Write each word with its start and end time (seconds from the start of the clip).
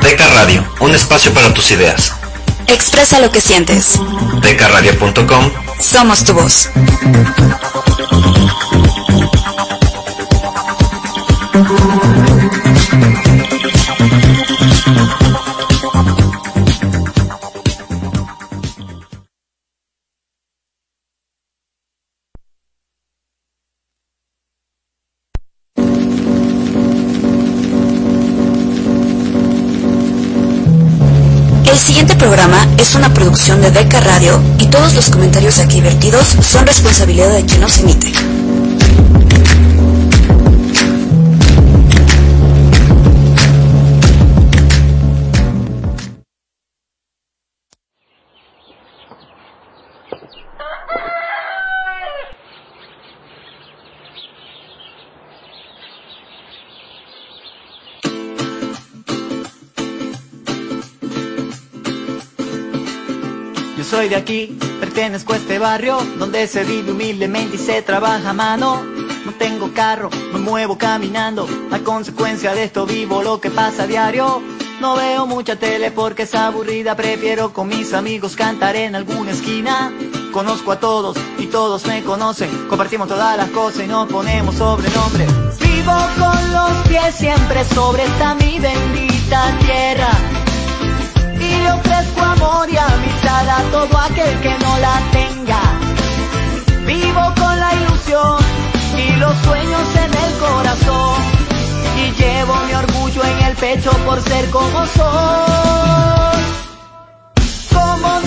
Deca 0.00 0.28
Radio, 0.28 0.64
un 0.80 0.94
espacio 0.94 1.32
para 1.32 1.52
tus 1.54 1.70
ideas. 1.70 2.12
Expresa 2.66 3.20
lo 3.20 3.30
que 3.30 3.40
sientes. 3.40 3.98
Decaradio.com 4.42 5.50
Somos 5.80 6.24
tu 6.24 6.34
voz. 6.34 6.70
De 33.44 33.70
Deca 33.70 34.00
Radio 34.00 34.40
y 34.58 34.66
todos 34.68 34.94
los 34.94 35.10
comentarios 35.10 35.58
aquí 35.58 35.82
vertidos 35.82 36.28
son 36.40 36.66
responsabilidad 36.66 37.30
de 37.30 37.44
quien 37.44 37.60
los 37.60 37.76
emite. 37.78 38.10
Soy 64.04 64.10
de 64.10 64.16
aquí, 64.16 64.58
pertenezco 64.80 65.32
a 65.32 65.36
este 65.36 65.58
barrio 65.58 65.96
donde 66.18 66.46
se 66.46 66.62
vive 66.64 66.92
humildemente 66.92 67.56
y 67.56 67.58
se 67.58 67.80
trabaja 67.80 68.30
a 68.30 68.32
mano. 68.34 68.82
No 69.24 69.32
tengo 69.38 69.72
carro, 69.72 70.10
me 70.30 70.38
muevo 70.40 70.76
caminando. 70.76 71.48
A 71.70 71.78
consecuencia 71.78 72.52
de 72.54 72.64
esto 72.64 72.84
vivo 72.84 73.22
lo 73.22 73.40
que 73.40 73.50
pasa 73.50 73.84
a 73.84 73.86
diario. 73.86 74.42
No 74.78 74.96
veo 74.96 75.26
mucha 75.26 75.56
tele 75.56 75.90
porque 75.90 76.24
es 76.24 76.34
aburrida, 76.34 76.94
prefiero 76.94 77.54
con 77.54 77.68
mis 77.68 77.94
amigos 77.94 78.36
cantar 78.36 78.76
en 78.76 78.94
alguna 78.94 79.30
esquina. 79.30 79.90
Conozco 80.32 80.72
a 80.72 80.80
todos 80.80 81.16
y 81.38 81.46
todos 81.46 81.86
me 81.86 82.02
conocen, 82.02 82.50
compartimos 82.68 83.08
todas 83.08 83.38
las 83.38 83.48
cosas 83.50 83.84
y 83.84 83.86
nos 83.86 84.06
ponemos 84.08 84.56
sobrenombre. 84.56 85.24
Vivo 85.60 85.96
con 86.18 86.52
los 86.52 86.88
pies 86.88 87.14
siempre 87.14 87.64
sobre 87.64 88.04
esta 88.04 88.34
mi 88.34 88.58
bendita 88.60 89.58
tierra 89.60 90.43
y 91.54 91.62
le 91.64 91.72
ofrezco 91.72 92.20
amor 92.20 92.68
y 92.70 92.76
amistad 92.76 93.48
a 93.48 93.60
todo 93.70 93.98
aquel 93.98 94.40
que 94.40 94.54
no 94.64 94.78
la 94.78 94.96
tenga. 95.12 95.62
Vivo 96.86 97.24
con 97.40 97.54
la 97.58 97.70
ilusión 97.74 98.38
y 99.04 99.16
los 99.16 99.36
sueños 99.46 99.86
en 100.04 100.12
el 100.24 100.32
corazón 100.38 101.16
y 102.02 102.04
llevo 102.20 102.54
mi 102.66 102.74
orgullo 102.74 103.22
en 103.24 103.38
el 103.46 103.54
pecho 103.56 103.90
por 104.06 104.20
ser 104.22 104.50
como 104.50 104.86
soy. 104.86 106.42
¿Cómo 107.72 108.20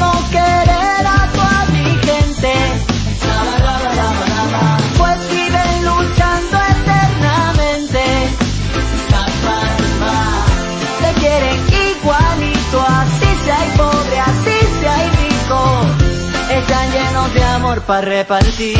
para 17.88 18.02
repartir. 18.02 18.78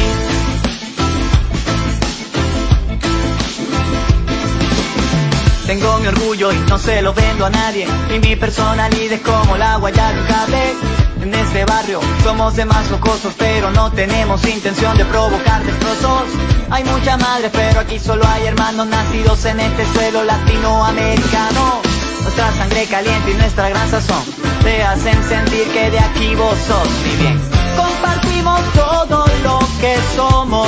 Tengo 5.66 5.98
mi 6.00 6.08
orgullo 6.08 6.52
y 6.52 6.58
no 6.70 6.78
se 6.78 7.02
lo 7.02 7.14
vendo 7.14 7.46
a 7.46 7.50
nadie. 7.50 7.88
Y 8.14 8.20
mi 8.20 8.36
personalidad 8.36 9.14
es 9.14 9.22
como 9.22 9.56
el 9.56 9.62
agua 9.62 9.90
ya 9.92 10.12
de 10.12 10.20
un 10.20 10.28
cable. 10.28 10.74
En 11.22 11.34
este 11.34 11.66
barrio 11.66 12.00
somos 12.24 12.56
demás 12.56 12.90
locosos, 12.92 13.34
pero 13.38 13.72
no 13.72 13.92
tenemos 13.92 14.46
intención 14.46 14.98
de 14.98 15.06
provocar 15.06 15.64
destrozos. 15.64 16.24
Hay 16.70 16.84
muchas 16.84 17.20
madres, 17.20 17.52
pero 17.54 17.80
aquí 17.80 18.00
solo 18.00 18.24
hay 18.28 18.48
hermanos 18.48 18.88
nacidos 18.88 19.44
en 19.46 19.60
este 19.60 19.86
suelo 19.94 20.24
latinoamericano. 20.24 21.82
Nuestra 22.24 22.52
sangre 22.54 22.86
caliente 22.86 23.32
y 23.32 23.34
nuestra 23.36 23.70
gran 23.70 23.90
sazón 23.90 24.24
te 24.64 24.84
hacen 24.84 25.24
sentir 25.24 25.64
que 25.72 25.92
de 25.92 26.00
aquí 26.00 26.36
vos 26.36 26.58
sos. 26.68 26.88
Y 27.14 27.22
bien, 27.22 27.42
compartimos 28.38 28.62
todo 28.74 29.26
lo 29.44 29.60
que 29.80 29.98
somos 30.16 30.68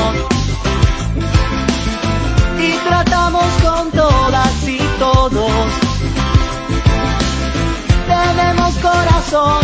y 2.60 2.72
tratamos 2.88 3.46
con 3.64 3.92
todas 3.92 4.68
y 4.68 4.80
todos. 5.00 5.52
Tenemos 8.08 8.74
corazón 8.76 9.62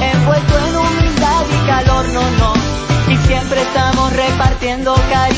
envuelto 0.00 0.58
en 0.68 0.76
humildad 0.76 1.44
y 1.50 1.66
calor, 1.66 2.04
no, 2.08 2.30
no. 2.38 2.52
Y 3.12 3.16
siempre 3.26 3.60
estamos 3.60 4.12
repartiendo 4.12 4.94
cariño 5.10 5.31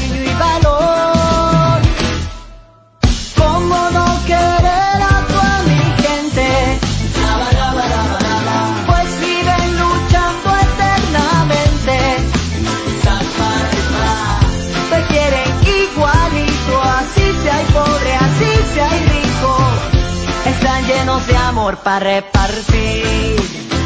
de 21.26 21.36
amor 21.36 21.76
para 21.78 22.00
repartir. 22.00 23.83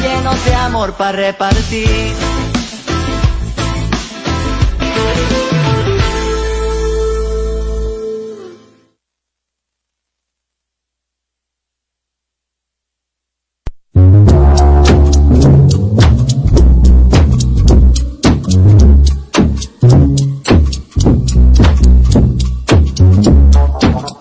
Llenos 0.00 0.44
de 0.44 0.54
amor 0.54 0.94
para 0.94 1.12
repartir. 1.12 2.14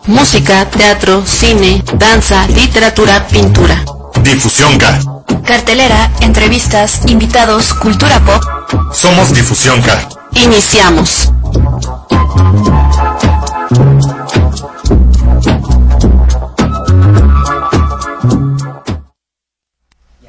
Música, 0.06 0.66
teatro, 0.66 1.24
cine, 1.26 1.84
danza, 1.94 2.48
literatura, 2.48 3.26
pintura. 3.28 3.84
Difusión 4.24 4.78
K. 4.78 5.19
Cartelera, 5.46 6.12
entrevistas, 6.22 7.02
invitados, 7.08 7.74
cultura 7.74 8.20
pop. 8.20 8.44
Somos 8.94 9.34
Difusión 9.34 9.82
K. 9.82 10.10
Iniciamos. 10.34 11.32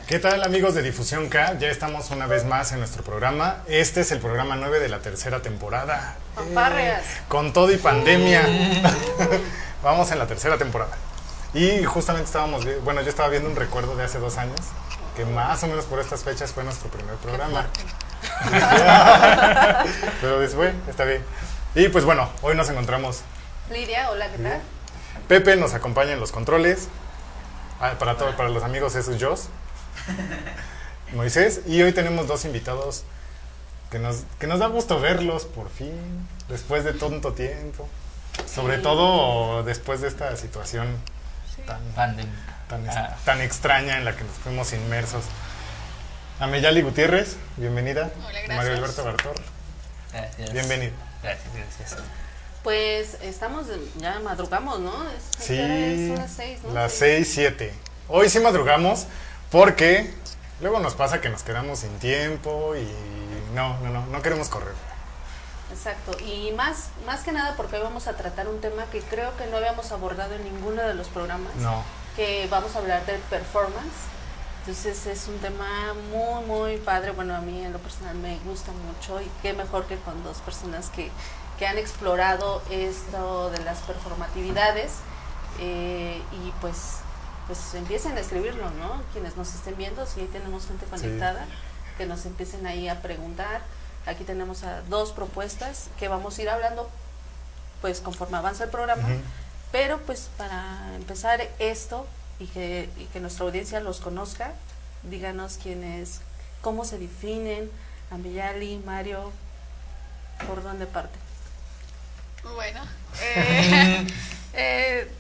¿Qué 0.07 0.19
tal 0.19 0.43
amigos 0.43 0.75
de 0.75 0.83
Difusión 0.83 1.29
K? 1.29 1.59
Ya 1.59 1.69
estamos 1.69 2.11
una 2.11 2.27
vez 2.27 2.45
más 2.45 2.73
en 2.73 2.79
nuestro 2.79 3.03
programa. 3.03 3.59
Este 3.69 4.01
es 4.01 4.11
el 4.13 4.19
programa 4.19 4.57
9 4.57 4.81
de 4.81 4.89
la 4.89 4.99
tercera 4.99 5.41
temporada. 5.41 6.17
Fanfarrias. 6.35 7.03
Eh, 7.03 7.23
con 7.29 7.53
todo 7.53 7.73
y 7.73 7.77
pandemia. 7.77 8.43
Vamos 9.83 10.11
en 10.11 10.19
la 10.19 10.27
tercera 10.27 10.59
temporada. 10.59 10.97
Y 11.55 11.85
justamente 11.85 12.27
estábamos, 12.27 12.65
bueno, 12.85 13.03
yo 13.03 13.09
estaba 13.09 13.29
viendo 13.29 13.49
un 13.49 13.57
recuerdo 13.57 13.97
de 13.97 14.05
hace 14.05 14.19
dos 14.19 14.37
años, 14.39 14.61
que 15.21 15.27
más 15.27 15.63
o 15.63 15.67
menos 15.67 15.85
por 15.85 16.01
estas 16.01 16.25
fechas 16.25 16.53
fue 16.53 16.65
nuestro 16.65 16.89
primer 16.89 17.15
programa. 17.17 17.67
Pero 20.21 20.41
después, 20.41 20.73
está 20.89 21.05
bien. 21.05 21.23
Y 21.75 21.89
pues 21.89 22.07
bueno, 22.07 22.31
hoy 22.41 22.57
nos 22.57 22.71
encontramos. 22.71 23.21
Lidia, 23.71 24.11
hola, 24.11 24.29
¿qué 24.31 24.39
tal? 24.39 24.61
Pepe 25.29 25.57
nos 25.57 25.75
acompaña 25.75 26.13
en 26.13 26.21
los 26.21 26.33
controles. 26.33 26.89
Ah, 27.81 27.97
para, 27.99 28.17
todo, 28.17 28.35
para 28.35 28.49
los 28.49 28.63
amigos, 28.63 28.95
eso 28.95 29.13
es 29.13 29.23
Joss. 29.23 29.49
Moisés. 31.15 31.61
Y 31.67 31.83
hoy 31.83 31.93
tenemos 31.93 32.27
dos 32.27 32.47
invitados 32.47 33.05
que 33.91 33.99
nos, 33.99 34.23
que 34.39 34.47
nos 34.47 34.59
da 34.59 34.69
gusto 34.69 35.01
verlos 35.01 35.45
por 35.45 35.69
fin, 35.69 36.27
después 36.49 36.83
de 36.85 36.95
tanto 36.95 37.35
tiempo. 37.35 37.87
Sobre 38.47 38.79
todo 38.79 39.65
después 39.65 40.01
de 40.01 40.09
esta 40.09 40.35
situación 40.37 40.97
tan, 41.67 41.83
Pandemia. 41.95 42.60
Tan, 42.71 42.89
Ah. 42.89 43.17
tan 43.25 43.41
extraña 43.43 43.99
en 43.99 44.05
la 44.07 44.17
que 44.17 44.25
nos 44.25 44.33
fuimos 44.37 44.73
inmersos. 44.73 45.25
Ameyali 46.39 46.81
Gutiérrez, 46.83 47.37
bienvenida. 47.57 48.11
Hola, 48.21 48.31
gracias. 48.41 48.57
Mario 48.57 48.73
Alberto 48.77 49.05
Bartor, 49.05 49.35
Gracias. 50.13 50.53
bienvenido. 50.53 50.93
Gracias, 51.23 51.49
gracias. 51.55 51.97
Pues 52.63 53.17
estamos, 53.23 53.67
ya 53.99 54.21
madrugamos, 54.21 54.81
¿no? 54.81 54.93
Es, 55.11 55.45
Sí, 55.47 56.15
las 56.17 56.31
seis, 56.31 56.61
¿no? 56.63 56.73
las 56.73 56.93
Sí. 56.93 56.99
6, 57.01 57.31
7. 57.35 57.75
Hoy 58.09 58.29
sí 58.31 58.39
madrugamos 58.41 59.07
porque 59.51 60.15
luego 60.61 60.79
nos 60.81 60.95
pasa 60.95 61.21
que 61.21 61.29
nos 61.29 61.43
quedamos 61.43 61.81
sin 61.81 61.99
tiempo 61.99 62.75
y 62.77 62.87
no, 63.55 63.79
no, 63.81 63.91
no, 63.91 64.07
no 64.07 64.23
queremos 64.23 64.49
correr. 64.49 64.75
Exacto, 65.73 66.17
y 66.25 66.51
más, 66.53 66.89
más 67.07 67.21
que 67.21 67.33
nada 67.33 67.55
porque 67.57 67.77
hoy 67.77 67.83
vamos 67.83 68.09
a 68.09 68.17
tratar 68.17 68.49
un 68.49 68.61
tema 68.61 68.85
que 68.91 69.01
creo 69.03 69.37
que 69.37 69.47
no 69.47 69.57
habíamos 69.59 69.93
abordado 69.93 70.35
en 70.35 70.43
ninguno 70.45 70.83
de 70.83 70.95
los 70.95 71.09
programas, 71.09 71.55
No. 71.57 71.85
Que 72.21 72.47
vamos 72.51 72.77
a 72.77 72.81
hablar 72.81 73.07
del 73.07 73.19
performance. 73.23 74.05
Entonces 74.59 75.07
es 75.07 75.27
un 75.27 75.39
tema 75.39 75.95
muy, 76.13 76.45
muy 76.45 76.77
padre. 76.77 77.13
Bueno, 77.13 77.35
a 77.35 77.41
mí 77.41 77.65
en 77.65 77.73
lo 77.73 77.79
personal 77.79 78.15
me 78.17 78.39
gusta 78.41 78.73
mucho 78.73 79.23
y 79.23 79.31
qué 79.41 79.55
mejor 79.55 79.87
que 79.87 79.97
con 79.97 80.23
dos 80.23 80.37
personas 80.39 80.91
que, 80.91 81.11
que 81.59 81.67
han 81.67 81.79
explorado 81.79 82.61
esto 82.69 83.51
de 83.53 83.65
las 83.65 83.79
performatividades 83.79 84.97
eh, 85.61 86.21
y 86.45 86.53
pues, 86.61 86.97
pues 87.47 87.75
empiecen 87.75 88.19
a 88.19 88.21
escribirlo, 88.21 88.71
¿no? 88.73 89.01
Quienes 89.15 89.39
nos 89.39 89.55
estén 89.55 89.79
viendo, 89.79 90.05
si 90.05 90.21
ahí 90.21 90.27
tenemos 90.27 90.67
gente 90.67 90.85
conectada, 90.85 91.47
que 91.97 92.05
nos 92.05 92.27
empiecen 92.27 92.67
ahí 92.67 92.91
a 92.91 93.01
preguntar. 93.01 93.63
Aquí 94.05 94.25
tenemos 94.25 94.63
a 94.63 94.83
dos 94.91 95.13
propuestas 95.13 95.89
que 95.99 96.09
vamos 96.09 96.39
a 96.39 96.43
ir 96.43 96.51
hablando 96.51 96.91
pues 97.81 98.01
conforme 98.01 98.37
avanza 98.37 98.65
el 98.65 98.71
programa. 98.71 99.09
Ujú. 99.09 99.21
Pero 99.73 99.99
pues 100.03 100.31
para 100.37 100.95
empezar 100.97 101.47
esto 101.59 102.07
y 102.39 102.47
que, 102.47 102.89
y 102.97 103.05
que 103.07 103.21
nuestra 103.21 103.45
audiencia 103.45 103.81
los 103.81 104.01
conozca, 104.01 104.53
díganos 105.03 105.59
quiénes, 105.63 106.21
cómo 106.61 106.85
se 106.85 106.99
definen, 106.99 107.71
Ambiyali, 108.11 108.83
Mario, 108.85 109.31
por 110.47 110.63
dónde 110.63 110.87
parte. 110.87 111.17
Bueno, 112.43 112.81
eh, 113.23 114.07
eh, 114.55 115.11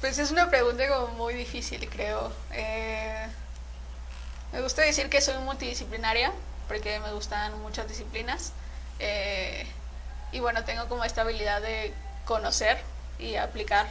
pues 0.00 0.18
es 0.18 0.30
una 0.30 0.48
pregunta 0.48 0.88
como 0.88 1.08
muy 1.14 1.34
difícil, 1.34 1.86
creo. 1.90 2.32
Eh, 2.52 3.26
me 4.52 4.62
gusta 4.62 4.82
decir 4.82 5.10
que 5.10 5.20
soy 5.20 5.36
multidisciplinaria, 5.44 6.32
porque 6.68 6.98
me 7.00 7.12
gustan 7.12 7.60
muchas 7.60 7.86
disciplinas. 7.88 8.52
Eh, 8.98 9.66
y 10.32 10.40
bueno, 10.40 10.64
tengo 10.64 10.88
como 10.88 11.04
esta 11.04 11.22
habilidad 11.22 11.60
de 11.60 11.92
conocer 12.24 12.78
y 13.20 13.36
aplicar 13.36 13.86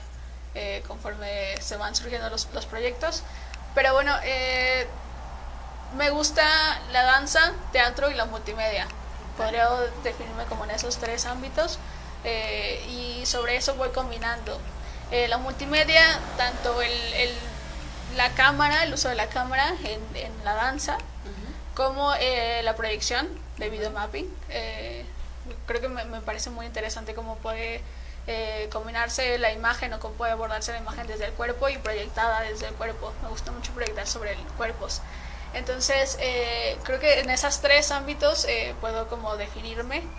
eh, 0.56 0.84
conforme 0.88 1.56
se 1.62 1.78
van 1.78 1.96
surgiendo 1.96 2.30
los, 2.30 2.48
los 2.54 2.66
proyectos. 2.66 3.24
Pero 3.76 3.94
bueno, 3.94 4.16
eh, 4.24 4.90
me 5.94 6.10
gusta 6.10 6.44
la 6.92 7.04
danza, 7.04 7.54
teatro 7.72 8.10
y 8.10 8.14
la 8.16 8.26
multimedia. 8.26 8.88
Podría 9.38 9.70
definirme 10.04 10.46
como 10.46 10.66
en 10.66 10.72
esos 10.72 10.98
tres 10.98 11.26
ámbitos 11.26 11.80
eh, 12.24 12.84
y 12.90 13.26
sobre 13.26 13.56
eso 13.56 13.76
voy 13.76 13.90
combinando. 13.90 14.60
Eh, 15.12 15.28
la 15.28 15.38
multimedia, 15.38 16.02
tanto 16.38 16.82
el, 16.82 16.92
el- 17.14 17.40
la 18.16 18.34
cámara, 18.34 18.84
el 18.84 18.94
uso 18.94 19.08
de 19.08 19.16
la 19.16 19.28
cámara 19.28 19.72
en, 19.86 20.02
en 20.16 20.44
la 20.44 20.56
danza, 20.56 20.98
como 21.76 22.14
eh, 22.20 22.62
la 22.64 22.76
proyección 22.76 23.30
de 23.58 23.70
videomapping. 23.70 24.28
Eh, 24.50 25.06
creo 25.68 25.80
que 25.80 25.88
me, 25.90 26.04
me 26.06 26.20
parece 26.22 26.50
muy 26.50 26.66
interesante 26.66 27.14
cómo 27.14 27.38
puede 27.38 27.82
eh, 28.32 28.70
combinarse 28.72 29.38
la 29.40 29.52
imagen 29.54 29.94
o 29.94 30.00
cómo 30.00 30.16
puede 30.16 30.32
abordarse 30.34 30.72
la 30.72 30.80
imagen 30.80 31.08
desde 31.08 31.26
el 31.26 31.34
cuerpo 31.34 31.68
y 31.70 31.78
proyectada 31.80 32.42
desde 32.42 32.68
el 32.68 32.76
cuerpo. 32.76 33.16
Me 33.22 33.30
gusta 33.30 33.52
mucho 33.52 33.74
proyectar 33.74 34.08
sobre 34.08 34.46
cuerpos. 34.56 35.02
Entonces, 35.54 36.18
eh, 36.22 36.80
creo 36.84 37.00
que 37.00 37.20
en 37.22 37.30
esos 37.32 37.62
tres 37.62 37.92
ámbitos 37.92 38.46
eh, 38.46 38.76
puedo 38.80 39.08
como 39.08 39.36
definirme, 39.38 40.12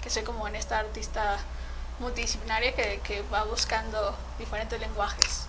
que 0.00 0.10
soy 0.10 0.22
como 0.24 0.46
en 0.48 0.56
esta 0.56 0.78
artista 0.78 1.38
multidisciplinaria 1.98 2.74
que, 2.74 3.00
que 3.02 3.22
va 3.22 3.44
buscando 3.44 4.18
diferentes 4.38 4.78
lenguajes. 4.80 5.48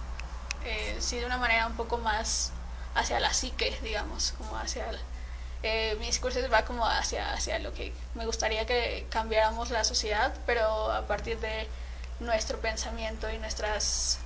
Sí, 0.99 1.19
de 1.19 1.25
una 1.25 1.37
manera 1.37 1.67
un 1.67 1.75
poco 1.75 1.97
más 1.97 2.53
hacia 2.93 3.19
la 3.19 3.33
psique, 3.33 3.77
digamos, 3.81 4.31
como 4.33 4.57
hacia... 4.57 4.89
el- 4.89 4.99
eh, 5.63 5.95
mi 5.99 6.05
discurso 6.07 6.39
va 6.51 6.65
como 6.65 6.85
hacia, 6.85 7.33
hacia 7.33 7.59
lo 7.59 7.73
que 7.73 7.93
me 8.15 8.25
gustaría 8.25 8.65
que 8.65 9.07
cambiáramos 9.09 9.71
la 9.71 9.83
sociedad, 9.83 10.33
pero 10.45 10.91
a 10.91 11.07
partir 11.07 11.39
de 11.39 11.67
nuestro 12.19 12.59
pensamiento 12.59 13.29
y 13.31 13.37
nuestro 13.39 13.67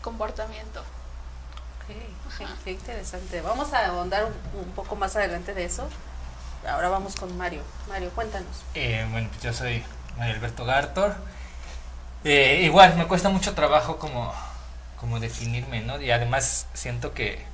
comportamiento. 0.01 0.81
Ok, 0.81 1.95
qué, 2.37 2.45
qué 2.63 2.71
interesante. 2.71 3.41
Vamos 3.41 3.71
a 3.73 3.87
ahondar 3.87 4.25
un, 4.25 4.33
un 4.59 4.71
poco 4.71 4.95
más 4.95 5.15
adelante 5.15 5.53
de 5.53 5.65
eso. 5.65 5.87
Ahora 6.67 6.89
vamos 6.89 7.15
con 7.15 7.37
Mario. 7.37 7.61
Mario, 7.87 8.09
cuéntanos. 8.15 8.63
Eh, 8.73 9.07
bueno, 9.11 9.29
pues 9.29 9.41
yo 9.41 9.53
soy 9.53 9.83
Mario 10.17 10.35
Alberto 10.35 10.65
Gartor. 10.65 11.15
Eh, 12.23 12.61
igual, 12.63 12.95
me 12.95 13.07
cuesta 13.07 13.29
mucho 13.29 13.53
trabajo 13.53 13.97
como, 13.99 14.33
como 14.99 15.19
definirme, 15.19 15.81
¿no? 15.81 16.01
Y 16.01 16.11
además 16.11 16.65
siento 16.73 17.13
que, 17.13 17.45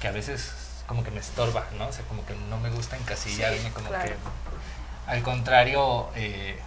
que 0.00 0.08
a 0.08 0.12
veces 0.12 0.52
como 0.86 1.04
que 1.04 1.10
me 1.10 1.20
estorba, 1.20 1.66
¿no? 1.78 1.86
O 1.88 1.92
sea, 1.92 2.04
como 2.06 2.24
que 2.26 2.34
no 2.48 2.58
me 2.58 2.70
gusta 2.70 2.96
encasillarme, 2.96 3.58
Sí, 3.58 3.70
como 3.70 3.88
claro. 3.88 4.04
que 4.10 4.16
al 5.06 5.22
contrario, 5.22 6.08
eh, 6.14 6.58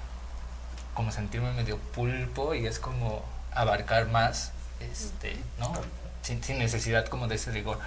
como 0.93 1.11
sentirme 1.11 1.51
medio 1.53 1.77
pulpo 1.77 2.53
y 2.53 2.65
es 2.67 2.79
como 2.79 3.23
abarcar 3.53 4.07
más, 4.07 4.51
este, 4.79 5.37
¿no? 5.59 5.71
Sin, 6.21 6.43
sin 6.43 6.57
necesidad 6.59 7.05
como 7.07 7.27
de 7.27 7.35
ese 7.35 7.51
rigor. 7.51 7.79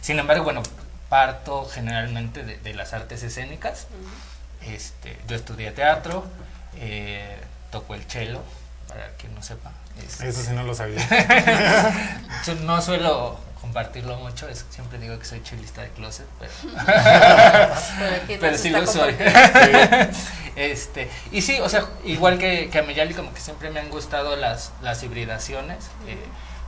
Sin 0.00 0.18
embargo, 0.18 0.44
bueno, 0.44 0.62
parto 1.08 1.66
generalmente 1.66 2.42
de, 2.44 2.58
de 2.58 2.74
las 2.74 2.92
artes 2.92 3.22
escénicas. 3.22 3.86
Este, 4.62 5.16
yo 5.28 5.36
estudié 5.36 5.70
teatro, 5.72 6.24
eh, 6.76 7.38
toco 7.70 7.94
el 7.94 8.02
cello, 8.04 8.40
para 8.88 9.08
quien 9.18 9.34
no 9.34 9.42
sepa. 9.42 9.72
Este, 10.06 10.28
Eso 10.28 10.42
sí 10.42 10.50
no 10.52 10.64
lo 10.64 10.74
sabía. 10.74 11.06
yo 12.46 12.54
no 12.56 12.80
suelo 12.82 13.38
compartirlo 13.74 14.16
mucho, 14.18 14.46
es- 14.48 14.64
siempre 14.70 15.00
digo 15.00 15.18
que 15.18 15.24
soy 15.24 15.42
chelista 15.42 15.82
de 15.82 15.88
closet, 15.90 16.26
pero, 16.38 16.52
Pero, 18.40 18.56
sí 18.56 18.70
lo 18.70 18.86
soy. 18.86 19.16
este, 20.56 21.10
y 21.32 21.42
sí, 21.42 21.58
o 21.60 21.68
sea, 21.68 21.84
igual 22.04 22.38
que, 22.38 22.70
que 22.70 22.78
a 22.78 22.82
Meyali, 22.84 23.14
como 23.14 23.34
que 23.34 23.40
siempre 23.40 23.70
me 23.70 23.80
han 23.80 23.90
gustado 23.90 24.36
las, 24.36 24.70
las 24.80 25.02
hibridaciones, 25.02 25.86
eh, 26.06 26.16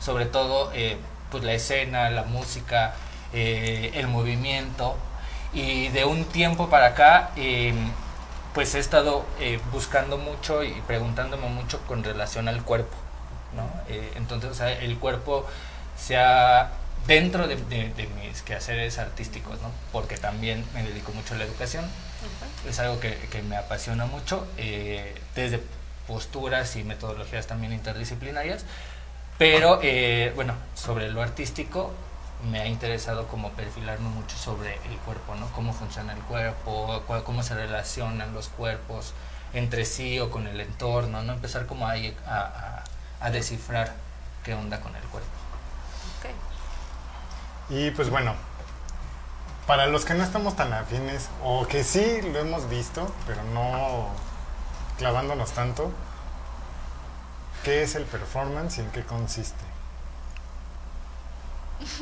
sobre 0.00 0.26
todo 0.26 0.72
eh, 0.74 0.96
pues 1.30 1.44
la 1.44 1.52
escena, 1.52 2.10
la 2.10 2.24
música, 2.24 2.94
eh, 3.32 3.92
el 3.94 4.08
movimiento. 4.08 4.96
Y 5.52 5.88
de 5.90 6.04
un 6.04 6.24
tiempo 6.24 6.68
para 6.68 6.86
acá, 6.88 7.30
eh, 7.36 7.72
pues 8.52 8.74
he 8.74 8.80
estado 8.80 9.24
eh, 9.38 9.60
buscando 9.70 10.18
mucho 10.18 10.64
y 10.64 10.72
preguntándome 10.88 11.46
mucho 11.50 11.78
con 11.86 12.02
relación 12.02 12.48
al 12.48 12.64
cuerpo. 12.64 12.96
¿no? 13.54 13.62
Eh, 13.88 14.12
entonces, 14.16 14.50
o 14.50 14.54
sea, 14.54 14.72
el 14.72 14.98
cuerpo 14.98 15.46
se 15.96 16.16
ha 16.16 16.70
dentro 17.06 17.46
de, 17.48 17.56
de- 17.56 17.88
de 17.90 18.06
mis 18.20 18.42
quehaceres 18.42 18.98
artísticos, 18.98 19.60
¿no? 19.62 19.70
porque 19.92 20.16
también 20.16 20.64
me 20.74 20.82
dedico 20.82 21.12
mucho 21.12 21.34
a 21.34 21.38
la 21.38 21.44
educación, 21.44 21.84
es 22.68 22.78
algo 22.80 22.98
que, 23.00 23.16
que 23.30 23.42
me 23.42 23.56
apasiona 23.56 24.06
mucho, 24.06 24.46
eh, 24.56 25.14
desde 25.34 25.60
posturas 26.06 26.76
y 26.76 26.84
metodologías 26.84 27.46
también 27.46 27.72
interdisciplinarias, 27.72 28.64
pero 29.38 29.80
eh, 29.82 30.32
bueno, 30.34 30.54
sobre 30.74 31.10
lo 31.10 31.22
artístico, 31.22 31.92
me 32.50 32.60
ha 32.60 32.66
interesado 32.66 33.26
como 33.28 33.50
perfilarme 33.52 34.08
mucho 34.08 34.36
sobre 34.36 34.74
el 34.86 34.96
cuerpo, 35.04 35.34
¿no? 35.36 35.46
Cómo 35.52 35.72
funciona 35.72 36.12
el 36.12 36.20
cuerpo, 36.20 37.02
cuál- 37.06 37.22
cómo 37.24 37.42
se 37.42 37.54
relacionan 37.54 38.34
los 38.34 38.48
cuerpos 38.48 39.12
entre 39.54 39.84
sí 39.84 40.18
o 40.20 40.30
con 40.30 40.46
el 40.46 40.60
entorno, 40.60 41.22
¿no? 41.22 41.32
Empezar 41.34 41.66
como 41.66 41.86
a, 41.86 41.92
a, 41.92 41.96
a- 42.26 42.84
a 43.20 43.30
descifrar 43.30 43.94
qué 44.44 44.54
onda 44.54 44.80
con 44.80 44.94
el 44.96 45.02
cuerpo. 45.04 45.28
Y 47.68 47.90
pues 47.90 48.10
bueno, 48.10 48.34
para 49.66 49.86
los 49.86 50.04
que 50.04 50.14
no 50.14 50.22
estamos 50.24 50.56
tan 50.56 50.72
afines, 50.72 51.28
o 51.42 51.66
que 51.66 51.82
sí 51.84 52.22
lo 52.22 52.38
hemos 52.38 52.68
visto, 52.68 53.12
pero 53.26 53.42
no 53.44 54.08
clavándonos 54.98 55.52
tanto, 55.52 55.90
¿qué 57.64 57.82
es 57.82 57.94
el 57.96 58.04
performance 58.04 58.78
y 58.78 58.82
en 58.82 58.90
qué 58.92 59.04
consiste? 59.04 59.64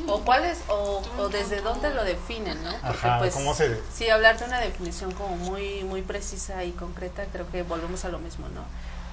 O 0.07 0.21
cuál 0.23 0.45
es, 0.45 0.63
o, 0.69 1.01
o 1.17 1.29
desde 1.29 1.61
dónde 1.61 1.93
lo 1.93 2.03
definen, 2.05 2.63
¿no? 2.63 2.71
Porque 2.87 3.07
Ajá, 3.07 3.19
pues 3.19 3.33
¿cómo 3.33 3.53
se...? 3.53 3.81
sí, 3.93 4.09
hablar 4.09 4.37
de 4.39 4.45
una 4.45 4.59
definición 4.59 5.11
como 5.13 5.35
muy, 5.35 5.83
muy 5.83 6.01
precisa 6.01 6.63
y 6.63 6.71
concreta, 6.71 7.25
creo 7.31 7.49
que 7.51 7.63
volvemos 7.63 8.05
a 8.05 8.09
lo 8.09 8.19
mismo, 8.19 8.47
¿no? 8.49 8.61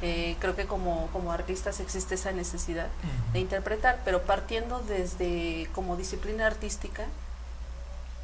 Eh, 0.04 0.36
creo 0.40 0.56
que 0.56 0.66
como, 0.66 1.08
como 1.12 1.30
artistas 1.30 1.78
existe 1.78 2.16
esa 2.16 2.32
necesidad 2.32 2.88
de 3.32 3.38
interpretar, 3.38 4.00
pero 4.04 4.22
partiendo 4.22 4.80
desde 4.80 5.68
como 5.74 5.96
disciplina 5.96 6.44
artística, 6.48 7.04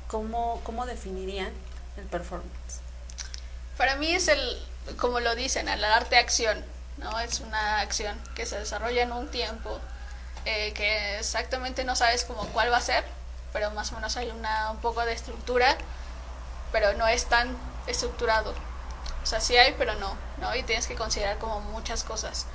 ¿cómo, 0.08 0.60
cómo 0.64 0.86
definirían 0.86 1.52
el 1.96 2.04
performance? 2.06 2.80
Para 3.76 3.94
mí 3.94 4.12
es 4.12 4.26
el, 4.26 4.40
como 4.96 5.20
lo 5.20 5.36
dicen, 5.36 5.68
el 5.68 5.84
arte-acción, 5.84 6.64
¿no? 6.96 7.20
Es 7.20 7.38
una 7.38 7.78
acción 7.78 8.18
que 8.34 8.44
se 8.44 8.58
desarrolla 8.58 9.04
en 9.04 9.12
un 9.12 9.30
tiempo, 9.30 9.78
eh, 10.46 10.72
que 10.72 11.18
exactamente 11.18 11.84
no 11.84 11.94
sabes 11.94 12.24
como 12.24 12.44
cuál 12.48 12.72
va 12.72 12.78
a 12.78 12.80
ser, 12.80 13.04
pero 13.52 13.70
más 13.70 13.92
o 13.92 13.94
menos 13.94 14.16
hay 14.16 14.30
una, 14.30 14.72
un 14.72 14.78
poco 14.78 15.04
de 15.04 15.12
estructura, 15.12 15.76
pero 16.72 16.94
no 16.94 17.06
es 17.06 17.26
tan 17.26 17.56
estructurado. 17.86 18.52
Sea, 19.28 19.40
sí 19.40 19.56
hay, 19.56 19.74
pero 19.76 19.94
no, 19.96 20.16
¿no? 20.38 20.54
Y 20.56 20.62
tienes 20.62 20.86
que 20.86 20.94
considerar 20.94 21.38
como 21.38 21.60
muchas 21.60 22.02
cosas. 22.02 22.46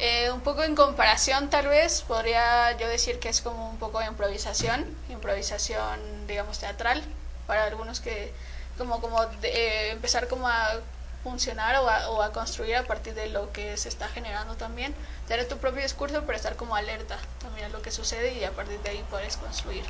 Eh, 0.00 0.30
un 0.32 0.40
poco 0.40 0.62
en 0.64 0.74
comparación, 0.74 1.48
tal 1.50 1.68
vez, 1.68 2.02
podría 2.02 2.72
yo 2.76 2.88
decir 2.88 3.20
que 3.20 3.28
es 3.28 3.40
como 3.40 3.68
un 3.70 3.78
poco 3.78 4.00
de 4.00 4.06
improvisación, 4.06 4.84
improvisación, 5.08 6.26
digamos, 6.26 6.58
teatral, 6.58 7.04
para 7.46 7.64
algunos 7.64 8.00
que, 8.00 8.32
como, 8.76 9.00
como 9.00 9.26
de, 9.26 9.48
eh, 9.48 9.90
empezar 9.92 10.28
como 10.28 10.48
a 10.48 10.80
funcionar 11.22 11.76
o 11.76 11.88
a, 11.88 12.10
o 12.10 12.22
a 12.22 12.32
construir 12.32 12.76
a 12.76 12.86
partir 12.86 13.14
de 13.14 13.28
lo 13.28 13.52
que 13.52 13.76
se 13.76 13.88
está 13.88 14.08
generando 14.08 14.56
también, 14.56 14.94
tener 15.26 15.46
tu 15.48 15.58
propio 15.58 15.82
discurso, 15.82 16.22
pero 16.26 16.36
estar 16.36 16.56
como 16.56 16.74
alerta 16.76 17.18
también 17.38 17.66
a 17.66 17.68
lo 17.70 17.82
que 17.82 17.90
sucede 17.92 18.34
y 18.34 18.44
a 18.44 18.52
partir 18.52 18.80
de 18.80 18.90
ahí 18.90 19.04
puedes 19.08 19.36
construir. 19.36 19.84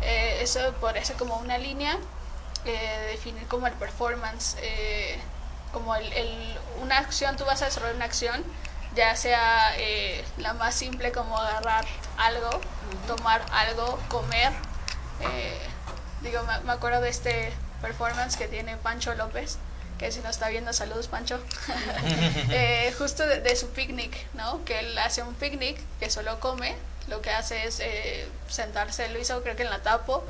Eh, 0.00 0.38
eso 0.42 0.60
podría 0.80 1.04
ser 1.04 1.16
como 1.16 1.36
una 1.38 1.58
línea, 1.58 1.98
eh, 2.64 3.08
definir 3.10 3.46
como 3.48 3.66
el 3.66 3.74
performance, 3.74 4.56
eh, 4.60 5.20
como 5.74 5.94
el, 5.96 6.10
el- 6.14 6.58
una 6.80 6.98
acción, 6.98 7.36
tú 7.36 7.44
vas 7.44 7.60
a 7.60 7.66
desarrollar 7.66 7.96
una 7.96 8.04
acción, 8.06 8.42
ya 8.94 9.14
sea 9.16 9.74
eh, 9.76 10.24
la 10.38 10.54
más 10.54 10.74
simple 10.74 11.10
como 11.12 11.36
agarrar 11.38 11.84
algo, 12.16 12.60
tomar 13.08 13.42
algo, 13.52 13.98
comer. 14.08 14.52
eh, 15.20 15.58
digo, 16.22 16.42
me, 16.44 16.60
me 16.60 16.72
acuerdo 16.72 17.00
de 17.00 17.08
este 17.10 17.52
performance 17.82 18.36
que 18.36 18.46
tiene 18.48 18.76
Pancho 18.76 19.14
López, 19.14 19.58
que 19.98 20.10
si 20.12 20.20
nos 20.20 20.30
está 20.30 20.48
viendo, 20.48 20.72
saludos 20.72 21.08
Pancho, 21.08 21.38
Eh, 22.52 22.94
justo 22.98 23.26
de, 23.26 23.40
de 23.40 23.56
su 23.56 23.70
picnic, 23.70 24.14
¿no? 24.34 24.64
Que 24.64 24.78
él 24.78 24.96
hace 24.98 25.22
un 25.22 25.34
picnic 25.34 25.80
que 25.98 26.08
solo 26.08 26.38
come, 26.40 26.76
lo 27.08 27.20
que 27.20 27.30
hace 27.30 27.66
es 27.66 27.80
eh, 27.80 28.28
sentarse, 28.48 29.08
lo 29.08 29.18
hizo 29.18 29.42
creo 29.42 29.56
que 29.56 29.64
en 29.64 29.70
la 29.70 29.80
Tapo, 29.80 30.24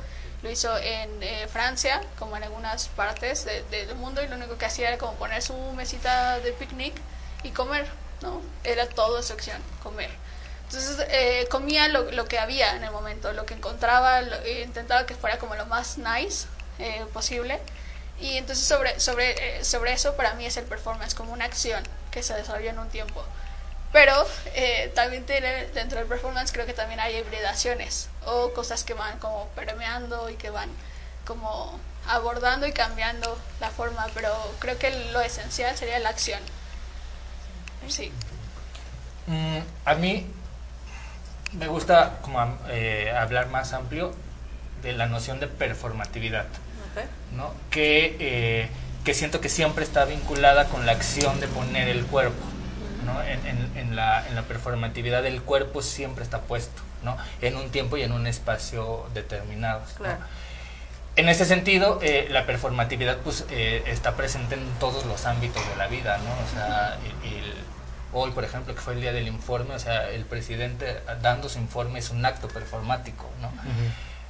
lo 0.45 0.51
hizo 0.51 0.77
en 0.79 1.23
eh, 1.23 1.47
Francia, 1.49 2.01
como 2.19 2.37
en 2.37 2.43
algunas 2.43 2.87
partes 2.89 3.45
de- 3.45 3.63
de- 3.63 3.87
del 3.87 3.97
mundo, 3.97 4.23
y 4.23 4.27
lo 4.29 4.35
único 4.37 4.57
que 4.57 4.65
hacía 4.67 4.89
era 4.89 4.97
como 4.99 5.15
poner 5.17 5.41
su 5.43 5.55
mesita 5.73 6.39
de 6.39 6.53
picnic 6.53 7.01
y 7.43 7.51
comer, 7.51 7.87
¿no? 8.21 8.43
Era 8.63 8.87
todo 8.89 9.21
su 9.23 9.33
acción, 9.33 9.61
comer. 9.83 10.11
Entonces 10.69 11.05
eh, 11.09 11.47
comía 11.49 11.87
lo, 11.89 12.11
lo 12.11 12.27
que 12.27 12.39
había 12.39 12.75
en 12.75 12.83
el 12.83 12.91
momento, 12.91 13.33
lo 13.33 13.45
que 13.45 13.53
encontraba, 13.55 14.21
lo- 14.21 14.37
eh, 14.43 14.61
intentaba 14.63 15.05
que 15.05 15.15
fuera 15.15 15.39
como 15.39 15.55
lo 15.55 15.65
más 15.67 15.97
nice 15.97 16.47
eh, 16.79 17.05
posible. 17.13 17.61
Y 18.17 18.37
entonces 18.37 18.65
sobre, 18.65 18.99
sobre, 18.99 19.59
eh, 19.59 19.63
sobre 19.65 19.93
eso 19.93 20.15
para 20.15 20.33
mí 20.35 20.45
es 20.45 20.57
el 20.57 20.65
performance, 20.65 21.13
como 21.15 21.33
una 21.33 21.45
acción 21.45 21.83
que 22.11 22.23
se 22.23 22.33
desarrolla 22.33 22.71
en 22.71 22.79
un 22.79 22.89
tiempo. 22.89 23.25
Pero 23.95 24.27
eh, 24.55 24.91
también 24.93 25.25
tiene, 25.25 25.67
dentro 25.67 25.97
del 25.99 26.05
performance 26.05 26.51
creo 26.51 26.65
que 26.65 26.73
también 26.73 26.99
hay 26.99 27.15
hibridaciones 27.15 28.09
o 28.25 28.51
cosas 28.51 28.83
que 28.83 28.93
van 28.93 29.17
como 29.19 29.47
permeando 29.55 30.29
y 30.29 30.33
que 30.33 30.49
van 30.49 30.69
como 31.23 31.79
abordando 32.05 32.67
y 32.67 32.73
cambiando 32.73 33.39
la 33.61 33.69
forma, 33.69 34.05
pero 34.13 34.35
creo 34.59 34.77
que 34.77 34.89
lo 35.13 35.21
esencial 35.21 35.77
sería 35.77 35.97
la 35.99 36.09
acción. 36.09 36.41
Sí. 37.87 38.11
Mm, 39.27 39.59
a 39.85 39.95
mí 39.95 40.27
me 41.53 41.67
gusta 41.67 42.17
como 42.21 42.59
eh, 42.67 43.13
hablar 43.17 43.47
más 43.47 43.71
amplio 43.71 44.13
de 44.81 44.91
la 44.91 45.05
noción 45.05 45.39
de 45.39 45.47
performatividad. 45.47 46.47
¿no? 47.31 47.53
Que, 47.69 48.17
eh, 48.19 48.69
que 49.05 49.13
siento 49.13 49.39
que 49.39 49.47
siempre 49.47 49.85
está 49.85 50.03
vinculada 50.03 50.65
con 50.65 50.85
la 50.85 50.91
acción 50.91 51.39
de 51.39 51.47
poner 51.47 51.87
el 51.87 52.05
cuerpo, 52.05 52.43
¿no? 53.05 53.21
En, 53.23 53.45
en- 53.47 53.71
en 53.77 53.95
la, 53.95 54.27
en 54.27 54.35
la 54.35 54.41
performatividad 54.43 55.25
el 55.25 55.41
cuerpo 55.41 55.81
siempre 55.81 56.23
está 56.23 56.41
puesto, 56.41 56.81
¿no? 57.03 57.15
En 57.41 57.55
un 57.55 57.69
tiempo 57.69 57.97
y 57.97 58.03
en 58.03 58.11
un 58.11 58.27
espacio 58.27 59.05
determinados, 59.13 59.89
¿no? 59.93 60.05
Claro. 60.05 60.19
En 61.17 61.29
ese 61.29 61.45
sentido, 61.45 61.99
eh, 62.01 62.27
la 62.29 62.45
performatividad 62.45 63.17
pues, 63.19 63.45
eh, 63.49 63.83
está 63.87 64.15
presente 64.17 64.55
en 64.55 64.65
todos 64.79 65.05
los 65.05 65.25
ámbitos 65.25 65.65
de 65.69 65.75
la 65.77 65.87
vida, 65.87 66.17
¿no? 66.17 66.31
O 66.45 66.53
sea, 66.53 66.97
el- 67.23 67.33
el- 67.33 67.53
hoy, 68.11 68.31
por 68.31 68.43
ejemplo, 68.43 68.75
que 68.75 68.81
fue 68.81 68.93
el 68.95 69.01
día 69.01 69.13
del 69.13 69.27
informe, 69.27 69.75
o 69.75 69.79
sea, 69.79 70.09
el 70.09 70.25
presidente 70.25 71.01
dando 71.21 71.47
su 71.47 71.57
informe 71.59 71.99
es 71.99 72.09
un 72.09 72.25
acto 72.25 72.47
performático, 72.49 73.29
¿no? 73.41 73.49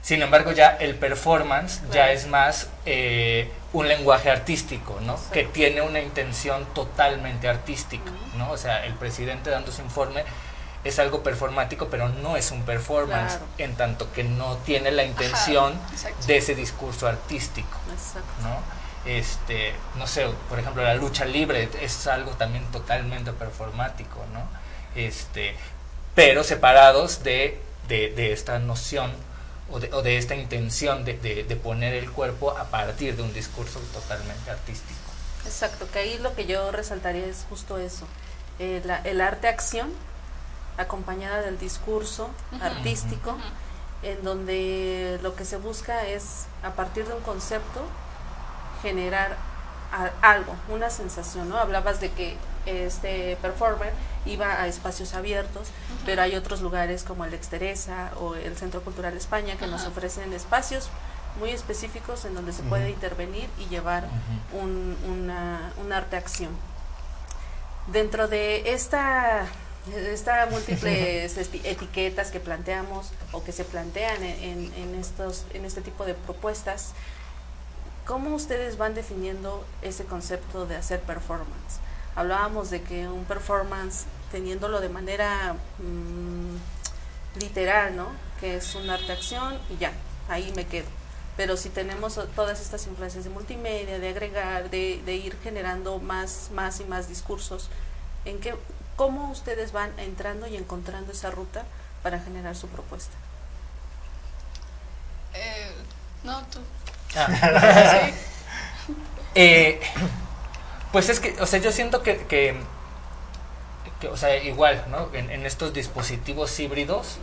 Sin 0.05 0.21
embargo, 0.21 0.51
ya 0.51 0.77
el 0.79 0.93
performance 0.93 1.81
ya 1.91 2.11
es 2.11 2.27
más 2.27 2.67
eh, 2.85 3.49
un 3.73 3.87
lenguaje 3.87 4.29
artístico, 4.29 4.99
¿no? 5.01 5.13
Exacto. 5.13 5.33
Que 5.33 5.45
tiene 5.45 5.81
una 5.81 5.99
intención 5.99 6.63
totalmente 6.75 7.49
artística, 7.49 8.11
¿no? 8.37 8.51
O 8.51 8.57
sea, 8.57 8.85
el 8.85 8.93
presidente 8.93 9.49
dando 9.49 9.71
su 9.71 9.81
informe 9.81 10.23
es 10.83 10.99
algo 10.99 11.23
performático, 11.23 11.87
pero 11.89 12.07
no 12.09 12.37
es 12.37 12.51
un 12.51 12.61
performance, 12.61 13.37
Claro. 13.37 13.45
en 13.57 13.73
tanto 13.77 14.13
que 14.13 14.23
no 14.23 14.57
tiene 14.57 14.91
la 14.91 15.03
intención 15.05 15.73
de 16.27 16.37
ese 16.37 16.53
discurso 16.53 17.07
artístico, 17.07 17.79
Exacto. 17.91 18.29
¿no? 18.43 19.11
Este, 19.11 19.73
no 19.97 20.05
sé, 20.05 20.27
por 20.49 20.59
ejemplo, 20.59 20.83
la 20.83 20.93
lucha 20.93 21.25
libre 21.25 21.67
es 21.81 22.05
algo 22.05 22.29
también 22.33 22.63
totalmente 22.71 23.31
performático, 23.33 24.23
¿no? 24.33 24.41
Este, 24.95 25.55
pero 26.13 26.43
separados 26.43 27.23
de, 27.23 27.59
de, 27.87 28.11
de 28.11 28.33
esta 28.33 28.59
noción 28.59 29.11
o 29.71 29.79
de, 29.79 29.91
o 29.93 30.01
de 30.01 30.17
esta 30.17 30.35
intención 30.35 31.03
de, 31.05 31.17
de- 31.17 31.43
de 31.43 31.55
poner 31.55 31.93
el 31.95 32.11
cuerpo 32.11 32.51
a 32.57 32.65
partir 32.65 33.15
de 33.15 33.23
un 33.23 33.33
discurso 33.33 33.79
totalmente 33.93 34.51
artístico. 34.51 34.99
Exacto, 35.45 35.87
que 35.91 35.99
ahí 35.99 36.17
lo 36.19 36.33
que 36.35 36.45
yo 36.45 36.71
resaltaría 36.71 37.25
es 37.25 37.45
justo 37.49 37.77
eso, 37.77 38.05
eh, 38.59 38.81
la- 38.85 38.99
el 39.03 39.21
arte-acción 39.21 39.91
acompañada 40.77 41.41
del 41.41 41.57
discurso 41.57 42.29
artístico, 42.61 43.37
en 44.03 44.23
donde 44.23 45.19
lo 45.23 45.35
que 45.35 45.45
se 45.45 45.57
busca 45.57 46.05
es, 46.05 46.45
a 46.63 46.71
partir 46.71 47.07
de 47.07 47.13
un 47.15 47.21
concepto, 47.21 47.81
generar 48.81 49.37
algo, 50.21 50.55
una 50.69 50.89
sensación, 50.89 51.49
¿no? 51.49 51.57
Hablabas 51.57 51.99
de 51.99 52.11
que 52.11 52.37
este 52.65 53.37
performer 53.41 53.93
iba 54.25 54.61
a 54.61 54.67
espacios 54.67 55.13
abiertos, 55.13 55.67
pero 56.05 56.21
hay 56.21 56.35
otros 56.35 56.61
lugares 56.61 57.03
como 57.03 57.25
el 57.25 57.33
Exteresa 57.33 58.11
o 58.19 58.35
el 58.35 58.57
Centro 58.57 58.81
Cultural 58.81 59.15
España 59.15 59.55
que 59.57 59.67
nos 59.67 59.85
ofrecen 59.85 60.33
espacios 60.33 60.89
muy 61.39 61.49
específicos 61.51 62.25
en 62.25 62.33
donde 62.33 62.53
se 62.53 62.63
puede 62.63 62.89
intervenir 62.89 63.47
y 63.59 63.65
llevar 63.67 64.05
un, 64.53 64.97
una, 65.07 65.71
un 65.83 65.91
arte-acción. 65.93 66.51
Dentro 67.87 68.27
de 68.27 68.73
esta, 68.73 69.45
esta 69.95 70.47
múltiples 70.49 71.37
etiquetas 71.63 72.31
que 72.31 72.39
planteamos 72.39 73.11
o 73.31 73.43
que 73.43 73.51
se 73.51 73.63
plantean 73.63 74.23
en, 74.23 74.43
en- 74.43 74.73
en 74.75 74.95
estos, 74.95 75.45
en 75.53 75.65
este 75.65 75.81
tipo 75.81 76.03
de 76.05 76.15
propuestas, 76.15 76.93
¿cómo 78.05 78.35
ustedes 78.35 78.77
van 78.77 78.93
definiendo 78.93 79.65
ese 79.81 80.05
concepto 80.05 80.65
de 80.65 80.75
hacer 80.75 81.01
performance? 81.01 81.79
Hablábamos 82.15 82.69
de 82.69 82.81
que 82.81 83.07
un 83.07 83.25
performance, 83.25 84.05
teniéndolo 84.31 84.79
de 84.79 84.89
manera 84.89 85.55
mm, 85.79 87.39
literal, 87.39 87.95
¿no? 87.95 88.07
Que 88.39 88.57
es 88.57 88.75
un 88.75 88.89
arte-acción 88.89 89.59
y 89.69 89.77
ya, 89.77 89.91
ahí 90.29 90.53
me 90.55 90.65
quedo. 90.65 90.87
Pero 91.35 91.57
si 91.57 91.69
tenemos 91.69 92.17
todas 92.35 92.61
estas 92.61 92.87
influencias 92.87 93.25
de 93.25 93.29
multimedia, 93.29 93.99
de 93.99 94.09
agregar, 94.09 94.69
de, 94.69 95.15
ir 95.15 95.37
generando 95.43 95.99
más, 95.99 96.49
más 96.53 96.79
y 96.79 96.85
más 96.85 97.09
discursos, 97.09 97.69
¿en 98.23 98.39
qué, 98.39 98.55
¿cómo 98.95 99.29
ustedes 99.31 99.73
van 99.73 99.91
entrando 99.99 100.47
y 100.47 100.55
encontrando 100.55 101.11
esa 101.11 101.31
ruta 101.31 101.65
para 102.01 102.19
generar 102.19 102.55
su 102.55 102.67
propuesta? 102.69 103.15
No, 106.23 106.41
tú. 106.47 106.59
Ah. 107.15 108.01
Sí. 108.87 108.93
Eh, 109.35 109.79
pues 110.91 111.09
es 111.09 111.19
que, 111.19 111.35
o 111.41 111.45
sea, 111.45 111.59
yo 111.59 111.71
siento 111.71 112.01
que, 112.03 112.17
que, 112.25 112.55
que, 113.99 114.07
o 114.07 114.17
sea, 114.17 114.35
igual, 114.43 114.83
¿no? 114.89 115.09
En, 115.13 115.29
en 115.29 115.45
estos 115.45 115.73
dispositivos 115.73 116.57
híbridos, 116.59 117.17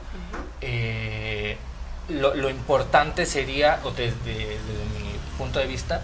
eh, 0.60 1.56
lo, 2.08 2.34
lo 2.34 2.50
importante 2.50 3.24
sería, 3.26 3.80
o 3.84 3.90
desde, 3.90 4.14
desde 4.24 4.84
mi 5.00 5.12
punto 5.38 5.58
de 5.58 5.66
vista, 5.66 6.02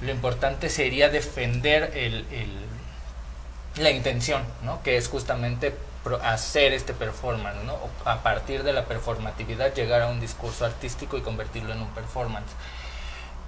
lo 0.00 0.10
importante 0.10 0.70
sería 0.70 1.08
defender 1.08 1.92
el, 1.96 2.26
el- 2.30 2.62
la 3.82 3.90
intención, 3.90 4.42
¿no? 4.64 4.82
Que 4.82 4.96
es 4.98 5.08
justamente 5.08 5.74
hacer 6.24 6.72
este 6.72 6.92
performance, 6.94 7.62
¿no? 7.64 7.76
A 8.04 8.22
partir 8.22 8.64
de 8.64 8.72
la 8.72 8.84
performatividad 8.84 9.72
llegar 9.74 10.02
a 10.02 10.08
un 10.08 10.20
discurso 10.20 10.64
artístico 10.66 11.16
y 11.16 11.22
convertirlo 11.22 11.72
en 11.72 11.80
un 11.80 11.88
performance. 11.88 12.50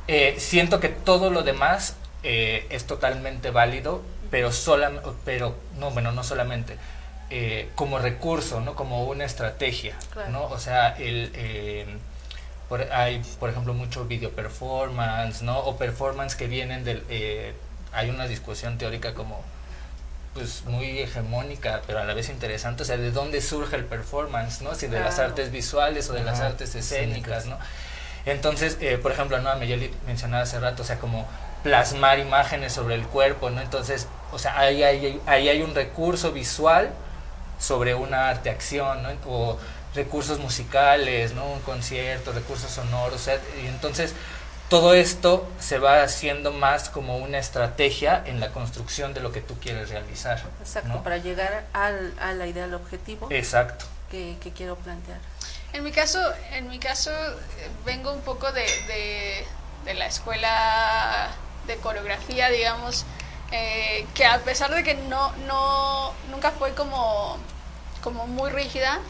Eh, 0.09 0.37
siento 0.39 0.81
que 0.81 0.89
todo 0.91 1.31
lo 1.31 1.43
demás 1.43 1.97
eh, 2.23 2.67
es 2.71 2.87
totalmente 2.87 3.51
válido, 3.51 4.03
pero 4.31 4.53
sola, 4.53 4.91
pero 5.25 5.57
no, 5.79 5.91
bueno, 5.91 6.13
no 6.13 6.25
solamente 6.25 6.77
eh, 7.31 7.71
como 7.75 7.99
recurso, 7.99 8.61
no 8.61 8.75
como 8.75 9.05
una 9.05 9.25
estrategia, 9.25 9.95
Claro. 10.13 10.31
¿no? 10.31 10.45
O 10.47 10.59
sea, 10.59 10.91
el 10.99 11.31
eh, 11.35 11.87
por- 12.69 12.83
hay, 12.93 13.23
por 13.41 13.49
ejemplo, 13.51 13.73
mucho 13.75 14.05
video 14.05 14.31
performance, 14.31 15.43
¿no? 15.43 15.59
O 15.61 15.77
performance 15.77 16.35
que 16.37 16.47
vienen 16.49 16.85
del 16.85 17.03
eh, 17.09 17.55
hay 17.93 18.11
una 18.11 18.27
discusión 18.27 18.77
teórica 18.79 19.15
como 19.15 19.43
pues 20.35 20.65
muy 20.65 20.99
hegemónica, 20.99 21.83
pero 21.87 22.01
a 22.01 22.05
la 22.05 22.13
vez 22.13 22.29
interesante, 22.29 22.83
o 22.83 22.87
sea, 22.87 22.97
de 22.97 23.13
dónde 23.13 23.41
surge 23.41 23.77
el 23.77 23.85
performance, 23.85 24.63
¿no? 24.63 24.75
Si 24.75 24.89
de 24.89 24.99
las 24.99 25.21
artes 25.21 25.53
visuales 25.53 26.11
o 26.11 26.13
de 26.13 26.25
las 26.25 26.41
artes 26.41 26.75
escénicas, 26.75 27.45
escénicas. 27.45 27.47
¿no? 27.47 27.59
Entonces, 28.27 28.79
eh, 28.81 28.99
por 28.99 29.13
ejemplo, 29.13 29.39
¿no? 29.41 29.55
Meyeli 29.57 29.93
mencionaba 30.07 30.43
hace 30.45 30.59
rato, 30.59 30.83
o 30.83 30.87
sea, 30.87 30.99
como 30.99 31.27
plasmar 31.63 32.19
imágenes 32.19 32.73
sobre 32.73 32.95
el 32.95 33.07
cuerpo, 33.07 33.51
¿no? 33.51 33.61
Entonces, 33.61 34.07
o 34.33 34.39
sea, 34.39 34.59
ahí 34.59 34.83
hay, 34.83 35.21
ahí 35.27 35.49
hay 35.49 35.63
un 35.63 35.75
recurso 35.75 36.33
visual 36.33 36.91
sobre 37.59 37.95
una 37.95 38.29
arte 38.29 38.51
acción, 38.51 39.03
¿no? 39.03 39.11
O 39.27 39.59
recursos 39.95 40.39
musicales, 40.39 41.35
¿no? 41.35 41.45
Un 41.47 41.61
concierto, 41.61 42.33
recursos 42.33 42.71
sonoros, 42.71 43.21
o 43.21 43.25
sea, 43.25 43.39
y 43.63 43.67
entonces 43.67 44.15
todo 44.69 44.95
esto 44.95 45.49
se 45.61 45.79
va 45.79 46.03
haciendo 46.03 46.51
más 46.53 46.89
como 46.89 47.19
una 47.19 47.39
estrategia 47.39 48.23
en 48.27 48.41
la 48.41 48.51
construcción 48.51 49.15
de 49.15 49.21
lo 49.21 49.31
que 49.31 49.41
tú 49.41 49.55
quieres 49.61 49.91
realizar. 49.91 50.43
Exacto, 50.61 50.89
¿no? 50.89 51.03
para 51.03 51.19
llegar 51.19 51.65
al, 51.73 52.13
a 52.19 52.33
la 52.33 52.47
idea, 52.47 52.65
al 52.65 52.75
objetivo 52.75 53.29
Exacto. 53.31 53.85
que, 54.11 54.37
que 54.43 54.53
quiero 54.53 54.77
plantear. 54.77 55.19
En 55.75 55.83
mi 55.83 55.93
caso, 55.93 56.21
en 56.53 56.69
mi 56.69 56.79
caso 56.79 57.11
vengo 57.85 58.13
un 58.13 58.23
poco 58.23 58.53
de, 58.53 58.63
de, 58.63 59.45
de 59.85 59.95
la 59.95 60.07
escuela 60.07 61.37
de 61.67 61.77
coreografía, 61.79 62.49
digamos, 62.49 63.05
eh, 63.51 64.07
que 64.15 64.25
a 64.25 64.39
pesar 64.45 64.73
de 64.75 64.85
que 64.85 64.95
no, 64.95 65.33
no 65.49 66.13
nunca 66.31 66.53
fue 66.53 66.75
como, 66.75 67.39
como 68.03 68.27
muy 68.29 68.51
rígida, 68.51 69.01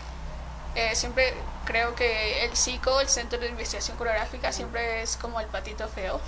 eh, 0.74 0.94
siempre 0.96 1.34
creo 1.64 1.94
que 1.94 2.44
el 2.44 2.56
CICO, 2.56 3.00
el 3.00 3.08
Centro 3.08 3.38
de 3.38 3.48
Investigación 3.48 3.96
Coreográfica, 3.96 4.52
siempre 4.52 5.02
es 5.02 5.16
como 5.16 5.40
el 5.40 5.46
patito 5.48 5.88
feo, 5.88 6.20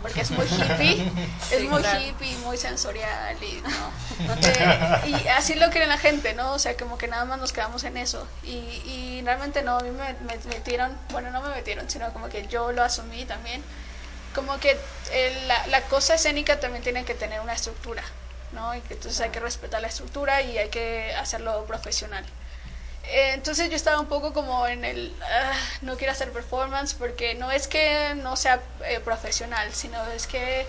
porque 0.00 0.20
es 0.22 0.30
muy 0.30 0.46
hippie, 0.46 1.04
es 1.50 1.64
muy 1.64 1.80
claro. 1.82 2.00
hippie, 2.00 2.38
muy 2.38 2.56
sensorial 2.58 3.42
y 3.42 3.62
no. 3.62 3.92
Eh, 4.42 5.00
y 5.04 5.26
así 5.28 5.54
lo 5.54 5.70
quiere 5.70 5.86
la 5.86 5.98
gente, 5.98 6.34
¿no? 6.34 6.52
O 6.54 6.58
sea, 6.58 6.76
como 6.76 6.98
que 6.98 7.08
nada 7.08 7.24
más 7.24 7.38
nos 7.38 7.52
quedamos 7.52 7.84
en 7.84 7.96
eso. 7.96 8.28
Y, 8.42 8.82
y 8.84 9.22
realmente 9.24 9.62
no, 9.62 9.78
a 9.78 9.82
mí 9.82 9.90
me, 9.90 10.14
me 10.20 10.36
metieron, 10.46 10.96
bueno, 11.10 11.30
no 11.30 11.40
me 11.42 11.50
metieron, 11.54 11.88
sino 11.90 12.12
como 12.12 12.28
que 12.28 12.46
yo 12.48 12.72
lo 12.72 12.82
asumí 12.82 13.24
también. 13.24 13.64
Como 14.34 14.58
que 14.60 14.80
el- 15.12 15.48
la, 15.48 15.66
la 15.68 15.82
cosa 15.88 16.14
escénica 16.14 16.60
también 16.60 16.82
tiene 16.82 17.04
que 17.04 17.14
tener 17.14 17.40
una 17.40 17.54
estructura, 17.54 18.02
¿no? 18.52 18.74
Y 18.74 18.80
que 18.82 18.94
entonces 18.94 19.20
hay 19.20 19.30
que 19.30 19.40
respetar 19.40 19.80
la 19.80 19.88
estructura 19.88 20.42
y 20.42 20.58
hay 20.58 20.70
que 20.70 21.14
hacerlo 21.16 21.64
profesional. 21.66 22.24
Eh, 23.08 23.32
Entonces 23.34 23.68
yo 23.70 23.76
estaba 23.76 24.00
un 24.00 24.06
poco 24.06 24.32
como 24.32 24.66
en 24.66 24.84
el, 24.84 25.14
"Ah, 25.22 25.52
no 25.82 25.96
quiero 25.96 26.12
hacer 26.12 26.32
performance 26.32 26.94
porque 26.94 27.34
no 27.34 27.50
es 27.50 27.68
que 27.68 28.14
no 28.16 28.36
sea 28.36 28.60
eh, 28.84 29.00
profesional, 29.00 29.72
sino 29.74 30.02
es 30.10 30.26
que 30.26 30.66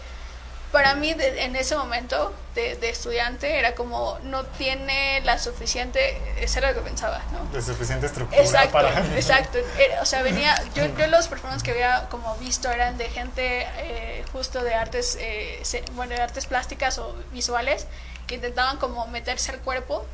para 0.72 0.94
mí 0.96 1.14
de- 1.14 1.44
en 1.44 1.56
ese 1.56 1.76
momento 1.78 2.34
de, 2.54 2.76
de 2.76 2.90
estudiante 2.90 3.58
era 3.58 3.76
como 3.76 4.20
no 4.24 4.44
tiene 4.46 5.22
la 5.22 5.38
suficiente, 5.40 6.22
eso 6.38 6.60
era 6.60 6.72
lo 6.72 6.76
que 6.84 6.90
pensaba, 6.90 7.22
¿no? 7.32 7.46
De 7.58 7.62
suficiente 7.62 8.08
estructura 8.08 8.42
Exacto, 8.44 8.72
para... 8.74 9.00
exacto. 9.18 9.58
Era- 9.80 10.02
o 10.02 10.06
sea, 10.06 10.22
venía, 10.22 10.54
yo, 10.74 10.86
yo 10.98 11.08
los 11.08 11.28
performances 11.30 11.64
que 11.64 11.72
había 11.72 12.08
como 12.10 12.36
visto 12.38 12.70
eran 12.70 12.98
de 12.98 13.10
gente 13.10 13.66
eh, 13.78 14.26
justo 14.34 14.62
de 14.64 14.74
artes, 14.76 15.18
eh, 15.22 15.64
bueno, 15.94 16.14
de 16.16 16.22
artes 16.22 16.46
plásticas 16.46 16.98
o 16.98 17.16
visuales 17.32 17.88
que 18.28 18.36
intentaban 18.36 18.78
como 18.78 19.08
meterse 19.08 19.52
al 19.54 19.60
cuerpo 19.60 20.06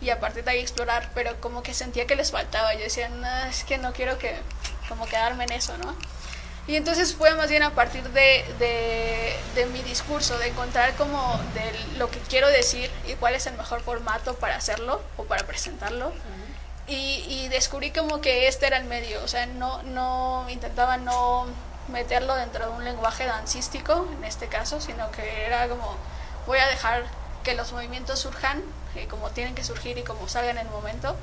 y 0.00 0.10
a 0.10 0.18
partir 0.18 0.44
de 0.44 0.52
ahí 0.52 0.60
explorar, 0.60 1.10
pero 1.14 1.40
como 1.40 1.62
que 1.62 1.74
sentía 1.74 2.06
que 2.06 2.16
les 2.16 2.30
faltaba. 2.30 2.74
Yo 2.74 2.80
decía, 2.80 3.08
no, 3.08 3.44
es 3.44 3.64
que 3.64 3.78
no 3.78 3.92
quiero 3.92 4.18
que 4.18 4.34
como 4.88 5.06
quedarme 5.06 5.44
en 5.44 5.52
eso, 5.52 5.76
¿no? 5.78 5.94
Y 6.66 6.76
entonces 6.76 7.14
fue 7.14 7.34
más 7.34 7.50
bien 7.50 7.62
a 7.62 7.74
partir 7.74 8.02
de, 8.10 8.44
de, 8.58 9.36
de 9.54 9.66
mi 9.66 9.82
discurso, 9.82 10.38
de 10.38 10.48
encontrar 10.48 10.94
como 10.94 11.38
de 11.54 11.98
lo 11.98 12.10
que 12.10 12.18
quiero 12.20 12.48
decir 12.48 12.90
y 13.08 13.14
cuál 13.14 13.34
es 13.34 13.46
el 13.46 13.54
mejor 13.54 13.80
formato 13.82 14.36
para 14.36 14.56
hacerlo 14.56 15.02
o 15.16 15.24
para 15.24 15.44
presentarlo. 15.46 16.12
Y, 16.86 17.24
y 17.28 17.48
descubrí 17.48 17.90
como 17.90 18.20
que 18.20 18.48
este 18.48 18.66
era 18.66 18.76
el 18.76 18.84
medio, 18.84 19.22
o 19.22 19.28
sea, 19.28 19.46
no, 19.46 19.82
no 19.84 20.46
intentaba 20.48 20.96
no 20.96 21.46
meterlo 21.88 22.34
dentro 22.34 22.66
de 22.66 22.72
un 22.72 22.84
lenguaje 22.84 23.26
dancístico, 23.26 24.08
en 24.16 24.24
este 24.24 24.48
caso, 24.48 24.80
sino 24.80 25.10
que 25.12 25.44
era 25.44 25.68
como, 25.68 25.96
voy 26.46 26.58
a 26.58 26.66
dejar 26.66 27.04
que 27.44 27.54
los 27.54 27.72
movimientos 27.72 28.18
surjan 28.20 28.62
eh, 28.96 29.06
como 29.08 29.30
tienen 29.30 29.54
que 29.54 29.64
surgir 29.64 29.98
y 29.98 30.02
como 30.02 30.28
salgan 30.28 30.58
en 30.58 30.66
el 30.66 30.72
momento, 30.72 31.16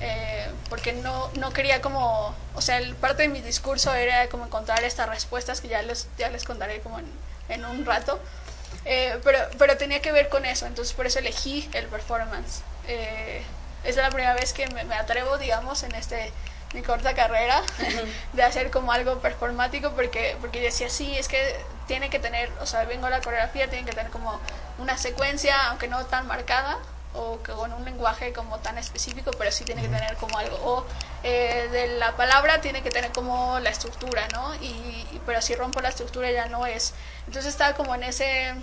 eh, 0.00 0.50
porque 0.68 0.92
no, 0.92 1.30
no 1.34 1.52
quería 1.52 1.80
como, 1.80 2.34
o 2.54 2.60
sea, 2.60 2.78
el- 2.78 2.94
parte 2.96 3.22
de 3.22 3.28
mi 3.28 3.40
discurso 3.40 3.94
era 3.94 4.28
como 4.28 4.44
encontrar 4.46 4.82
estas 4.84 5.08
respuestas 5.08 5.60
que 5.60 5.68
ya 5.68 5.82
les, 5.82 6.08
ya 6.18 6.28
les 6.30 6.44
contaré 6.44 6.80
como 6.80 6.98
en, 6.98 7.06
en 7.48 7.64
un 7.64 7.84
rato, 7.86 8.18
eh, 8.84 9.18
pero, 9.24 9.38
pero 9.58 9.76
tenía 9.76 10.02
que 10.02 10.12
ver 10.12 10.28
con 10.28 10.44
eso, 10.44 10.66
entonces 10.66 10.94
por 10.94 11.06
eso 11.06 11.18
elegí 11.20 11.68
el 11.74 11.86
performance. 11.86 12.62
Eh, 12.86 13.42
es 13.84 13.96
la 13.96 14.08
primera 14.08 14.34
vez 14.34 14.52
que 14.52 14.66
me, 14.68 14.84
me 14.84 14.94
atrevo, 14.94 15.38
digamos, 15.38 15.82
en 15.82 15.94
este 15.94 16.32
mi 16.72 16.82
corta 16.82 17.14
carrera 17.14 17.62
de 18.32 18.42
hacer 18.42 18.72
como 18.72 18.90
algo 18.90 19.20
performático 19.20 19.92
porque 19.92 20.36
porque 20.40 20.60
decía 20.60 20.88
sí 20.90 21.16
es 21.16 21.28
que 21.28 21.54
tiene 21.86 22.10
que 22.10 22.18
tener 22.18 22.50
o 22.60 22.66
sea 22.66 22.84
vengo 22.84 23.06
a 23.06 23.10
la 23.10 23.20
coreografía 23.20 23.70
tiene 23.70 23.84
que 23.86 23.92
tener 23.94 24.10
como 24.10 24.40
una 24.78 24.98
secuencia 24.98 25.68
aunque 25.68 25.86
no 25.86 26.04
tan 26.06 26.26
marcada 26.26 26.76
o 27.14 27.40
que 27.42 27.52
con 27.52 27.72
un 27.72 27.84
lenguaje 27.84 28.32
como 28.32 28.58
tan 28.58 28.76
específico 28.78 29.30
pero 29.38 29.50
sí 29.52 29.64
tiene 29.64 29.82
que 29.82 29.88
tener 29.88 30.16
como 30.16 30.36
algo 30.38 30.56
o 30.62 30.86
eh, 31.22 31.68
de 31.70 31.98
la 31.98 32.16
palabra 32.16 32.60
tiene 32.60 32.82
que 32.82 32.90
tener 32.90 33.12
como 33.12 33.58
la 33.60 33.70
estructura 33.70 34.26
no 34.32 34.54
y, 34.56 34.66
y- 34.66 35.20
pero 35.24 35.40
si 35.40 35.54
rompo 35.54 35.80
la 35.80 35.90
estructura 35.90 36.30
ya 36.30 36.46
no 36.46 36.66
es 36.66 36.92
entonces 37.26 37.52
estaba 37.52 37.74
como 37.74 37.94
en 37.94 38.02
ese 38.04 38.54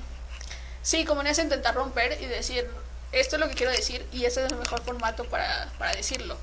Sí, 0.84 1.06
como 1.06 1.22
en 1.22 1.28
ese 1.28 1.44
intentar 1.44 1.76
romper 1.76 2.20
y 2.20 2.26
decir, 2.26 2.68
esto 3.12 3.36
es 3.36 3.40
lo 3.40 3.48
que 3.48 3.54
quiero 3.54 3.72
decir 3.72 4.04
y 4.12 4.26
este 4.26 4.44
es 4.44 4.52
el 4.52 4.58
mejor 4.58 4.82
formato 4.82 5.26
para, 5.26 5.68
para 5.78 5.94
decirlo. 5.94 6.36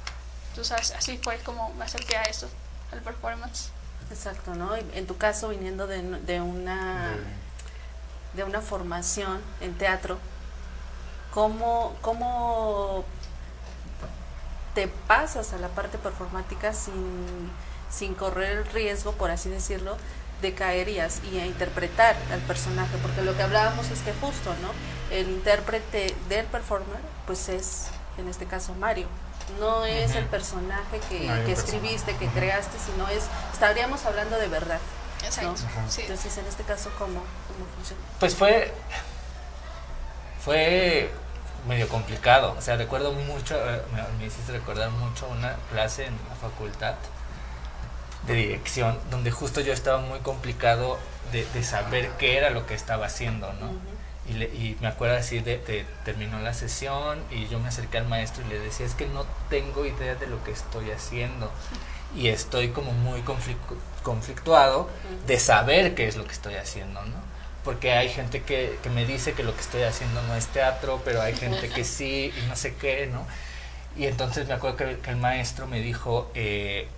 Entonces 0.51 0.93
así 0.93 1.19
fue 1.19 1.39
como 1.39 1.75
me 1.75 1.85
acerqué 1.85 2.17
a 2.17 2.23
eso, 2.23 2.49
al 2.93 3.01
performance. 3.01 3.71
Exacto, 4.13 4.55
¿no? 4.55 4.77
En 4.77 5.07
tu 5.09 5.17
caso, 5.19 5.49
viniendo 5.49 5.89
de, 5.89 6.03
de 6.03 6.41
una 6.41 7.17
de 8.35 8.45
una 8.45 8.61
formación 8.61 9.43
en 9.61 9.77
teatro, 9.77 10.19
¿cómo, 11.33 11.95
¿cómo 12.03 13.05
te 14.75 14.89
pasas 14.89 15.53
a 15.53 15.59
la 15.59 15.69
parte 15.69 15.99
performática 15.99 16.73
sin, 16.73 17.51
sin 17.91 18.15
correr 18.15 18.59
el 18.59 18.65
riesgo, 18.67 19.13
por 19.13 19.31
así 19.31 19.49
decirlo, 19.49 19.97
de 20.43 20.55
caer 20.55 20.89
y, 20.89 21.01
a 21.01 21.47
interpretar 21.47 22.17
al 22.33 22.41
personaje? 22.41 22.97
Porque 23.03 23.23
lo 23.23 23.37
que 23.37 23.43
hablábamos 23.43 23.91
es 23.91 24.01
que 24.01 24.13
justo, 24.15 24.55
¿no? 24.63 24.71
El 25.15 25.29
intérprete 25.31 26.15
del 26.29 26.47
performer, 26.47 27.01
pues 27.27 27.49
es, 27.49 27.87
en 28.19 28.29
este 28.29 28.47
caso, 28.47 28.75
Mario. 28.75 29.07
No 29.59 29.87
es 29.87 30.15
el 30.15 30.27
personaje 30.27 31.01
que, 31.09 31.27
No 31.27 31.35
escribiste, 31.35 32.15
que 32.17 32.27
creaste, 32.29 32.77
sino 32.79 33.09
es, 33.09 33.25
estaríamos 33.53 34.05
hablando 34.05 34.37
de 34.37 34.47
verdad. 34.47 34.79
Exacto. 35.25 35.55
¿no? 35.75 36.03
Entonces, 36.03 36.39
en 36.39 36.47
este 36.47 36.65
caso, 36.65 36.91
¿cómo, 36.99 37.23
cómo 37.49 37.67
funciona? 37.75 38.03
Pues 38.21 38.35
fue. 38.35 38.73
Fue 40.49 41.11
medio 41.69 41.87
complicado. 41.91 42.55
O 42.57 42.63
sea, 42.63 42.77
recuerdo 42.77 43.13
mucho. 43.13 43.55
eh, 43.55 43.83
Me, 43.93 44.03
me 44.19 44.25
hiciste 44.29 44.51
recordar 44.53 44.89
mucho 44.93 45.29
una 45.29 45.55
clase 45.71 46.07
en 46.07 46.15
la 46.27 46.35
facultad 46.37 46.95
de 48.27 48.33
dirección, 48.33 48.99
donde 49.11 49.31
justo 49.31 49.61
yo 49.61 49.75
estaba 49.75 49.99
muy 49.99 50.21
complicado 50.21 50.99
de, 51.33 51.45
de 51.53 51.63
saber 51.63 52.09
qué 52.19 52.39
era 52.39 52.49
lo 52.49 52.65
que 52.67 52.73
estaba 52.73 53.05
haciendo, 53.05 53.53
¿no? 53.61 53.71
Y, 54.27 54.33
le- 54.39 54.47
y 54.47 54.79
me 54.81 54.89
acuerdo 54.89 55.19
así 55.19 55.41
de, 55.41 55.59
de- 55.59 55.85
terminó 56.07 56.39
la 56.41 56.55
sesión 56.55 57.23
y 57.31 57.47
yo 57.49 57.59
me 57.59 57.69
acerqué 57.69 57.99
al 57.99 58.09
maestro 58.09 58.43
y 58.47 58.49
le 58.49 58.59
decía, 58.59 58.87
es 58.87 58.95
que 58.95 59.07
no 59.07 59.27
tengo 59.51 59.85
idea 59.85 60.15
de 60.15 60.27
lo 60.29 60.43
que 60.45 60.53
estoy 60.53 60.91
haciendo. 60.93 61.53
y 62.17 62.29
estoy 62.29 62.71
como 62.71 62.93
muy 62.93 63.21
conflic- 63.21 63.77
conflictuado 64.03 64.89
de 65.27 65.39
saber 65.39 65.95
qué 65.95 66.09
es 66.09 66.17
lo 66.17 66.25
que 66.25 66.33
estoy 66.33 66.55
haciendo, 66.55 67.03
¿no? 67.05 67.29
Porque 67.65 67.93
hay 67.93 68.09
gente 68.09 68.43
que, 68.43 68.79
que 68.83 68.89
me 68.91 69.05
dice 69.05 69.33
que 69.35 69.43
lo 69.43 69.55
que 69.55 69.61
estoy 69.61 69.83
haciendo 69.83 70.23
no 70.23 70.35
es 70.37 70.47
teatro, 70.47 71.03
pero 71.05 71.21
hay 71.21 71.35
gente 71.37 71.69
que 71.69 71.85
sí 71.97 72.33
y 72.37 72.49
no 72.49 72.57
sé 72.57 72.75
qué, 72.77 73.07
¿no? 73.07 73.27
Y 73.97 74.07
entonces 74.07 74.47
me 74.47 74.55
acuerdo 74.55 74.77
que, 74.77 74.99
que 74.99 75.11
el 75.11 75.17
maestro 75.17 75.67
me 75.67 75.81
dijo, 75.81 76.31
eh, 76.35 76.89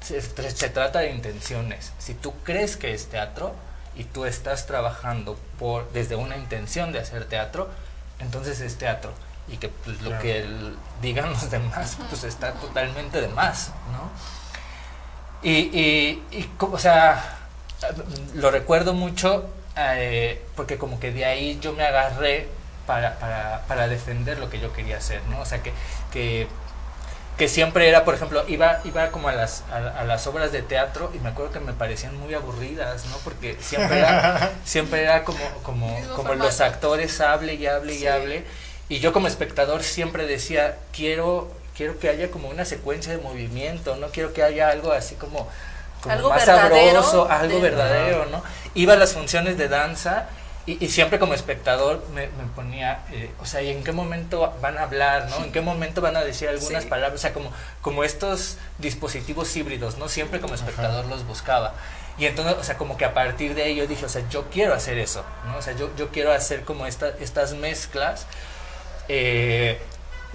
se, 0.00 0.20
se 0.20 0.68
trata 0.70 1.00
de 1.00 1.10
intenciones. 1.10 1.92
Si 1.98 2.14
tú 2.14 2.32
crees 2.44 2.76
que 2.76 2.94
es 2.94 3.06
teatro 3.08 3.54
y 3.96 4.04
tú 4.04 4.24
estás 4.24 4.66
trabajando 4.66 5.38
por 5.58 5.90
desde 5.92 6.14
una 6.16 6.36
intención 6.36 6.92
de 6.92 7.00
hacer 7.00 7.24
teatro, 7.26 7.68
entonces 8.20 8.60
es 8.60 8.76
teatro. 8.78 9.12
Y 9.48 9.56
que 9.58 9.68
pues, 9.68 10.00
lo 10.02 10.08
Claro. 10.10 10.22
que 10.22 10.38
el- 10.38 10.76
digan 11.02 11.30
los 11.30 11.50
demás 11.50 11.98
pues 12.08 12.24
está 12.24 12.52
totalmente 12.52 13.20
de 13.20 13.28
más, 13.28 13.72
¿no? 13.92 14.08
Y, 15.42 15.52
y, 15.78 16.22
y 16.30 16.42
como, 16.56 16.76
o 16.76 16.78
sea, 16.78 17.38
lo 18.34 18.50
recuerdo 18.50 18.94
mucho 18.94 19.50
eh, 19.76 20.42
porque 20.56 20.78
como 20.78 21.00
que 21.00 21.12
de 21.12 21.24
ahí 21.24 21.58
yo 21.60 21.72
me 21.72 21.84
agarré 21.84 22.48
para, 22.86 23.18
para, 23.18 23.62
para 23.66 23.88
defender 23.88 24.38
lo 24.38 24.50
que 24.50 24.60
yo 24.60 24.72
quería 24.72 24.98
hacer, 24.98 25.22
¿no? 25.28 25.40
O 25.40 25.46
sea, 25.46 25.62
que, 25.62 25.72
que, 26.12 26.48
que 27.36 27.48
siempre 27.48 27.88
era, 27.88 28.04
por 28.04 28.14
ejemplo, 28.14 28.44
iba, 28.48 28.80
iba 28.84 29.10
como 29.10 29.28
a 29.28 29.32
las, 29.32 29.64
a, 29.70 29.76
a 30.00 30.04
las 30.04 30.26
obras 30.28 30.52
de 30.52 30.62
teatro 30.62 31.10
y 31.14 31.18
me 31.18 31.30
acuerdo 31.30 31.52
que 31.52 31.60
me 31.60 31.72
parecían 31.72 32.16
muy 32.16 32.34
aburridas, 32.34 33.06
¿no? 33.06 33.18
Porque 33.18 33.56
siempre 33.60 33.98
era, 33.98 34.24
siempre 34.64 35.02
era 35.02 35.24
como, 35.24 35.50
como, 35.62 36.10
como 36.14 36.34
los 36.34 36.60
actores 36.60 37.20
hable 37.20 37.54
y 37.54 37.66
hable 37.66 37.94
y 37.94 37.98
Sí. 38.00 38.06
hable. 38.06 38.44
Y 38.88 39.00
yo 39.00 39.12
como 39.12 39.26
espectador 39.28 39.82
siempre 39.82 40.26
decía, 40.26 40.78
quiero, 40.92 41.50
quiero 41.76 41.98
que 41.98 42.08
haya 42.08 42.30
como 42.30 42.48
una 42.50 42.64
secuencia 42.64 43.12
de 43.12 43.18
movimiento, 43.18 43.96
no 43.96 44.08
quiero 44.10 44.32
que 44.32 44.42
haya 44.42 44.68
algo 44.68 44.92
así 44.92 45.16
como, 45.16 45.48
como 46.04 46.14
Algo 46.14 46.28
más 46.30 46.46
verdadero 46.46 47.02
sabroso, 47.02 47.28
algo 47.30 47.56
de- 47.56 47.60
verdadero, 47.62 48.26
¿no? 48.26 48.42
Iba 48.74 48.92
a 48.92 48.96
las 48.96 49.12
funciones 49.12 49.58
de 49.58 49.68
danza 49.68 50.26
y, 50.66 50.82
y 50.84 50.88
siempre 50.88 51.18
como 51.18 51.34
espectador 51.34 52.04
me, 52.14 52.28
me 52.28 52.44
ponía, 52.54 53.00
eh, 53.12 53.30
o 53.40 53.44
sea, 53.46 53.60
¿y 53.62 53.70
en 53.70 53.82
qué 53.84 53.92
momento 53.92 54.54
van 54.62 54.78
a 54.78 54.82
hablar, 54.84 55.28
no? 55.30 55.44
¿En 55.44 55.50
qué 55.52 55.60
momento 55.60 56.00
van 56.00 56.16
a 56.16 56.22
decir 56.22 56.48
algunas 56.48 56.84
Sí. 56.84 56.88
palabras? 56.88 57.18
O 57.18 57.20
sea, 57.22 57.32
como, 57.34 57.50
como 57.82 58.04
estos 58.04 58.56
dispositivos 58.78 59.54
híbridos, 59.56 59.98
¿no? 59.98 60.08
Siempre 60.08 60.40
como 60.40 60.54
espectador 60.54 61.04
los 61.06 61.26
buscaba. 61.26 61.74
Y 62.16 62.26
entonces, 62.26 62.54
o 62.60 62.62
sea, 62.62 62.76
como 62.78 62.96
que 62.96 63.04
a 63.04 63.12
partir 63.12 63.54
de 63.56 63.64
ahí 63.64 63.74
yo 63.74 63.86
dije, 63.88 64.04
o 64.06 64.08
sea, 64.08 64.22
yo 64.30 64.44
quiero 64.50 64.72
hacer 64.72 64.98
eso, 64.98 65.24
¿no? 65.46 65.56
O 65.58 65.62
sea, 65.62 65.74
yo, 65.74 65.90
yo 65.96 66.10
quiero 66.10 66.32
hacer 66.32 66.62
como 66.64 66.86
esta, 66.86 67.08
estas 67.20 67.54
mezclas. 67.54 68.26
Eh, 69.08 69.80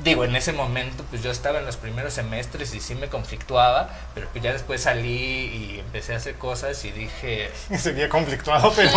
digo, 0.04 0.24
en 0.26 0.36
ese 0.36 0.54
momento 0.54 1.04
pues 1.10 1.22
yo 1.24 1.32
estaba 1.32 1.60
en 1.60 1.66
los 1.66 1.78
primeros 1.78 2.14
semestres 2.14 2.74
y 2.74 2.80
sí 2.80 2.96
me 2.96 3.08
conflictuaba, 3.08 3.90
pero 4.14 4.28
pues 4.32 4.44
ya 4.44 4.54
después 4.54 4.82
salí 4.82 5.10
y 5.10 5.80
empecé 5.80 6.14
a 6.14 6.18
hacer 6.18 6.36
cosas 6.36 6.84
y 6.86 6.92
dije... 6.92 7.50
Seguía 7.78 8.10
conflictuado, 8.10 8.72
pero... 8.76 8.90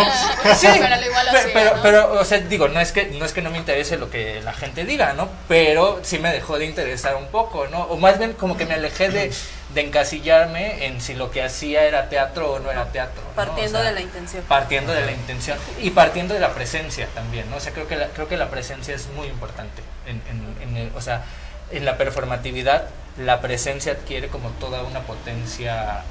Sí, 0.55 0.67
Pero 0.79 0.93
al 0.95 1.05
igual 1.05 1.27
pero, 1.31 1.39
hacía, 1.39 1.53
pero, 1.53 1.75
¿no? 1.75 1.81
pero, 1.81 2.19
o 2.19 2.25
sea, 2.25 2.39
digo, 2.39 2.67
no 2.67 2.79
es, 2.79 2.91
que, 2.91 3.05
no 3.07 3.25
es 3.25 3.33
que 3.33 3.41
no 3.41 3.51
me 3.51 3.57
interese 3.57 3.97
lo 3.97 4.09
que 4.09 4.41
la 4.41 4.53
gente 4.53 4.85
diga, 4.85 5.13
¿no? 5.13 5.29
Pero 5.47 5.99
sí 6.03 6.19
me 6.19 6.31
dejó 6.31 6.57
de 6.57 6.65
interesar 6.65 7.15
un 7.15 7.27
poco, 7.27 7.67
¿no? 7.67 7.83
O 7.83 7.97
más 7.97 8.17
bien 8.17 8.33
como 8.33 8.57
que 8.57 8.65
me 8.65 8.73
alejé 8.73 9.09
de, 9.09 9.31
de 9.73 9.81
encasillarme 9.81 10.85
en 10.85 11.01
si 11.01 11.13
lo 11.15 11.31
que 11.31 11.43
hacía 11.43 11.83
era 11.85 12.09
teatro 12.09 12.53
o 12.53 12.59
no 12.59 12.71
era 12.71 12.91
teatro. 12.91 13.23
¿no? 13.23 13.35
Partiendo 13.35 13.79
O 13.79 13.81
sea, 13.81 13.91
de 13.91 13.95
la 13.95 14.01
intención. 14.01 14.43
partiendo 14.47 14.93
de 14.93 15.05
la 15.05 15.11
intención 15.11 15.57
y 15.81 15.89
partiendo 15.91 16.33
de 16.33 16.39
la 16.39 16.53
presencia 16.53 17.07
también, 17.13 17.49
¿no? 17.49 17.57
O 17.57 17.59
sea, 17.59 17.73
creo 17.73 17.87
que 17.87 17.95
la, 17.95 18.07
creo 18.09 18.27
que 18.27 18.37
la 18.37 18.49
presencia 18.49 18.95
es 18.95 19.07
muy 19.09 19.27
importante. 19.27 19.81
En, 20.05 20.21
en- 20.29 20.55
en 20.69 20.77
el- 20.77 20.91
o 20.95 21.01
sea, 21.01 21.23
en 21.71 21.85
la 21.85 21.97
performatividad, 21.97 22.87
la 23.17 23.41
presencia 23.41 23.93
adquiere 23.93 24.27
como 24.27 24.49
toda 24.51 24.83
una 24.83 25.01
potencia 25.01 26.03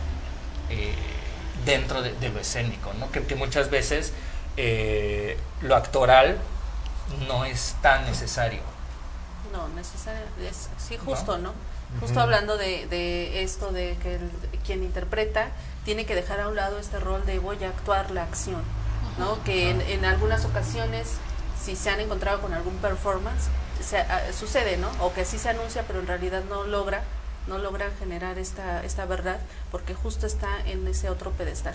eh, 0.71 0.95
dentro 1.65 2.03
de, 2.03 2.13
de 2.15 2.29
lo 2.31 2.41
escénico, 2.41 2.93
¿no? 2.99 3.11
Que, 3.13 3.25
que 3.25 3.35
muchas 3.35 3.71
veces 3.71 4.13
eh, 4.57 5.37
lo 5.61 5.77
actoral 5.77 6.39
no 7.29 7.45
es 7.45 7.77
tan 7.83 8.05
necesario. 8.07 8.61
No, 9.53 9.69
necesario, 9.69 10.23
es- 10.49 10.69
sí, 10.79 10.97
justo, 10.97 11.39
¿no? 11.39 11.53
Justo 12.01 12.21
hablando 12.21 12.57
de, 12.57 12.87
de 12.87 13.43
esto 13.43 13.71
de 13.71 13.97
que 14.03 14.15
el- 14.15 14.31
quien 14.65 14.83
interpreta 14.83 15.49
tiene 15.85 16.07
que 16.07 16.15
dejar 16.15 16.41
a 16.41 16.49
un 16.49 16.57
lado 16.57 16.79
este 16.79 16.99
rol 16.99 17.27
de 17.27 17.39
voy 17.39 17.63
a 17.65 17.69
actuar 17.69 18.11
la 18.13 18.23
acción, 18.23 18.63
¿no? 19.19 19.43
Que 19.45 19.69
en, 19.71 19.81
en 19.83 20.05
algunas 20.07 20.45
ocasiones, 20.47 21.17
si 21.63 21.77
se 21.77 21.91
han 21.91 22.01
encontrado 22.01 22.41
con 22.41 22.55
algún 22.55 22.77
performance, 22.77 23.49
se- 23.83 23.99
ah, 23.99 24.21
sucede, 24.39 24.77
¿no? 24.77 24.89
O 25.01 25.13
que 25.13 25.25
sí 25.25 25.39
se 25.39 25.49
anuncia, 25.51 25.85
pero 25.87 26.01
en 26.01 26.07
realidad 26.07 26.43
no 26.49 26.65
logra, 26.65 27.03
no 27.47 27.59
logra 27.59 27.91
generar 27.99 28.39
esta, 28.39 28.85
esta 28.85 29.05
verdad, 29.05 29.39
porque 29.71 29.95
justo 29.95 30.27
está 30.27 30.49
en 30.67 30.87
ese 30.87 31.11
otro 31.11 31.31
pedestal. 31.33 31.75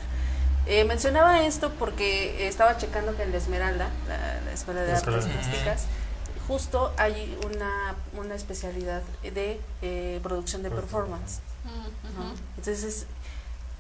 Eh, 0.66 0.84
mencionaba 0.84 1.46
esto 1.46 1.72
porque 1.80 2.48
estaba 2.48 2.78
checando 2.78 3.16
que 3.16 3.24
en 3.24 3.32
la 3.32 3.38
Esmeralda, 3.38 3.88
la, 4.08 4.42
la 4.46 4.52
Escuela 4.54 4.82
de 4.82 4.92
Artes 4.92 5.26
Plásticas, 5.34 5.86
justo 6.48 6.94
hay 6.98 7.38
una, 7.46 7.96
una 8.18 8.36
especialidad 8.36 9.02
de 9.24 9.60
eh, 9.82 10.20
producción 10.24 10.64
de 10.64 10.70
performance. 10.72 11.40
Entonces, 12.58 13.06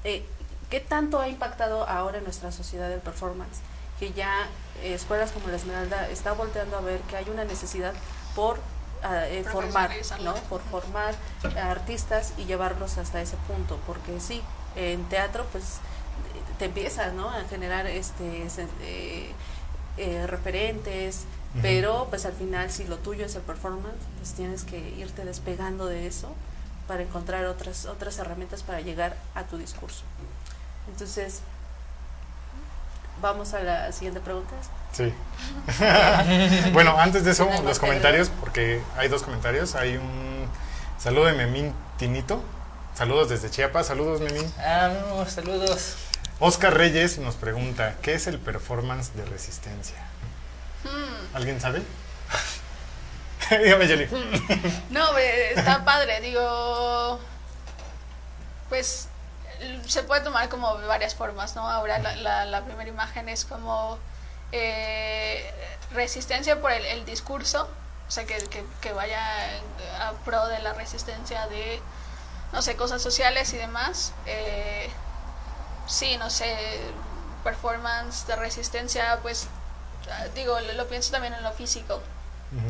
eh, 0.04 0.26
¿qué 0.70 0.80
tanto 0.80 1.20
ha 1.20 1.28
impactado 1.30 1.88
ahora 1.88 2.18
en 2.20 2.24
nuestra 2.24 2.52
sociedad 2.52 2.92
el 2.92 3.00
performance? 3.00 3.60
Que 4.00 4.14
ya 4.14 4.48
eh, 4.84 4.94
escuelas 4.94 5.32
como 5.32 5.48
la 5.50 5.56
Esmeralda 5.58 6.08
está 6.10 6.34
volteando 6.34 6.78
a 6.78 6.82
ver 6.82 7.00
que 7.02 7.18
hay 7.18 7.30
una 7.30 7.44
necesidad 7.46 7.94
por 8.38 8.60
ah, 9.02 9.28
eh, 9.28 9.44
formar. 9.52 9.92
¿no? 10.22 10.36
Por 10.48 10.62
formar 10.62 11.16
artistas 11.60 12.34
y 12.38 12.46
llevarlos 12.46 13.00
hasta 13.00 13.20
ese 13.20 13.36
punto, 13.48 13.80
porque 13.88 14.20
sí, 14.20 14.44
en 14.76 15.04
teatro 15.06 15.44
pues 15.52 15.80
te 16.60 16.66
empiezas, 16.66 17.14
¿no? 17.14 17.30
A 17.30 17.44
generar 17.46 17.88
este 17.88 18.48
eh, 18.82 19.32
eh, 19.98 20.28
referentes, 20.28 21.26
pero 21.64 22.06
pues 22.12 22.28
al 22.28 22.34
final 22.34 22.70
si 22.70 22.86
lo 22.86 22.98
tuyo 22.98 23.26
es 23.26 23.36
el 23.36 23.42
performance, 23.42 23.98
pues 24.18 24.34
tienes 24.34 24.64
que 24.64 24.78
irte 24.78 25.26
despegando 25.26 25.88
de 25.88 26.06
eso 26.06 26.30
para 26.88 27.02
encontrar 27.02 27.46
otras 27.46 27.88
otras 27.88 28.20
herramientas 28.20 28.62
para 28.62 28.82
llegar 28.82 29.18
a 29.34 29.44
tu 29.44 29.58
discurso. 29.58 30.04
Entonces, 30.88 31.42
vamos 33.22 33.54
a 33.54 33.60
la 33.62 33.92
siguiente 33.92 34.20
pregunta. 34.20 34.54
Sí. 34.92 35.14
bueno, 36.74 37.00
antes 37.00 37.24
de 37.24 37.32
eso, 37.32 37.44
¿Tienes 37.44 37.62
más 37.62 37.70
los 37.70 37.80
comentarios, 37.80 38.30
porque 38.40 38.82
hay 38.98 39.08
dos 39.10 39.24
comentarios. 39.24 39.76
Hay 39.76 39.98
un 39.98 40.48
saludo 40.98 41.26
de 41.26 41.34
Memín 41.34 41.74
Tinito. 41.98 42.42
Saludos 42.96 43.30
desde 43.30 43.50
Chiapas. 43.50 43.88
Saludos, 43.88 44.22
Memín. 44.22 44.52
Ah, 44.60 44.92
no, 45.10 45.26
saludos. 45.26 45.96
Oscar 46.40 46.76
Reyes 46.76 47.18
nos 47.18 47.36
pregunta, 47.36 47.96
¿qué 48.02 48.14
es 48.14 48.28
el 48.28 48.40
performance 48.40 49.14
de 49.16 49.26
resistencia? 49.26 49.98
Hmm. 50.84 51.36
¿Alguien 51.36 51.60
sabe? 51.60 51.82
Dígame, 53.64 53.88
Yeli. 53.88 54.08
No, 54.90 55.18
eh, 55.18 55.54
está 55.56 55.84
padre, 55.84 56.22
digo, 56.22 57.20
pues 58.70 59.08
se 59.88 60.04
puede 60.04 60.22
tomar 60.22 60.50
como 60.50 60.78
varias 60.88 61.16
formas, 61.16 61.56
¿no? 61.56 61.68
Ahora 61.70 62.00
la, 62.00 62.16
la- 62.18 62.46
la 62.46 62.64
primera 62.66 62.90
imagen 62.90 63.30
es 63.30 63.46
como 63.46 63.98
eh, 64.52 65.52
resistencia 65.92 66.60
por 66.62 66.72
el, 66.72 66.86
el 66.86 67.06
discurso, 67.06 67.68
o 68.08 68.12
sea, 68.12 68.26
que, 68.26 68.38
que- 68.50 68.66
que 68.82 68.94
vaya 68.94 69.22
a 70.02 70.12
pro 70.26 70.48
de 70.48 70.60
la 70.60 70.74
resistencia 70.74 71.48
de, 71.48 71.82
no 72.54 72.62
sé, 72.62 72.76
cosas 72.76 73.02
sociales 73.02 73.54
y 73.54 73.58
demás. 73.58 74.12
Eh, 74.26 74.90
sí, 75.88 76.18
no 76.18 76.30
sé, 76.30 76.92
performance 77.44 78.26
de 78.28 78.36
resistencia, 78.36 79.20
pues 79.22 79.48
digo, 80.36 80.60
lo, 80.60 80.74
lo 80.74 80.88
pienso 80.88 81.12
también 81.12 81.34
en 81.34 81.44
lo 81.44 81.52
físico. 81.52 82.02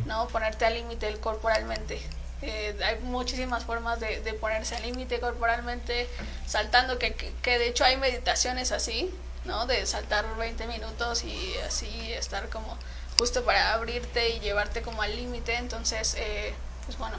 ¿no? 0.06 0.28
Ponerte 0.30 0.66
al 0.66 0.74
límite 0.74 1.16
corporalmente. 1.20 2.02
Eh, 2.42 2.78
hay 2.86 3.00
muchísimas 3.00 3.64
formas 3.64 4.00
de, 4.00 4.22
ponerse 4.40 4.76
al 4.76 4.84
límite 4.84 5.20
corporalmente, 5.20 6.08
saltando, 6.46 7.00
que, 7.00 7.14
que, 7.14 7.58
de 7.58 7.68
hecho 7.68 7.84
hay 7.84 7.98
meditaciones 7.98 8.72
así, 8.72 9.14
¿no? 9.46 9.66
De 9.66 9.86
saltar 9.86 10.26
20 10.38 10.68
minutos 10.68 11.24
y 11.24 11.56
así 11.66 12.14
estar 12.14 12.50
como 12.50 12.78
justo 13.18 13.44
para 13.44 13.74
abrirte 13.74 14.30
y 14.30 14.40
llevarte 14.40 14.82
como 14.82 15.02
al 15.02 15.16
límite. 15.16 15.56
Entonces, 15.56 16.16
eh, 16.20 16.54
pues 16.86 16.98
bueno, 16.98 17.18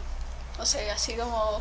no 0.57 0.65
sé, 0.65 0.91
así 0.91 1.15
como, 1.15 1.61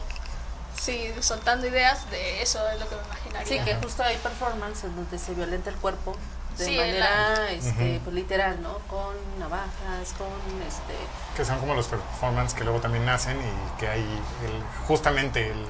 sí, 0.80 1.12
soltando 1.22 1.65
ideas 1.65 2.10
de 2.12 2.43
eso 2.43 2.67
es 2.70 2.80
lo 2.80 2.88
que 2.88 2.96
me 2.96 3.02
imaginaría. 3.04 3.48
Sí, 3.48 3.60
que 3.65 3.76
justo 3.76 4.04
hay 4.04 4.17
performance 4.17 4.84
en 4.84 4.96
donde 4.96 5.17
se 5.17 5.34
violenta 5.34 5.72
el 5.72 5.78
cuerpo 5.78 6.15
de 6.58 6.65
Sí, 6.65 6.76
manera 6.78 7.52
este, 7.52 7.70
Ujú. 7.98 8.04
pues, 8.06 8.15
literal, 8.15 8.62
¿no? 8.62 8.78
Con 8.89 9.15
navajas, 9.39 10.13
con 10.17 10.28
este 10.67 10.93
Que 11.36 11.46
son 11.46 11.60
como 11.60 11.74
los 11.76 11.88
performances 11.88 12.58
que 12.58 12.63
luego 12.63 12.80
también 12.80 13.06
nacen 13.06 13.38
y 13.39 13.80
que 13.80 13.88
hay 13.88 14.02
el- 14.02 14.63
justamente 14.88 15.52
el, 15.52 15.65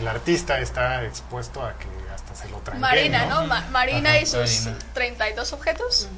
el 0.00 0.08
artista 0.08 0.58
está 0.60 1.02
expuesto 1.04 1.62
a 1.64 1.74
que 1.78 1.86
hasta 2.14 2.34
se 2.34 2.48
lo 2.48 2.58
tranquen, 2.58 2.80
Marina, 2.80 3.26
¿no? 3.26 3.40
¿no? 3.42 3.46
Ma- 3.46 3.66
Marina 3.70 4.10
Ajá, 4.10 4.18
y 4.20 4.26
sus 4.26 4.66
Marina. 4.66 4.78
32 4.94 5.52
objetos. 5.52 6.08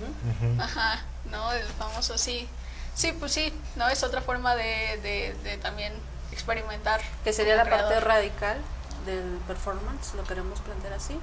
Ujú. 0.42 0.60
Ajá, 0.62 1.02
¿no? 1.30 1.52
El 1.52 1.66
famoso 1.66 2.18
sí. 2.18 2.48
Sí, 2.94 3.12
pues 3.18 3.32
sí, 3.32 3.52
¿no? 3.76 3.88
Es 3.88 4.02
otra 4.04 4.20
forma 4.20 4.54
de, 4.54 4.98
de, 5.02 5.34
de 5.42 5.56
también 5.58 5.92
experimentar. 6.32 7.00
que 7.24 7.32
sería 7.32 7.56
la 7.56 7.62
como 7.64 7.76
parte 7.76 7.86
creador. 7.88 8.08
radical 8.08 8.58
del 9.06 9.38
performance, 9.46 10.14
lo 10.14 10.24
queremos 10.24 10.60
plantear 10.60 10.94
así, 10.94 11.18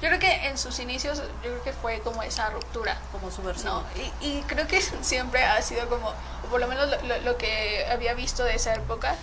Yo 0.00 0.08
creo 0.08 0.18
que 0.18 0.46
en 0.48 0.56
sus 0.58 0.78
inicios, 0.78 1.18
yo 1.42 1.50
creo 1.50 1.62
que 1.62 1.72
fue 1.72 2.00
como 2.00 2.22
esa 2.22 2.48
ruptura. 2.50 3.00
como 3.12 3.30
su 3.30 3.42
versión. 3.42 3.66
No, 3.72 3.86
y, 3.94 4.14
y 4.20 4.42
creo 4.44 4.66
que 4.66 4.80
siempre 5.02 5.44
ha 5.44 5.60
sido 5.62 5.88
como, 5.88 6.08
o 6.42 6.48
por 6.48 6.60
lo 6.60 6.66
menos 6.68 6.88
lo, 6.88 7.02
lo- 7.02 7.18
lo 7.18 7.36
que 7.38 7.86
había 7.90 8.14
visto 8.14 8.44
de 8.44 8.54
esa 8.54 8.74
época, 8.74 9.14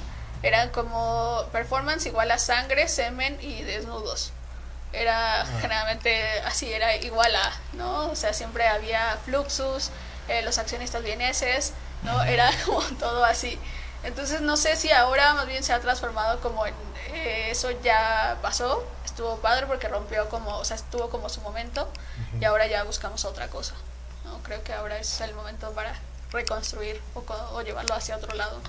eran 0.44 0.70
como 0.70 1.46
performance 1.52 2.06
igual 2.06 2.30
a 2.32 2.38
sangre, 2.38 2.88
semen 2.88 3.38
y 3.42 3.64
desnudos. 3.64 4.32
Era 4.94 5.46
generalmente 5.62 6.42
así, 6.46 6.72
era 6.72 6.96
igual 6.96 7.36
a, 7.36 7.52
¿no? 7.74 8.10
O 8.12 8.16
sea, 8.16 8.34
siempre 8.34 8.68
había 8.68 9.18
fluxus, 9.26 9.92
eh, 10.28 10.42
los 10.44 10.58
accionistas 10.58 11.04
vieneses, 11.04 11.74
¿no? 12.04 12.24
Era 12.24 12.50
como 12.66 12.82
todo 12.98 13.26
así. 13.26 13.60
Entonces 14.04 14.42
no 14.42 14.56
sé 14.58 14.76
si 14.76 14.92
ahora 14.92 15.34
más 15.34 15.48
bien 15.48 15.64
se 15.64 15.74
ha 15.74 15.80
transformado 15.82 16.40
como 16.40 16.66
en 16.66 16.76
eh, 17.10 17.50
eso 17.52 17.72
ya 17.72 18.40
pasó, 18.42 18.88
estuvo 19.18 19.38
padre 19.38 19.66
porque 19.66 19.88
rompió 19.88 20.30
como, 20.30 20.60
o 20.60 20.64
sea, 20.64 20.76
estuvo 20.76 21.10
como 21.10 21.28
su 21.28 21.42
momento 21.42 21.92
y 22.40 22.46
ahora 22.46 22.68
ya 22.68 22.84
buscamos 22.84 23.26
otra 23.26 23.48
cosa. 23.48 23.74
¿no? 24.24 24.38
Creo 24.44 24.64
que 24.64 24.74
ahora 24.74 25.00
es 25.00 25.22
el 25.22 25.34
momento 25.34 25.72
para 25.72 25.92
reconstruir 26.32 27.02
o, 27.16 27.62
llevarlo 27.64 27.96
hacia 27.96 28.16
otro 28.16 28.36
lado. 28.36 28.62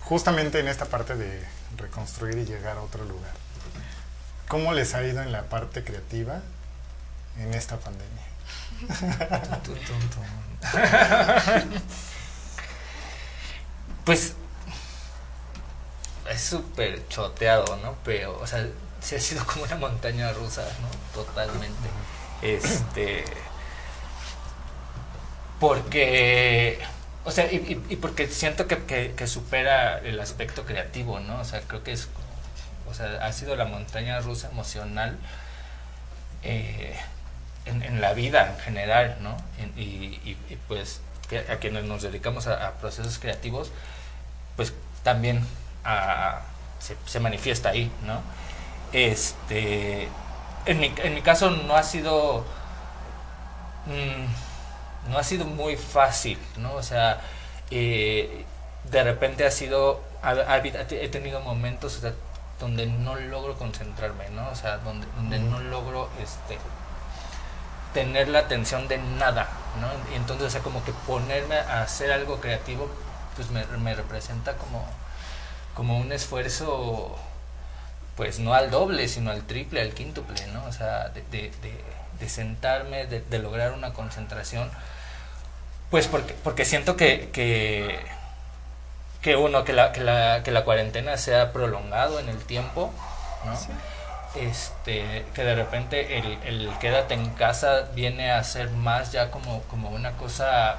Justamente 0.00 0.60
en 0.60 0.68
esta 0.68 0.84
parte 0.84 1.16
de 1.16 1.42
reconstruir 1.78 2.36
y 2.36 2.44
llegar 2.44 2.76
a 2.76 2.82
otro 2.82 3.06
lugar. 3.06 3.32
¿Cómo 4.46 4.74
les 4.74 4.92
ha 4.92 5.02
ido 5.02 5.22
en 5.22 5.32
la 5.32 5.44
parte 5.44 5.82
creativa 5.82 6.42
en 7.38 7.54
esta 7.54 7.78
pandemia? 7.78 8.24
Pues 14.04 14.34
es 16.30 16.40
súper 16.42 17.06
choteado, 17.08 17.76
¿no? 17.78 17.96
Pero, 18.04 18.38
o 18.40 18.46
sea, 18.46 18.66
sí 19.00 19.16
ha 19.16 19.20
sido 19.20 19.44
como 19.46 19.64
una 19.64 19.76
montaña 19.76 20.32
rusa, 20.32 20.62
¿no? 20.80 20.88
Totalmente. 21.12 21.90
Este. 22.42 23.24
Porque. 25.58 26.78
O 27.24 27.30
sea, 27.30 27.50
y, 27.50 27.76
porque 28.02 28.28
siento 28.28 28.66
que, 28.68 28.84
que- 28.84 29.14
que 29.16 29.26
supera 29.26 29.98
el 29.98 30.20
aspecto 30.20 30.64
creativo, 30.66 31.20
¿no? 31.20 31.40
O 31.40 31.44
sea, 31.44 31.62
creo 31.62 31.82
que 31.82 31.92
es. 31.92 32.08
O 32.86 32.94
sea, 32.94 33.24
ha 33.24 33.32
sido 33.32 33.56
la 33.56 33.64
montaña 33.64 34.20
rusa 34.20 34.48
emocional. 34.50 35.18
eh, 36.42 36.94
en, 37.66 37.82
en 37.82 38.00
la 38.00 38.12
vida 38.14 38.50
en 38.54 38.60
general, 38.60 39.16
¿no? 39.22 39.36
Y, 39.76 39.82
y- 39.82 40.38
y, 40.50 40.56
pues 40.68 41.00
que 41.28 41.38
a 41.40 41.58
quienes 41.58 41.84
nos 41.84 42.02
dedicamos 42.02 42.46
a, 42.46 42.66
a 42.68 42.72
procesos 42.74 43.18
creativos, 43.18 43.72
pues 44.56 44.72
también 45.04 45.46
se, 46.78 46.96
se 47.06 47.20
manifiesta 47.20 47.70
ahí, 47.70 47.90
¿no? 48.02 48.20
Este, 48.92 50.08
en 50.66 50.80
mi, 50.80 50.94
en 50.98 51.14
mi 51.14 51.22
caso 51.22 51.50
no 51.50 51.76
ha 51.76 51.82
sido, 51.82 52.46
mm, 53.86 55.10
no 55.10 55.18
ha 55.18 55.24
sido 55.24 55.44
muy 55.46 55.76
fácil, 55.76 56.38
¿no? 56.56 56.74
O 56.74 56.82
sea, 56.82 57.20
eh, 57.70 58.44
de 58.90 59.04
repente 59.04 59.46
ha 59.46 59.50
sido, 59.50 60.02
ha- 60.22 60.30
ha 60.32 60.54
habido- 60.54 60.80
he 60.90 61.08
tenido 61.08 61.40
momentos 61.40 61.98
o 61.98 62.00
sea, 62.00 62.14
donde 62.60 62.86
no 62.86 63.16
logro 63.16 63.56
concentrarme, 63.58 64.30
¿no? 64.30 64.48
O 64.50 64.54
sea, 64.54 64.78
donde, 64.78 65.06
donde 65.16 65.38
no 65.40 65.60
logro, 65.60 66.10
este, 66.22 66.58
tener 67.92 68.28
la 68.28 68.40
atención 68.40 68.88
de 68.88 68.98
nada, 68.98 69.48
¿no? 69.80 69.88
Y 70.12 70.16
entonces, 70.16 70.48
o 70.48 70.50
sea, 70.50 70.62
como 70.62 70.84
que 70.84 70.92
ponerme 70.92 71.56
a 71.56 71.82
hacer 71.82 72.12
algo 72.12 72.40
creativo, 72.40 72.88
pues 73.36 73.50
me, 73.50 73.64
me 73.78 73.94
representa 73.94 74.56
como, 74.56 74.84
como 75.74 75.98
un 75.98 76.12
esfuerzo, 76.12 77.18
pues 78.16 78.38
no 78.40 78.54
al 78.54 78.70
doble, 78.70 79.08
sino 79.08 79.30
al 79.30 79.42
triple, 79.44 79.80
al 79.82 79.94
quíntuple, 79.94 80.46
¿no? 80.48 80.64
O 80.66 80.72
sea, 80.72 81.08
de, 81.10 81.22
de, 81.30 81.50
de- 81.62 81.84
de 82.20 82.28
sentarme, 82.28 83.06
de, 83.06 83.20
de 83.22 83.38
lograr 83.40 83.72
una 83.72 83.92
concentración, 83.92 84.70
pues 85.90 86.06
porque, 86.08 86.34
porque 86.42 86.64
siento 86.64 86.96
que, 86.96 87.30
que, 87.32 87.98
que 89.22 89.36
uno, 89.36 89.64
que 89.64 89.72
la, 89.72 89.92
que, 89.92 90.00
la, 90.00 90.42
que 90.42 90.50
la 90.50 90.64
cuarentena 90.64 91.16
se 91.16 91.34
ha 91.36 91.52
prolongado 91.52 92.20
en 92.20 92.28
el 92.28 92.38
tiempo, 92.44 92.92
¿no? 93.42 93.56
este 94.34 95.24
que 95.34 95.44
de 95.44 95.54
repente 95.54 96.18
el, 96.18 96.38
el 96.44 96.78
quédate 96.78 97.14
en 97.14 97.30
casa 97.34 97.82
viene 97.94 98.32
a 98.32 98.42
ser 98.44 98.70
más 98.70 99.12
ya 99.12 99.30
como, 99.30 99.62
como 99.64 99.90
una 99.90 100.12
cosa 100.16 100.76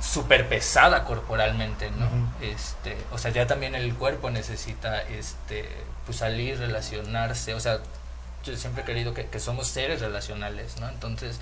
súper 0.00 0.48
pesada 0.48 1.04
corporalmente, 1.04 1.90
¿no? 1.90 2.08
Este, 2.40 2.96
o 3.12 3.18
sea, 3.18 3.30
ya 3.30 3.46
también 3.46 3.74
el 3.74 3.94
cuerpo 3.94 4.30
necesita 4.30 5.02
este 5.02 5.68
pues 6.06 6.18
salir, 6.18 6.58
relacionarse, 6.58 7.54
o 7.54 7.60
sea, 7.60 7.78
yo 8.42 8.56
siempre 8.56 8.82
he 8.82 8.86
querido 8.86 9.12
que, 9.12 9.26
que 9.26 9.38
somos 9.38 9.68
seres 9.68 10.00
relacionales, 10.00 10.78
¿no? 10.80 10.88
Entonces, 10.88 11.38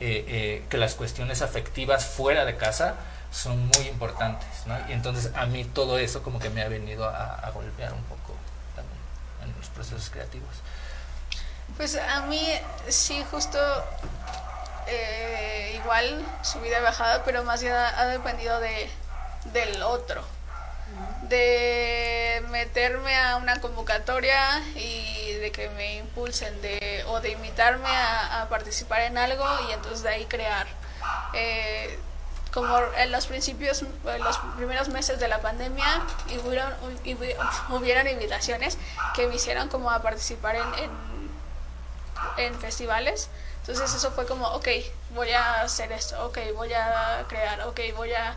eh, 0.00 0.24
eh, 0.26 0.64
que 0.70 0.78
las 0.78 0.94
cuestiones 0.94 1.42
afectivas 1.42 2.06
fuera 2.06 2.46
de 2.46 2.56
casa 2.56 2.94
son 3.30 3.66
muy 3.66 3.86
importantes, 3.88 4.48
¿no? 4.66 4.74
Y 4.88 4.92
entonces 4.92 5.30
a 5.34 5.46
mí 5.46 5.64
todo 5.64 5.98
eso 5.98 6.22
como 6.22 6.38
que 6.38 6.48
me 6.48 6.62
ha 6.62 6.68
venido 6.68 7.04
a, 7.08 7.34
a 7.34 7.50
golpear 7.50 7.92
un 7.92 8.02
poco 8.04 8.34
también 8.74 8.98
en 9.44 9.58
los 9.58 9.68
procesos 9.68 10.08
creativos. 10.08 10.48
Pues 11.76 11.96
a 11.96 12.22
mí 12.22 12.42
sí, 12.88 13.22
justo 13.30 13.58
eh, 14.90 15.72
igual 15.76 16.24
subida 16.42 16.78
y 16.78 16.82
bajada, 16.82 17.22
pero 17.24 17.44
más 17.44 17.62
bien 17.62 17.72
ha, 17.74 18.00
ha 18.00 18.06
dependido 18.06 18.60
de, 18.60 18.90
del 19.52 19.82
otro. 19.82 20.22
De 21.22 22.42
meterme 22.50 23.16
a 23.16 23.36
una 23.36 23.60
convocatoria 23.60 24.58
y 24.74 25.34
de 25.34 25.52
que 25.52 25.68
me 25.70 25.96
impulsen, 25.98 26.60
de, 26.62 27.04
o 27.06 27.20
de 27.20 27.30
invitarme 27.30 27.88
a, 27.88 28.42
a 28.42 28.48
participar 28.48 29.02
en 29.02 29.16
algo 29.18 29.44
y 29.68 29.72
entonces 29.72 30.02
de 30.02 30.08
ahí 30.08 30.24
crear. 30.26 30.66
Eh, 31.32 31.98
como 32.52 32.76
en 32.96 33.12
los 33.12 33.26
principios, 33.28 33.82
en 33.82 34.24
los 34.24 34.38
primeros 34.56 34.88
meses 34.88 35.20
de 35.20 35.28
la 35.28 35.40
pandemia, 35.40 35.86
hubieron, 36.44 36.72
hubi- 37.04 37.36
hubieron 37.68 38.08
invitaciones 38.08 38.76
que 39.14 39.28
me 39.28 39.36
hicieron 39.36 39.68
como 39.68 39.90
a 39.90 40.02
participar 40.02 40.56
en, 40.56 40.74
en 40.74 41.10
en 42.36 42.54
festivales. 42.60 43.28
Entonces 43.70 43.94
eso 43.94 44.10
fue 44.10 44.26
como, 44.26 44.48
ok, 44.48 44.66
voy 45.14 45.30
a 45.30 45.62
hacer 45.62 45.92
esto, 45.92 46.26
ok, 46.26 46.38
voy 46.56 46.72
a 46.72 47.24
crear, 47.28 47.60
ok, 47.68 47.78
voy 47.96 48.12
a... 48.12 48.34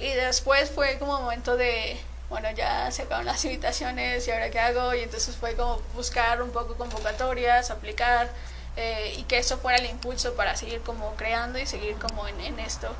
Y 0.00 0.10
después 0.12 0.70
fue 0.72 0.98
como 0.98 1.20
momento 1.20 1.56
de, 1.56 2.00
bueno, 2.28 2.50
ya 2.50 2.90
se 2.90 3.02
acabaron 3.02 3.26
las 3.26 3.44
invitaciones 3.44 4.26
y 4.26 4.32
ahora 4.32 4.50
qué 4.50 4.58
hago. 4.58 4.92
Y 4.94 5.02
entonces 5.02 5.36
fue 5.36 5.54
como 5.54 5.80
buscar 5.94 6.42
un 6.42 6.50
poco 6.50 6.74
convocatorias, 6.76 7.70
aplicar 7.70 8.28
eh, 8.76 9.14
y 9.16 9.22
que 9.24 9.38
eso 9.38 9.56
fuera 9.58 9.78
el 9.78 9.86
impulso 9.86 10.34
para 10.34 10.56
seguir 10.56 10.82
como 10.82 11.14
creando 11.14 11.60
y 11.60 11.66
seguir 11.66 11.96
como 11.98 12.26
en, 12.26 12.40
en 12.40 12.58
esto. 12.58 12.96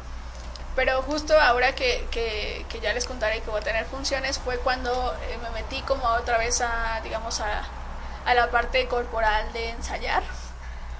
Pero 0.76 1.02
justo 1.02 1.38
ahora 1.40 1.74
que, 1.74 2.06
que, 2.12 2.64
que 2.68 2.80
ya 2.80 2.92
les 2.92 3.06
contaré 3.06 3.40
que 3.42 3.50
voy 3.50 3.60
a 3.60 3.64
tener 3.64 3.86
funciones 3.86 4.38
fue 4.38 4.58
cuando 4.60 5.16
eh, 5.22 5.38
me 5.42 5.50
metí 5.50 5.82
como 5.82 6.06
otra 6.10 6.38
vez 6.38 6.60
a, 6.60 7.00
digamos, 7.02 7.40
a, 7.40 7.64
a 8.24 8.34
la 8.34 8.50
parte 8.52 8.86
corporal 8.88 9.52
de 9.52 9.70
ensayar 9.70 10.22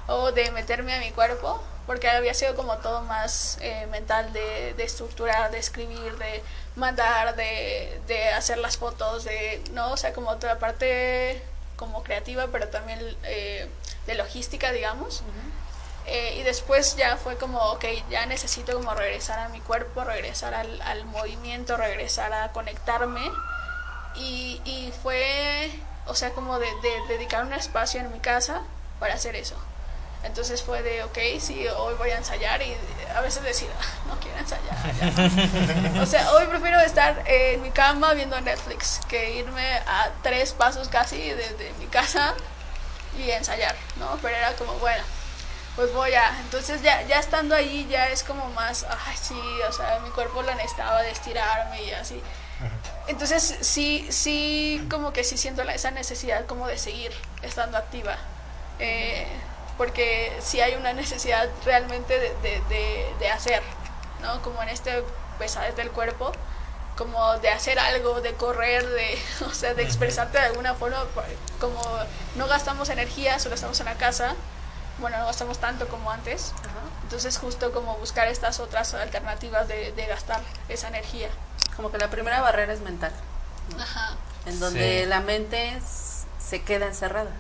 o 0.09 0.33
de 0.33 0.51
meterme 0.53 0.95
a 0.95 1.01
mi 1.01 1.11
cuerpo, 1.11 1.63
porque 1.87 2.09
había 2.09 2.35
sido 2.35 2.55
como 2.57 2.79
todo 2.79 3.03
más 3.03 3.59
eh, 3.61 3.87
mental 3.91 4.33
de, 4.33 4.75
de 4.75 4.85
estructurar, 4.85 5.51
de 5.51 5.59
escribir, 5.59 6.17
de 6.19 6.43
mandar, 6.75 7.37
de, 7.37 8.01
de 8.07 8.29
hacer 8.31 8.59
las 8.59 8.77
fotos, 8.77 9.25
de, 9.25 9.63
¿no? 9.73 9.93
O 9.93 9.97
sea, 9.97 10.13
como 10.13 10.31
otra 10.31 10.59
parte 10.59 11.43
como 11.77 12.03
creativa, 12.03 12.49
pero 12.51 12.69
también 12.69 13.01
eh, 13.25 13.69
de 14.07 14.15
logística, 14.15 14.73
digamos. 14.73 15.23
Eh, 16.07 16.37
y 16.39 16.43
después 16.43 16.97
ya 16.97 17.17
fue 17.17 17.37
como, 17.37 17.59
ok, 17.73 17.85
ya 18.11 18.27
necesito 18.27 18.75
como 18.75 18.95
regresar 18.95 19.41
a 19.41 19.49
mi 19.49 19.61
cuerpo, 19.61 20.05
regresar 20.05 20.55
al, 20.55 20.81
al 20.83 21.05
movimiento, 21.05 21.77
regresar 21.77 22.33
a 22.33 22.53
conectarme. 22.53 23.31
Y, 24.15 24.61
y 24.65 24.93
fue, 25.03 25.71
o 26.07 26.15
sea, 26.15 26.31
como 26.31 26.59
de, 26.59 26.67
de 26.67 27.01
dedicar 27.09 27.45
un 27.45 27.53
espacio 27.53 28.01
en 28.01 28.11
mi 28.13 28.21
casa 28.21 28.63
para 28.99 29.15
hacer 29.15 29.37
eso. 29.37 29.57
Entonces 30.23 30.63
fue 30.63 30.83
de, 30.83 31.05
ok, 31.05 31.19
sí, 31.41 31.67
hoy 31.69 31.95
voy 31.95 32.11
a 32.11 32.17
ensayar 32.17 32.61
y 32.63 32.77
a 33.15 33.21
veces 33.21 33.43
decir, 33.45 33.71
"Ah, 33.81 33.85
no 34.09 34.19
quiero 34.21 34.39
ensayar. 34.39 34.77
ya". 35.95 36.03
o 36.03 36.07
sea, 36.07 36.33
hoy 36.33 36.47
prefiero 36.47 36.81
estar 36.81 37.23
eh, 37.27 37.55
en 37.55 37.63
mi 37.63 37.71
cama 37.71 38.13
viendo 38.15 38.41
Netflix 38.41 39.01
que 39.09 39.35
irme 39.35 39.77
a 39.87 40.11
tres 40.23 40.53
pasos 40.53 40.89
casi 40.89 41.31
desde 41.31 41.73
mi 41.79 41.87
casa 41.87 42.35
y 43.17 43.31
ensayar, 43.31 43.75
¿no? 43.97 44.19
Pero 44.21 44.37
era 44.37 44.53
como, 44.57 44.73
bueno, 44.75 45.03
pues 45.77 45.93
voy 45.93 46.13
a... 46.15 46.41
Entonces 46.41 46.83
ya, 46.83 47.03
ya 47.03 47.19
estando 47.21 47.55
ahí 47.55 47.87
ya 47.89 48.09
es 48.09 48.23
como 48.25 48.49
más, 48.51 48.85
ay, 49.07 49.17
sí, 49.17 49.41
o 49.69 49.73
sea, 49.73 50.01
mi 50.01 50.11
cuerpo 50.11 50.43
lo 50.43 50.55
necesitaba 50.55 51.03
de 51.03 51.11
estirarme 51.13 51.83
y 51.85 51.91
así. 51.93 52.23
Entonces 53.07 53.59
sí, 53.61 54.09
sí, 54.11 54.85
como 54.91 55.13
que 55.13 55.23
sí 55.23 55.37
siento 55.39 55.63
la- 55.63 55.75
esa 55.75 55.93
necesidad 55.93 56.47
como 56.47 56.67
de 56.67 56.79
seguir 56.79 57.13
estando 57.43 57.79
activa. 57.79 58.17
Eh, 58.81 59.29
porque 59.77 60.37
sí 60.41 60.61
hay 60.61 60.75
una 60.75 60.93
necesidad 60.93 61.49
realmente 61.65 62.19
de, 62.19 62.35
de, 62.43 62.61
de, 62.69 63.15
de 63.19 63.29
hacer, 63.31 63.63
¿no? 64.23 64.41
Como 64.43 64.63
en 64.63 64.69
este 64.71 65.05
pesadez 65.39 65.77
del 65.77 65.91
cuerpo, 65.91 66.33
como 66.97 67.39
de 67.41 67.51
hacer 67.51 67.79
algo, 67.79 68.21
de 68.23 68.33
correr, 68.35 68.87
de, 68.87 69.19
o 69.47 69.53
sea, 69.53 69.75
de 69.75 69.83
expresarte 69.83 70.39
de 70.39 70.45
alguna 70.47 70.75
forma, 70.75 71.05
como 71.61 71.81
no 72.37 72.47
gastamos 72.47 72.89
energía, 72.89 73.39
solo 73.39 73.55
estamos 73.55 73.79
en 73.81 73.87
la 73.87 73.95
casa, 73.97 74.35
bueno, 74.99 75.19
no 75.19 75.27
gastamos 75.27 75.59
tanto 75.59 75.89
como 75.89 76.11
antes, 76.11 76.53
entonces 77.03 77.37
justo 77.37 77.71
como 77.73 77.97
buscar 77.99 78.29
estas 78.29 78.61
otras 78.61 78.95
alternativas 78.95 79.69
de, 79.69 79.93
de 79.93 80.07
gastar 80.07 80.41
esa 80.71 80.89
energía. 80.89 81.29
Como 81.77 81.93
que 81.93 81.99
la 81.99 82.09
primera 82.09 82.41
barrera 82.41 82.73
es 82.73 82.81
mental, 82.81 83.13
Ajá. 83.79 84.17
en 84.47 84.59
donde 84.59 85.03
Sí. 85.03 85.07
la 85.07 85.21
mente 85.21 85.79
se 86.39 86.63
queda 86.63 86.87
encerrada. 86.87 87.31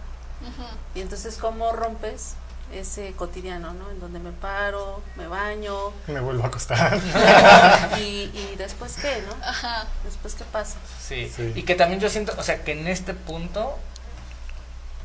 Y 0.94 1.00
entonces, 1.00 1.36
¿cómo 1.38 1.72
rompes 1.72 2.34
ese 2.72 3.12
cotidiano, 3.12 3.72
¿no? 3.74 3.90
En 3.90 4.00
donde 4.00 4.18
me 4.18 4.32
paro, 4.32 5.00
me 5.16 5.26
baño, 5.28 5.92
Me 6.08 6.20
vuelvo 6.20 6.44
a 6.44 6.46
acostar. 6.48 6.98
y, 7.98 8.30
y 8.34 8.54
después 8.58 8.96
qué, 9.00 9.22
¿no? 9.26 9.46
Ajá. 9.46 9.86
Después 10.04 10.34
qué 10.34 10.44
pasa. 10.44 10.76
Sí. 11.00 11.30
Sí. 11.34 11.52
y 11.54 11.62
que 11.62 11.74
también 11.76 12.00
yo 12.00 12.08
siento, 12.08 12.34
o 12.36 12.42
sea, 12.42 12.64
que 12.64 12.72
en 12.72 12.86
este 12.88 13.14
punto, 13.14 13.78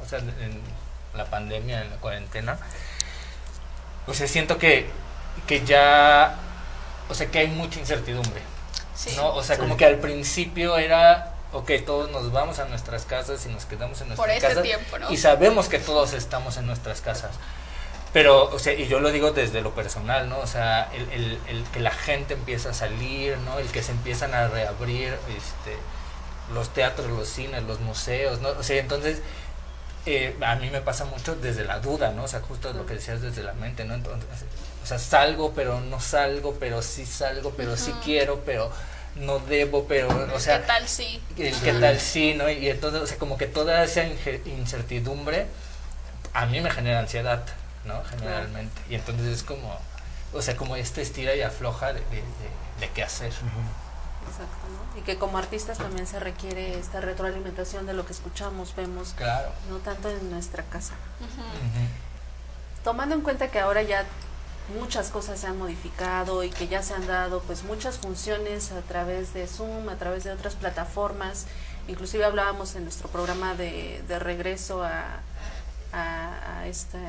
o 0.03 0.07
sea, 0.09 0.19
en 0.19 0.61
la 1.13 1.25
pandemia, 1.25 1.81
en 1.83 1.91
la 1.91 1.97
cuarentena, 1.97 2.57
o 4.07 4.13
sea, 4.13 4.27
siento 4.27 4.57
que, 4.57 4.89
que 5.47 5.63
ya, 5.65 6.35
o 7.09 7.13
sea, 7.13 7.27
que 7.29 7.39
hay 7.39 7.47
mucha 7.47 7.79
incertidumbre, 7.79 8.41
Sí. 8.95 9.13
¿no? 9.15 9.35
O 9.35 9.43
sea, 9.43 9.55
Sí. 9.55 9.61
como 9.61 9.77
que 9.77 9.85
al 9.85 9.97
principio 9.97 10.77
era, 10.77 11.30
ok, 11.53 11.71
todos 11.85 12.09
nos 12.11 12.31
vamos 12.31 12.59
a 12.59 12.65
nuestras 12.65 13.05
casas 13.05 13.45
y 13.45 13.49
nos 13.49 13.65
quedamos 13.65 14.01
en 14.01 14.07
nuestras 14.07 14.27
Por 14.27 14.29
este 14.29 14.47
casas. 14.47 14.63
tiempo, 14.63 14.99
¿no? 14.99 15.11
Y 15.11 15.17
sabemos 15.17 15.67
que 15.67 15.79
todos 15.79 16.13
estamos 16.13 16.57
en 16.57 16.65
nuestras 16.67 17.01
casas. 17.01 17.31
Pero, 18.13 18.45
o 18.53 18.59
sea, 18.59 18.73
y 18.73 18.87
yo 18.87 18.99
lo 18.99 19.09
digo 19.11 19.31
desde 19.31 19.61
lo 19.61 19.73
personal, 19.73 20.27
¿no? 20.27 20.39
O 20.39 20.47
sea, 20.47 20.89
el, 20.93 21.09
el, 21.11 21.39
el 21.47 21.63
que 21.71 21.79
la 21.79 21.91
gente 21.91 22.33
empieza 22.33 22.71
a 22.71 22.73
salir, 22.73 23.37
¿no? 23.39 23.59
El 23.59 23.67
que 23.67 23.81
se 23.81 23.91
empiezan 23.93 24.33
a 24.33 24.49
reabrir 24.49 25.13
este, 25.29 25.77
los 26.53 26.73
teatros, 26.73 27.07
los 27.07 27.29
cines, 27.29 27.63
los 27.63 27.79
museos, 27.79 28.41
¿no? 28.41 28.49
O 28.49 28.63
sea, 28.63 28.81
entonces, 28.81 29.21
eh, 30.05 30.35
a 30.41 30.55
mí 30.55 30.69
me 30.69 30.81
pasa 30.81 31.05
mucho 31.05 31.35
desde 31.35 31.63
la 31.63 31.79
duda, 31.79 32.11
¿no? 32.11 32.23
O 32.23 32.27
sea, 32.27 32.41
justo 32.41 32.73
lo 32.73 32.85
que 32.85 32.95
decías 32.95 33.21
desde 33.21 33.43
la 33.43 33.53
mente, 33.53 33.85
¿no? 33.85 33.93
Entonces, 33.93 34.27
o 34.83 34.85
sea, 34.85 34.99
salgo, 34.99 35.53
pero 35.55 35.79
no 35.79 36.01
salgo, 36.01 36.57
pero 36.59 36.81
sí 36.81 37.05
salgo, 37.05 37.53
pero 37.55 37.77
sí 37.77 37.93
quiero, 38.03 38.41
pero 38.45 38.71
no 39.15 39.39
debo, 39.39 39.85
pero, 39.87 40.07
o 40.33 40.39
sea... 40.39 40.61
¿Qué 40.61 40.67
tal 40.67 40.87
sí? 40.87 41.21
¿Qué, 41.35 41.53
qué 41.63 41.73
tal 41.73 41.99
sí, 41.99 42.33
no? 42.33 42.49
Y 42.49 42.69
entonces, 42.69 43.01
o 43.01 43.07
sea, 43.07 43.17
como 43.17 43.37
que 43.37 43.47
toda 43.47 43.83
esa 43.83 44.03
incertidumbre 44.05 45.47
a 46.33 46.45
mí 46.45 46.61
me 46.61 46.71
genera 46.71 46.99
ansiedad, 46.99 47.43
¿no? 47.85 48.01
Generalmente. 48.05 48.81
Y 48.89 48.95
entonces 48.95 49.27
es 49.27 49.43
como, 49.43 49.77
o 50.33 50.41
sea, 50.41 50.55
como 50.55 50.75
este 50.75 51.01
estira 51.01 51.35
y 51.35 51.41
afloja 51.41 51.87
de, 51.93 51.99
de, 51.99 52.15
de- 52.17 52.21
de 52.79 52.89
qué 52.93 53.03
hacer. 53.03 53.27
Exacto, 53.27 54.55
¿no? 54.93 54.99
Y 54.99 55.03
que 55.03 55.17
como 55.17 55.37
artistas 55.37 55.77
también 55.77 56.07
se 56.07 56.19
requiere 56.19 56.79
esta 56.79 57.01
retroalimentación 57.01 57.85
de 57.85 57.93
lo 57.93 58.05
que 58.05 58.13
escuchamos, 58.13 58.73
vemos, 58.75 59.13
Claro. 59.17 59.49
no 59.69 59.77
tanto 59.77 60.09
en 60.09 60.31
nuestra 60.31 60.63
casa. 60.63 60.93
Tomando 62.83 63.13
en 63.15 63.21
cuenta 63.21 63.49
que 63.49 63.59
ahora 63.59 63.81
ya 63.83 64.05
muchas 64.79 65.09
cosas 65.09 65.39
se 65.39 65.47
han 65.47 65.57
modificado 65.57 66.43
y 66.43 66.49
que 66.49 66.67
ya 66.67 66.81
se 66.83 66.93
han 66.93 67.07
dado 67.07 67.41
pues 67.41 67.63
muchas 67.63 67.97
funciones 67.97 68.71
a 68.71 68.81
través 68.81 69.33
de 69.33 69.47
Zoom, 69.47 69.89
a 69.89 69.95
través 69.95 70.23
de 70.23 70.31
otras 70.31 70.55
plataformas, 70.55 71.45
inclusive 71.87 72.23
hablábamos 72.25 72.75
en 72.75 72.83
nuestro 72.83 73.09
programa 73.09 73.55
de, 73.55 74.01
de 74.07 74.19
regreso 74.19 74.83
a, 74.83 75.19
a, 75.91 76.59
a 76.59 76.67
esta 76.67 76.99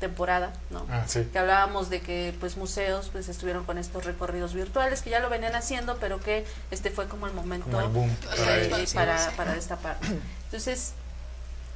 temporada, 0.00 0.52
¿no? 0.70 0.86
Ah, 0.90 1.04
sí. 1.08 1.28
que 1.32 1.38
hablábamos 1.38 1.90
de 1.90 2.00
que 2.00 2.32
pues 2.38 2.56
museos 2.56 3.08
pues 3.10 3.28
estuvieron 3.28 3.64
con 3.64 3.78
estos 3.78 4.04
recorridos 4.04 4.54
virtuales 4.54 5.02
que 5.02 5.10
ya 5.10 5.18
lo 5.18 5.28
venían 5.28 5.56
haciendo 5.56 5.96
pero 5.98 6.20
que 6.20 6.46
este 6.70 6.90
fue 6.90 7.08
como 7.08 7.26
el 7.26 7.32
momento 7.32 7.66
Como 7.66 7.80
el 7.80 7.88
boom. 7.88 8.16
O 8.32 8.36
sea, 8.36 8.62
eh, 8.62 8.86
para, 8.94 9.32
para 9.36 9.54
destapar. 9.54 9.98
Entonces, 10.44 10.92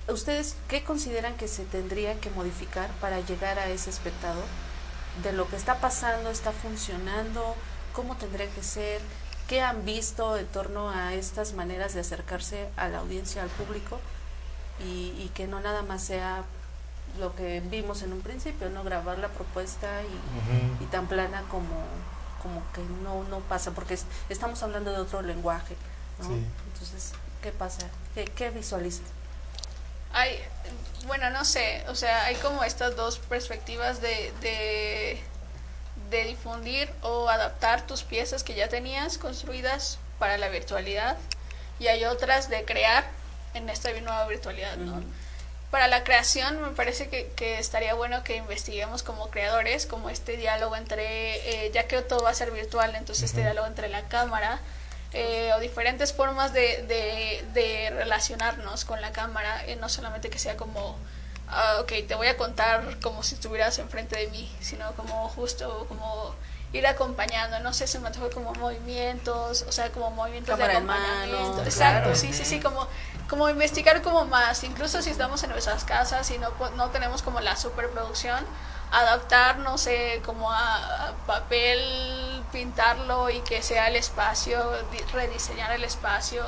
¿ustedes 0.07 0.55
qué 0.68 0.85
consideran 0.85 1.35
que 1.37 1.48
se 1.48 1.64
tendría 1.64 2.14
que 2.20 2.31
modificar 2.31 2.88
para 3.00 3.18
llegar 3.20 3.59
a 3.59 3.68
ese 3.68 3.90
espectador? 3.90 4.44
De 5.22 5.33
lo 5.33 5.48
que 5.48 5.57
está 5.57 5.79
pasando, 5.81 6.31
está 6.31 6.53
funcionando, 6.53 7.55
cómo 7.92 8.16
tendría 8.16 8.48
que 8.48 8.62
ser, 8.62 9.01
qué 9.46 9.61
han 9.61 9.85
visto 9.85 10.38
en 10.38 10.46
torno 10.46 10.88
a 10.90 11.12
estas 11.14 11.53
maneras 11.53 11.92
de 11.94 12.01
acercarse 12.01 12.68
a 12.77 12.88
la 12.88 12.98
audiencia, 13.01 13.42
al 13.42 13.51
público, 13.51 13.98
y, 14.81 15.12
y 15.22 15.31
que 15.35 15.46
no 15.46 15.61
nada 15.61 15.83
más 15.83 16.03
sea 16.03 16.44
lo 17.18 17.35
que 17.37 17.61
vimos 17.61 18.03
en 18.03 18.12
un 18.14 18.22
principio, 18.22 18.70
no 18.70 18.85
grabar 18.85 19.18
la 19.18 19.29
propuesta 19.29 19.87
y, 20.03 20.87
tan 20.87 21.07
plana 21.09 21.42
como, 21.51 21.85
como 22.42 22.62
que 22.72 22.81
no, 23.05 23.25
no 23.25 23.40
pasa, 23.40 23.72
porque 23.72 23.94
es- 23.94 24.07
estamos 24.31 24.62
hablando 24.62 24.90
de 24.92 24.98
otro 24.98 25.20
lenguaje. 25.20 25.77
¿no? 26.20 26.29
Sí. 26.29 26.46
Entonces, 26.72 27.12
¿qué 27.42 27.53
pasa? 27.53 27.87
¿Qué, 28.14 28.25
qué 28.25 28.48
visualizan? 28.48 29.05
Hay, 30.12 30.38
bueno, 31.07 31.31
no 31.31 31.44
sé, 31.44 31.85
o 31.88 31.94
sea, 31.94 32.25
hay 32.25 32.37
como 32.37 32.64
estas 32.64 32.96
dos 32.96 33.18
perspectivas 33.18 34.01
de, 34.01 34.33
de, 34.40 35.20
de 36.11 36.25
difundir 36.25 36.90
o 37.03 37.29
adaptar 37.29 37.87
tus 37.87 38.03
piezas 38.03 38.42
que 38.44 38.55
ya 38.55 38.68
tenías 38.68 39.18
construidas 39.18 39.98
para 40.18 40.38
la 40.38 40.48
virtualidad 40.48 41.16
y 41.79 41.88
hay 41.88 42.05
otras 42.05 42.48
de 42.48 42.64
crear 42.64 43.05
en 43.55 43.68
esta 43.68 43.90
nueva 43.92 44.27
virtualidad, 44.27 44.77
¿no? 44.77 45.03
Para 45.70 45.88
la 45.88 46.05
creación 46.05 46.61
me 46.61 46.68
parece 46.68 47.09
que, 47.09 47.33
que 47.35 47.59
estaría 47.59 47.94
bueno 47.94 48.22
que 48.25 48.37
investiguemos 48.37 49.03
como 49.03 49.31
creadores, 49.31 49.87
como 49.87 50.11
este 50.11 50.37
diálogo 50.37 50.77
entre, 50.77 51.64
eh, 51.66 51.70
ya 51.72 51.88
que 51.88 52.03
todo 52.03 52.22
va 52.22 52.31
a 52.31 52.35
ser 52.35 52.51
virtual, 52.51 52.94
entonces 52.94 53.25
este 53.25 53.40
diálogo 53.40 53.66
entre 53.66 53.88
la 53.88 54.03
cámara 54.03 54.61
eh, 55.14 55.53
o 55.55 55.61
diferentes 55.61 56.12
formas 56.12 56.53
de, 56.53 56.83
de, 56.87 57.44
de 57.53 57.90
relacionarnos 57.90 58.85
con 58.85 59.01
la 59.01 59.12
cámara, 59.12 59.64
eh, 59.66 59.77
no 59.77 59.88
solamente 59.88 60.31
que 60.31 60.38
sea 60.38 60.57
como, 60.57 60.96
ah, 61.48 61.79
ok, 61.81 61.92
te 62.09 62.14
voy 62.14 62.29
a 62.29 62.37
contar 62.37 62.98
como 63.01 63.22
si 63.22 63.35
estuvieras 63.35 63.79
enfrente 63.79 64.16
de 64.16 64.29
mí, 64.29 64.51
sino 64.61 64.92
como 64.94 65.29
justo 65.29 65.87
como 65.88 66.35
ir 66.72 66.87
acompañando, 66.87 67.61
no 67.61 67.75
sé, 67.75 67.87
se 67.87 67.98
me 67.98 68.07
antoja 68.07 68.31
como 68.31 68.55
movimientos, 68.55 69.62
o 69.68 69.72
sea, 69.72 69.90
como 69.90 70.11
movimientos 70.11 70.57
Cámara 70.57 70.81
de 70.81 70.87
mano, 70.87 71.05
acompañamiento. 71.05 71.62
Exacto, 71.64 72.05
claro. 72.05 72.16
sí, 72.16 72.33
sí, 72.33 72.44
sí, 72.46 72.61
como, 72.61 72.88
como 73.29 73.48
investigar 73.51 74.01
como 74.01 74.25
más, 74.25 74.64
incluso 74.64 75.03
si 75.03 75.11
estamos 75.11 75.42
en 75.42 75.51
nuestras 75.51 75.85
casas 75.85 76.31
y 76.31 76.38
no, 76.38 76.51
no 76.77 76.90
tenemos 76.90 77.20
como 77.22 77.40
la 77.40 77.57
superproducción, 77.57 78.42
adaptar, 78.92 79.59
no 79.59 79.78
sé, 79.78 80.20
como 80.24 80.50
a, 80.52 81.09
a 81.09 81.12
papel, 81.26 82.44
pintarlo 82.52 83.31
y 83.31 83.40
que 83.40 83.62
sea 83.62 83.88
el 83.88 83.96
espacio, 83.96 84.83
di- 84.90 84.98
rediseñar 85.12 85.72
el 85.72 85.85
espacio, 85.85 86.44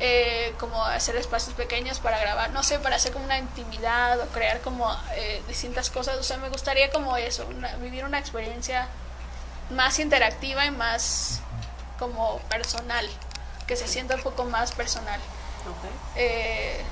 eh, 0.00 0.54
como 0.58 0.84
hacer 0.84 1.16
espacios 1.16 1.54
pequeños 1.56 1.98
para 1.98 2.18
grabar, 2.18 2.50
no 2.52 2.62
sé, 2.62 2.78
para 2.78 2.96
hacer 2.96 3.12
como 3.12 3.24
una 3.24 3.38
intimidad 3.38 4.20
o 4.20 4.26
crear 4.28 4.60
como 4.60 4.88
eh, 5.16 5.42
distintas 5.48 5.90
cosas, 5.90 6.16
o 6.18 6.22
sea, 6.22 6.36
me 6.38 6.48
gustaría 6.50 6.90
como 6.90 7.16
eso, 7.16 7.46
una- 7.46 7.74
vivir 7.76 8.04
una 8.04 8.18
experiencia 8.20 8.88
más 9.70 9.98
interactiva 9.98 10.64
y 10.64 10.70
más 10.70 11.40
como 11.98 12.38
personal, 12.48 13.08
que 13.66 13.76
se 13.76 13.88
sienta 13.88 14.14
un 14.14 14.22
poco 14.22 14.44
más 14.44 14.70
personal. 14.72 15.20
Eh, 16.14 16.86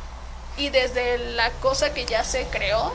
y 0.56 0.70
desde 0.70 1.18
la 1.18 1.50
cosa 1.52 1.94
que 1.94 2.04
ya 2.06 2.24
se 2.24 2.46
creó, 2.48 2.92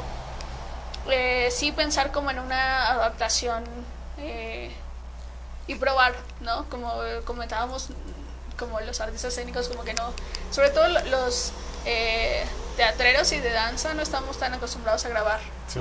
eh, 1.09 1.49
sí 1.51 1.71
pensar 1.71 2.11
como 2.11 2.31
en 2.31 2.39
una 2.39 2.89
adaptación 2.91 3.63
eh, 4.17 4.75
y 5.67 5.75
probar, 5.75 6.13
¿no? 6.41 6.65
Como 6.69 7.03
eh, 7.03 7.21
comentábamos, 7.25 7.87
como 8.57 8.79
los 8.81 8.99
artistas 9.01 9.33
escénicos, 9.33 9.67
como 9.69 9.83
que 9.83 9.93
no, 9.93 10.13
sobre 10.51 10.69
todo 10.69 10.87
lo- 10.87 11.03
los 11.05 11.51
eh, 11.85 12.45
teatreros 12.77 13.31
y 13.31 13.39
de 13.39 13.51
danza 13.51 13.93
no 13.93 14.01
estamos 14.03 14.37
tan 14.37 14.53
acostumbrados 14.53 15.05
a 15.05 15.09
grabar, 15.09 15.39
Sí. 15.67 15.79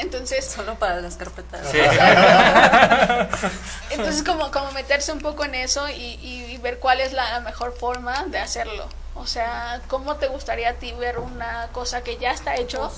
Entonces, 0.00 0.46
Solo 0.46 0.76
para 0.78 1.02
las 1.02 1.16
carpetas. 1.16 1.60
Sí. 1.70 1.76
Entonces 3.90 4.22
como, 4.24 4.50
como 4.50 4.72
meterse 4.72 5.12
un 5.12 5.20
poco 5.20 5.44
en 5.44 5.54
eso 5.54 5.88
y, 5.90 6.18
y- 6.22 6.44
y 6.52 6.56
ver 6.58 6.78
cuál 6.78 7.00
es 7.00 7.12
la, 7.12 7.30
la 7.32 7.40
mejor 7.40 7.74
forma 7.76 8.24
de 8.24 8.38
hacerlo. 8.38 8.88
O 9.14 9.26
sea, 9.26 9.80
¿cómo 9.88 10.16
te 10.16 10.26
gustaría 10.28 10.70
a 10.70 10.74
ti 10.74 10.92
ver 10.92 11.18
una 11.18 11.68
cosa 11.72 12.00
que 12.02 12.16
ya 12.16 12.30
está 12.32 12.56
hecho? 12.56 12.90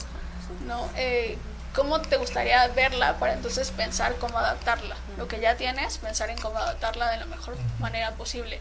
¿No? 0.67 0.89
Eh, 0.97 1.37
¿Cómo 1.75 2.01
te 2.01 2.17
gustaría 2.17 2.67
verla 2.69 3.19
para 3.19 3.35
entonces 3.35 3.71
pensar 3.71 4.15
cómo 4.17 4.39
adaptarla? 4.39 4.97
Lo 5.19 5.29
que 5.29 5.41
ya 5.41 5.57
tienes, 5.57 5.99
pensar 5.99 6.31
en 6.31 6.39
cómo 6.39 6.57
adaptarla 6.59 7.11
de 7.11 7.19
la 7.19 7.27
mejor 7.27 7.57
manera 7.81 8.13
posible, 8.13 8.61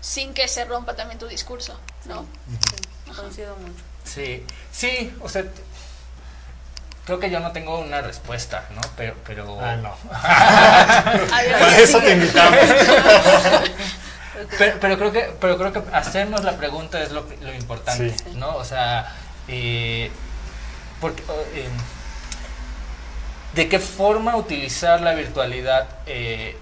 sin 0.00 0.34
que 0.34 0.48
se 0.48 0.64
rompa 0.66 0.94
también 0.94 1.18
tu 1.18 1.26
discurso, 1.28 1.78
¿no? 2.04 2.26
Coincido 3.16 3.56
mucho. 3.56 3.82
Sí, 4.04 4.44
sí, 4.70 5.16
o 5.22 5.28
sea, 5.30 5.44
creo 7.06 7.18
que 7.20 7.30
yo 7.30 7.40
no 7.40 7.52
tengo 7.52 7.78
una 7.78 8.02
respuesta, 8.02 8.64
¿no? 8.74 8.80
Pero, 8.96 9.14
pero... 9.26 9.58
Ah, 9.60 9.76
no. 9.76 9.96
Para 11.30 11.78
eso 11.78 12.00
te 12.00 12.12
invitamos. 12.12 12.58
Pero, 14.58 14.80
pero 14.80 14.98
creo 14.98 15.12
que 15.12 15.36
pero 15.40 15.58
creo 15.58 15.72
que 15.72 15.82
hacernos 15.94 16.42
la 16.42 16.56
pregunta 16.56 17.00
es 17.02 17.12
lo, 17.12 17.24
lo 17.42 17.52
importante, 17.52 18.16
Sí. 18.16 18.24
¿no? 18.34 18.56
O 18.56 18.64
sea, 18.64 19.14
eh, 19.46 20.10
porque, 21.02 21.22
eh, 21.54 21.68
¿de 23.54 23.68
qué 23.68 23.78
forma 23.78 24.36
utilizar 24.36 25.02
la 25.02 25.12
virtualidad 25.12 25.86
eh, 26.06 26.56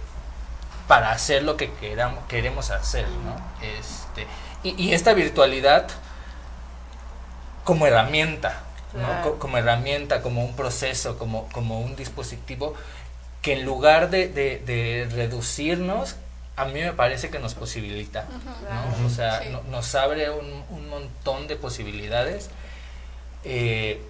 para 0.89 1.13
hacer 1.13 1.45
lo 1.45 1.57
que 1.57 1.71
queramos, 1.75 2.25
queremos 2.27 2.71
hacer, 2.73 3.07
¿no? 3.09 3.37
Este, 3.65 4.27
y, 4.65 4.83
y 4.83 4.93
esta 4.95 5.13
virtualidad 5.13 5.87
como 7.65 7.87
herramienta, 7.87 8.61
¿no? 8.95 9.07
Claro. 9.07 9.23
Co- 9.23 9.39
como 9.39 9.59
herramienta, 9.59 10.23
como 10.23 10.45
un 10.45 10.57
proceso, 10.57 11.17
como, 11.19 11.49
como 11.51 11.81
un 11.81 11.95
dispositivo 11.95 12.75
que 13.43 13.53
en 13.53 13.65
lugar 13.65 14.11
de, 14.11 14.27
de- 14.29 14.59
de 14.59 15.09
reducirnos, 15.15 16.17
a 16.57 16.65
mí 16.65 16.81
me 16.81 16.93
parece 16.93 17.31
que 17.31 17.39
nos 17.39 17.55
posibilita, 17.55 18.25
¿no? 18.99 19.07
O 19.07 19.11
sea, 19.11 19.43
Sí. 19.43 19.49
no- 19.51 19.63
nos 19.71 19.95
abre 19.95 20.31
un, 20.31 20.65
un 20.71 20.89
montón 20.89 21.47
de 21.47 21.57
posibilidades. 21.57 22.51
Eh, 23.45 24.03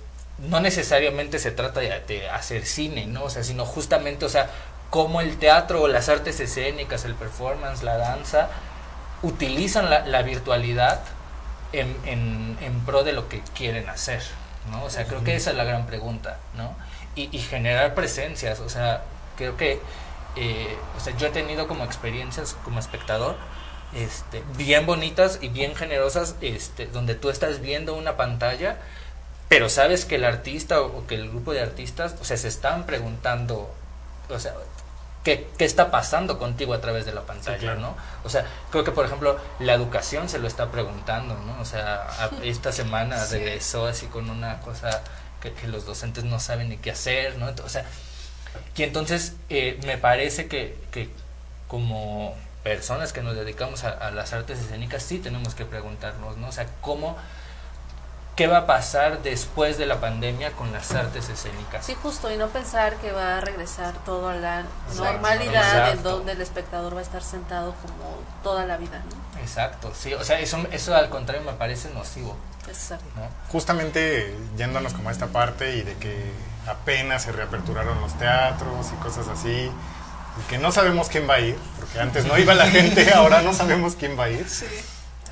no 0.49 0.61
necesariamente 0.61 1.38
se 1.38 1.51
trata 1.51 1.80
de, 1.80 2.28
hacer 2.30 2.64
cine, 2.66 3.07
¿no? 3.07 3.24
O 3.24 3.30
sea, 3.30 3.43
sino 3.45 3.64
justamente, 3.64 4.24
o 4.24 4.28
sea, 4.28 4.51
cómo 4.91 5.20
el 5.20 5.38
teatro 5.38 5.82
o 5.82 5.88
las 5.88 6.09
artes 6.09 6.41
escénicas, 6.41 7.05
el 7.05 7.14
performance, 7.14 7.82
la 7.82 7.97
danza, 7.97 8.49
utilizan 9.22 9.91
la, 9.91 10.07
la 10.07 10.22
virtualidad 10.22 11.01
en, 11.72 11.97
en, 12.05 12.59
en 12.61 12.80
pro 12.80 13.05
de 13.05 13.12
lo 13.12 13.28
que 13.28 13.43
quieren 13.55 13.88
hacer, 13.88 14.22
¿no? 14.70 14.84
O 14.84 14.91
sea, 14.91 15.07
creo 15.07 15.22
que 15.22 15.36
esa 15.36 15.51
es 15.51 15.57
la 15.57 15.64
gran 15.64 15.86
pregunta, 15.86 16.38
¿no? 16.57 16.74
Y, 17.14 17.28
y 17.36 17.41
generar 17.41 17.95
presencias, 17.95 18.61
o 18.61 18.68
sea, 18.68 19.03
creo 19.36 19.57
que, 19.57 19.80
eh, 20.36 20.76
o 20.97 21.01
sea, 21.01 21.16
yo 21.16 21.26
he 21.26 21.30
tenido 21.30 21.68
como 21.68 21.84
experiencias 21.84 22.57
como 22.64 22.78
espectador, 22.78 23.36
este, 23.95 24.43
bien 24.57 24.86
bonitas 24.86 25.38
y 25.43 25.49
bien 25.49 25.74
generosas, 25.74 26.36
este, 26.41 26.86
donde 26.86 27.14
tú 27.14 27.30
estás 27.30 27.61
viendo 27.61 27.95
una 27.95 28.16
pantalla, 28.16 28.78
pero 29.51 29.68
sabes 29.68 30.07
que 30.07 30.14
el 30.14 30.24
artista 30.24 30.80
o, 30.80 31.07
que 31.07 31.16
el 31.16 31.28
grupo 31.28 31.53
de 31.53 31.61
artistas, 31.61 32.14
o 32.22 32.24
sea, 32.24 32.38
se 32.38 32.48
están 32.48 32.86
preguntando, 32.86 33.70
o 34.30 34.38
sea, 34.38 34.55
¿qué, 35.24 35.48
qué 35.59 35.64
está 35.66 35.90
pasando 35.90 36.38
contigo 36.38 36.72
a 36.72 36.80
través 36.80 37.05
de 37.05 37.12
la 37.12 37.22
pantalla, 37.22 37.59
claro. 37.59 37.80
¿no? 37.80 37.96
O 38.24 38.30
sea, 38.30 38.46
creo 38.70 38.84
que, 38.84 38.92
por 38.92 39.05
ejemplo, 39.05 39.38
la 39.59 39.74
educación 39.74 40.28
se 40.28 40.38
lo 40.38 40.46
está 40.48 40.70
preguntando, 40.70 41.34
¿no? 41.34 41.61
O 41.61 41.64
sea, 41.66 42.07
a- 42.07 42.30
esta 42.44 42.72
semana 42.72 43.18
Sí. 43.26 43.34
regresó 43.38 43.86
así 43.86 44.07
con 44.07 44.30
una 44.30 44.61
cosa 44.61 45.03
que, 45.42 45.53
que 45.53 45.66
los 45.68 45.84
docentes 45.84 46.24
no 46.24 46.38
saben 46.40 46.68
ni 46.68 46.76
qué 46.78 46.92
hacer, 46.92 47.36
¿no? 47.36 47.48
O 47.64 47.68
sea, 47.68 47.84
y 48.76 48.82
entonces 48.84 49.34
eh, 49.48 49.78
me 49.84 49.98
parece 49.98 50.46
que, 50.48 50.78
que 50.92 51.11
como 51.68 52.34
personas 52.62 53.12
que 53.12 53.22
nos 53.22 53.34
dedicamos 53.36 53.84
a, 53.84 53.90
a 53.90 54.11
las 54.11 54.32
artes 54.32 54.59
escénicas 54.61 55.03
sí 55.03 55.18
tenemos 55.18 55.55
que 55.55 55.64
preguntarnos, 55.64 56.36
¿no? 56.36 56.48
O 56.48 56.53
sea, 56.53 56.66
¿cómo, 56.82 57.16
qué 58.41 58.47
va 58.47 58.57
a 58.57 58.66
pasar 58.66 59.22
después 59.22 59.76
de 59.76 59.84
la 59.84 60.01
pandemia 60.01 60.53
con 60.53 60.72
las 60.72 60.93
artes 60.93 61.28
escénicas? 61.28 61.84
Sí, 61.84 61.95
justo, 62.03 62.32
y 62.32 62.38
no 62.38 62.49
pensar 62.49 62.95
que 62.97 63.12
va 63.12 63.36
a 63.36 63.41
regresar 63.43 63.93
todo 64.07 64.30
a 64.30 64.34
la 64.34 64.61
Exacto. 64.61 65.05
normalidad 65.05 65.93
en 65.93 66.03
donde 66.03 66.32
el 66.32 66.41
espectador 66.41 66.95
va 66.95 67.01
a 67.01 67.03
estar 67.03 67.22
sentado 67.22 67.74
como 67.82 68.18
toda 68.43 68.64
la 68.64 68.78
vida, 68.78 69.03
¿no? 69.05 69.41
Exacto, 69.43 69.93
sí, 69.95 70.14
o 70.14 70.24
sea, 70.24 70.41
eso, 70.41 70.57
eso 70.72 70.95
al 70.97 71.11
contrario 71.11 71.43
me 71.45 71.53
parece 71.53 71.91
nocivo, 71.91 72.34
Exacto. 72.66 73.05
¿no? 73.14 73.28
Justamente 73.53 74.34
yéndonos 74.57 74.95
como 74.95 75.11
a 75.11 75.12
esta 75.12 75.26
parte 75.26 75.76
y 75.76 75.82
de 75.82 75.97
que 75.97 76.32
apenas 76.66 77.24
se 77.24 77.32
reaperturaron 77.32 78.01
los 78.01 78.14
teatros 78.14 78.86
y 78.91 79.03
cosas 79.03 79.28
así, 79.28 79.70
y 79.70 80.49
que 80.49 80.57
no 80.57 80.72
sabemos 80.72 81.11
quién 81.11 81.28
va 81.28 81.34
a 81.34 81.41
ir, 81.41 81.59
porque 81.78 82.01
antes 82.01 82.24
no 82.24 82.38
iba 82.38 82.55
la 82.55 82.68
gente, 82.68 83.12
ahora 83.14 83.43
no 83.43 83.53
sabemos 83.53 83.97
quién 83.97 84.18
va 84.18 84.24
a 84.24 84.30
ir. 84.30 84.49
Sí. 84.49 84.64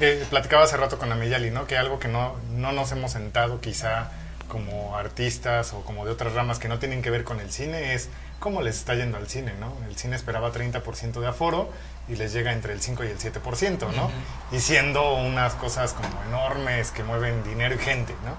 Eh, 0.01 0.25
platicaba 0.31 0.65
hace 0.65 0.77
rato 0.77 0.99
con 0.99 1.11
Amiyali, 1.11 1.51
¿no? 1.51 1.67
Que 1.67 1.77
algo 1.77 1.99
que 1.99 2.09
no, 2.09 2.37
no 2.53 2.73
nos 2.73 2.93
hemos 2.93 3.13
sentado 3.13 3.61
quizá 3.61 4.11
como 4.49 4.97
artistas 4.97 5.73
o 5.75 5.83
como 5.83 6.05
de 6.07 6.13
otras 6.13 6.33
ramas 6.35 6.59
que 6.59 6.69
no 6.69 6.79
tienen 6.79 7.03
que 7.03 7.11
ver 7.11 7.25
con 7.25 7.41
el 7.41 7.51
cine 7.53 7.95
es 7.95 8.09
cómo 8.39 8.63
les 8.63 8.77
está 8.77 8.95
yendo 8.95 9.19
al 9.19 9.29
cine, 9.29 9.53
¿no? 9.61 9.75
El 9.89 9.97
cine 9.97 10.17
esperaba 10.17 10.53
30% 10.53 11.21
de 11.21 11.27
aforo 11.27 11.71
y 12.09 12.15
les 12.17 12.33
llega 12.33 12.53
entre 12.53 12.73
el 12.73 12.81
5 12.81 13.05
y 13.05 13.09
el 13.09 13.19
7%, 13.19 13.93
¿no? 13.95 14.11
Y 14.53 14.61
siendo 14.61 15.15
unas 15.17 15.55
cosas 15.55 15.93
como 15.93 16.09
enormes 16.29 16.93
que 16.93 17.03
mueven 17.03 17.43
dinero 17.45 17.75
y 17.75 17.79
gente, 17.79 18.15
¿no? 18.25 18.37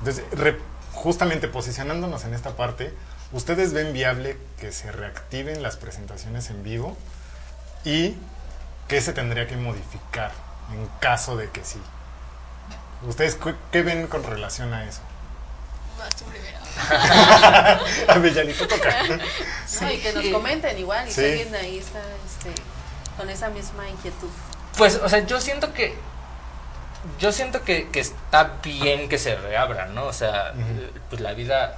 Entonces, 0.00 0.24
re- 0.38 0.58
justamente 0.92 1.48
posicionándonos 1.48 2.24
en 2.24 2.34
esta 2.34 2.50
parte, 2.56 2.92
¿ustedes 3.32 3.72
ven 3.72 3.92
viable 3.94 4.36
que 4.60 4.70
se 4.70 4.92
reactiven 4.92 5.62
las 5.62 5.76
presentaciones 5.76 6.50
en 6.50 6.62
vivo? 6.62 6.96
¿Y 7.84 8.14
qué 8.86 9.00
se 9.00 9.12
tendría 9.14 9.48
que 9.48 9.56
modificar 9.56 10.30
en 10.72 10.88
caso 11.00 11.36
de 11.36 11.50
que 11.50 11.64
sí? 11.64 11.80
¿Ustedes 13.06 13.34
qué, 13.36 13.54
qué 13.70 13.82
ven 13.82 14.06
con 14.06 14.24
relación 14.24 14.72
a 14.72 14.84
eso? 14.84 15.00
Vas 15.98 16.14
tú 16.16 16.24
primero. 16.24 16.54
A 18.08 18.66
toca. 18.68 18.96
No, 19.80 19.92
y 19.92 19.98
que 19.98 20.12
nos 20.12 20.26
comenten 20.26 20.78
igual, 20.78 21.08
y 21.08 21.12
Sí. 21.12 21.20
si 21.20 21.26
alguien 21.30 21.54
ahí 21.54 21.78
está 21.78 22.00
este, 22.26 22.62
con 23.16 23.28
esa 23.30 23.48
misma 23.48 23.88
inquietud. 23.88 24.28
Pues, 24.76 24.96
o 24.96 25.08
sea, 25.08 25.20
yo 25.26 25.40
siento 25.40 25.72
que. 25.72 25.96
Yo 27.18 27.32
siento 27.32 27.62
que, 27.62 27.90
que 27.90 28.00
está 28.00 28.54
bien 28.62 29.08
que 29.08 29.18
se 29.18 29.36
reabran, 29.36 29.94
¿no? 29.94 30.04
O 30.06 30.12
sea, 30.12 30.52
eh, 30.56 30.90
pues 31.10 31.20
la 31.20 31.32
vida 31.34 31.76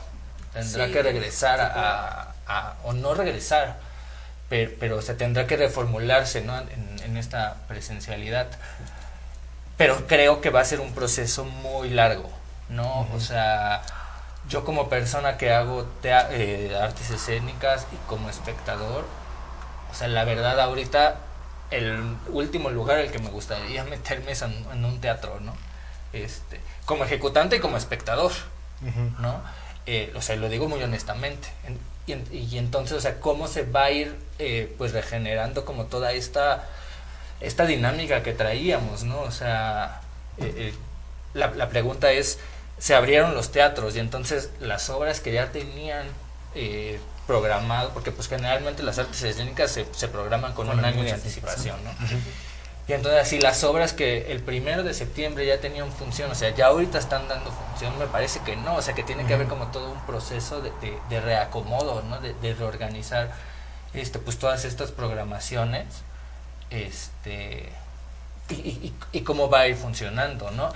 tendrá 0.52 0.86
Sí, 0.86 0.92
que 0.92 1.02
regresar 1.02 1.58
sí, 1.58 1.64
a, 1.74 2.28
a- 2.46 2.74
o 2.84 2.92
no 2.92 3.12
regresar, 3.14 3.76
pero, 4.48 4.70
pero 4.78 5.02
se 5.02 5.14
tendrá 5.14 5.46
que 5.48 5.56
reformularse, 5.56 6.42
¿no? 6.42 6.56
En, 6.58 6.96
en 7.04 7.16
esta 7.16 7.56
presencialidad. 7.66 8.46
Pero 9.76 10.06
creo 10.06 10.40
que 10.40 10.50
va 10.50 10.60
a 10.60 10.64
ser 10.64 10.80
un 10.80 10.92
proceso 10.94 11.44
muy 11.44 11.90
largo, 11.90 12.30
¿no? 12.68 13.06
O 13.14 13.20
sea, 13.20 13.82
yo 14.48 14.64
como 14.64 14.88
persona 14.88 15.36
que 15.36 15.52
hago 15.52 15.86
eh, 16.02 16.76
artes 16.80 17.10
escénicas 17.10 17.86
y 17.92 17.96
como 18.08 18.30
espectador, 18.30 19.04
o 19.90 19.94
sea, 19.94 20.08
la 20.08 20.24
verdad 20.24 20.60
ahorita 20.60 21.16
el 21.70 22.16
último 22.28 22.70
lugar 22.70 22.98
al 22.98 23.10
que 23.10 23.18
me 23.18 23.30
gustaría 23.30 23.84
meterme 23.96 24.32
es 24.32 24.42
en, 24.42 24.52
en 24.72 24.84
un 24.84 25.00
teatro, 25.00 25.40
¿no? 25.40 25.54
Este, 26.12 26.60
como 26.86 27.04
ejecutante 27.04 27.56
y 27.56 27.60
como 27.60 27.76
espectador. 27.76 28.32
¿no? 29.18 29.42
Eh, 29.86 30.12
o 30.16 30.20
sea, 30.22 30.36
lo 30.36 30.48
digo 30.48 30.68
muy 30.68 30.82
honestamente. 30.82 31.48
En- 31.66 31.78
y, 32.06 32.36
y 32.36 32.58
entonces, 32.58 32.96
o 32.96 33.00
sea, 33.00 33.20
¿cómo 33.20 33.48
se 33.48 33.64
va 33.64 33.84
a 33.84 33.90
ir 33.90 34.16
eh, 34.38 34.72
pues 34.78 34.92
regenerando 34.92 35.64
como 35.64 35.86
toda 35.86 36.12
esta, 36.12 36.64
esta 37.40 37.66
dinámica 37.66 38.22
que 38.22 38.32
traíamos, 38.32 39.04
¿no? 39.04 39.20
O 39.20 39.30
sea, 39.30 40.00
eh, 40.38 40.52
eh, 40.56 40.74
la, 41.34 41.48
la 41.50 41.68
pregunta 41.68 42.10
es, 42.12 42.38
se 42.78 42.94
abrieron 42.94 43.34
los 43.34 43.52
teatros 43.52 43.96
y 43.96 44.00
entonces 44.00 44.50
las 44.60 44.90
obras 44.90 45.20
que 45.20 45.32
ya 45.32 45.50
tenían 45.52 46.06
eh, 46.54 46.98
programado, 47.26 47.90
porque 47.90 48.12
pues 48.12 48.28
generalmente 48.28 48.82
las 48.82 48.98
artes 48.98 49.22
escénicas 49.22 49.70
se, 49.70 49.86
se 49.92 50.08
programan 50.08 50.52
con 50.54 50.66
Con 50.68 50.78
un 50.78 50.84
año 50.84 51.02
de 51.02 51.12
anticipación, 51.12 51.82
¿no? 51.84 51.90
Y 52.88 52.92
entonces 52.92 53.20
así 53.20 53.40
las 53.40 53.64
obras 53.64 53.92
que 53.92 54.30
el 54.30 54.40
primero 54.42 54.84
de 54.84 54.94
septiembre 54.94 55.44
ya 55.44 55.58
tenían 55.60 55.90
función, 55.90 56.30
o 56.30 56.36
sea, 56.36 56.54
ya 56.54 56.66
ahorita 56.66 56.98
están 56.98 57.26
dando 57.26 57.50
función, 57.50 57.98
me 57.98 58.06
parece 58.06 58.38
que 58.44 58.54
no, 58.54 58.76
o 58.76 58.82
sea, 58.82 58.94
que 58.94 59.02
tiene 59.02 59.26
que 59.26 59.34
haber 59.34 59.48
como 59.48 59.66
todo 59.72 59.90
un 59.90 60.00
proceso 60.06 60.60
de, 60.62 60.70
de- 60.80 60.96
de 61.10 61.20
reacomodo, 61.20 62.02
¿no? 62.02 62.20
De, 62.20 62.32
de 62.34 62.54
reorganizar 62.54 63.32
este, 63.92 64.20
pues 64.20 64.38
todas 64.38 64.64
estas 64.64 64.92
programaciones, 64.92 65.86
este, 66.70 67.68
y, 69.12 69.20
cómo 69.22 69.48
va 69.50 69.60
a 69.60 69.68
ir 69.68 69.76
funcionando, 69.76 70.50
¿no? 70.50 70.72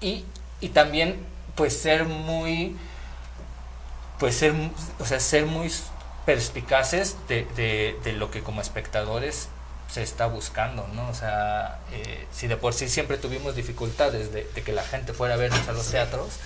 Y, 0.00 0.24
y 0.60 0.68
también, 0.70 1.16
pues 1.54 1.76
ser 1.78 2.04
muy, 2.04 2.76
pues 4.18 4.36
ser, 4.36 4.54
o 4.98 5.04
sea, 5.04 5.20
ser 5.20 5.46
muy 5.46 5.72
perspicaces 6.24 7.16
de, 7.28 7.46
de, 8.02 8.12
lo 8.12 8.30
que 8.30 8.42
como 8.42 8.60
espectadores 8.60 9.48
se 9.90 10.02
está 10.02 10.26
buscando, 10.26 10.86
¿no? 10.94 11.08
O 11.08 11.14
sea, 11.14 11.78
eh, 11.92 12.26
si 12.32 12.48
de 12.48 12.56
por 12.56 12.74
sí 12.74 12.88
siempre 12.88 13.16
tuvimos 13.16 13.54
dificultades 13.54 14.32
de, 14.32 14.44
de 14.44 14.62
que 14.62 14.72
la 14.72 14.82
gente 14.82 15.12
fuera 15.12 15.34
a 15.34 15.36
vernos 15.36 15.68
a 15.68 15.72
los 15.72 15.88
teatros, 15.88 16.38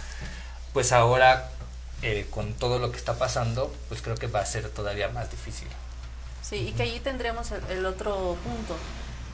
pues 0.72 0.92
ahora 0.92 1.50
eh, 2.02 2.26
con 2.30 2.54
todo 2.54 2.78
lo 2.78 2.90
que 2.90 2.96
está 2.96 3.14
pasando, 3.18 3.74
pues 3.88 4.00
creo 4.00 4.16
que 4.16 4.26
va 4.26 4.40
a 4.40 4.46
ser 4.46 4.70
todavía 4.70 5.08
más 5.08 5.30
difícil. 5.30 5.68
Sí, 6.42 6.56
y 6.68 6.72
que 6.72 6.82
allí 6.84 7.00
tendremos 7.00 7.50
el, 7.52 7.62
el 7.70 7.86
otro 7.86 8.36
punto, 8.44 8.76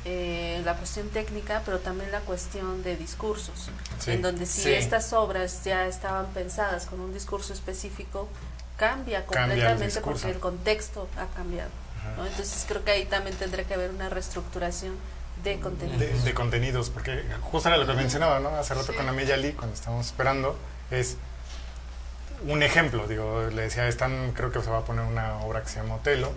eh, 0.04 0.61
la 0.64 0.74
cuestión 0.76 1.09
técnica, 1.09 1.62
pero 1.64 1.78
también 1.80 2.12
la 2.12 2.20
cuestión 2.20 2.82
de 2.82 2.96
discursos, 2.96 3.68
Sí. 3.98 4.12
en 4.12 4.22
donde 4.22 4.46
si 4.46 4.62
Sí. 4.62 4.72
estas 4.72 5.12
obras 5.12 5.64
ya 5.64 5.86
estaban 5.86 6.26
pensadas 6.26 6.86
con 6.86 7.00
un 7.00 7.12
discurso 7.12 7.52
específico, 7.52 8.28
cambia 8.76 9.24
completamente 9.24 10.00
porque 10.00 10.30
el 10.30 10.38
contexto 10.38 11.09
ha 11.16 11.26
cambiado. 11.34 11.70
¿no? 12.16 12.24
Entonces 12.26 12.64
creo 12.68 12.84
que 12.84 12.92
ahí 12.92 13.04
también 13.07 13.34
tendrá 13.36 13.64
que 13.64 13.74
haber 13.74 13.90
una 13.90 14.09
reestructuración 14.09 14.94
de 15.42 15.59
contenidos. 15.61 15.98
de, 16.00 16.12
de 16.20 16.34
contenidos, 16.34 16.88
porque 16.90 17.24
justo 17.42 17.68
era 17.68 17.76
lo 17.78 17.86
que 17.86 17.94
mencionaba, 17.94 18.38
¿no? 18.40 18.50
Hace 18.50 18.74
rato 18.74 18.92
Sí. 18.92 18.96
con 18.96 19.09
Amiyali, 19.09 19.52
cuando 19.54 19.74
estábamos 19.74 20.07
esperando, 20.07 20.57
es 20.90 21.16
un 22.46 22.62
ejemplo, 22.62 23.07
digo, 23.09 23.44
le 23.52 23.62
decía, 23.62 23.88
están, 23.88 24.32
creo 24.32 24.52
que 24.52 24.62
se 24.62 24.70
va 24.70 24.78
a 24.78 24.84
poner 24.84 25.04
una 25.04 25.38
obra 25.40 25.62
que 25.62 25.68
se 25.68 25.76
llama 25.80 25.96
Otelo, 25.96 26.32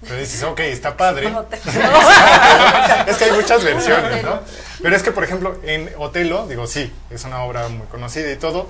pero 0.00 0.16
dices, 0.16 0.42
ok, 0.44 0.60
está 0.60 0.96
padre, 0.96 1.30
No, 1.30 1.44
es 3.06 3.16
que 3.16 3.24
hay 3.24 3.32
muchas 3.32 3.64
versiones, 3.64 4.22
¿no? 4.24 4.40
Pero 4.82 4.94
es 4.96 5.02
que, 5.02 5.10
por 5.12 5.24
ejemplo, 5.24 5.58
en 5.64 5.90
Otelo, 5.98 6.46
digo, 6.46 6.66
sí, 6.66 6.92
es 7.10 7.24
una 7.24 7.42
obra 7.42 7.68
muy 7.68 7.86
conocida 7.88 8.30
y 8.30 8.36
todo, 8.36 8.68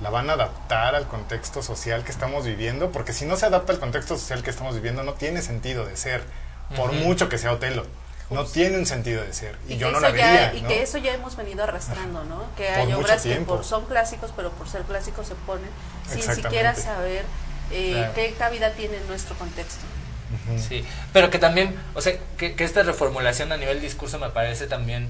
la 0.00 0.10
van 0.10 0.30
a 0.30 0.34
adaptar 0.34 0.94
al 0.94 1.06
contexto 1.06 1.62
social 1.62 2.02
que 2.04 2.10
estamos 2.12 2.44
viviendo, 2.46 2.90
porque 2.92 3.12
si 3.12 3.26
no 3.26 3.36
se 3.36 3.46
adapta 3.46 3.72
al 3.72 3.78
contexto 3.80 4.16
social 4.16 4.42
que 4.42 4.50
estamos 4.50 4.74
viviendo, 4.74 5.02
no 5.02 5.14
tiene 5.14 5.42
sentido 5.42 5.84
de 5.84 5.96
ser, 5.96 6.24
por 6.76 6.92
mucho 6.92 7.28
que 7.28 7.38
sea 7.38 7.52
Otelo. 7.52 7.84
No 8.30 8.46
tiene 8.46 8.78
un 8.78 8.86
sentido 8.86 9.22
de 9.22 9.34
ser. 9.34 9.58
Y, 9.68 9.74
Y, 9.74 9.76
yo 9.76 9.90
no 9.90 10.00
la 10.00 10.08
ya- 10.08 10.14
vería. 10.14 10.54
y 10.54 10.62
¿no? 10.62 10.68
que 10.68 10.82
eso 10.82 10.96
ya 10.96 11.12
hemos 11.12 11.36
venido 11.36 11.62
arrastrando, 11.62 12.24
¿no? 12.24 12.44
Que 12.56 12.64
Por 12.68 12.78
hay 12.78 12.92
obras 12.94 13.22
que 13.22 13.28
tiempo. 13.28 13.56
por, 13.56 13.64
son 13.66 13.84
clásicos, 13.84 14.32
pero 14.34 14.50
por 14.52 14.66
ser 14.66 14.80
clásicos 14.82 15.26
se 15.28 15.34
ponen 15.34 15.68
sin 16.10 16.22
siquiera 16.34 16.74
saber 16.74 17.26
eh, 17.70 17.92
Claro. 17.92 18.12
qué 18.14 18.32
cabida 18.38 18.70
tiene 18.72 18.96
en 18.96 19.06
nuestro 19.08 19.34
contexto. 19.36 19.84
Sí, 20.58 20.84
pero 21.12 21.30
que 21.30 21.38
también, 21.38 21.74
o 21.94 22.00
sea, 22.00 22.14
que, 22.38 22.54
que 22.54 22.64
esta 22.64 22.82
reformulación 22.82 23.52
a 23.52 23.56
nivel 23.56 23.80
discurso 23.80 24.18
me 24.18 24.30
parece 24.30 24.66
también 24.66 25.08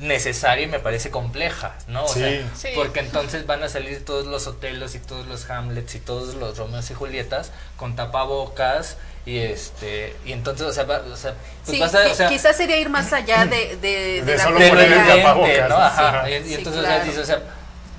necesaria 0.00 0.64
y 0.64 0.68
me 0.68 0.78
parece 0.78 1.10
compleja, 1.10 1.74
¿no? 1.88 2.04
O 2.04 2.08
Sí. 2.08 2.20
sea, 2.20 2.42
Sí. 2.54 2.68
porque 2.76 3.00
entonces 3.00 3.46
van 3.46 3.62
a 3.64 3.68
salir 3.68 4.04
todos 4.04 4.26
los 4.26 4.46
Otelos 4.46 4.94
y 4.94 5.00
todos 5.00 5.26
los 5.26 5.50
Hamlets 5.50 5.94
y 5.96 5.98
todos 5.98 6.34
los 6.36 6.56
Romeos 6.56 6.88
y 6.90 6.94
Julietas 6.94 7.50
con 7.76 7.96
tapabocas 7.96 8.96
y 9.26 9.38
este 9.38 10.14
y 10.24 10.32
entonces, 10.32 10.66
o 10.68 10.72
sea, 10.72 10.84
va- 10.84 11.02
o 11.12 11.16
sea, 11.16 11.34
pues 11.64 11.76
Sí, 11.76 11.80
vas 11.80 11.94
a, 11.96 12.04
qui- 12.06 12.12
o 12.12 12.14
sea, 12.14 12.28
quizás 12.28 12.56
sería 12.56 12.76
ir 12.78 12.88
más 12.90 13.12
allá 13.12 13.44
de, 13.46 13.76
de, 13.76 14.22
De 14.22 14.36
la 14.36 14.44
solo 14.44 14.58
de 14.60 14.66
lo 14.66 14.70
poner 14.70 14.84
el 14.86 14.92
propia- 14.94 15.12
evidente, 15.12 15.22
tapabocas, 15.24 15.68
¿no? 15.68 15.76
Ajá. 15.76 16.30
Y, 16.30 16.34
y 16.34 16.44
Sí, 16.44 16.54
entonces 16.54 16.82
claro. 16.82 17.04
dices, 17.04 17.18
o 17.20 17.26
sea, 17.26 17.42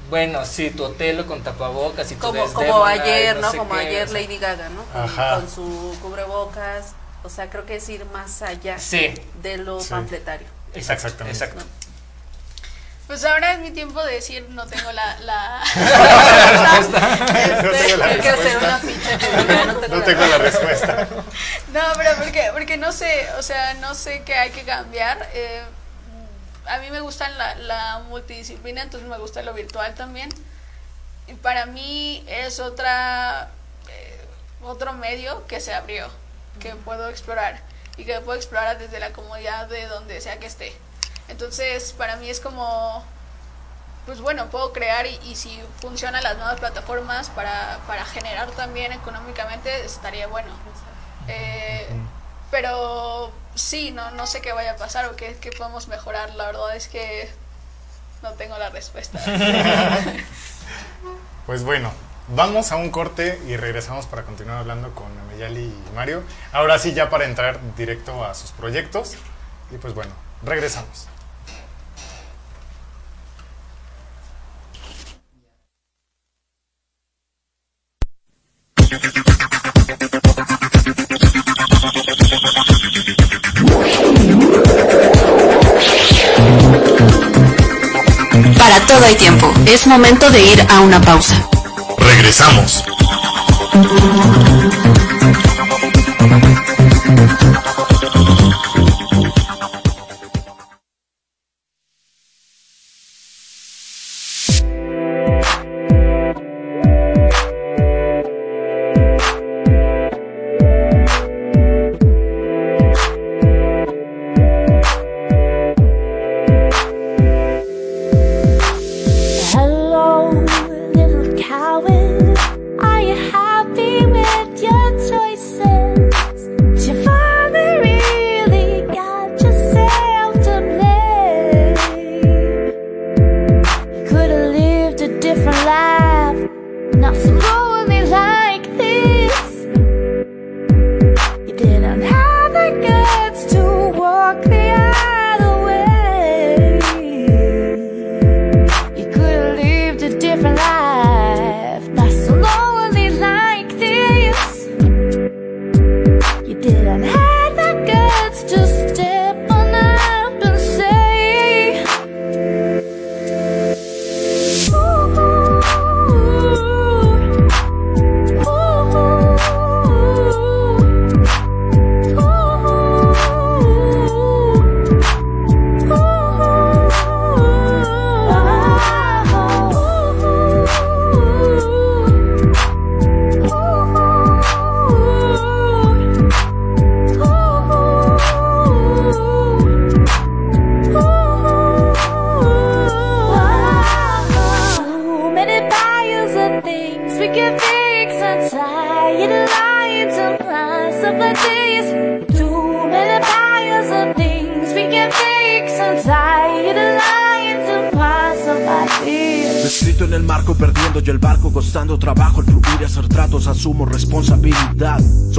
bueno, 0.10 0.46
sí, 0.46 0.70
tu 0.72 0.84
Otelo 0.84 1.26
con 1.28 1.42
tapabocas 1.44 2.12
y 2.12 2.16
tu 2.16 2.22
como, 2.22 2.46
como 2.54 2.86
ayer, 2.86 3.36
no 3.36 3.42
¿no? 3.42 3.52
sé 3.52 3.58
Como 3.58 3.74
qué, 3.76 3.80
ayer 3.80 4.08
o 4.08 4.12
sea. 4.12 4.22
Lady 4.22 4.38
Gaga, 4.38 4.70
¿no? 4.70 4.84
Con, 4.86 5.02
Ajá. 5.04 5.36
con 5.36 5.50
su 5.50 5.98
cubrebocas. 6.02 6.94
O 7.24 7.30
sea, 7.30 7.50
creo 7.50 7.66
que 7.66 7.76
es 7.76 7.90
ir 7.90 8.06
más 8.06 8.42
allá 8.42 8.80
Sí, 8.80 9.14
de 9.42 9.58
lo 9.58 9.80
Sí. 9.82 9.90
panfletario. 9.90 10.48
exacto, 10.74 11.08
Exactamente. 11.08 11.38
exacto. 11.38 11.66
Pues 13.08 13.26
ahora 13.26 13.54
es 13.54 13.60
mi 13.60 13.72
tiempo 13.72 14.04
de 14.04 14.14
decir 14.14 14.46
no 14.52 14.68
tengo 14.68 14.92
la... 14.92 15.20
la... 15.22 15.62
No 17.64 17.72
tengo 17.72 17.98
la 17.98 18.06
Hay 18.06 18.20
que 18.20 18.30
hacer 18.30 18.44
respuesta. 18.54 18.68
una 18.68 18.78
ficha 18.78 19.18
que 19.18 19.28
diga, 19.38 19.66
no 19.66 19.74
tengo 19.80 19.96
la 19.98 20.06
tengo 20.06 20.26
la 20.28 20.38
respuesta. 20.38 21.08
No, 21.74 21.82
pero 21.98 22.12
porque, 22.18 22.50
porque 22.54 22.78
no 22.78 22.92
sé, 22.92 23.28
o 23.38 23.42
sea, 23.42 23.74
no 23.76 23.96
sé 23.96 24.22
qué 24.26 24.36
hay 24.36 24.52
que 24.52 24.62
cambiar. 24.64 25.28
Eh, 25.34 25.64
a 26.70 26.78
mí 26.80 26.90
me 26.92 27.02
gusta 27.02 27.30
la, 27.30 27.56
la 27.56 28.00
multidisciplina, 28.08 28.84
entonces 28.84 29.10
me 29.10 29.18
gusta 29.18 29.42
lo 29.42 29.54
virtual 29.54 29.96
también. 29.96 30.30
Y 31.28 31.34
para 31.34 31.66
mí 31.66 32.24
es 32.28 32.60
otra 32.60 33.50
eh, 33.90 34.26
otro 34.62 34.94
medio 34.94 35.46
que 35.48 35.60
se 35.60 35.74
abrió, 35.74 36.08
que 36.60 36.76
puedo 36.76 37.10
explorar 37.10 37.60
y 37.98 38.06
que 38.06 38.20
puedo 38.22 38.38
explorar 38.38 38.78
desde 38.78 39.00
la 39.00 39.12
comodidad 39.12 39.68
de 39.68 39.86
donde 39.88 40.22
sea 40.22 40.40
que 40.40 40.48
esté. 40.48 40.74
Entonces, 41.28 41.94
para 41.94 42.16
mí 42.16 42.30
es 42.30 42.40
como, 42.40 43.04
pues 44.06 44.22
bueno, 44.22 44.50
puedo 44.50 44.74
crear 44.74 45.06
y, 45.06 45.20
y 45.24 45.36
si 45.36 45.62
funcionan 45.82 46.24
las 46.24 46.38
nuevas 46.38 46.60
plataformas 46.60 47.30
para, 47.30 47.80
para 47.88 48.06
generar 48.06 48.50
también 48.52 48.92
económicamente, 48.94 49.86
estaría 49.86 50.28
bueno. 50.28 50.50
Eh, 51.28 51.88
pero 52.52 53.32
sí, 53.56 53.92
no, 53.92 54.12
no 54.12 54.28
sé 54.28 54.42
qué 54.42 54.54
vaya 54.54 54.72
a 54.72 54.76
pasar 54.76 55.06
o 55.06 55.16
qué, 55.16 55.38
qué 55.42 55.52
podemos 55.52 55.88
mejorar. 55.88 56.36
La 56.36 56.48
verdad 56.48 56.76
es 56.76 56.88
que 56.88 57.30
no 58.22 58.32
tengo 58.34 58.58
la 58.58 58.70
respuesta. 58.70 59.20
Pues 61.46 61.64
bueno, 61.64 61.92
vamos 62.28 62.72
a 62.72 62.76
un 62.76 62.92
corte 62.92 63.42
y 63.48 63.58
regresamos 63.58 64.06
para 64.06 64.22
continuar 64.22 64.60
hablando 64.60 64.94
con 64.94 65.08
Ameyali 65.18 65.64
y 65.64 65.96
Mario. 65.96 66.22
Ahora 66.52 66.78
sí, 66.78 66.94
ya 66.94 67.10
para 67.10 67.26
entrar 67.26 67.60
directo 67.76 68.24
a 68.24 68.36
sus 68.36 68.52
proyectos. 68.52 69.16
Y 69.72 69.78
pues 69.78 69.96
bueno, 69.96 70.12
regresamos. 70.44 71.08
hay 89.06 89.16
tiempo. 89.16 89.52
Es 89.66 89.88
momento 89.88 90.30
de 90.30 90.44
ir 90.44 90.66
a 90.70 90.82
una 90.82 91.02
pausa. 91.02 91.48
Regresamos. 91.98 92.84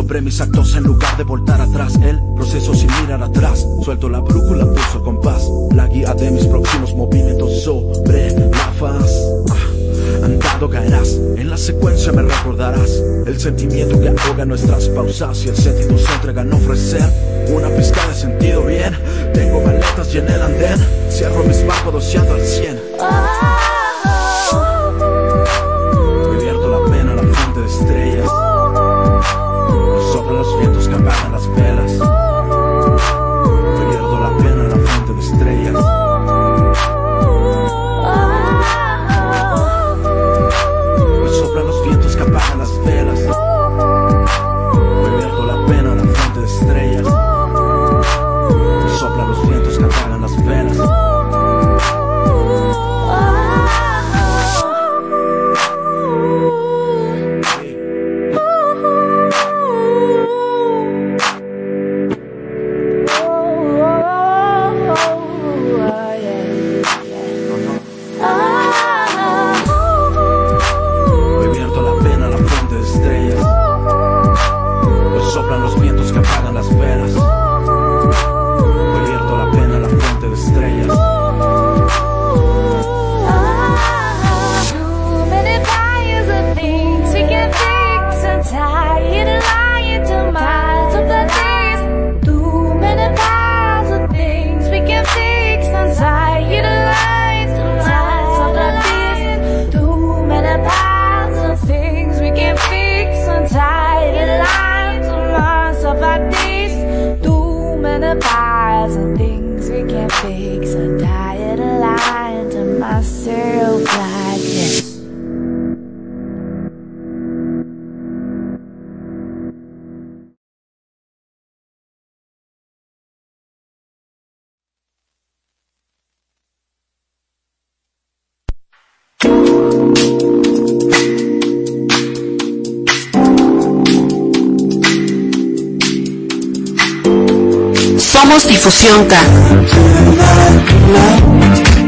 Sobre 0.01 0.23
mis 0.23 0.41
actos 0.41 0.75
en 0.77 0.85
lugar 0.85 1.15
de 1.19 1.25
voltar 1.25 1.61
atrás. 1.61 1.95
El 2.03 2.19
proceso 2.35 2.75
sin 2.75 2.89
mirar 3.03 3.23
atrás, 3.23 3.67
suelto 3.85 4.09
la 4.09 4.21
brújula, 4.21 4.65
pulso 4.65 5.05
compás, 5.05 5.47
la 5.75 5.87
guía 5.89 6.15
de 6.15 6.31
mis 6.31 6.47
próximos 6.47 6.95
movimientos 6.95 7.63
sobre 7.63 8.31
la 8.31 8.73
faz. 8.79 9.13
Ah, 9.51 10.25
Andando 10.25 10.71
caerás, 10.71 11.21
en 11.37 11.51
la 11.51 11.59
secuencia 11.59 12.13
me 12.13 12.23
recordarás 12.23 12.91
el 13.27 13.39
sentimiento 13.39 14.01
que 14.01 14.09
ahoga 14.09 14.47
nuestras 14.47 14.89
pausas 14.89 15.45
y 15.45 15.49
el 15.51 15.57
sentido 15.57 15.99
se 15.99 16.15
entrega 16.15 16.43
en 16.43 16.53
ofrecer 16.55 17.10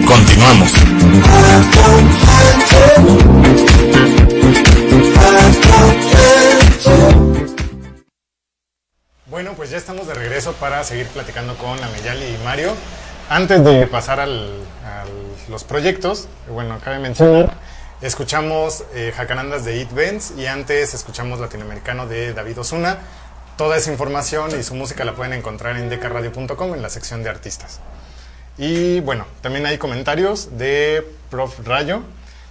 Continuamos. 0.04 0.72
Bueno, 9.26 9.52
pues 9.56 9.70
ya 9.70 9.76
estamos 9.76 10.08
de 10.08 10.14
regreso 10.14 10.54
para 10.54 10.82
seguir 10.82 11.06
platicando 11.06 11.54
con 11.56 11.82
Ameyali 11.82 12.24
y 12.24 12.38
Mario. 12.44 12.74
Antes 13.28 13.62
de 13.64 13.86
pasar 13.86 14.18
a 14.18 14.26
los 14.26 15.64
proyectos, 15.64 16.26
bueno, 16.48 16.80
cabe 16.84 16.98
mencionar, 16.98 17.54
escuchamos 18.00 18.84
eh, 18.94 19.12
Jacarandas 19.16 19.64
de 19.64 19.80
It 19.80 19.92
Benz 19.92 20.32
y 20.36 20.46
antes 20.46 20.94
escuchamos 20.94 21.38
Latinoamericano 21.38 22.08
de 22.08 22.32
David 22.34 22.58
Osuna. 22.58 22.98
Toda 23.56 23.76
esa 23.76 23.92
información 23.92 24.58
y 24.58 24.62
su 24.62 24.74
música 24.74 25.04
la 25.04 25.14
pueden 25.14 25.34
encontrar 25.34 25.76
en 25.76 25.88
decaradio.com 25.88 26.74
en 26.74 26.82
la 26.82 26.88
sección 26.88 27.22
de 27.22 27.30
artistas. 27.30 27.80
Y 28.58 29.00
bueno, 29.00 29.26
también 29.40 29.66
hay 29.66 29.78
comentarios 29.78 30.58
de 30.58 31.06
Prof. 31.30 31.60
Rayo. 31.64 32.02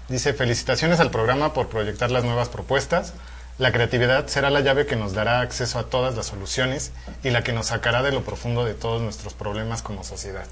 Dice, 0.10 0.34
felicitaciones 0.34 0.99
al 0.99 1.10
programa 1.10 1.54
por 1.54 1.70
proyectar 1.70 2.12
las 2.12 2.24
nuevas 2.24 2.49
propuestas. 2.49 3.14
La 3.58 3.72
creatividad 3.72 4.28
será 4.28 4.49
la 4.49 4.62
llave 4.62 4.86
que 4.86 4.95
nos 4.95 5.14
dará 5.14 5.41
acceso 5.41 5.80
a 5.80 5.84
todas 5.84 6.16
las 6.16 6.28
soluciones 6.28 6.91
y 7.24 7.30
la 7.30 7.43
que 7.43 7.54
nos 7.54 7.68
sacará 7.68 8.02
de 8.02 8.12
lo 8.12 8.24
profundo 8.24 8.66
de 8.66 8.74
todos 8.74 9.02
nuestros 9.02 9.34
problemas 9.34 9.82
como 9.82 10.04
sociedad. 10.04 10.45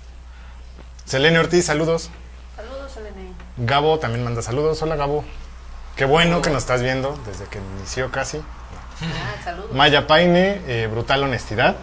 Selene 1.06 1.40
Ortiz, 1.40 1.66
saludos. 1.66 2.10
Saludos, 2.56 2.98
Elene. 2.98 3.34
Gabo 3.58 4.00
también 4.00 4.24
manda 4.24 4.42
saludos. 4.42 4.82
Hola 4.82 4.96
Gabo. 4.96 5.24
Qué 5.96 6.06
bueno 6.06 6.42
que 6.42 6.50
nos 6.50 6.64
estás 6.64 6.82
viendo 6.82 7.20
desde 7.26 7.46
que 7.46 7.60
inició 7.78 8.12
casi. 8.12 8.42
Ah, 9.02 9.36
saludos. 9.44 9.74
Maya 9.74 10.08
Paine, 10.08 10.62
eh, 10.68 10.88
Brutal 10.92 11.24
Honestidad. 11.24 11.76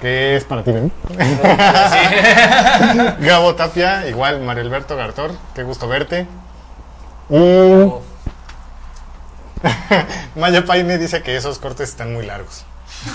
Que 0.00 0.36
es 0.36 0.44
para 0.44 0.62
ti, 0.62 0.70
¿no? 0.70 0.92
Gabo 3.18 3.56
Tapia, 3.56 4.06
igual 4.06 4.40
Mario 4.40 4.62
Alberto 4.62 4.96
Gartor, 4.96 5.32
qué 5.56 5.64
gusto 5.64 5.88
verte. 5.88 6.28
Y 7.30 7.90
Maya 10.36 10.64
Paine 10.64 10.98
dice 10.98 11.22
que 11.22 11.36
esos 11.36 11.58
cortes 11.58 11.88
están 11.88 12.14
muy 12.14 12.26
largos. 12.26 12.64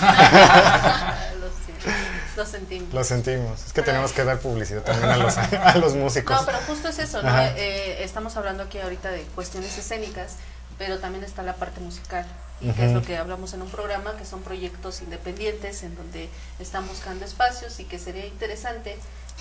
Lo 2.36 2.44
sentimos. 2.44 2.92
Lo 2.92 3.04
sentimos. 3.04 3.64
Es 3.64 3.72
que 3.72 3.82
tenemos 3.82 4.12
que 4.12 4.24
dar 4.24 4.38
publicidad 4.38 4.82
también 4.82 5.10
a 5.10 5.16
los, 5.16 5.38
a 5.38 5.78
los 5.78 5.94
músicos. 5.94 6.36
No, 6.36 6.44
pero 6.44 6.58
justo 6.66 6.88
es 6.88 6.98
eso. 6.98 7.20
Eh, 7.24 8.02
estamos 8.02 8.36
hablando 8.36 8.64
aquí 8.64 8.80
ahorita 8.80 9.10
de 9.10 9.22
cuestiones 9.36 9.78
escénicas, 9.78 10.34
pero 10.76 10.98
también 10.98 11.22
está 11.22 11.42
la 11.42 11.54
parte 11.54 11.80
musical. 11.80 12.26
Y 12.60 12.70
que 12.70 12.86
es 12.86 12.92
lo 12.92 13.02
que 13.02 13.16
hablamos 13.18 13.52
en 13.52 13.60
un 13.62 13.68
programa, 13.68 14.16
que 14.16 14.24
son 14.24 14.40
proyectos 14.42 15.02
independientes 15.02 15.82
en 15.82 15.94
donde 15.96 16.30
están 16.58 16.86
buscando 16.88 17.24
espacios 17.24 17.78
y 17.80 17.84
que 17.84 17.98
sería 17.98 18.24
interesante 18.26 18.96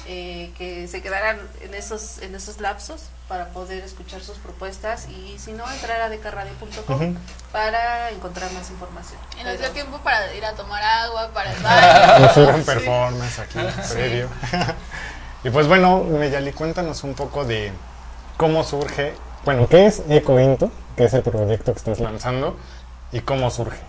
eh, 0.07 0.51
que 0.57 0.87
se 0.87 1.01
quedaran 1.01 1.37
en 1.61 1.73
esos, 1.75 2.17
en 2.21 2.35
esos 2.35 2.59
lapsos 2.59 3.03
para 3.29 3.49
poder 3.49 3.83
escuchar 3.83 4.21
sus 4.21 4.37
propuestas 4.39 5.07
y 5.07 5.37
si 5.39 5.53
no, 5.53 5.63
entrar 5.71 6.01
a 6.01 6.09
decarradio.com 6.09 6.95
Ujú. 6.95 7.15
para 7.51 8.09
encontrar 8.09 8.51
más 8.53 8.69
información. 8.71 9.19
Y 9.39 9.43
nos 9.43 9.53
dio 9.53 9.61
Pero- 9.61 9.73
tiempo 9.73 9.97
para 9.99 10.33
ir 10.33 10.43
a 10.43 10.53
tomar 10.53 10.83
agua, 10.83 11.29
para 11.33 11.53
el 11.53 11.61
baño. 11.63 12.25
Hacer 12.25 12.49
un 12.49 12.59
Sí. 12.59 12.65
performance 12.65 13.39
aquí 13.39 13.59
previo. 13.93 14.27
y 15.43 15.49
pues 15.49 15.67
bueno, 15.67 16.03
Meyali, 16.03 16.51
cuéntanos 16.51 17.03
un 17.03 17.13
poco 17.13 17.45
de 17.45 17.71
cómo 18.37 18.63
surge, 18.63 19.13
bueno, 19.45 19.67
¿qué 19.69 19.85
es 19.85 20.01
Ecointo? 20.09 20.71
Que 20.97 21.05
es 21.05 21.13
el 21.13 21.21
proyecto 21.23 21.71
que 21.73 21.77
estás 21.79 21.99
lanzando 21.99 22.57
y 23.13 23.21
cómo 23.21 23.49
surge. 23.49 23.79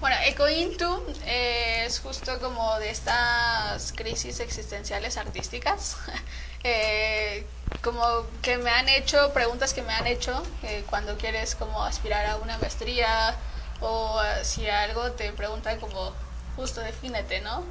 Bueno, 0.00 0.16
EcoIntu 0.24 1.02
es 1.26 1.98
justo 2.00 2.38
como 2.40 2.78
de 2.78 2.90
estas 2.90 3.92
crisis 3.92 4.40
existenciales 4.40 5.16
artísticas, 5.16 5.96
eh, 6.64 7.44
como 7.82 8.02
que 8.42 8.56
me 8.56 8.70
han 8.70 8.88
hecho, 8.88 9.32
preguntas 9.32 9.74
que 9.74 9.82
me 9.82 9.92
han 9.92 10.06
hecho 10.06 10.42
eh, 10.62 10.84
cuando 10.88 11.16
quieres 11.18 11.54
como 11.54 11.82
aspirar 11.82 12.24
a 12.26 12.36
una 12.36 12.56
maestría 12.58 13.34
o 13.80 14.20
si 14.42 14.68
algo 14.68 15.12
te 15.12 15.32
preguntan 15.32 15.78
como 15.80 16.14
justo 16.56 16.80
defínete, 16.80 17.40
¿no? 17.40 17.62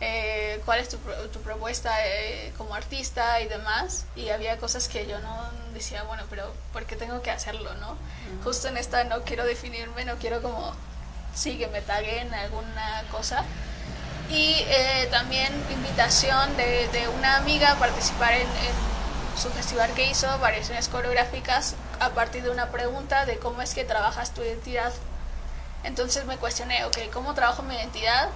Eh, 0.00 0.60
¿Cuál 0.64 0.78
es 0.80 0.88
tu, 0.88 0.98
pro- 0.98 1.28
tu 1.30 1.40
propuesta 1.40 1.92
eh, 2.06 2.52
como 2.56 2.74
artista 2.74 3.40
y 3.40 3.48
demás? 3.48 4.04
Y 4.16 4.28
había 4.30 4.56
cosas 4.58 4.88
que 4.88 5.06
yo 5.06 5.18
no 5.20 5.50
decía, 5.74 6.02
bueno, 6.04 6.22
pero 6.30 6.52
¿por 6.72 6.84
qué 6.86 6.96
tengo 6.96 7.20
que 7.20 7.30
hacerlo, 7.32 7.74
no? 7.74 7.96
Justo 8.44 8.68
en 8.68 8.76
esta 8.76 9.04
no 9.04 9.22
quiero 9.24 9.44
definirme, 9.44 10.04
no 10.04 10.16
quiero 10.16 10.40
como 10.40 10.74
sí 11.34 11.58
que 11.58 11.66
me 11.68 11.80
taguen 11.82 12.32
alguna 12.32 13.02
cosa. 13.10 13.44
Y 14.30 14.54
eh, 14.68 15.08
también 15.10 15.64
invitación 15.70 16.56
de, 16.56 16.88
de 16.88 17.08
una 17.08 17.36
amiga 17.36 17.72
a 17.72 17.78
participar 17.78 18.34
en, 18.34 18.48
en 18.56 18.74
su 19.34 19.50
festival 19.50 19.94
que 19.94 20.06
hizo, 20.10 20.38
variaciones 20.38 20.88
coreográficas, 20.88 21.74
a 22.00 22.10
partir 22.10 22.42
de 22.42 22.50
una 22.50 22.70
pregunta 22.70 23.24
de 23.26 23.38
cómo 23.38 23.62
es 23.62 23.74
que 23.74 23.84
trabajas 23.84 24.32
tu 24.34 24.42
identidad. 24.42 24.92
Entonces 25.84 26.24
me 26.26 26.36
cuestioné, 26.36 26.84
ok, 26.84 26.98
¿cómo 27.12 27.34
trabajo 27.34 27.62
mi 27.62 27.74
identidad? 27.74 28.28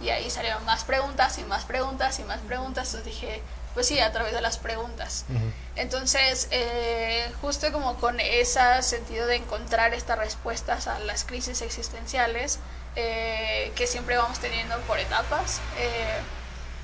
Y 0.00 0.10
ahí 0.10 0.30
salieron 0.30 0.64
más 0.64 0.84
preguntas 0.84 1.38
y 1.38 1.44
más 1.44 1.64
preguntas 1.64 2.18
y 2.18 2.24
más 2.24 2.40
preguntas. 2.40 2.88
Entonces 2.88 3.04
dije, 3.04 3.42
pues 3.74 3.86
sí, 3.86 4.00
a 4.00 4.12
través 4.12 4.32
de 4.32 4.40
las 4.40 4.58
preguntas. 4.58 5.24
Entonces, 5.76 6.48
eh, 6.50 7.32
justo 7.40 7.70
como 7.72 7.96
con 7.96 8.18
ese 8.20 8.82
sentido 8.82 9.26
de 9.26 9.36
encontrar 9.36 9.94
estas 9.94 10.18
respuestas 10.18 10.88
a 10.88 10.98
las 11.00 11.24
crisis 11.24 11.62
existenciales 11.62 12.58
eh, 12.96 13.72
que 13.76 13.86
siempre 13.86 14.16
vamos 14.16 14.40
teniendo 14.40 14.76
por 14.80 14.98
etapas, 14.98 15.60
eh, 15.78 16.18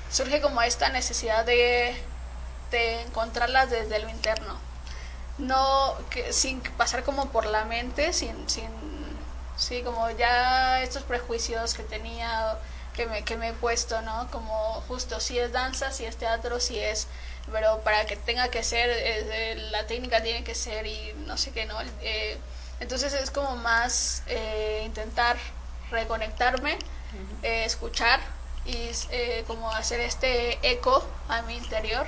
surge 0.09 0.39
como 0.39 0.61
esta 0.61 0.87
necesidad 0.89 1.45
de, 1.45 2.01
de 2.71 3.01
encontrarlas 3.01 3.69
desde 3.69 3.99
lo 3.99 4.09
interno. 4.09 4.57
No, 5.37 5.95
que, 6.09 6.31
sin 6.31 6.61
pasar 6.61 7.03
como 7.03 7.29
por 7.29 7.45
la 7.45 7.65
mente, 7.65 8.13
sin, 8.13 8.49
sin, 8.49 8.69
sí, 9.57 9.81
como 9.83 10.09
ya 10.11 10.81
estos 10.81 11.03
prejuicios 11.03 11.73
que 11.73 11.83
tenía, 11.83 12.57
que 12.95 13.05
me, 13.07 13.23
que 13.23 13.37
me 13.37 13.49
he 13.49 13.53
puesto, 13.53 14.01
¿no? 14.01 14.29
Como 14.31 14.81
justo 14.87 15.19
si 15.19 15.39
es 15.39 15.51
danza, 15.51 15.91
si 15.91 16.05
es 16.05 16.17
teatro, 16.17 16.59
si 16.59 16.79
es 16.79 17.07
pero 17.51 17.79
para 17.81 18.05
que 18.05 18.15
tenga 18.15 18.49
que 18.49 18.63
ser, 18.63 18.89
eh, 18.89 19.55
la 19.71 19.85
técnica 19.85 20.21
tiene 20.23 20.43
que 20.43 20.55
ser 20.55 20.87
y 20.87 21.13
no 21.27 21.37
sé 21.37 21.51
qué, 21.51 21.65
¿no? 21.65 21.77
Eh, 22.01 22.37
entonces 22.79 23.13
es 23.13 23.31
como 23.31 23.55
más 23.55 24.23
eh, 24.27 24.83
intentar 24.85 25.37
reconectarme, 25.91 26.77
eh, 27.43 27.63
escuchar 27.65 28.19
y 28.65 28.89
eh, 29.11 29.43
como 29.47 29.71
hacer 29.71 29.99
este 29.99 30.57
eco 30.67 31.05
a 31.29 31.43
mi 31.43 31.55
interior 31.55 32.07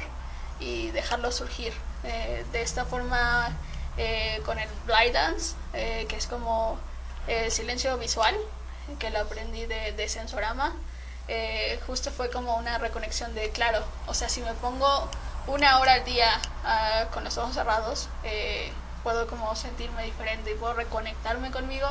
y 0.60 0.90
dejarlo 0.92 1.32
surgir. 1.32 1.74
Eh, 2.04 2.46
de 2.52 2.62
esta 2.62 2.86
forma, 2.86 3.56
eh, 3.98 4.42
con 4.46 4.58
el 4.60 4.70
blind 4.86 5.14
dance, 5.14 5.56
eh, 5.74 6.06
que 6.10 6.16
es 6.16 6.28
como 6.28 6.80
el 7.28 7.52
silencio 7.52 7.98
visual, 7.98 8.36
que 9.00 9.10
lo 9.10 9.20
aprendí 9.20 9.66
de, 9.66 9.92
de 9.94 10.10
Sensorama, 10.10 10.74
eh, 11.28 11.80
justo 11.86 12.12
fue 12.12 12.30
como 12.32 12.56
una 12.58 12.78
reconexión 12.78 13.36
de, 13.36 13.50
claro, 13.52 13.84
o 14.08 14.14
sea, 14.14 14.30
si 14.30 14.42
me 14.42 14.54
pongo 14.56 15.10
una 15.48 15.80
hora 15.80 15.94
al 15.94 16.06
día 16.06 16.30
ah, 16.64 17.06
con 17.14 17.24
los 17.24 17.38
ojos 17.38 17.54
cerrados, 17.56 18.08
eh, 18.24 18.72
puedo 19.04 19.28
como 19.28 19.56
sentirme 19.56 20.04
diferente 20.04 20.52
y 20.52 20.56
puedo 20.56 20.74
reconectarme 20.74 21.52
conmigo 21.52 21.88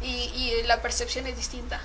y, 0.00 0.06
y 0.34 0.62
la 0.64 0.82
percepción 0.82 1.26
es 1.26 1.36
distinta, 1.36 1.80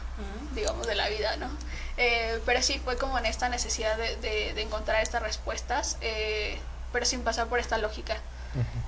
digamos, 0.54 0.86
de 0.88 0.96
la 0.96 1.08
vida, 1.10 1.36
¿no? 1.38 1.50
Eh, 1.98 2.40
pero 2.46 2.62
sí 2.62 2.80
fue 2.84 2.98
como 2.98 3.18
en 3.18 3.26
esta 3.26 3.48
necesidad 3.50 3.96
de, 3.98 4.16
de- 4.18 4.54
de 4.54 4.62
encontrar 4.62 5.02
estas 5.02 5.22
respuestas, 5.22 5.98
eh, 6.02 6.60
pero 6.92 7.06
sin 7.06 7.24
pasar 7.24 7.48
por 7.48 7.60
esta 7.60 7.78
lógica. 7.78 8.18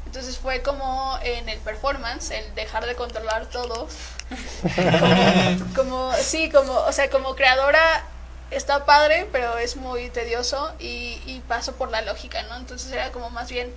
Entonces 0.05 0.37
fue 0.37 0.61
como 0.61 1.17
en 1.23 1.49
el 1.49 1.59
performance, 1.59 2.31
el 2.31 2.53
dejar 2.55 2.85
de 2.85 2.95
controlar 2.95 3.47
todo. 3.47 3.87
como, 4.99 5.73
como- 5.75 6.13
sí, 6.17 6.49
como, 6.51 6.73
o 6.73 6.91
sea, 6.91 7.09
como 7.09 7.35
creadora 7.35 8.03
está 8.51 8.85
padre, 8.85 9.27
pero 9.31 9.57
es 9.57 9.75
muy 9.75 10.09
tedioso 10.09 10.73
y, 10.79 11.21
y 11.25 11.41
paso 11.47 11.73
por 11.75 11.89
la 11.89 12.01
lógica, 12.01 12.43
¿no? 12.43 12.57
Entonces 12.57 12.91
era 12.91 13.11
como 13.11 13.29
más 13.31 13.49
bien 13.49 13.73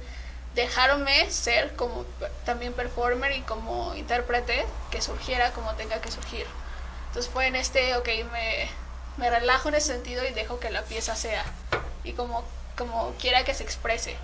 dejarme 0.55 1.31
ser 1.31 1.75
como 1.77 2.05
también 2.45 2.73
performer 2.73 3.33
y 3.33 3.43
como 3.43 3.95
intérprete, 3.95 4.67
que 4.91 5.01
surgiera 5.03 5.53
como 5.53 5.75
tenga 5.75 6.01
que 6.01 6.11
surgir. 6.11 6.47
Entonces 7.09 7.31
fue 7.33 7.47
en 7.47 7.57
este, 7.57 7.97
ok, 7.97 8.09
me, 8.33 8.69
me 9.17 9.31
relajo 9.31 9.69
en 9.69 9.77
ese 9.77 9.93
sentido 9.95 10.25
y 10.27 10.33
dejo 10.33 10.59
que 10.61 10.71
la 10.71 10.83
pieza 10.83 11.15
sea 11.17 11.45
y 12.05 12.13
como, 12.13 12.45
como 12.77 13.13
quiera 13.21 13.45
que 13.45 13.55
se 13.55 13.63
exprese. 13.65 14.17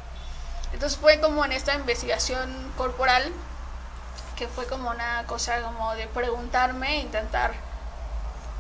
Entonces 0.73 0.99
fue 0.99 1.21
como 1.21 1.45
en 1.45 1.53
esta 1.53 1.75
investigación 1.75 2.73
corporal 2.77 3.31
que 4.37 4.49
fue 4.49 4.67
como 4.67 4.91
una 4.91 5.25
cosa 5.27 5.61
como 5.63 5.95
de 5.95 6.07
preguntarme, 6.09 6.99
intentar 7.01 7.53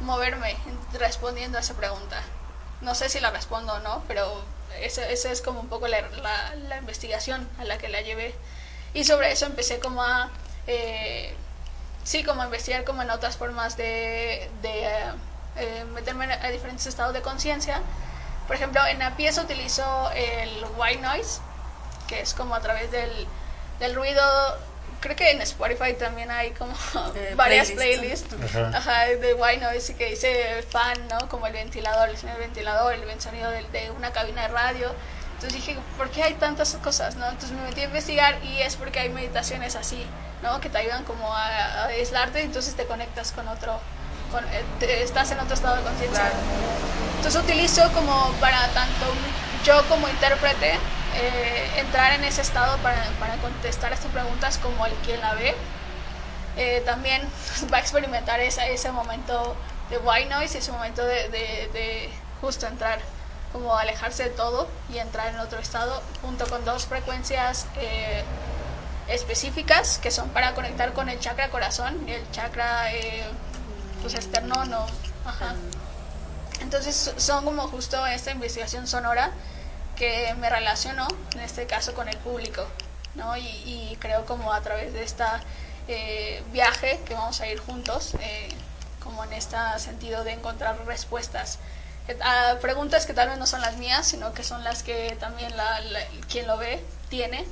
moverme 0.00 0.56
respondiendo 0.92 1.58
a 1.58 1.60
esa 1.60 1.74
pregunta. 1.74 2.22
No 2.80 2.94
sé 2.94 3.08
si 3.08 3.20
la 3.20 3.30
respondo 3.30 3.74
o 3.74 3.78
no, 3.80 4.02
pero 4.06 4.44
esa, 4.80 5.08
esa 5.08 5.30
es 5.30 5.40
como 5.40 5.60
un 5.60 5.68
poco 5.68 5.88
la, 5.88 6.00
la, 6.02 6.54
la 6.68 6.76
investigación 6.78 7.48
a 7.58 7.64
la 7.64 7.78
que 7.78 7.88
la 7.88 8.00
llevé. 8.00 8.34
Y 8.94 9.04
sobre 9.04 9.32
eso 9.32 9.46
empecé 9.46 9.78
como 9.80 10.02
a, 10.02 10.30
eh, 10.66 11.34
sí, 12.04 12.24
como 12.24 12.42
a 12.42 12.44
investigar 12.46 12.84
como 12.84 13.02
en 13.02 13.10
otras 13.10 13.36
formas 13.36 13.76
de, 13.76 14.50
de 14.60 14.84
eh, 15.56 15.84
meterme 15.94 16.32
a 16.32 16.48
diferentes 16.50 16.86
estados 16.86 17.14
de 17.14 17.22
conciencia. 17.22 17.80
Por 18.46 18.56
ejemplo, 18.56 18.84
en 18.86 18.98
la 18.98 19.16
pieza 19.16 19.42
utilizo 19.42 20.10
el 20.14 20.64
white 20.76 21.00
noise, 21.00 21.40
que 22.12 22.20
es 22.20 22.34
como 22.34 22.54
a 22.54 22.60
través 22.60 22.90
del, 22.90 23.26
del 23.80 23.94
ruido 23.94 24.22
creo 25.00 25.16
que 25.16 25.30
en 25.30 25.40
Spotify 25.42 25.94
también 25.94 26.30
hay 26.30 26.50
como 26.50 26.72
Eh, 27.16 27.32
varias 27.36 27.70
playlist. 27.70 28.26
playlists 28.28 28.56
Ajá. 28.56 28.76
ajá, 28.78 29.06
de 29.06 29.32
white 29.34 29.62
noise 29.64 29.94
que 29.96 30.10
dice 30.10 30.62
fan, 30.70 30.98
¿no? 31.08 31.26
Como 31.28 31.46
el 31.46 31.54
ventilador, 31.54 32.08
el 32.10 32.16
sonido 32.18 32.38
del 32.38 32.48
ventilador, 32.48 32.92
el 32.94 33.20
sonido 33.20 33.50
de, 33.50 33.62
de 33.70 33.90
una 33.92 34.10
cabina 34.12 34.42
de 34.42 34.48
radio. 34.48 34.94
Entonces 35.34 35.54
dije, 35.54 35.76
¿por 35.96 36.10
qué 36.10 36.22
hay 36.22 36.34
tantas 36.34 36.74
cosas, 36.76 37.16
no? 37.16 37.24
Entonces 37.28 37.52
me 37.52 37.62
metí 37.62 37.80
a 37.80 37.84
investigar 37.84 38.38
y 38.44 38.60
es 38.60 38.76
porque 38.76 39.00
hay 39.00 39.08
meditaciones 39.08 39.74
así, 39.74 40.06
¿no? 40.42 40.60
Que 40.60 40.68
te 40.68 40.78
ayudan 40.78 41.02
como 41.04 41.34
a, 41.34 41.46
a 41.46 41.86
aislarte 41.86 42.40
y 42.42 42.44
entonces 42.44 42.76
te 42.76 42.84
conectas 42.84 43.32
con 43.32 43.48
otro, 43.48 43.80
con, 44.30 44.44
eh, 44.44 44.64
te- 44.78 45.02
estás 45.02 45.30
en 45.32 45.40
otro 45.40 45.54
estado 45.54 45.76
de 45.76 45.82
conciencia. 45.82 46.30
Entonces 47.16 47.40
utilizo 47.42 47.82
como 47.92 48.32
para 48.40 48.68
tanto 48.68 49.12
yo 49.64 49.88
como 49.88 50.08
intérprete 50.08 50.78
eh, 51.12 51.80
entrar 51.80 52.12
en 52.12 52.24
ese 52.24 52.42
estado 52.42 52.82
para, 52.82 53.16
para 53.18 53.38
contestar 53.38 53.92
estas 53.92 54.12
preguntas 54.12 54.58
como 54.58 54.86
el 54.86 55.00
quien 55.00 55.20
la 55.20 55.34
ve. 55.34 55.54
Eh, 56.54 56.82
también 56.84 57.22
va 57.72 57.78
a 57.78 57.80
experimentar 57.80 58.40
esa, 58.40 58.66
ese 58.68 58.92
momento 58.92 59.62
de 59.88 59.98
white 59.98 60.28
noise, 60.28 60.58
ese 60.58 60.72
momento 60.72 61.04
de, 61.04 61.28
de- 61.28 61.68
de 61.72 62.24
justo 62.40 62.66
entrar, 62.66 63.00
como 63.52 63.76
alejarse 63.76 64.24
de 64.24 64.30
todo 64.30 64.80
y 64.88 64.98
entrar 64.98 65.28
en 65.28 65.38
otro 65.40 65.58
estado, 65.60 66.02
junto 66.20 66.48
con 66.48 66.64
dos 66.64 66.86
frecuencias 66.86 67.70
eh, 67.74 68.24
específicas 69.06 69.98
que 69.98 70.10
son 70.10 70.32
para 70.32 70.54
conectar 70.54 70.92
con 70.94 71.08
el 71.08 71.20
chakra 71.20 71.50
corazón 71.50 72.08
y 72.08 72.12
el 72.12 72.30
chakra 72.30 72.92
eh, 72.94 73.24
pues 74.00 74.14
externo, 74.14 74.64
no. 74.66 74.86
Ajá. 75.24 75.56
Entonces 76.60 77.14
son 77.16 77.44
como 77.44 77.68
justo 77.68 78.06
esta 78.06 78.30
investigación 78.30 78.86
sonora 78.86 79.32
que 79.96 80.34
me 80.34 80.50
relacionó, 80.50 81.06
en 81.34 81.40
este 81.40 81.66
caso, 81.66 81.94
con 81.94 82.08
el 82.08 82.16
público, 82.18 82.66
¿no? 83.14 83.36
Y, 83.36 83.42
y 83.46 83.96
creo 84.00 84.24
como 84.26 84.52
a 84.52 84.60
través 84.62 84.92
de 84.92 85.02
este 85.02 85.24
viaje 86.52 87.00
que 87.06 87.14
vamos 87.14 87.40
a 87.40 87.46
ir 87.48 87.58
juntos, 87.58 88.14
eh, 88.20 88.48
como 89.02 89.24
en 89.24 89.32
este 89.32 89.56
sentido 89.78 90.24
de 90.24 90.32
encontrar 90.32 90.78
respuestas 90.86 91.58
eh, 92.08 92.18
a 92.22 92.58
preguntas 92.60 93.06
que 93.06 93.14
tal 93.14 93.28
vez 93.28 93.38
no 93.38 93.46
son 93.46 93.60
las 93.60 93.76
mías, 93.76 94.06
sino 94.06 94.32
que 94.32 94.44
son 94.44 94.64
las 94.64 94.82
que 94.82 95.16
también 95.20 95.56
la, 95.56 95.80
la- 95.80 96.06
quien 96.30 96.46
lo 96.46 96.56
ve 96.58 96.82
tiene. 97.08 97.46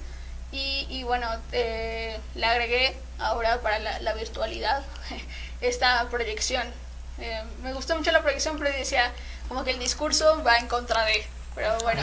Y, 0.53 0.87
y 0.91 1.05
bueno, 1.05 1.29
eh, 1.53 2.19
le 2.35 2.47
agregué 2.47 2.97
ahora 3.19 3.61
para 3.61 3.79
la, 3.79 4.01
la 4.01 4.15
virtualidad 4.15 4.83
esta 5.61 6.09
proyección. 6.09 6.67
Eh, 7.19 7.43
me 7.63 7.73
gustó 7.73 7.97
mucho 7.97 8.11
la 8.13 8.23
proyección, 8.23 8.59
pero 8.59 8.71
decía 8.77 9.13
como 9.49 9.63
que 9.65 9.71
el 9.73 9.79
discurso 9.79 10.43
va 10.45 10.57
en 10.59 10.67
contra 10.69 11.05
de. 11.05 11.25
Pero 11.55 11.79
bueno, 11.83 12.03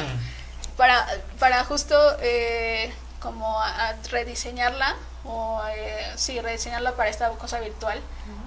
para, 0.76 1.08
para 1.40 1.64
justo 1.66 1.96
eh, 2.22 2.94
como 3.20 3.60
a, 3.60 3.90
a 3.90 3.94
rediseñarla, 4.10 4.96
o 5.24 5.62
eh, 5.76 6.14
sí, 6.16 6.40
rediseñarla 6.40 6.96
para 6.96 7.10
esta 7.10 7.30
cosa 7.32 7.60
virtual, 7.60 8.00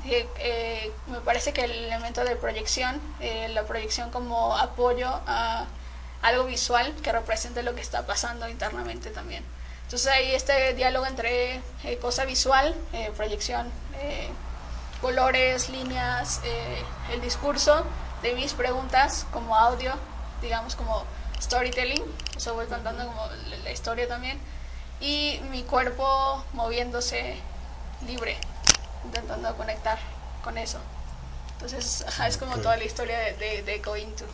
eh, 0.07 0.26
eh, 0.38 0.92
me 1.09 1.20
parece 1.20 1.53
que 1.53 1.64
el 1.64 1.72
elemento 1.72 2.24
de 2.24 2.36
proyección, 2.36 3.01
eh, 3.20 3.48
la 3.51 3.64
proyección 3.64 4.11
como 4.11 4.57
apoyo 4.57 5.09
a 5.26 5.66
algo 6.22 6.44
visual 6.44 6.94
que 7.03 7.12
represente 7.12 7.62
lo 7.62 7.74
que 7.74 7.80
está 7.80 8.07
pasando 8.07 8.48
internamente 8.48 9.11
también. 9.11 9.44
Entonces 9.84 10.12
ahí 10.12 10.34
este 10.34 10.74
diálogo 10.74 11.07
entre 11.07 11.61
eh, 11.84 11.98
cosa 12.01 12.24
visual, 12.24 12.74
eh, 12.92 13.11
proyección, 13.16 13.70
eh, 13.98 14.28
colores, 15.01 15.68
líneas, 15.68 16.40
eh, 16.44 16.82
el 17.12 17.20
discurso 17.20 17.84
de 18.22 18.34
mis 18.34 18.53
preguntas 18.53 19.26
como 19.32 19.57
audio, 19.57 19.92
digamos 20.43 20.76
como 20.76 21.05
storytelling, 21.41 22.03
o 22.36 22.41
sea, 22.41 22.53
voy 22.53 22.66
contando 22.66 23.07
como 23.07 23.28
la, 23.64 23.70
historia 23.70 24.09
también, 24.09 24.38
y 25.01 25.41
mi 25.51 25.62
cuerpo 25.62 26.45
moviéndose 26.53 27.36
libre, 28.07 28.36
intentando 29.05 29.57
conectar 29.57 29.99
con 30.43 30.59
eso. 30.59 30.78
Entonces, 31.53 32.05
ajá, 32.07 32.26
es 32.26 32.36
como 32.36 32.57
toda 32.59 32.76
la 32.76 32.84
historia 32.84 33.18
de, 33.18 33.32
de, 33.34 33.62
de 33.62 33.78
Go 33.80 33.97
Into. 33.97 34.24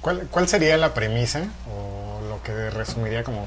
¿Cuál, 0.00 0.28
¿Cuál 0.30 0.48
sería 0.48 0.76
la 0.76 0.94
premisa 0.94 1.42
o 1.70 2.20
lo 2.28 2.42
que 2.42 2.70
resumiría 2.70 3.24
como 3.24 3.46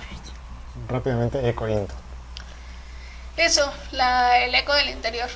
rápidamente 0.88 1.48
Eco 1.48 1.68
Into? 1.68 1.94
Eso, 3.38 3.72
la, 3.92 4.40
el 4.40 4.54
eco 4.54 4.74
del 4.74 4.90
interior. 4.90 5.30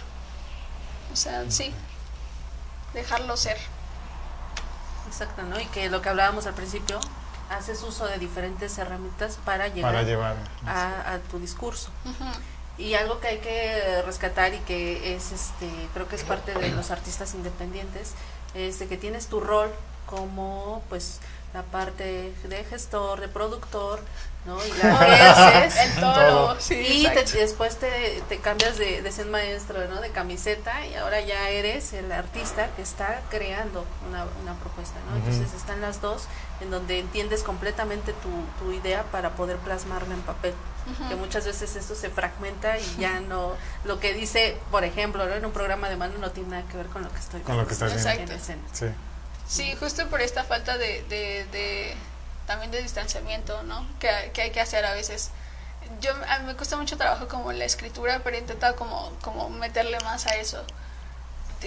O 1.13 1.15
sea, 1.15 1.49
sí, 1.49 1.73
dejarlo 2.93 3.37
ser. 3.37 3.57
Exacto, 5.15 5.43
¿no? 5.43 5.57
Y 5.59 5.65
que 5.67 5.89
lo 5.89 6.01
que 6.01 6.09
hablábamos 6.09 6.45
al 6.45 6.53
principio, 6.55 6.99
haces 7.49 7.81
uso 7.83 8.05
de 8.05 8.17
diferentes 8.17 8.77
herramientas 8.77 9.39
para 9.45 9.69
llegar 9.69 9.93
Para 9.93 10.03
llevar. 10.03 10.35
a, 10.67 11.13
a 11.13 11.19
tu 11.31 11.39
discurso. 11.39 11.89
Y 12.77 12.95
algo 12.95 13.21
que 13.21 13.27
hay 13.29 13.37
que 13.37 14.01
rescatar 14.05 14.53
y 14.53 14.57
que 14.59 15.15
es, 15.15 15.31
este, 15.31 15.69
creo 15.93 16.09
que 16.09 16.17
es 16.17 16.23
parte 16.23 16.53
de 16.53 16.69
los 16.71 16.91
artistas 16.91 17.33
independientes, 17.33 18.11
es 18.55 18.79
de 18.79 18.87
que 18.87 18.97
tienes 18.97 19.27
tu 19.27 19.39
rol 19.39 19.71
como, 20.05 20.83
pues, 20.89 21.19
la 21.53 21.63
parte 21.63 22.33
de 22.43 22.63
gestor, 22.65 23.21
de 23.21 23.29
productor, 23.29 24.01
¿no? 24.45 24.57
Y 24.65 24.71
la. 24.81 25.65
El 25.83 25.95
toro, 25.95 26.27
Todo. 26.27 26.59
sí, 26.59 26.75
y 26.75 27.07
te- 27.09 27.23
después 27.39 27.77
te, 27.77 28.21
te 28.29 28.37
cambias 28.39 28.77
de, 28.77 29.01
de 29.01 29.11
ser 29.11 29.25
maestro, 29.27 29.87
¿no? 29.87 30.01
De 30.01 30.11
camiseta 30.11 30.85
y 30.85 30.95
ahora 30.95 31.19
ya 31.21 31.49
eres 31.49 31.93
el 31.93 32.11
artista 32.11 32.69
que 32.75 32.81
está 32.81 33.21
creando 33.29 33.85
una, 34.07 34.25
una 34.43 34.53
propuesta, 34.59 34.95
¿no? 35.09 35.17
Entonces 35.17 35.53
están 35.53 35.81
las 35.81 36.01
dos 36.01 36.23
en 36.61 36.69
donde 36.71 36.99
entiendes 36.99 37.43
completamente 37.43 38.13
tu, 38.13 38.29
tu 38.63 38.71
idea 38.71 39.03
para 39.11 39.31
poder 39.31 39.57
plasmarla 39.57 40.13
en 40.13 40.21
papel. 40.21 40.53
Que 41.09 41.15
muchas 41.15 41.45
veces 41.47 41.75
esto 41.75 41.95
se 41.95 42.11
fragmenta 42.11 42.77
y 42.77 42.97
ya 42.99 43.19
no, 43.27 43.53
lo 43.85 43.99
que 43.99 44.13
dice, 44.13 44.55
por 44.69 44.83
ejemplo, 44.83 45.25
¿no? 45.25 45.33
en 45.33 45.43
un 45.43 45.51
programa 45.51 45.89
de 45.89 45.95
mano 45.95 46.13
no 46.19 46.29
tiene 46.31 46.49
nada 46.49 46.63
que 46.69 46.77
ver 46.77 46.85
con 46.87 47.01
lo 47.01 47.09
que 47.11 47.17
estoy 47.19 47.41
Con 47.41 47.57
lo 47.57 47.65
que 47.65 47.73
estás 47.73 47.91
en 48.05 48.15
viendo. 48.17 48.33
escena. 48.33 48.61
Sí. 48.71 48.85
Sí, 49.47 49.75
justo 49.79 50.07
por 50.09 50.21
esta 50.21 50.43
falta 50.43 50.77
de, 50.77 51.03
de, 51.09 51.45
de- 51.51 51.95
también 52.45 52.71
de 52.71 52.81
distanciamiento, 52.81 53.63
¿no? 53.63 53.87
Que, 53.99 54.31
que 54.33 54.43
hay 54.43 54.51
que 54.51 54.61
hacer 54.61 54.85
a 54.85 54.93
veces. 54.93 55.31
Yo, 56.01 56.11
a 56.27 56.39
mí 56.39 56.45
me 56.45 56.55
cuesta 56.55 56.77
mucho 56.77 56.97
trabajo 56.97 57.27
como 57.27 57.51
la 57.51 57.65
escritura, 57.65 58.21
pero 58.23 58.35
he 58.35 58.39
intentado 58.39 58.75
como, 58.75 59.11
como 59.21 59.49
meterle 59.49 59.99
más 60.01 60.25
a 60.25 60.35
eso. 60.35 60.63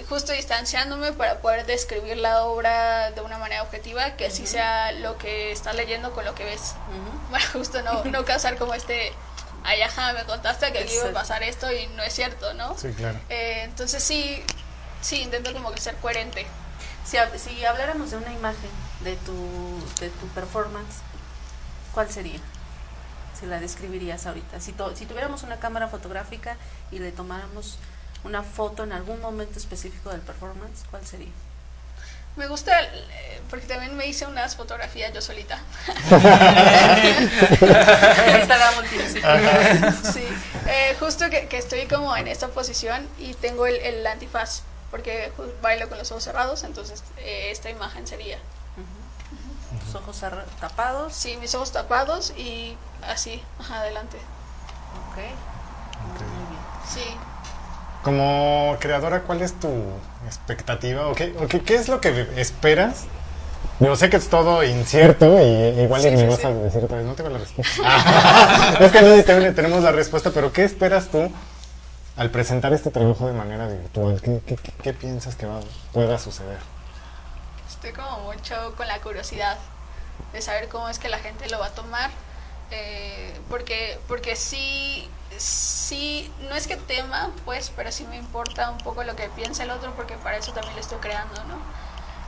Justo 0.07 0.31
distanciándome 0.31 1.11
para 1.11 1.39
poder 1.39 1.65
describir 1.65 2.15
la 2.17 2.43
obra 2.43 3.11
de 3.11 3.19
una 3.19 3.37
manera 3.37 3.63
objetiva, 3.63 4.11
que 4.11 4.27
así 4.27 4.47
sea 4.47 4.93
lo 4.93 5.17
que 5.17 5.51
estás 5.51 5.75
leyendo 5.75 6.13
con 6.13 6.23
lo 6.23 6.35
que 6.35 6.45
ves. 6.45 6.75
Ujú. 6.87 7.31
Para 7.31 7.45
justo 7.47 7.81
no, 7.81 8.05
no 8.05 8.23
causar 8.23 8.57
como 8.57 8.73
este, 8.73 9.11
ay, 9.65 9.81
ajá, 9.81 10.13
me 10.13 10.23
contaste 10.23 10.71
que 10.71 10.79
aquí 10.79 10.93
iba 10.93 11.09
a 11.09 11.13
pasar 11.13 11.43
esto 11.43 11.69
y 11.71 11.87
no 11.87 12.03
es 12.03 12.13
cierto, 12.13 12.53
¿no? 12.53 12.77
Sí, 12.77 12.93
claro. 12.93 13.19
Eh, 13.27 13.63
entonces 13.63 14.01
sí, 14.01 14.41
sí, 15.01 15.21
intento 15.21 15.51
como 15.51 15.71
que 15.71 15.81
ser 15.81 15.95
coherente. 15.97 16.47
Si, 17.03 17.17
si 17.37 17.65
habláramos 17.65 18.11
de 18.11 18.17
una 18.17 18.31
imagen 18.31 18.69
de 19.03 19.15
tu, 19.17 19.79
de 19.99 20.09
tu 20.09 20.27
performance, 20.29 20.97
¿cuál 21.93 22.09
sería? 22.09 22.39
Si 23.39 23.45
la 23.45 23.59
describirías 23.59 24.25
ahorita. 24.25 24.59
Si, 24.59 24.73
to- 24.73 24.95
si 24.95 25.05
tuviéramos 25.05 25.43
una 25.43 25.59
cámara 25.59 25.87
fotográfica 25.87 26.57
y 26.91 26.99
le 26.99 27.11
tomáramos 27.11 27.77
una 28.23 28.43
foto 28.43 28.83
en 28.83 28.91
algún 28.91 29.21
momento 29.21 29.57
específico 29.59 30.09
del 30.09 30.19
performance, 30.21 30.83
¿cuál 30.91 31.05
sería? 31.05 31.29
Me 32.35 32.47
gusta, 32.47 32.71
eh, 32.83 33.41
porque 33.49 33.65
también 33.65 33.95
me 33.97 34.07
hice 34.07 34.25
unas 34.25 34.55
fotografías 34.55 35.13
yo 35.13 35.21
solita. 35.21 35.59
Sí, 40.13 40.23
eh, 40.67 40.95
justo 40.99 41.29
que, 41.29 41.47
que 41.47 41.57
estoy 41.57 41.85
como 41.87 42.15
en 42.15 42.27
esta 42.27 42.47
posición 42.49 43.07
y 43.19 43.33
tengo 43.35 43.65
el, 43.67 43.75
el 43.77 44.05
antifaz, 44.07 44.61
porque 44.91 45.31
bailo 45.61 45.89
con 45.89 45.97
los 45.97 46.11
ojos 46.11 46.23
cerrados, 46.23 46.63
entonces 46.63 47.03
eh, 47.17 47.49
esta 47.51 47.69
imagen 47.69 48.07
sería, 48.07 48.37
Tus 49.91 50.01
ojos 50.01 50.23
tapados. 50.59 51.13
sí, 51.13 51.37
mis 51.37 51.53
ojos 51.55 51.71
tapados 51.71 52.31
y 52.37 52.77
así, 53.07 53.41
ajá, 53.59 53.81
adelante. 53.81 54.17
Ok. 55.11 55.17
Muy 55.17 56.47
bien. 56.47 56.59
Sí, 56.87 57.03
Como 58.03 58.77
creadora, 58.79 59.21
¿cuál 59.23 59.41
es 59.41 59.59
tu 59.59 59.67
expectativa 60.25 61.07
o 61.07 61.13
qué, 61.15 61.35
o 61.39 61.47
qué, 61.47 61.61
qué 61.61 61.75
es 61.75 61.87
lo 61.89 61.99
que 62.01 62.27
esperas? 62.37 63.05
Yo 63.79 63.95
sé 63.95 64.09
que 64.09 64.17
es 64.17 64.29
todo 64.29 64.63
incierto 64.63 65.39
y 65.39 65.81
igual 65.81 66.01
Sí, 66.01 66.11
ni 66.11 66.17
sí, 66.19 66.25
vas 66.25 66.39
sí. 66.39 66.45
a 66.47 66.51
decir 66.51 66.83
otra 66.83 66.97
vez, 66.97 67.05
no 67.05 67.13
tengo 67.13 67.29
la 67.29 67.37
respuesta. 67.39 68.77
es 68.79 68.91
que 68.91 69.01
no 69.01 69.53
tenemos 69.53 69.83
la 69.83 69.91
respuesta, 69.91 70.31
pero 70.33 70.51
¿qué 70.51 70.63
esperas 70.65 71.07
tú 71.07 71.31
al 72.17 72.29
presentar 72.31 72.73
este 72.73 72.89
trabajo 72.91 73.27
de 73.27 73.33
manera 73.33 73.67
virtual? 73.67 74.21
¿Qué, 74.21 74.41
qué, 74.45 74.55
qué- 74.57 74.73
qué 74.83 74.93
piensas 74.93 75.35
que 75.35 75.45
va, 75.45 75.59
pueda 75.93 76.17
suceder? 76.19 76.57
estoy 77.69 77.93
como 77.93 78.19
mucho 78.33 78.73
con 78.75 78.87
la 78.87 78.99
curiosidad 78.99 79.57
de 80.31 80.41
saber 80.41 80.69
cómo 80.69 80.89
es 80.89 80.99
que 80.99 81.09
la 81.09 81.19
gente 81.19 81.49
lo 81.49 81.59
va 81.59 81.67
a 81.67 81.73
tomar, 81.75 82.11
eh, 82.71 83.41
porque, 83.49 83.99
porque 84.07 84.35
sí, 84.35 85.09
sí, 85.37 86.35
no 86.39 86.55
es 86.55 86.67
que 86.67 86.77
tema, 86.77 87.35
pues, 87.45 87.71
pero 87.75 87.91
sí 87.91 88.05
me 88.05 88.17
importa 88.17 88.69
un 88.71 88.81
poco 88.83 89.03
lo 89.03 89.15
que 89.15 89.29
piensa 89.29 89.63
el 89.63 89.71
otro, 89.71 89.95
porque 89.95 90.17
para 90.17 90.37
eso 90.37 90.53
también 90.53 90.75
lo 90.75 90.81
estoy 90.81 90.99
creando, 90.99 91.43
¿no? 91.45 91.65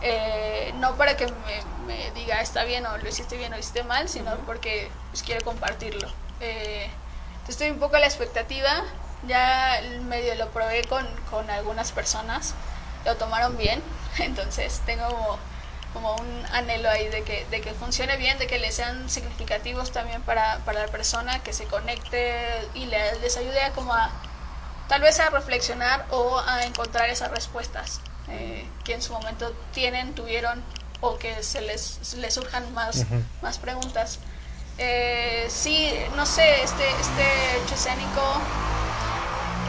Eh, 0.01 0.73
no 0.77 0.97
para 0.97 1.15
que 1.15 1.27
me, 1.27 1.63
me 1.85 2.11
diga 2.11 2.41
está 2.41 2.63
bien 2.63 2.85
o 2.87 2.97
lo 2.97 3.07
hiciste 3.07 3.37
bien 3.37 3.53
o 3.53 3.55
lo 3.55 3.59
hiciste 3.59 3.83
mal, 3.83 4.09
sino 4.09 4.35
porque 4.45 4.97
pues, 5.11 5.23
quiero 5.23 5.43
compartirlo. 5.43 6.11
Eh, 6.39 6.97
estoy 7.47 7.69
un 7.69 7.79
poco 7.79 7.97
a 7.97 7.99
la 7.99 8.07
expectativa, 8.07 8.83
ya 9.21 9.79
medio 10.01 10.35
lo 10.35 10.51
probé 10.51 10.85
con, 10.85 11.05
con 11.29 11.49
algunas 11.49 11.91
personas, 11.91 12.55
lo 13.05 13.17
tomaron 13.17 13.57
bien, 13.57 13.83
entonces 14.19 14.81
tengo 14.85 15.07
como, 15.07 15.39
como 15.91 16.15
un 16.17 16.45
anhelo 16.51 16.89
ahí 16.89 17.09
de 17.09 17.23
que, 17.23 17.45
de 17.45 17.61
que 17.61 17.73
funcione 17.73 18.17
bien, 18.17 18.37
de 18.39 18.47
que 18.47 18.59
le 18.59 18.71
sean 18.71 19.09
significativos 19.09 19.91
también 19.91 20.23
para, 20.23 20.63
para 20.65 20.81
la 20.81 20.91
persona, 20.91 21.43
que 21.43 21.53
se 21.53 21.67
conecte 21.67 22.69
y 22.73 22.85
le- 22.85 23.19
les 23.19 23.37
ayude 23.37 23.61
a 23.63 23.73
como 23.73 23.93
a 23.93 24.21
tal 24.87 25.01
vez 25.01 25.19
a 25.19 25.29
reflexionar 25.29 26.07
o 26.09 26.39
a 26.39 26.65
encontrar 26.65 27.09
esas 27.09 27.31
respuestas 27.31 28.03
eh, 28.27 28.73
que 28.83 28.93
en 28.93 29.01
su 29.01 29.13
momento 29.13 29.53
tienen, 29.71 30.15
tuvieron 30.15 30.65
o 30.99 31.17
que 31.17 31.43
se 31.43 31.61
les, 31.61 32.13
les 32.15 32.33
surjan 32.33 32.73
más, 32.73 33.07
más 33.41 33.57
preguntas. 33.59 34.21
Eh, 34.77 35.47
sí, 35.49 35.93
no 36.13 36.25
sé, 36.25 36.63
este, 36.63 36.99
este 37.01 37.57
hecho 37.57 37.75
escénico 37.75 38.49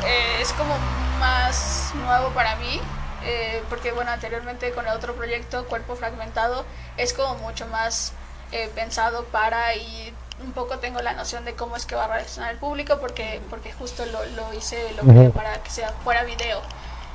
eh, 0.00 0.40
es 0.40 0.52
como 0.52 0.78
más 0.80 1.92
nuevo 1.94 2.32
para 2.32 2.56
mí, 2.56 3.01
eh, 3.24 3.62
porque 3.68 3.92
bueno, 3.92 4.10
anteriormente 4.10 4.70
con 4.72 4.86
el 4.86 4.92
otro 4.92 5.14
proyecto, 5.14 5.66
Cuerpo 5.66 5.96
Fragmentado, 5.96 6.64
es 6.96 7.12
como 7.12 7.36
mucho 7.36 7.66
más 7.68 8.12
eh, 8.52 8.68
pensado 8.74 9.24
para 9.26 9.74
y 9.74 10.14
un 10.42 10.52
poco 10.52 10.78
tengo 10.78 11.00
la 11.00 11.12
noción 11.12 11.44
de 11.44 11.54
cómo 11.54 11.76
es 11.76 11.86
que 11.86 11.94
va 11.94 12.04
a 12.04 12.08
reaccionar 12.08 12.52
el 12.52 12.58
público, 12.58 12.98
porque, 13.00 13.40
porque 13.48 13.72
justo 13.72 14.04
lo, 14.06 14.24
lo 14.36 14.52
hice, 14.54 14.92
lo 14.92 15.02
creé 15.02 15.30
para 15.30 15.52
que 15.62 15.70
sea 15.70 15.90
fuera 16.04 16.24
video. 16.24 16.60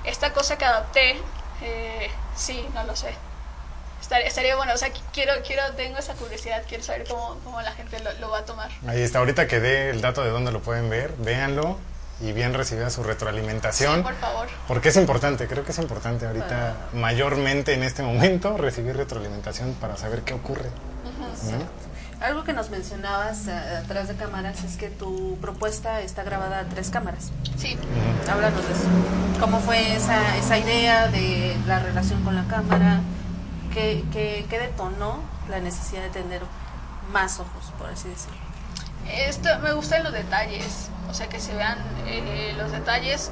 Esta 0.04 0.32
cosa 0.32 0.58
que 0.58 0.66
adopté, 0.66 1.22
eh, 1.62 2.10
sí, 2.36 2.66
no 2.74 2.84
lo 2.84 2.96
sé. 2.96 3.14
Estaría, 4.02 4.28
estaría 4.28 4.56
bueno, 4.56 4.74
o 4.74 4.78
sea, 4.78 4.90
qu- 4.90 5.02
quiero, 5.12 5.34
quiero, 5.46 5.64
tengo 5.76 5.98
esa 5.98 6.14
curiosidad, 6.14 6.64
quiero 6.70 6.84
saber 6.84 7.06
cómo, 7.08 7.40
cómo 7.44 7.62
la 7.62 7.72
gente 7.74 8.00
lo, 8.00 8.14
lo 8.14 8.30
va 8.30 8.40
a 8.40 8.46
tomar. 8.46 8.70
Ahí 8.88 9.02
está, 9.02 9.20
ahorita 9.20 9.48
que 9.48 9.60
dé 9.60 9.90
el 9.90 10.00
dato 10.02 10.24
de 10.24 10.30
dónde 10.30 10.52
lo 10.52 10.62
pueden 10.62 10.90
ver, 10.90 11.12
véanlo 11.18 11.78
y 12.20 12.32
bien 12.32 12.54
recibida 12.54 12.90
su 12.90 13.04
retroalimentación. 13.04 13.98
Sí, 13.98 14.02
por 14.02 14.16
favor. 14.16 14.48
Porque 14.68 14.90
es 14.90 14.96
importante, 14.98 15.48
creo 15.48 15.64
que 15.64 15.72
es 15.72 15.78
importante 15.78 16.26
ahorita, 16.26 16.76
mayormente 16.94 17.74
en 17.74 17.84
este 17.84 18.02
momento, 18.02 18.58
recibir 18.58 18.98
retroalimentación 18.98 19.74
para 19.74 19.98
saber 19.98 20.22
qué 20.22 20.34
ocurre. 20.34 20.70
¿no? 21.52 22.26
Algo 22.26 22.44
que 22.44 22.54
nos 22.54 22.72
mencionabas 22.72 23.48
eh, 23.48 23.52
atrás 23.52 24.08
de 24.08 24.16
cámaras 24.16 24.64
es 24.64 24.76
que 24.78 24.90
tu 24.90 25.38
propuesta 25.40 26.02
está 26.02 26.24
grabada 26.24 26.62
a 26.62 26.64
tres 26.64 26.90
cámaras. 26.90 27.32
Sí. 27.58 27.78
Háblanos 28.28 28.66
de 28.66 28.74
eso. 28.74 28.88
¿Cómo 29.40 29.60
fue 29.60 29.96
esa, 29.96 30.36
esa 30.38 30.58
idea 30.58 31.08
de 31.10 31.56
la 31.68 31.78
relación 31.78 32.24
con 32.24 32.36
la 32.36 32.46
cámara? 32.46 33.02
¿Qué, 33.72 34.04
qué, 34.12 34.48
qué 34.50 34.58
detonó 34.58 35.20
la 35.48 35.60
necesidad 35.60 36.02
de 36.02 36.10
tener 36.10 36.42
más 37.14 37.40
ojos, 37.40 37.72
por 37.78 37.90
así 37.92 38.10
decirlo? 38.10 38.47
Esto, 39.10 39.50
me 39.62 39.74
gustan 39.74 40.04
los 40.04 40.14
detalles, 40.14 40.90
o 41.10 41.14
sea, 41.14 41.30
que 41.30 41.40
se 41.40 41.56
vean 41.56 41.80
eh, 42.06 42.54
los 42.58 42.72
detalles, 42.72 43.32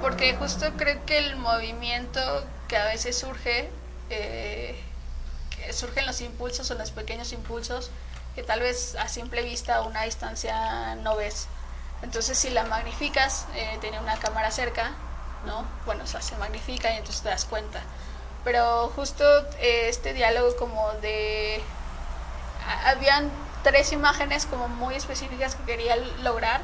porque 0.00 0.34
justo 0.34 0.76
creo 0.76 1.04
que 1.04 1.18
el 1.18 1.36
movimiento 1.36 2.20
que 2.68 2.76
a 2.76 2.84
veces 2.86 3.18
surge, 3.18 3.70
eh, 4.10 4.76
que 5.50 5.72
surgen 5.72 6.06
los 6.06 6.20
impulsos 6.20 6.70
o 6.70 6.74
los 6.74 6.90
pequeños 6.92 7.32
impulsos, 7.32 7.90
que 8.34 8.42
tal 8.42 8.60
vez 8.60 8.94
a 8.96 9.08
simple 9.08 9.42
vista 9.42 9.76
a 9.76 9.82
una 9.82 10.02
distancia 10.04 10.94
no 10.96 11.16
ves. 11.16 11.48
Entonces, 12.02 12.38
si 12.38 12.50
la 12.50 12.64
magnificas, 12.64 13.46
eh, 13.54 13.78
tiene 13.80 13.98
una 14.00 14.18
cámara 14.18 14.50
cerca, 14.50 14.92
¿no? 15.46 15.66
Bueno, 15.86 16.04
o 16.04 16.06
sea, 16.06 16.20
se 16.22 16.36
magnifica 16.36 16.92
y 16.92 16.98
entonces 16.98 17.22
te 17.22 17.30
das 17.30 17.44
cuenta. 17.46 17.80
Pero 18.44 18.88
justo 18.90 19.24
eh, 19.58 19.88
este 19.88 20.12
diálogo 20.14 20.54
como 20.56 20.92
de 20.94 21.62
habían 22.84 23.30
tres 23.68 23.92
imágenes 23.92 24.46
como 24.46 24.68
muy 24.68 24.94
específicas 24.94 25.54
que 25.56 25.64
quería 25.70 25.96
lograr 26.28 26.60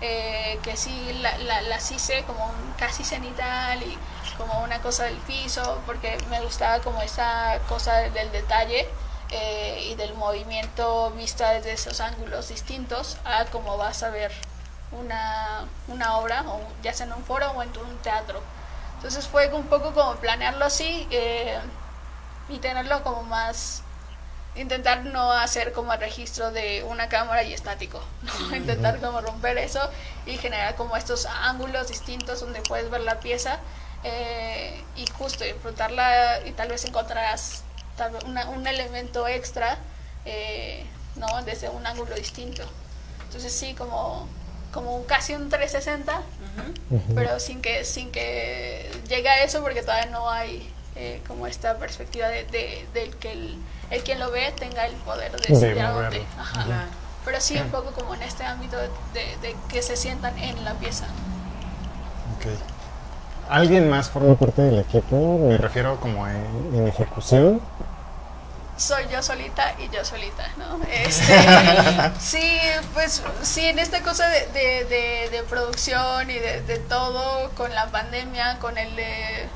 eh, 0.00 0.58
que 0.64 0.76
sí 0.76 1.12
la- 1.14 1.38
la- 1.38 1.62
las 1.62 1.90
hice 1.92 2.24
como 2.24 2.46
un 2.50 2.72
casi 2.74 3.04
cenital 3.04 3.82
y 3.82 3.98
como 4.36 4.60
una 4.62 4.80
cosa 4.80 5.04
del 5.04 5.18
piso 5.18 5.82
porque 5.86 6.10
me 6.28 6.40
gustaba 6.40 6.80
como 6.82 7.02
esa 7.02 7.60
cosa 7.68 7.92
del 8.16 8.32
detalle 8.32 8.80
eh, 9.30 9.88
y 9.90 9.94
del 9.94 10.14
movimiento 10.14 11.10
vista 11.12 11.50
desde 11.52 11.72
esos 11.72 12.00
ángulos 12.00 12.48
distintos 12.48 13.18
a 13.24 13.46
como 13.46 13.76
vas 13.78 14.02
a 14.02 14.10
ver 14.10 14.32
una, 14.90 15.68
una 15.86 16.16
obra 16.18 16.44
o 16.48 16.60
ya 16.82 16.92
sea 16.92 17.06
en 17.06 17.12
un 17.12 17.24
foro 17.24 17.50
o 17.52 17.62
en 17.62 17.70
un 17.78 17.98
teatro. 17.98 18.42
Entonces 18.96 19.26
fue 19.28 19.48
un 19.54 19.66
poco 19.68 19.92
como 19.94 20.16
planearlo 20.20 20.64
así 20.64 21.08
eh, 21.10 21.58
y 22.48 22.58
tenerlo 22.58 23.02
como 23.02 23.22
más 23.22 23.82
intentar 24.54 25.04
no 25.04 25.32
hacer 25.32 25.72
como 25.72 25.92
el 25.92 26.00
registro 26.00 26.50
de 26.50 26.82
una 26.84 27.08
cámara 27.08 27.42
y 27.42 27.52
estático, 27.54 28.02
¿no? 28.22 28.32
intentar 28.56 29.00
como 29.00 29.20
romper 29.20 29.56
eso 29.58 29.80
y 30.26 30.36
generar 30.36 30.74
como 30.76 30.96
estos 30.96 31.26
ángulos 31.26 31.88
distintos 31.88 32.40
donde 32.40 32.60
puedes 32.62 32.90
ver 32.90 33.00
la 33.00 33.18
pieza 33.20 33.58
eh, 34.04 34.84
y 34.96 35.06
justo 35.06 35.44
disfrutarla 35.44 36.40
y 36.44 36.52
tal 36.52 36.68
vez 36.68 36.84
encontrarás 36.84 37.62
tal 37.96 38.12
vez 38.12 38.22
una- 38.24 38.48
un 38.50 38.66
elemento 38.66 39.26
extra 39.28 39.78
eh, 40.24 40.86
¿no? 41.16 41.42
desde 41.42 41.68
un 41.68 41.86
ángulo 41.86 42.14
distinto. 42.16 42.62
Entonces 43.26 43.52
sí, 43.52 43.74
como, 43.74 44.28
como 44.72 44.96
un- 44.96 45.04
casi 45.04 45.34
un 45.34 45.48
360, 45.48 46.20
pero 47.14 47.38
sin 47.40 47.62
que, 47.62 47.84
sin 47.84 48.10
que 48.12 48.90
llegue 49.08 49.28
a 49.28 49.42
eso 49.44 49.62
porque 49.62 49.80
todavía 49.82 50.06
no 50.10 50.28
hay 50.30 50.74
eh, 50.96 51.20
como 51.26 51.46
esta 51.46 51.78
perspectiva 51.78 52.28
de, 52.28 52.44
de- 52.44 52.86
del 52.94 53.14
que 53.16 53.32
el, 53.32 53.56
el 53.90 54.02
quien 54.02 54.18
lo 54.20 54.30
ve 54.30 54.52
tenga 54.58 54.86
el 54.86 54.94
poder 54.96 55.32
de 55.32 55.38
De 55.38 55.54
decidir 55.54 55.82
a 55.82 55.90
dónde. 55.92 56.24
Ajá. 56.38 56.84
Pero 57.24 57.40
sí 57.40 57.56
un 57.58 57.68
poco 57.70 57.92
como 57.92 58.14
en 58.14 58.22
este 58.22 58.44
ámbito 58.44 58.76
de, 58.76 58.88
de- 59.42 59.56
que 59.68 59.80
se 59.82 59.96
sientan 59.96 60.36
en 60.38 60.64
la 60.64 60.74
pieza. 60.74 61.06
Ok. 62.36 62.46
¿Alguien 63.48 63.88
más 63.90 64.08
forma 64.10 64.34
parte 64.36 64.62
del 64.62 64.80
equipo? 64.80 65.38
Me 65.38 65.56
refiero 65.58 65.98
como 66.00 66.26
en, 66.26 66.70
en 66.74 66.88
ejecución. 66.88 67.60
soy 68.76 69.04
yo 69.12 69.22
solita 69.22 69.74
y 69.78 69.88
yo 69.94 70.04
solita, 70.04 70.44
¿no? 70.56 70.80
Este, 70.92 71.34
sí, 72.20 72.58
pues 72.94 73.22
sí, 73.42 73.66
en 73.66 73.78
esta 73.78 74.00
cosa 74.02 74.26
de, 74.28 74.46
de, 74.48 74.84
de- 74.86 75.28
de 75.30 75.42
producción 75.48 76.28
y 76.30 76.34
de, 76.38 76.60
de 76.62 76.78
todo, 76.78 77.50
con 77.50 77.72
la 77.74 77.86
pandemia, 77.86 78.58
con 78.58 78.78
el 78.78 78.96
de, 78.96 79.48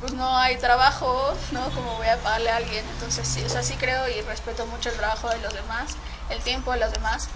pues 0.00 0.12
no 0.14 0.36
hay 0.36 0.56
trabajo, 0.56 1.34
¿no? 1.52 1.62
Como 1.70 1.96
voy 1.96 2.06
a 2.06 2.16
pagarle 2.18 2.50
a 2.50 2.56
alguien. 2.56 2.84
Entonces, 2.94 3.28
sí, 3.28 3.42
o 3.44 3.48
sea, 3.48 3.62
sí 3.62 3.74
creo 3.74 4.08
y 4.08 4.20
respeto 4.22 4.66
mucho 4.66 4.88
el 4.88 4.96
trabajo 4.96 5.28
de 5.28 5.38
los 5.38 5.52
demás, 5.52 5.96
el 6.30 6.40
tiempo 6.40 6.72
de 6.72 6.78
los 6.78 6.92
demás. 6.92 7.28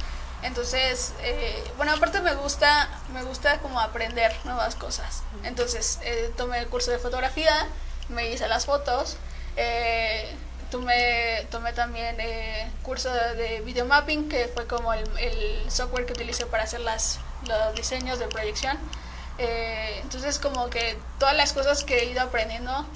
Entonces, 0.43 1.15
eh, 1.21 1.63
bueno, 1.77 1.93
aparte 1.93 2.21
me 2.21 2.35
gusta, 2.35 2.89
me 3.13 3.23
gusta 3.23 3.59
como 3.61 3.81
aprender 3.81 4.35
nuevas 4.45 4.75
cosas. 4.75 5.23
Entonces, 5.43 5.99
eh, 6.03 6.33
tomé 6.37 6.59
el 6.59 6.69
curso 6.69 6.91
de 6.91 6.99
fotografía, 6.99 7.67
me 8.09 8.31
hice 8.31 8.47
las 8.49 8.67
fotos, 8.67 9.17
eh, 9.57 10.35
tomé, 10.71 11.47
tomé 11.51 11.73
también 11.73 12.17
eh, 12.19 12.71
curso 12.83 13.13
de, 13.13 13.35
de 13.37 13.61
videomapping, 13.61 14.29
que 14.29 14.49
fue 14.49 14.67
como 14.67 14.93
el, 14.93 15.05
el 15.19 15.71
software 15.71 16.05
que 16.07 16.13
utilicé 16.13 16.47
para 16.47 16.65
hacer 16.65 16.81
las, 16.81 17.21
los 17.47 17.75
diseños 17.75 18.19
de 18.19 18.27
proyección. 18.27 18.79
Eh, 19.39 20.01
entonces, 20.03 20.39
como 20.39 20.71
que 20.71 20.99
todas 21.19 21.37
las 21.37 21.53
cosas 21.53 21.83
que 21.85 21.99
he 21.99 22.05
ido 22.07 22.21
aprendiendo 22.23 22.87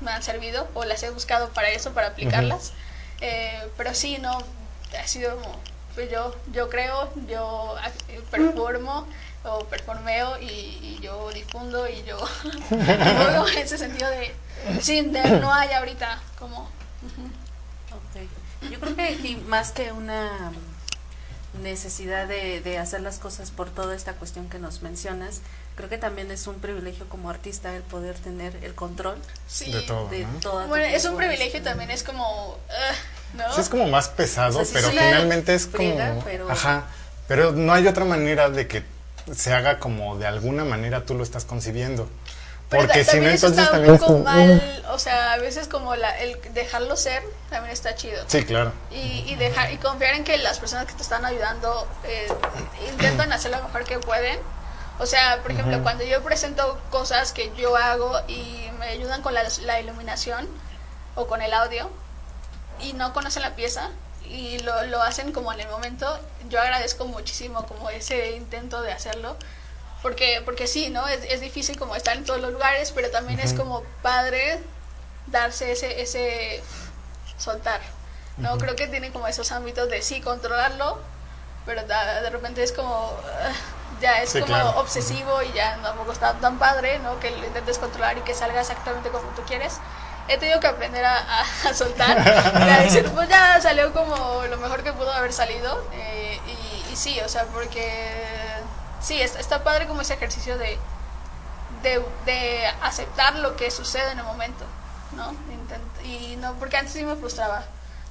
me 0.00 0.12
han 0.12 0.22
servido 0.22 0.68
o 0.74 0.84
las 0.84 1.02
he 1.02 1.10
buscado 1.10 1.48
para 1.50 1.70
eso, 1.70 1.92
para 1.92 2.08
aplicarlas. 2.08 2.72
Eh, 3.20 3.68
pero 3.76 3.94
sí, 3.94 4.18
no, 4.18 4.38
ha 5.02 5.06
sido 5.08 5.36
como, 5.40 5.58
pues 5.94 6.10
yo, 6.10 6.34
yo 6.52 6.68
creo, 6.68 7.12
yo 7.26 7.76
ac- 7.78 8.22
performo 8.30 9.08
o 9.44 9.64
performeo 9.64 10.38
y, 10.40 10.46
y 10.46 10.98
yo 11.02 11.30
difundo 11.30 11.88
y 11.88 12.02
yo 12.04 12.18
luego 12.70 13.48
en 13.48 13.58
ese 13.58 13.76
sentido 13.78 14.08
de, 14.10 14.34
sí, 14.80 15.00
de 15.02 15.22
no 15.40 15.52
hay 15.52 15.72
ahorita 15.72 16.20
como... 16.38 16.60
ujú. 17.02 17.26
Ok. 17.90 18.70
Yo 18.70 18.78
creo 18.80 18.94
que 18.96 19.08
aquí 19.08 19.36
más 19.46 19.72
que 19.72 19.90
una 19.92 20.52
necesidad 21.62 22.26
de, 22.28 22.60
de 22.60 22.78
hacer 22.78 23.00
las 23.00 23.18
cosas 23.18 23.50
por 23.50 23.70
toda 23.70 23.94
esta 23.96 24.12
cuestión 24.14 24.48
que 24.48 24.58
nos 24.58 24.82
mencionas, 24.82 25.40
creo 25.78 25.88
que 25.88 25.96
también 25.96 26.30
es 26.32 26.46
un 26.48 26.56
privilegio 26.56 27.08
como 27.08 27.30
artista 27.30 27.74
el 27.74 27.82
poder 27.82 28.16
tener 28.16 28.54
el 28.62 28.74
control 28.74 29.16
Sí. 29.46 29.72
De 29.72 29.80
todo, 29.82 30.08
de 30.08 30.26
¿no? 30.26 30.40
toda 30.40 30.64
tu 30.64 30.68
Bueno, 30.68 30.84
es 30.86 31.04
un 31.06 31.16
privilegio 31.16 31.58
este, 31.58 31.70
también, 31.70 31.90
es 31.92 32.02
como, 32.02 32.50
ugh, 32.54 33.34
¿no? 33.34 33.54
Sí, 33.54 33.60
es 33.60 33.68
como 33.68 33.86
más 33.86 34.08
pesado, 34.08 34.58
O 34.58 34.64
sea, 34.64 34.66
sí 34.66 34.72
pero 34.74 34.88
finalmente 34.90 35.54
es 35.54 35.66
como. 35.66 35.76
friega, 35.78 36.14
pero- 36.24 36.50
Ajá. 36.50 36.84
Pero 37.28 37.52
no 37.52 37.72
hay 37.72 37.86
otra 37.86 38.04
manera 38.04 38.50
de 38.50 38.66
que 38.66 38.82
se 39.34 39.52
haga 39.54 39.78
como 39.78 40.16
de 40.18 40.26
alguna 40.26 40.64
manera 40.64 41.04
tú 41.04 41.14
lo 41.14 41.22
estás 41.22 41.44
concibiendo. 41.44 42.08
Pero 42.70 42.82
Porque 42.86 43.04
si 43.04 43.18
no, 43.20 43.28
entonces 43.30 43.50
está 43.60 43.62
un 43.62 43.70
también 43.70 43.94
es 43.94 44.00
poco 44.00 44.18
mal, 44.18 44.84
o 44.90 44.98
sea, 44.98 45.32
a 45.32 45.38
veces 45.38 45.68
como 45.68 45.94
la, 45.96 46.10
el 46.18 46.36
dejarlo 46.52 46.96
ser 46.98 47.22
también 47.48 47.72
está 47.72 47.94
chido. 47.94 48.22
Sí, 48.26 48.44
claro. 48.44 48.72
Y, 48.90 49.24
y 49.26 49.36
dejar 49.36 49.72
y 49.72 49.78
confiar 49.78 50.14
en 50.16 50.24
que 50.24 50.36
las 50.36 50.58
personas 50.58 50.84
que 50.86 50.92
te 50.92 51.02
están 51.02 51.24
ayudando 51.24 51.88
eh, 52.04 52.26
intentan 52.90 53.32
hacer 53.32 53.52
lo 53.52 53.62
mejor 53.62 53.84
que 53.84 53.98
pueden. 54.00 54.38
O 54.98 55.06
sea, 55.06 55.40
por 55.42 55.52
ejemplo, 55.52 55.74
Ujú. 55.76 55.82
cuando 55.84 56.04
yo 56.04 56.22
presento 56.22 56.78
cosas 56.90 57.32
que 57.32 57.52
yo 57.56 57.76
hago 57.76 58.20
y 58.26 58.68
me 58.78 58.86
ayudan 58.86 59.22
con 59.22 59.32
la, 59.34 59.42
la 59.62 59.80
iluminación 59.80 60.48
o 61.14 61.26
con 61.26 61.40
el 61.42 61.52
audio 61.54 61.88
y 62.80 62.92
no 62.94 63.12
conocen 63.12 63.42
la 63.42 63.54
pieza 63.54 63.90
y 64.24 64.58
lo, 64.60 64.84
lo 64.84 65.02
hacen 65.02 65.32
como 65.32 65.52
en 65.52 65.60
el 65.60 65.68
momento, 65.68 66.18
yo 66.48 66.60
agradezco 66.60 67.04
muchísimo 67.06 67.64
como 67.66 67.90
ese 67.90 68.32
intento 68.32 68.82
de 68.82 68.92
hacerlo. 68.92 69.36
Porque, 70.02 70.42
porque 70.44 70.66
sí, 70.68 70.90
¿no? 70.90 71.08
Es, 71.08 71.24
es 71.24 71.40
difícil 71.40 71.76
como 71.78 71.96
estar 71.96 72.16
en 72.16 72.24
todos 72.24 72.40
los 72.40 72.52
lugares, 72.52 72.92
pero 72.92 73.10
también 73.10 73.40
es 73.40 73.52
Ujú. 73.52 73.62
como 73.62 73.82
padre 74.02 74.60
darse 75.26 75.72
ese, 75.72 76.00
ese 76.02 76.62
soltar. 77.36 77.80
¿no? 78.36 78.50
Ujú. 78.50 78.58
Creo 78.60 78.76
que 78.76 78.86
tiene 78.86 79.10
como 79.12 79.26
esos 79.26 79.50
ámbitos 79.50 79.88
de 79.88 80.02
sí, 80.02 80.20
controlarlo, 80.20 80.98
pero 81.66 81.82
da- 81.86 82.20
de 82.22 82.30
repente 82.30 82.62
es 82.62 82.70
como, 82.72 83.12
ah, 83.42 83.52
ya 84.00 84.22
es 84.22 84.30
Sí, 84.30 84.40
como 84.40 84.46
claro. 84.54 84.70
obsesivo 84.80 85.42
y 85.42 85.52
ya 85.52 85.80
tampoco 85.82 86.12
está 86.12 86.34
tan 86.40 86.58
padre, 86.58 86.98
¿no? 87.00 87.18
Que 87.18 87.30
lo 87.30 87.46
intentes 87.46 87.78
controlar 87.78 88.18
y 88.18 88.22
que 88.22 88.34
salga 88.34 88.60
exactamente 88.60 89.10
como 89.10 89.30
tú 89.30 89.42
quieres. 89.44 89.80
He 90.28 90.36
tenido 90.38 90.60
que 90.60 90.66
aprender 90.66 91.04
a, 91.04 91.16
a- 91.18 91.46
a 91.70 91.74
soltar 91.74 92.16
y 92.66 92.70
a 92.70 92.80
decir, 92.82 93.10
pues 93.14 93.28
ya 93.28 93.60
salió 93.60 93.92
como 93.92 94.44
lo 94.46 94.56
mejor 94.58 94.82
que 94.82 94.92
pudo 94.92 95.10
haber 95.12 95.32
salido. 95.32 95.88
eh, 95.92 96.40
y, 96.46 96.92
y 96.92 96.96
sí, 96.96 97.18
o 97.20 97.28
sea, 97.28 97.44
porque 97.46 98.62
sí, 99.00 99.20
es- 99.20 99.36
está 99.36 99.64
padre 99.64 99.86
como 99.86 100.02
ese 100.02 100.14
ejercicio 100.14 100.58
de, 100.58 100.78
de, 101.82 102.02
de 102.24 102.66
aceptar 102.82 103.36
lo 103.36 103.56
que 103.56 103.70
sucede 103.70 104.12
en 104.12 104.18
el 104.18 104.24
momento, 104.24 104.64
¿no? 105.12 105.32
Intent- 105.50 106.04
y 106.04 106.36
no, 106.36 106.54
porque 106.58 106.76
antes 106.76 106.92
sí 106.94 107.04
me 107.04 107.16
frustraba. 107.16 107.64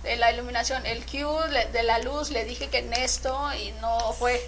De 0.04 0.16
la 0.16 0.32
iluminación, 0.32 0.86
el 0.86 1.06
cue 1.06 1.50
de 1.72 1.84
la 1.84 2.00
luz, 2.00 2.30
le 2.30 2.46
dije 2.46 2.70
que 2.70 2.80
en 2.80 2.94
esto 2.94 3.52
y 3.56 3.72
no 3.82 4.14
fue, 4.14 4.40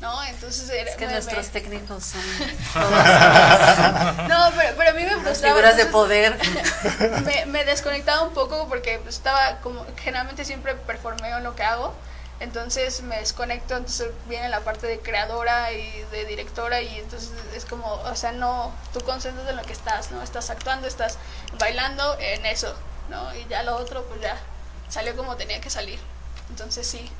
¿no? 0.00 0.22
Entonces 0.24 0.68
era- 0.70 0.90
Es 0.90 0.96
que 0.96 1.06
me- 1.06 1.12
nuestros 1.12 1.46
me- 1.46 1.52
técnicos 1.52 2.04
son 2.04 2.20
No, 4.28 4.50
pero, 4.56 4.74
pero 4.76 4.90
a 4.90 4.94
mí 4.94 5.04
me 5.04 5.16
frustraba. 5.16 5.54
figuras 5.54 5.76
de 5.76 5.86
poder. 5.86 6.36
Me, 7.24 7.46
me 7.46 7.64
desconectaba 7.64 8.22
un 8.22 8.34
poco 8.34 8.68
porque 8.68 8.98
pues, 9.02 9.16
estaba 9.16 9.58
como, 9.60 9.84
generalmente 10.02 10.44
siempre 10.44 10.74
performeo 10.74 11.38
en 11.38 11.44
lo 11.44 11.54
que 11.56 11.62
hago. 11.62 11.94
Entonces 12.38 13.00
me 13.02 13.16
desconecto, 13.18 13.74
entonces 13.78 14.08
viene 14.26 14.50
la 14.50 14.60
parte 14.60 14.86
de 14.86 15.00
creadora 15.00 15.72
y 15.72 16.02
de 16.12 16.26
directora 16.26 16.82
y 16.82 16.98
entonces 16.98 17.30
es 17.54 17.64
como, 17.64 17.90
o 17.90 18.14
sea, 18.14 18.32
no, 18.32 18.74
tú 18.92 19.00
concentras 19.00 19.48
en 19.48 19.56
lo 19.56 19.62
que 19.62 19.72
estás, 19.72 20.10
¿no? 20.10 20.22
Estás 20.22 20.50
actuando, 20.50 20.86
estás 20.86 21.16
bailando 21.58 22.18
en 22.20 22.44
eso, 22.44 22.76
¿no? 23.08 23.34
Y 23.34 23.46
ya 23.48 23.62
lo 23.62 23.76
otro 23.76 24.04
pues 24.04 24.20
ya 24.20 24.36
salió 24.90 25.16
como 25.16 25.36
tenía 25.36 25.62
que 25.62 25.70
salir. 25.70 25.98
Entonces 26.50 26.86
sí, 26.86 27.10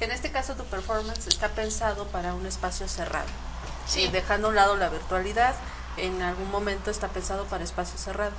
En 0.00 0.10
este 0.10 0.30
caso 0.30 0.54
tu 0.54 0.64
performance 0.64 1.26
está 1.26 1.48
pensado 1.48 2.06
para 2.08 2.34
un 2.34 2.46
espacio 2.46 2.86
cerrado. 2.88 3.26
Sí. 3.86 4.02
Y 4.02 4.08
dejando 4.08 4.48
a 4.48 4.50
un 4.50 4.56
lado 4.56 4.76
la 4.76 4.88
virtualidad, 4.88 5.54
en 5.96 6.20
algún 6.22 6.50
momento 6.50 6.90
está 6.90 7.08
pensado 7.08 7.44
para 7.44 7.64
espacios 7.64 8.00
cerrados. 8.02 8.34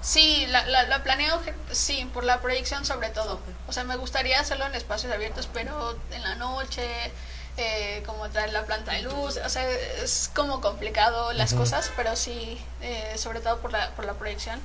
Sí, 0.00 0.46
la, 0.46 0.64
la, 0.66 0.84
la 0.84 1.02
planeo, 1.02 1.40
sí, 1.72 2.08
por 2.14 2.24
la 2.24 2.40
proyección 2.40 2.84
sobre 2.86 3.10
todo. 3.10 3.40
O 3.66 3.72
sea, 3.72 3.84
me 3.84 3.96
gustaría 3.96 4.40
hacerlo 4.40 4.64
en 4.66 4.74
espacios 4.74 5.12
abiertos, 5.12 5.48
pero 5.52 5.96
en 6.12 6.22
la 6.22 6.36
noche, 6.36 7.12
eh, 7.56 8.02
como 8.06 8.28
traer 8.30 8.52
la 8.52 8.64
planta 8.64 8.92
de 8.92 9.02
luz, 9.02 9.36
o 9.44 9.48
sea, 9.48 9.68
es 9.68 10.30
como 10.34 10.60
complicado 10.60 11.32
las 11.32 11.52
Ujú. 11.52 11.62
cosas, 11.62 11.90
pero 11.96 12.14
sí, 12.14 12.64
eh, 12.80 13.14
sobre 13.18 13.40
todo 13.40 13.58
por 13.58 13.72
la, 13.72 13.90
por 13.90 14.04
la 14.04 14.14
proyección. 14.14 14.60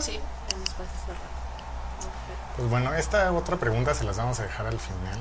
Sí. 0.00 0.16
En 0.16 0.62
espacios 0.62 1.00
cerrados. 1.06 1.32
Pues 2.56 2.68
bueno, 2.68 2.94
esta 2.94 3.30
otra 3.32 3.56
pregunta 3.58 3.94
se 3.94 4.04
las 4.04 4.16
vamos 4.16 4.40
a 4.40 4.42
dejar 4.44 4.66
al 4.66 4.80
final. 4.80 5.18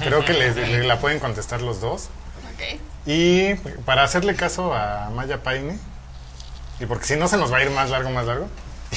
Creo 0.00 0.24
que 0.24 0.32
les- 0.32 0.56
le- 0.56 0.84
la 0.84 0.98
pueden 1.00 1.18
contestar 1.20 1.62
los 1.62 1.80
dos. 1.80 2.08
Ok. 2.54 2.80
Y 3.06 3.54
para 3.84 4.02
hacerle 4.04 4.34
caso 4.36 4.74
a 4.74 5.10
Maya 5.10 5.42
Paine, 5.42 5.78
y 6.80 6.86
porque 6.86 7.04
si 7.06 7.16
no 7.16 7.28
se 7.28 7.36
nos 7.36 7.52
va 7.52 7.58
a 7.58 7.62
ir 7.62 7.70
más 7.70 7.90
largo, 7.90 8.10
más 8.10 8.26
largo, 8.26 8.48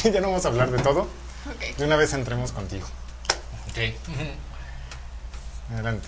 y 0.03 0.09
ya 0.11 0.21
no 0.21 0.27
vamos 0.29 0.45
a 0.45 0.49
hablar 0.49 0.71
de 0.71 0.79
todo, 0.79 1.01
Ok. 1.49 1.77
de 1.77 1.85
una 1.85 1.95
vez 1.95 2.13
entremos 2.13 2.51
contigo. 2.51 2.85
Ok. 3.71 3.77
Adelante. 5.73 6.07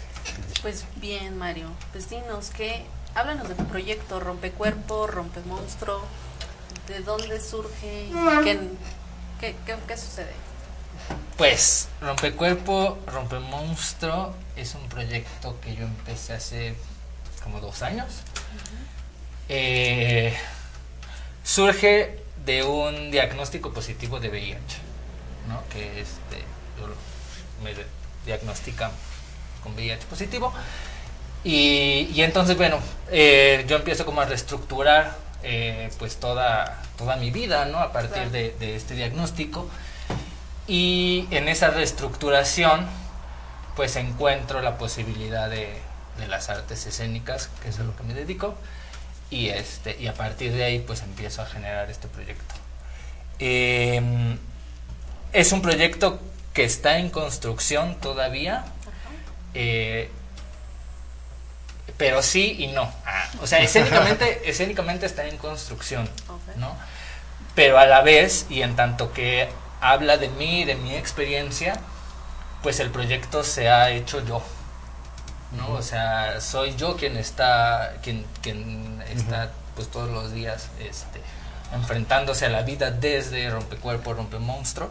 Pues 0.61 0.85
bien, 0.97 1.37
Mario. 1.37 1.67
Pues 1.91 2.09
dinos 2.09 2.49
que 2.51 2.85
háblanos 3.15 3.49
de 3.49 3.55
tu 3.55 3.65
proyecto 3.65 4.19
Rompecuerpo, 4.19 5.07
Rompemonstruo. 5.07 6.01
¿De 6.87 7.01
dónde 7.01 7.39
surge? 7.41 8.05
y 8.07 8.13
¿Qué, 8.43 8.59
qué, 9.39 9.55
qué, 9.65 9.75
qué 9.87 9.97
sucede? 9.97 10.33
Pues, 11.39 11.87
Rompecuerpo, 12.01 12.97
Rompemonstruo 13.07 14.35
es 14.57 14.75
un 14.75 14.89
proyecto 14.89 15.57
que 15.61 15.73
yo 15.73 15.85
empecé 15.85 16.33
hace 16.33 16.75
como 17.41 17.61
dos 17.61 17.81
años. 17.81 18.07
Eh, 19.47 20.37
surge 21.45 22.19
de 22.45 22.63
un 22.63 23.09
diagnóstico 23.09 23.71
positivo 23.71 24.19
de 24.19 24.27
VIH, 24.27 24.57
¿no? 25.47 25.63
Que 25.69 26.01
este, 26.01 26.43
yo 26.77 26.93
me 27.63 27.73
diagnostican 28.25 28.91
con 29.63 29.75
VIH 29.75 30.07
positivo. 30.07 30.53
Y, 31.45 32.09
y 32.13 32.21
entonces, 32.23 32.57
bueno, 32.57 32.79
eh, 33.11 33.63
yo 33.65 33.77
empiezo 33.77 34.05
como 34.05 34.19
a 34.19 34.25
reestructurar 34.25 35.15
eh, 35.43 35.89
pues 35.99 36.17
toda, 36.17 36.81
toda 36.97 37.15
mi 37.15 37.31
vida, 37.31 37.63
¿no? 37.63 37.79
A 37.79 37.93
partir 37.93 38.29
de 38.29 38.75
este 38.75 38.93
diagnóstico. 38.93 39.69
Y 40.69 41.27
en 41.31 41.49
esa 41.49 41.71
reestructuración, 41.71 42.87
pues 43.75 43.95
encuentro 43.95 44.61
la 44.61 44.77
posibilidad 44.77 45.49
de, 45.49 45.81
de 46.19 46.27
las 46.27 46.49
artes 46.49 46.85
escénicas, 46.85 47.49
que 47.63 47.69
es 47.69 47.79
a 47.79 47.83
lo 47.83 47.95
que 47.95 48.03
me 48.03 48.13
dedico. 48.13 48.55
Y, 49.31 49.49
este, 49.49 49.97
y 49.99 50.05
a 50.07 50.13
partir 50.13 50.53
de 50.53 50.63
ahí, 50.63 50.79
pues 50.79 51.01
empiezo 51.01 51.41
a 51.41 51.47
generar 51.47 51.89
este 51.89 52.07
proyecto. 52.07 52.53
Em, 53.39 54.37
es 55.33 55.51
un 55.51 55.61
proyecto 55.63 56.19
que 56.53 56.63
está 56.65 56.99
en 56.99 57.09
construcción 57.09 57.95
todavía. 57.99 58.65
eh, 59.55 60.11
pero 61.97 62.21
sí 62.21 62.55
y 62.59 62.67
no. 62.67 62.89
Ah, 63.05 63.27
o 63.41 63.47
sea, 63.47 63.59
escénicamente, 63.59 64.41
escénicamente 64.49 65.05
está 65.05 65.27
en 65.27 65.37
construcción. 65.37 66.09
¿no? 66.55 66.75
Pero 67.55 67.77
a 67.77 67.85
la 67.85 68.01
vez, 68.01 68.45
y 68.49 68.61
en 68.61 68.75
tanto 68.77 69.11
que 69.11 69.49
habla 69.81 70.17
de 70.17 70.29
mí, 70.29 70.65
de 70.65 70.75
mi 70.75 70.95
experiencia, 70.95 71.79
pues 72.61 72.79
el 72.79 72.89
proyecto 72.89 73.43
se 73.43 73.69
ha 73.69 73.91
hecho 73.91 74.25
yo, 74.25 74.41
¿no? 75.57 75.73
O 75.73 75.81
sea, 75.81 76.41
soy 76.41 76.75
yo 76.75 76.95
quien 76.97 77.17
está, 77.17 77.95
quien, 78.01 78.25
quien 78.41 79.01
está, 79.09 79.51
pues 79.75 79.89
todos 79.89 80.09
los 80.09 80.33
días, 80.33 80.69
este, 80.79 81.21
enfrentándose 81.73 82.45
a 82.45 82.49
la 82.49 82.63
vida 82.63 82.91
desde 82.91 83.49
rompecuerpo, 83.49 84.13
rompemonstruo. 84.13 84.89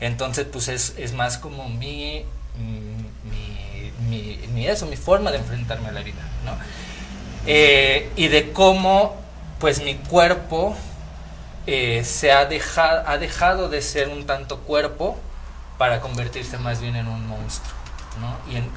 Entonces, 0.00 0.46
pues 0.50 0.68
es, 0.68 0.94
es 0.96 1.12
más 1.12 1.36
como 1.36 1.68
mi, 1.68 2.24
mi, 2.56 3.90
mi, 4.08 4.48
mi 4.48 4.66
eso, 4.66 4.86
mi 4.86 4.96
forma 4.96 5.30
de 5.30 5.38
enfrentarme 5.38 5.88
a 5.88 5.92
la 5.92 6.00
vida, 6.00 6.22
¿no? 6.44 6.52
Eh, 7.46 8.10
y 8.16 8.28
de 8.28 8.52
cómo, 8.52 9.16
pues 9.58 9.82
mi 9.82 9.96
cuerpo 9.96 10.76
eh, 11.66 12.04
se 12.04 12.32
ha, 12.32 12.46
deja- 12.46 13.04
ha 13.10 13.18
dejado 13.18 13.68
de 13.68 13.82
ser 13.82 14.08
un 14.08 14.26
tanto 14.26 14.60
cuerpo 14.60 15.18
para 15.78 16.00
convertirse 16.00 16.58
más 16.58 16.80
bien 16.80 16.96
en 16.96 17.08
un 17.08 17.26
monstruo, 17.26 17.74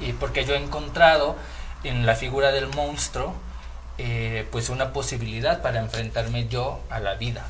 y 0.00 0.12
porque 0.14 0.44
yo 0.44 0.54
he 0.54 0.58
encontrado 0.58 1.36
en 1.82 2.06
la 2.06 2.14
figura 2.16 2.52
del 2.52 2.68
monstruo, 2.68 3.34
eh, 3.98 4.46
pues 4.50 4.70
una 4.70 4.92
posibilidad 4.92 5.62
para 5.62 5.80
enfrentarme 5.80 6.48
yo 6.48 6.80
a 6.90 7.00
la 7.00 7.14
vida, 7.14 7.44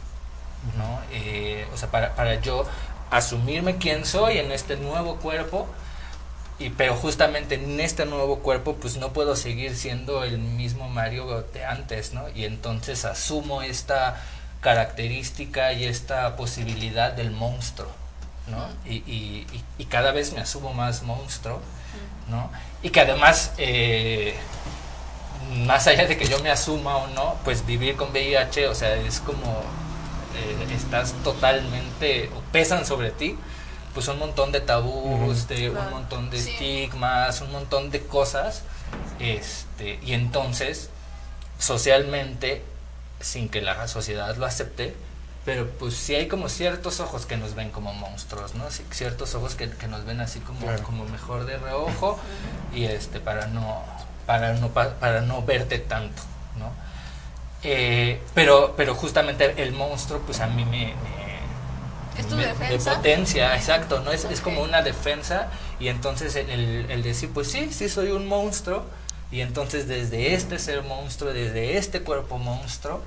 ¿no? 0.76 1.00
Eh, 1.12 1.66
o 1.74 1.76
sea, 1.76 1.90
para, 1.90 2.14
para 2.16 2.40
yo 2.40 2.66
asumirme 3.10 3.76
quién 3.76 4.04
soy 4.06 4.38
en 4.38 4.52
este 4.52 4.76
nuevo 4.76 5.16
cuerpo, 5.16 5.68
y 6.58 6.70
pero 6.70 6.94
justamente 6.94 7.56
en 7.56 7.80
este 7.80 8.06
nuevo 8.06 8.38
cuerpo 8.40 8.76
pues 8.76 8.96
no 8.96 9.12
puedo 9.12 9.34
seguir 9.36 9.76
siendo 9.76 10.22
el 10.24 10.38
mismo 10.38 10.88
Mario 10.88 11.44
de 11.52 11.64
antes, 11.64 12.12
¿no? 12.14 12.28
Y 12.34 12.44
entonces 12.44 13.04
asumo 13.04 13.62
esta 13.62 14.20
característica 14.64 15.72
y 15.74 15.84
esta 15.84 16.36
posibilidad 16.36 17.12
del 17.12 17.30
monstruo, 17.30 17.90
¿no? 18.48 18.66
Y, 18.90 18.94
y- 18.96 19.46
y- 19.52 19.64
y 19.82 19.84
cada 19.84 20.10
vez 20.10 20.32
me 20.32 20.40
asumo 20.40 20.72
más 20.72 21.02
monstruo, 21.02 21.60
¿no? 22.30 22.50
Y 22.82 22.88
que 22.88 23.00
además, 23.00 23.52
eh, 23.58 24.34
más 25.66 25.86
allá 25.86 26.06
de 26.06 26.16
que 26.16 26.26
yo 26.26 26.38
me 26.40 26.50
asuma 26.50 26.96
o 26.96 27.06
no, 27.08 27.36
pues 27.44 27.66
vivir 27.66 27.94
con 27.96 28.10
VIH, 28.10 28.66
o 28.68 28.74
sea, 28.74 28.94
es 28.96 29.20
como 29.20 29.62
eh, 30.36 30.66
estás 30.74 31.12
totalmente, 31.22 32.28
o 32.34 32.40
pesan 32.50 32.84
sobre 32.86 33.10
ti, 33.12 33.36
pues 33.92 34.08
un 34.08 34.18
montón 34.18 34.50
de 34.50 34.60
tabús, 34.60 35.46
de 35.46 35.70
un 35.70 35.90
montón 35.90 36.30
de 36.30 36.40
Sí. 36.40 36.50
estigmas, 36.50 37.40
un 37.42 37.52
montón 37.52 37.90
de 37.90 38.00
cosas, 38.06 38.62
este, 39.20 40.00
y 40.04 40.14
entonces 40.14 40.88
socialmente 41.60 42.64
sin 43.24 43.48
que 43.48 43.62
la 43.62 43.88
sociedad 43.88 44.36
lo 44.36 44.46
acepte, 44.46 44.94
pero 45.44 45.68
pues 45.78 45.94
sí 45.94 46.14
hay 46.14 46.28
como 46.28 46.48
ciertos 46.48 47.00
ojos 47.00 47.26
que 47.26 47.36
nos 47.36 47.54
ven 47.54 47.70
como 47.70 47.92
monstruos, 47.92 48.54
¿no? 48.54 48.70
Sí, 48.70 48.84
ciertos 48.90 49.34
ojos 49.34 49.54
que, 49.54 49.68
que 49.70 49.88
nos 49.88 50.04
ven 50.04 50.20
así 50.20 50.40
como, 50.40 50.60
Claro. 50.60 50.82
como 50.82 51.04
mejor 51.06 51.44
de 51.46 51.56
reojo 51.58 52.18
y 52.74 52.84
este 52.84 53.20
para 53.20 53.46
no 53.48 53.82
para 54.26 54.54
no 54.54 54.68
pa- 54.68 54.94
para 55.00 55.20
no 55.20 55.42
verte 55.42 55.78
tanto, 55.78 56.22
¿no? 56.58 56.70
Eh, 57.62 58.20
pero 58.34 58.74
pero 58.76 58.94
justamente 58.94 59.54
el 59.62 59.72
monstruo 59.72 60.20
pues 60.20 60.40
a 60.40 60.46
mí 60.46 60.64
me, 60.64 60.94
me- 60.94 61.34
¿Es 62.20 62.28
tu 62.28 62.36
me- 62.36 62.46
defensa? 62.46 62.90
me 62.90 62.96
potencia, 62.96 63.56
exacto, 63.56 64.00
¿no? 64.00 64.12
Es, 64.12 64.24
es 64.24 64.40
como 64.40 64.62
una 64.62 64.82
defensa 64.82 65.48
y 65.80 65.88
entonces 65.88 66.36
el, 66.36 66.48
el- 66.50 66.90
el 66.90 67.02
decir, 67.02 67.30
pues 67.34 67.50
sí, 67.50 67.70
sí 67.72 67.88
soy 67.88 68.10
un 68.10 68.26
monstruo 68.28 68.84
y 69.30 69.40
entonces 69.40 69.88
desde 69.88 70.34
este 70.34 70.58
ser 70.58 70.82
monstruo, 70.82 71.32
desde 71.32 71.76
este 71.76 72.02
cuerpo 72.02 72.38
monstruo, 72.38 73.02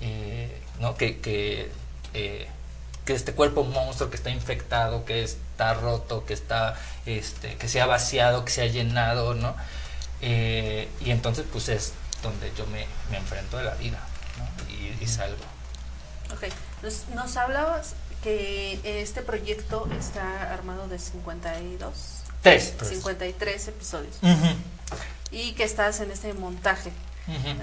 eh, 0.00 0.60
¿no? 0.80 0.96
Que, 0.96 1.20
que, 1.20 1.70
eh, 2.14 2.48
que 3.04 3.12
este 3.12 3.32
cuerpo 3.32 3.64
monstruo 3.64 4.10
que 4.10 4.16
está 4.16 4.30
infectado, 4.30 5.04
que 5.04 5.22
está 5.22 5.74
roto, 5.74 6.24
que 6.24 6.34
está, 6.34 6.76
este, 7.06 7.56
que 7.56 7.68
se 7.68 7.80
ha 7.80 7.86
vaciado, 7.86 8.44
que 8.44 8.50
se 8.50 8.62
ha 8.62 8.66
llenado, 8.66 9.34
¿no? 9.34 9.54
Eh, 10.22 10.88
y 11.00 11.10
entonces 11.10 11.44
pues 11.50 11.68
es 11.68 11.92
donde 12.22 12.52
yo 12.56 12.66
me, 12.66 12.86
me 13.10 13.16
enfrento 13.18 13.58
a 13.58 13.62
la 13.62 13.74
vida, 13.74 13.98
¿no? 14.38 14.72
Y, 14.74 14.96
y 15.02 15.06
salgo. 15.06 15.42
Ok, 16.32 16.44
nos, 16.82 17.08
nos 17.14 17.36
hablabas 17.36 17.94
que 18.22 18.78
este 18.84 19.22
proyecto 19.22 19.88
está 19.98 20.52
armado 20.52 20.88
de 20.88 20.98
52, 20.98 21.92
Tres. 22.42 22.74
53 22.82 23.68
episodios 23.68 24.16
Ujú, 24.22 24.54
y 25.30 25.52
que 25.52 25.64
estás 25.64 26.00
en 26.00 26.10
este 26.10 26.32
montaje. 26.34 26.92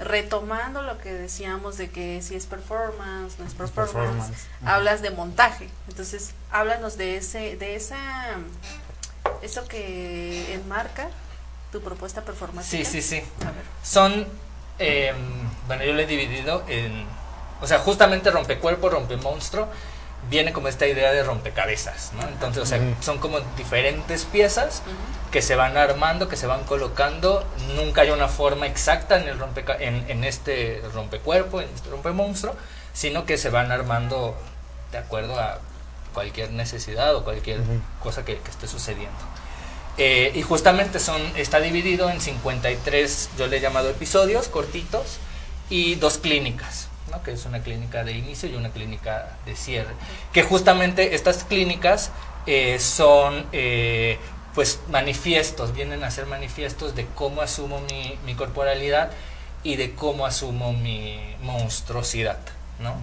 Retomando 0.02 0.80
lo 0.80 0.96
que 0.98 1.12
decíamos 1.12 1.76
de 1.76 1.90
que 1.90 2.22
si 2.22 2.34
es 2.34 2.46
performance, 2.46 3.38
no 3.38 3.44
es 3.44 3.52
performance, 3.52 4.32
hablas 4.64 5.02
de 5.02 5.10
montaje. 5.10 5.68
Entonces, 5.88 6.30
háblanos 6.50 6.96
de 6.96 7.18
ese, 7.18 7.56
de 7.56 7.76
esa, 7.76 7.98
eso 9.42 9.68
que 9.68 10.54
enmarca 10.54 11.10
tu 11.70 11.82
propuesta 11.82 12.22
performática. 12.22 12.70
Sí, 12.70 12.84
sí, 12.86 13.02
sí. 13.02 13.22
A 13.42 13.50
ver. 13.50 13.64
Son, 13.82 14.26
eh, 14.78 15.12
bueno, 15.66 15.84
yo 15.84 15.92
lo 15.92 16.00
he 16.00 16.06
dividido 16.06 16.64
en, 16.66 17.06
o 17.60 17.66
sea, 17.66 17.80
justamente 17.80 18.30
rompecuerpo, 18.30 18.88
rompemonstruo, 18.88 19.68
viene 20.30 20.52
como 20.52 20.68
esta 20.68 20.86
idea 20.86 21.12
de 21.12 21.22
rompecabezas, 21.22 22.12
¿no? 22.14 22.28
Entonces, 22.28 22.62
o 22.62 22.66
sea, 22.66 22.80
son 23.00 23.18
como 23.18 23.40
diferentes 23.56 24.24
piezas 24.24 24.82
que 25.30 25.42
se 25.42 25.56
van 25.56 25.76
armando, 25.76 26.28
que 26.28 26.36
se 26.36 26.46
van 26.46 26.64
colocando, 26.64 27.46
nunca 27.74 28.02
hay 28.02 28.10
una 28.10 28.28
forma 28.28 28.66
exacta 28.66 29.18
en, 29.18 29.28
el 29.28 29.38
rompeca 29.38 29.76
en, 29.78 30.04
en 30.08 30.24
este 30.24 30.82
rompecuerpo, 30.92 31.60
en 31.60 31.68
este 31.74 31.88
rompemonstruo, 31.90 32.54
sino 32.92 33.24
que 33.24 33.38
se 33.38 33.48
van 33.50 33.72
armando 33.72 34.36
de 34.92 34.98
acuerdo 34.98 35.38
a 35.38 35.58
cualquier 36.12 36.50
necesidad 36.52 37.14
o 37.14 37.24
cualquier 37.24 37.60
Ujú. 37.60 37.80
cosa 38.02 38.24
que, 38.24 38.38
que 38.38 38.50
esté 38.50 38.66
sucediendo. 38.66 39.18
Eh, 39.96 40.32
y 40.34 40.42
justamente 40.42 41.00
son, 41.00 41.20
está 41.36 41.60
dividido 41.60 42.10
en 42.10 42.20
53, 42.20 43.30
yo 43.36 43.46
le 43.46 43.56
he 43.56 43.60
llamado 43.60 43.90
episodios 43.90 44.48
cortitos, 44.48 45.18
y 45.70 45.96
dos 45.96 46.18
clínicas, 46.18 46.87
que 47.24 47.32
es 47.32 47.44
una 47.46 47.60
clínica 47.60 48.04
de 48.04 48.12
inicio 48.12 48.48
y 48.48 48.54
una 48.54 48.70
clínica 48.70 49.36
de 49.46 49.56
cierre. 49.56 49.92
Que 50.32 50.42
justamente 50.42 51.14
estas 51.14 51.44
clínicas 51.44 52.10
eh, 52.46 52.78
son 52.78 53.46
eh, 53.52 54.18
pues 54.54 54.80
manifiestos, 54.90 55.74
vienen 55.74 56.04
a 56.04 56.10
ser 56.10 56.26
manifiestos 56.26 56.94
de 56.94 57.06
cómo 57.14 57.42
asumo 57.42 57.80
mi, 57.80 58.34
corporalidad 58.34 59.10
y 59.62 59.76
de 59.76 59.94
cómo 59.94 60.26
asumo 60.26 60.72
mi 60.72 61.36
monstruosidad. 61.42 62.38
¿no? 62.80 62.94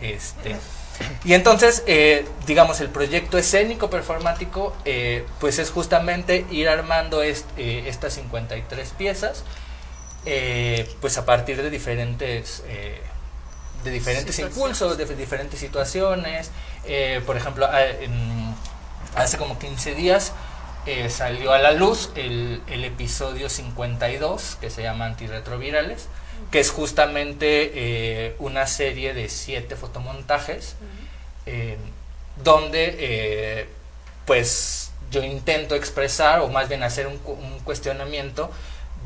Este, 0.00 0.56
y 1.24 1.34
entonces, 1.34 1.82
eh, 1.86 2.26
digamos, 2.46 2.80
el 2.80 2.88
proyecto 2.88 3.38
escénico 3.38 3.88
performático, 3.90 4.74
pues 5.38 5.58
es 5.58 5.70
justamente 5.70 6.44
ir 6.50 6.68
armando 6.68 7.22
est- 7.22 7.46
eh, 7.56 7.84
estas 7.86 8.14
53 8.14 8.90
piezas, 8.98 9.44
pues 11.00 11.16
a 11.18 11.24
partir 11.24 11.62
de 11.62 11.70
diferentes, 11.70 12.62
de 13.84 13.90
diferentes 13.90 14.34
impulsos, 14.56 14.98
de 14.98 15.04
diferentes 15.14 15.60
situaciones. 15.60 16.50
Eh, 16.84 17.20
por 17.26 17.36
ejemplo, 17.36 17.68
en- 18.00 18.54
hace 19.14 19.36
como 19.38 19.58
15 19.58 19.94
días 19.94 20.32
eh, 20.86 21.10
salió 21.10 21.52
a 21.52 21.58
la 21.58 21.72
luz 21.72 22.10
el, 22.14 22.62
el 22.68 22.84
episodio 22.84 23.48
52, 23.48 24.56
que 24.60 24.70
se 24.70 24.82
llama 24.82 25.06
Antirretrovirales, 25.06 26.06
que 26.50 26.60
es 26.60 26.70
justamente 26.70 27.72
eh, 27.74 28.36
una 28.38 28.66
serie 28.66 29.12
de 29.14 29.28
siete 29.28 29.76
fotomontajes 29.76 30.76
donde 32.44 33.66
pues 34.26 34.90
yo 35.10 35.22
intento 35.24 35.74
expresar 35.74 36.40
o 36.40 36.48
más 36.48 36.68
bien 36.68 36.82
hacer 36.82 37.06
un, 37.06 37.18
un 37.24 37.58
cuestionamiento 37.60 38.50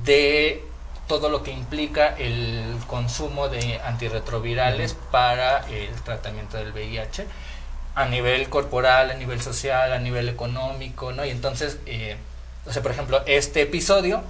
de 0.04 0.64
todo 1.20 1.28
lo 1.28 1.42
que 1.42 1.50
implica 1.50 2.14
el 2.16 2.74
consumo 2.86 3.48
de 3.50 3.78
antirretrovirales 3.84 4.94
para 5.10 5.58
el 5.68 5.90
tratamiento 6.02 6.56
del 6.56 6.72
VIH 6.72 7.26
a 7.94 8.06
nivel 8.06 8.48
corporal, 8.48 9.10
a 9.10 9.14
nivel 9.14 9.42
social, 9.42 9.92
a 9.92 9.98
nivel 9.98 10.30
económico, 10.30 11.12
¿no? 11.12 11.26
Y 11.26 11.28
entonces, 11.30 11.76
eh, 11.84 12.16
o 12.64 12.72
sea, 12.72 12.80
por 12.80 12.92
ejemplo, 12.92 13.22
este 13.26 13.60
episodio 13.60 14.22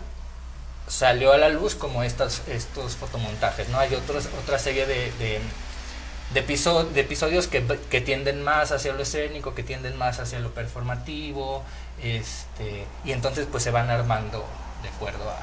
salió 0.88 1.32
a 1.32 1.38
la 1.38 1.50
luz 1.50 1.76
como 1.76 2.02
estas, 2.02 2.42
estos 2.48 2.96
fotomontajes, 2.96 3.68
¿no? 3.68 3.78
Hay 3.78 3.94
otros, 3.94 4.28
otra 4.42 4.58
serie 4.58 4.84
de, 4.86 5.12
de, 5.12 5.40
de, 6.34 6.40
episo- 6.46 6.82
de 6.82 7.00
episodios 7.02 7.46
que, 7.46 7.64
que 7.90 8.00
tienden 8.00 8.42
más 8.42 8.72
hacia 8.72 8.92
lo 8.92 9.02
escénico, 9.02 9.54
que 9.54 9.62
tienden 9.62 9.96
más 9.96 10.18
hacia 10.18 10.40
lo 10.40 10.50
performativo, 10.52 11.62
este, 12.02 12.86
y 13.04 13.12
entonces 13.12 13.46
pues 13.50 13.62
se 13.62 13.70
van 13.70 13.88
armando 13.88 14.44
de 14.82 14.88
acuerdo 14.88 15.30
a, 15.30 15.38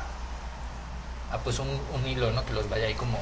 a 1.32 1.38
pues 1.40 1.60
un, 1.60 1.70
un 1.94 2.08
hilo, 2.08 2.32
¿no? 2.32 2.46
Que 2.46 2.54
los 2.54 2.70
vaya 2.70 2.88
ahí 2.88 2.94
como, 2.96 3.18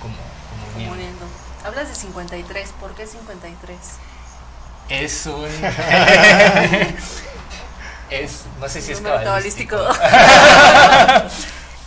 como, 0.00 0.16
como 0.50 0.62
Como 0.62 0.74
uniendo. 0.74 0.94
uniendo. 0.94 1.26
Hablas 1.64 1.88
de 1.88 1.94
53, 1.94 2.70
¿por 2.80 2.94
qué 2.94 3.06
53? 3.06 3.78
Es 4.88 5.26
un... 5.26 5.44
es, 8.10 8.44
no 8.60 8.68
sé 8.68 8.82
si 8.82 8.92
es 8.92 9.00
cabalístico. 9.00 9.76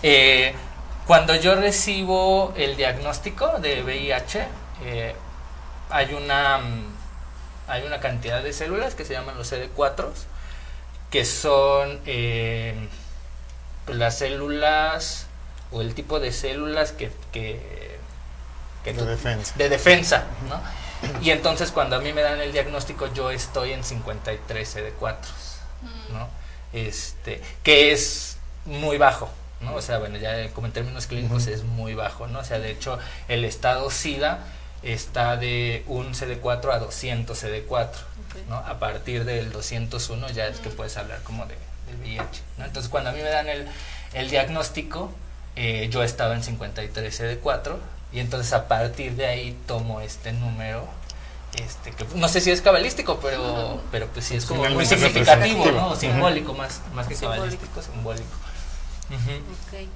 Eh, 0.08 0.54
cuando 1.08 1.34
yo 1.36 1.56
recibo 1.56 2.54
el 2.56 2.76
diagnóstico 2.78 3.58
de 3.60 3.82
VIH, 3.82 4.48
eh, 4.84 5.16
hay 5.90 6.14
una 6.14 6.60
mm, 6.60 6.96
hay 7.68 7.84
una 7.88 8.00
cantidad 8.00 8.44
de 8.44 8.54
células 8.54 8.94
que 8.94 9.04
se 9.06 9.14
llaman 9.14 9.36
los 9.36 9.52
CD4 9.52 10.10
que 11.10 11.26
son 11.26 12.00
eh, 12.06 12.88
pues, 13.86 13.98
las 13.98 14.18
células 14.20 15.25
o 15.76 15.82
el 15.82 15.94
tipo 15.94 16.20
de 16.20 16.32
células 16.32 16.92
que, 16.94 17.12
que, 17.34 17.98
que 18.84 18.94
De 18.94 19.00
tú- 19.00 19.06
defensa. 19.06 19.54
de 19.58 19.70
defensa, 19.70 20.24
¿no? 20.50 20.62
Y 21.22 21.32
entonces 21.32 21.72
cuando 21.72 21.98
a 21.98 22.00
mí 22.00 22.14
me 22.14 22.22
dan 22.22 22.40
el 22.40 22.52
diagnóstico 22.54 23.14
yo 23.14 23.30
estoy 23.30 23.74
en 23.74 23.84
53 23.84 24.76
CD4, 24.78 25.16
¿no? 26.14 26.28
Este, 26.74 27.42
que 27.64 27.92
es 27.92 28.38
muy 28.66 28.98
bajo, 28.98 29.30
¿no? 29.62 29.76
O 29.76 29.82
sea, 29.82 29.98
bueno, 30.00 30.18
ya 30.18 30.50
como 30.54 30.68
en 30.68 30.74
términos 30.74 31.08
clínicos 31.08 31.48
es 31.48 31.64
muy 31.64 31.94
bajo, 31.94 32.28
¿no? 32.28 32.40
O 32.40 32.44
sea, 32.44 32.60
de 32.60 32.72
hecho 32.72 32.98
el 33.28 33.44
estado 33.46 33.92
SIDA 33.92 34.40
está 34.82 35.36
de 35.38 35.84
un 35.88 36.14
CD4 36.14 36.72
a 36.74 36.80
200 36.80 37.44
CD4, 37.44 37.90
¿no? 38.50 38.56
A 38.58 38.80
partir 38.80 39.26
del 39.26 39.52
201 39.52 40.30
ya 40.30 40.48
es 40.48 40.60
que 40.60 40.70
puedes 40.70 40.96
hablar 40.98 41.22
como 41.24 41.46
de, 41.46 41.56
del 41.88 41.98
VIH, 42.02 42.42
¿no? 42.58 42.66
Entonces 42.66 42.90
cuando 42.90 43.10
a 43.10 43.14
mí 43.14 43.20
me 43.22 43.30
dan 43.30 43.48
el, 43.50 43.68
el 44.14 44.30
diagnóstico, 44.30 45.12
eh, 45.56 45.88
yo 45.92 46.04
estaba 46.04 46.36
en 46.36 46.44
53 46.44 47.22
CD4 47.22 47.78
y 48.12 48.20
entonces 48.20 48.52
a 48.54 48.68
partir 48.68 49.14
de 49.14 49.26
ahí 49.28 49.58
tomo 49.68 50.02
este 50.02 50.32
número 50.34 50.88
este 51.58 51.92
que 51.92 52.06
no 52.16 52.28
sé 52.28 52.42
si 52.42 52.52
es 52.52 52.62
cabalístico 52.62 53.20
pero 53.22 53.82
pero 53.92 54.08
pues 54.08 54.26
sí 54.26 54.36
es 54.36 54.46
como 54.46 54.66
muy 54.70 54.86
significativo 54.86 55.66
no 55.72 55.96
simbólico 55.96 56.54
más 56.54 56.82
más 56.94 57.08
que 57.08 57.16
Simbólico. 57.16 57.42
cabalístico 57.44 57.82
simbólico. 57.82 58.36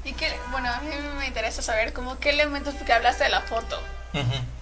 Y 0.06 0.14
que, 0.14 0.40
bueno, 0.52 0.72
a 0.72 0.80
mí 0.82 0.90
me 1.18 1.26
interesa 1.28 1.62
saber 1.64 1.94
como 1.94 2.20
qué 2.20 2.30
elementos, 2.30 2.76
porque 2.76 2.94
hablaste 2.94 3.24
de 3.24 3.32
la 3.32 3.42
foto, 3.42 3.82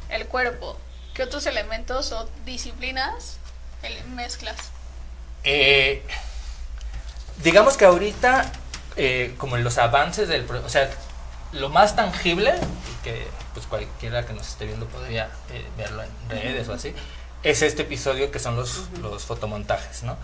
el 0.09 0.25
cuerpo, 0.27 0.79
qué 1.13 1.23
otros 1.23 1.45
elementos 1.47 2.13
o 2.13 2.29
disciplinas 2.45 3.37
el- 3.83 4.05
mezclas. 4.11 4.55
Eh, 5.43 6.01
digamos 7.43 7.75
que 7.75 7.85
ahorita, 7.85 8.49
eh, 8.97 9.35
como 9.37 9.57
los 9.57 9.77
avances 9.77 10.27
del... 10.27 10.45
O 10.49 10.69
sea, 10.69 10.89
lo 11.53 11.69
más 11.69 11.95
tangible, 11.95 12.53
que 13.03 13.27
pues 13.53 13.65
cualquiera 13.65 14.25
que 14.25 14.33
nos 14.33 14.47
esté 14.47 14.65
viendo 14.65 14.85
podría 14.87 15.29
eh, 15.51 15.65
verlo 15.77 16.03
en 16.03 16.09
redes 16.29 16.67
o 16.67 16.73
así, 16.73 16.93
es 17.43 17.61
este 17.61 17.83
episodio 17.83 18.31
que 18.31 18.39
son 18.39 18.55
los, 18.55 18.85
los 19.01 19.23
fotomontajes, 19.23 20.03
¿no? 20.03 20.17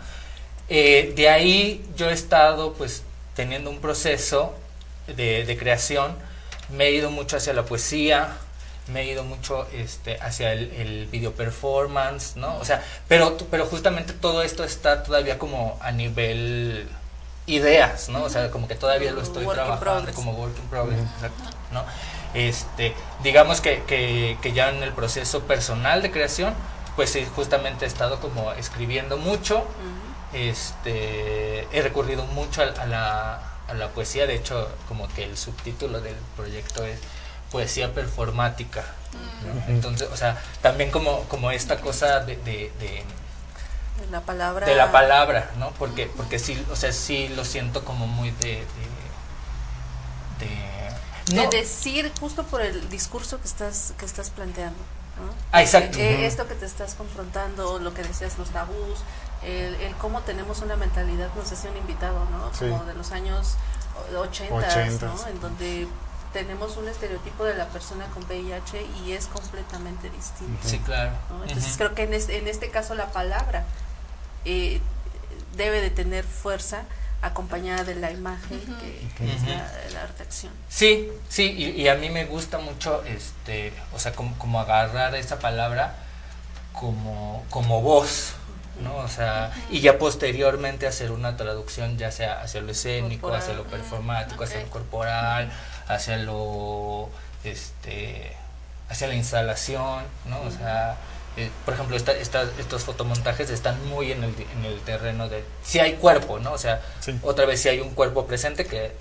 Eh, 0.69 1.13
de 1.15 1.29
ahí 1.29 1.85
yo 1.95 2.09
he 2.09 2.13
estado 2.13 2.73
pues 2.73 3.03
teniendo 3.35 3.69
un 3.69 3.79
proceso 3.79 4.53
de, 5.07 5.45
de 5.45 5.57
creación, 5.57 6.15
me 6.69 6.85
he 6.85 6.91
ido 6.91 7.11
mucho 7.11 7.37
hacia 7.37 7.53
la 7.53 7.63
poesía, 7.63 8.37
me 8.87 9.01
he 9.01 9.05
ido 9.05 9.23
mucho 9.23 9.67
este, 9.73 10.17
hacia 10.21 10.53
el, 10.53 10.71
el 10.73 11.07
video 11.07 11.33
performance, 11.33 12.35
¿no? 12.35 12.57
O 12.57 12.65
sea, 12.65 12.83
pero, 13.07 13.37
pero 13.49 13.65
justamente 13.65 14.13
todo 14.13 14.43
esto 14.43 14.63
está 14.63 15.03
todavía 15.03 15.37
como 15.37 15.77
a 15.81 15.91
nivel 15.91 16.87
ideas, 17.45 18.09
¿no? 18.09 18.23
O 18.23 18.29
sea, 18.29 18.49
como 18.51 18.67
que 18.67 18.75
todavía 18.75 19.11
lo 19.11 19.21
estoy 19.21 19.43
Work 19.45 19.55
trabajando 19.57 19.79
progress. 19.85 20.15
como 20.15 20.31
work 20.33 20.57
in 20.57 20.67
progress, 20.69 20.99
exacto, 21.15 21.43
¿no? 21.71 21.83
Este, 22.33 22.95
digamos 23.21 23.61
que, 23.61 23.83
que, 23.83 24.37
que 24.41 24.53
ya 24.53 24.69
en 24.69 24.81
el 24.81 24.91
proceso 24.93 25.43
personal 25.43 26.01
de 26.01 26.09
creación, 26.11 26.53
pues 26.95 27.11
sí, 27.11 27.27
justamente 27.35 27.85
he 27.85 27.87
estado 27.87 28.19
como 28.19 28.51
escribiendo 28.53 29.17
mucho, 29.17 29.65
este, 30.33 31.67
he 31.77 31.81
recurrido 31.81 32.23
mucho 32.25 32.61
a, 32.63 32.65
a 32.81 32.85
la, 32.85 33.39
a 33.67 33.73
la 33.73 33.89
poesía, 33.89 34.25
de 34.27 34.35
hecho, 34.35 34.69
como 34.87 35.07
que 35.09 35.23
el 35.23 35.37
subtítulo 35.37 36.01
del 36.01 36.15
proyecto 36.35 36.85
es 36.85 36.99
poesía 37.51 37.93
performática, 37.93 38.83
¿no? 39.45 39.73
Entonces, 39.73 40.09
o 40.11 40.17
sea, 40.17 40.41
también 40.61 40.91
como, 40.91 41.21
como 41.25 41.51
esta 41.51 41.77
cosa 41.77 42.19
de- 42.21 42.37
de- 42.37 42.71
de 42.79 43.03
De 44.05 44.11
la 44.11 44.21
palabra. 44.21 44.65
de 44.67 44.75
la 44.75 44.91
palabra, 44.91 45.51
¿no? 45.57 45.71
Porque, 45.71 46.11
porque 46.15 46.39
sí, 46.39 46.63
o 46.71 46.75
sea, 46.75 46.91
sí 46.91 47.29
lo 47.29 47.45
siento 47.45 47.83
como 47.85 48.05
muy 48.07 48.31
de... 48.31 48.47
de, 48.47 50.45
de- 50.45 50.93
de 51.27 51.35
no, 51.35 51.49
decir 51.49 52.11
justo 52.19 52.43
por 52.43 52.61
el 52.61 52.89
discurso 52.89 53.39
que 53.39 53.47
estás 53.47 53.93
que 53.97 54.05
estás 54.05 54.29
planteando 54.29 54.77
¿no? 55.25 55.33
Ah, 55.53 55.61
exacto. 55.61 55.97
Eh, 55.97 56.25
esto 56.25 56.47
que 56.47 56.55
te 56.55 56.65
estás 56.65 56.95
confrontando 56.95 57.79
lo 57.79 57.93
que 57.93 58.03
decías 58.03 58.37
los 58.37 58.49
tabús 58.49 58.99
el, 59.41 59.73
el 59.75 59.95
cómo 59.95 60.19
tenemos 60.21 60.59
una 60.61 60.75
mentalidad 60.75 61.29
no 61.35 61.45
sé 61.45 61.55
si 61.55 61.67
un 61.67 61.77
invitado 61.77 62.25
no 62.29 62.53
Sí. 62.53 62.67
como 62.69 62.83
de 62.83 62.93
los 62.95 63.11
años 63.13 63.55
80 64.17 64.53
Ochentas. 64.53 65.01
¿no? 65.21 65.27
en 65.27 65.39
donde 65.39 65.87
tenemos 66.33 66.75
un 66.77 66.89
estereotipo 66.89 67.45
de 67.45 67.53
la 67.53 67.67
persona 67.69 68.05
con 68.07 68.23
VIH 68.25 68.85
y 69.05 69.13
es 69.13 69.27
completamente 69.27 70.09
distinto 70.09 70.67
sí, 70.67 70.79
claro. 70.79 71.11
¿no? 71.29 71.43
Entonces 71.45 71.75
creo 71.77 71.93
que 71.93 72.03
en 72.03 72.13
este, 72.15 72.37
en 72.39 72.47
este 72.49 72.69
caso 72.69 72.95
la 72.95 73.11
palabra 73.13 73.63
eh, 74.45 74.79
debe 75.55 75.81
de 75.81 75.89
tener 75.89 76.23
fuerza 76.23 76.83
acompañada 77.21 77.85
de 77.85 77.95
la 77.95 78.11
imagen 78.11 78.59
que, 78.59 79.07
que 79.17 79.33
es 79.33 79.43
la, 79.43 80.01
arte 80.01 80.23
acción. 80.23 80.51
Sí, 80.67 81.09
sí, 81.29 81.43
y, 81.43 81.81
y 81.81 81.87
a 81.87 81.95
mí 81.95 82.09
me 82.09 82.25
gusta 82.25 82.59
mucho, 82.59 83.01
este, 83.05 83.71
o 83.93 83.99
sea, 83.99 84.11
como, 84.11 84.37
como 84.37 84.59
agarrar 84.59 85.15
esa 85.15 85.39
palabra 85.39 85.95
como, 86.73 87.45
como 87.49 87.81
voz, 87.81 88.33
¿no? 88.81 88.97
O 88.97 89.07
sea, 89.07 89.51
y 89.69 89.79
ya 89.79 89.97
posteriormente 89.97 90.85
hacer 90.87 91.11
una 91.11 91.37
traducción 91.37 91.97
ya 91.97 92.11
sea 92.11 92.41
hacia 92.41 92.61
lo 92.61 92.71
escénico, 92.71 93.21
Corporal. 93.21 93.41
hacia 93.41 93.53
lo 93.53 93.63
performático, 93.65 94.43
hacia 94.43 94.59
lo 94.59 94.69
corporal, 94.69 95.51
hacia 95.87 96.17
lo, 96.17 97.09
este, 97.43 98.35
hacia 98.89 99.07
la 99.07 99.15
instalación, 99.15 100.03
¿no? 100.25 100.41
O 100.41 100.51
sea, 100.51 100.97
eh, 101.37 101.49
por 101.65 101.73
ejemplo, 101.73 101.95
esta, 101.95 102.11
esta- 102.13 102.49
estos 102.59 102.83
fotomontajes 102.83 103.49
están 103.49 103.83
muy 103.89 104.11
en 104.11 104.23
el, 104.23 104.35
en 104.57 104.65
el 104.65 104.79
terreno 104.81 105.29
de, 105.29 105.43
si 105.63 105.79
hay 105.79 105.93
cuerpo, 105.93 106.39
¿no? 106.39 106.51
O 106.53 106.57
sea, 106.57 106.81
Sí. 106.99 107.17
otra 107.23 107.45
vez 107.45 107.61
si 107.61 107.69
hay 107.69 107.79
un 107.79 107.91
cuerpo 107.91 108.25
presente 108.27 108.65
que 108.65 108.91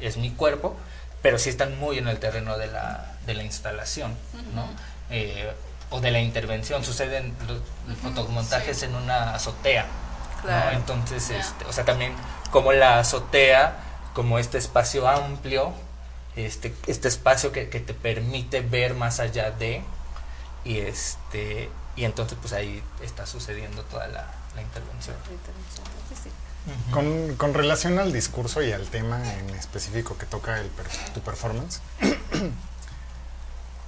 es 0.00 0.16
mi 0.16 0.30
cuerpo, 0.30 0.76
pero 1.22 1.38
sí 1.38 1.50
están 1.50 1.78
muy 1.78 1.98
en 1.98 2.08
el 2.08 2.18
terreno 2.18 2.56
de 2.58 2.66
la, 2.68 3.16
de 3.26 3.34
la 3.34 3.42
instalación, 3.44 4.16
¿no? 4.54 4.66
Eh, 5.10 5.52
o 5.90 6.00
de 6.00 6.10
la 6.10 6.20
intervención. 6.20 6.84
Suceden 6.84 7.34
los, 7.46 7.58
los 7.88 7.98
fotomontajes 7.98 8.82
en 8.82 8.94
una 8.94 9.34
azotea, 9.34 9.84
¿no? 10.36 10.42
Claro. 10.42 10.76
Entonces, 10.76 11.30
este, 11.30 11.64
o 11.66 11.72
sea, 11.72 11.84
también 11.84 12.14
como 12.50 12.72
la 12.72 12.98
azotea, 12.98 13.76
como 14.14 14.38
este 14.38 14.58
espacio 14.58 15.06
amplio, 15.08 15.72
este, 16.36 16.74
este 16.86 17.08
espacio 17.08 17.52
que, 17.52 17.68
que 17.68 17.78
te 17.80 17.94
permite 17.94 18.60
ver 18.60 18.94
más 18.94 19.20
allá 19.20 19.50
de, 19.50 19.82
y 20.64 20.78
este, 20.78 21.70
y 21.96 22.04
entonces 22.04 22.38
pues 22.40 22.52
ahí 22.52 22.82
está 23.02 23.26
sucediendo 23.26 23.82
toda 23.84 24.06
la, 24.08 24.26
la 24.54 24.62
intervención. 24.62 25.16
Sí, 26.08 26.14
sí. 26.24 26.30
Con, 26.92 27.34
con 27.36 27.54
relación 27.54 27.98
al 27.98 28.12
discurso 28.12 28.62
y 28.62 28.70
al 28.72 28.86
tema 28.86 29.20
en 29.34 29.50
específico 29.50 30.16
que 30.16 30.26
toca 30.26 30.60
el 30.60 30.68
per- 30.68 30.86
tu 31.12 31.20
performance, 31.20 31.80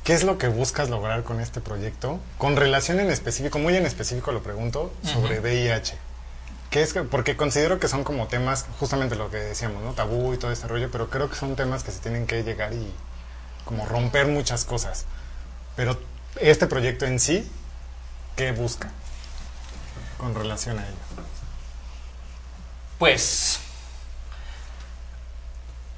¿qué 0.02 0.12
es 0.12 0.24
lo 0.24 0.38
que 0.38 0.48
buscas 0.48 0.90
lograr 0.90 1.22
con 1.22 1.40
este 1.40 1.60
proyecto? 1.60 2.20
Con 2.38 2.56
relación 2.56 3.00
en 3.00 3.10
específico, 3.10 3.58
muy 3.58 3.76
en 3.76 3.86
específico 3.86 4.32
lo 4.32 4.42
pregunto, 4.42 4.92
sobre 5.04 5.38
Ujú. 5.38 5.42
VIH. 5.48 5.96
¿Qué 6.70 6.82
es 6.82 6.92
que- 6.92 7.02
porque 7.04 7.36
considero 7.36 7.78
que 7.78 7.86
son 7.88 8.02
como 8.04 8.26
temas, 8.26 8.66
justamente 8.80 9.14
lo 9.14 9.30
que 9.30 9.36
decíamos, 9.36 9.82
¿no? 9.82 9.92
Tabú 9.92 10.34
y 10.34 10.38
todo 10.38 10.50
este 10.50 10.66
rollo, 10.66 10.90
pero 10.90 11.08
creo 11.08 11.30
que 11.30 11.36
son 11.36 11.54
temas 11.56 11.84
que 11.84 11.92
se 11.92 12.00
tienen 12.00 12.26
que 12.26 12.42
llegar 12.42 12.72
y 12.72 12.92
como 13.64 13.86
romper 13.86 14.26
muchas 14.26 14.64
cosas. 14.64 15.04
Pero 15.76 15.98
este 16.40 16.66
proyecto 16.66 17.04
en 17.04 17.18
sí, 17.18 17.50
¿qué 18.36 18.52
busca 18.52 18.90
con 20.18 20.34
relación 20.34 20.78
a 20.78 20.86
ello? 20.86 20.96
Pues, 22.98 23.60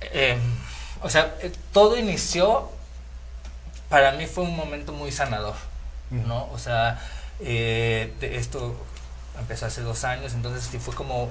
eh, 0.00 0.38
o 1.02 1.10
sea, 1.10 1.36
eh, 1.40 1.52
todo 1.72 1.96
inició, 1.96 2.70
para 3.88 4.12
mí 4.12 4.26
fue 4.26 4.44
un 4.44 4.56
momento 4.56 4.92
muy 4.92 5.12
sanador, 5.12 5.54
¿no? 6.10 6.50
O 6.52 6.58
sea, 6.58 7.00
eh, 7.40 8.12
de 8.20 8.36
esto 8.36 8.76
empezó 9.38 9.66
hace 9.66 9.82
dos 9.82 10.04
años, 10.04 10.32
entonces 10.32 10.68
sí 10.70 10.78
fue 10.78 10.94
como 10.94 11.28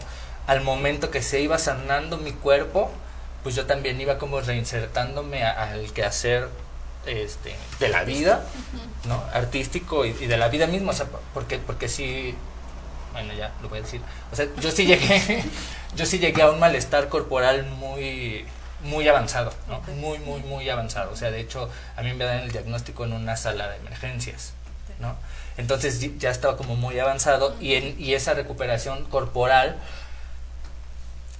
al 0.47 0.61
momento 0.61 1.09
que 1.09 1.21
se 1.21 1.41
iba 1.41 1.57
sanando 1.57 2.17
mi 2.17 2.31
cuerpo, 2.31 2.91
pues 3.43 3.55
yo 3.55 3.65
también 3.65 3.99
iba 3.99 4.17
como 4.17 4.39
reinsertándome 4.41 5.43
al 5.43 5.91
quehacer 5.93 6.49
este, 7.05 7.55
de 7.79 7.89
la 7.89 8.03
vida, 8.03 8.43
¿no? 9.07 9.23
Artístico 9.33 10.05
y, 10.05 10.09
y 10.19 10.27
de 10.27 10.37
la 10.37 10.47
vida 10.49 10.67
misma, 10.67 10.91
o 10.91 10.95
sea, 10.95 11.07
porque, 11.33 11.57
porque 11.59 11.87
sí, 11.87 12.35
bueno, 13.15 13.33
ya 13.33 13.53
lo 13.61 13.69
voy 13.69 13.79
a 13.79 13.81
decir. 13.81 14.01
O 14.31 14.35
sea, 14.35 14.45
yo 14.59 14.71
sí 14.71 14.85
llegué, 14.85 15.43
yo 15.95 16.05
sí 16.05 16.19
llegué 16.19 16.41
a 16.41 16.51
un 16.51 16.59
malestar 16.59 17.07
corporal 17.07 17.65
muy, 17.65 18.45
muy 18.83 19.07
avanzado, 19.07 19.53
¿no? 19.67 19.79
Muy, 19.93 20.19
muy, 20.19 20.41
muy 20.41 20.69
avanzado. 20.69 21.11
O 21.11 21.15
sea, 21.15 21.31
de 21.31 21.39
hecho, 21.39 21.69
a 21.95 22.01
mí 22.01 22.13
me 22.13 22.25
dan 22.25 22.39
el 22.39 22.51
diagnóstico 22.51 23.05
en 23.05 23.13
una 23.13 23.37
sala 23.37 23.69
de 23.69 23.77
emergencias, 23.77 24.53
¿no? 24.99 25.15
Entonces 25.57 26.17
ya 26.17 26.29
estaba 26.29 26.57
como 26.57 26.75
muy 26.75 26.99
avanzado 26.99 27.55
y, 27.61 27.75
en, 27.75 27.95
y 27.97 28.13
esa 28.13 28.33
recuperación 28.33 29.05
corporal 29.05 29.77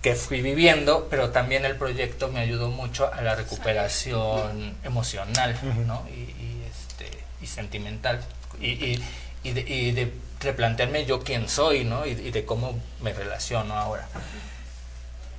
que 0.05 0.13
fui 0.13 0.43
viviendo, 0.43 1.07
pero 1.09 1.31
también 1.31 1.65
el 1.65 1.77
proyecto 1.77 2.27
me 2.27 2.39
ayudó 2.39 2.69
mucho 2.69 3.11
a 3.11 3.21
la 3.23 3.33
recuperación 3.33 4.77
emocional, 4.83 5.57
¿no? 5.87 6.05
Y, 6.07 6.19
y, 6.19 6.63
este, 6.69 7.09
y 7.41 7.47
sentimental. 7.47 8.21
Y, 8.61 8.67
y, 8.67 9.03
y 9.41 9.51
de, 9.53 9.61
y 9.61 9.91
de 9.93 10.13
replantearme 10.41 11.07
yo 11.07 11.21
quién 11.21 11.49
soy, 11.49 11.85
¿no? 11.85 12.05
Y, 12.05 12.13
de 12.13 12.45
cómo 12.45 12.79
me 13.01 13.13
relaciono 13.13 13.73
ahora. 13.73 14.07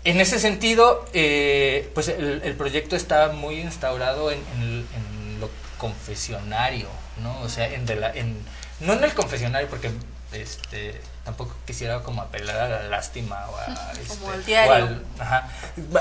En 0.02 0.20
ese 0.20 0.40
sentido, 0.40 1.06
eh, 1.12 1.88
pues 1.94 2.08
el, 2.08 2.42
el 2.42 2.54
proyecto 2.56 2.96
está 2.96 3.28
muy 3.28 3.60
instaurado 3.60 4.32
en, 4.32 4.40
en 4.58 5.38
lo 5.38 5.48
confesionario, 5.78 6.88
¿no? 7.22 7.40
O 7.42 7.48
sea, 7.48 7.72
en 7.72 7.86
de 7.86 7.94
la, 7.94 8.10
en, 8.10 8.36
no 8.80 8.94
en 8.94 9.04
el 9.04 9.14
confesionario, 9.14 9.68
porque 9.68 9.92
este, 10.32 11.00
tampoco 11.24 11.54
quisiera 11.66 12.02
como 12.02 12.22
apelar 12.22 12.56
a 12.72 12.82
la 12.82 12.88
lástima 12.88 13.46
o 13.48 13.56
a... 13.56 13.92
este, 14.00 14.26
al 14.26 14.40
o 14.40 14.42
diario. 14.44 14.74
al- 14.74 15.04
ajá, 15.18 15.48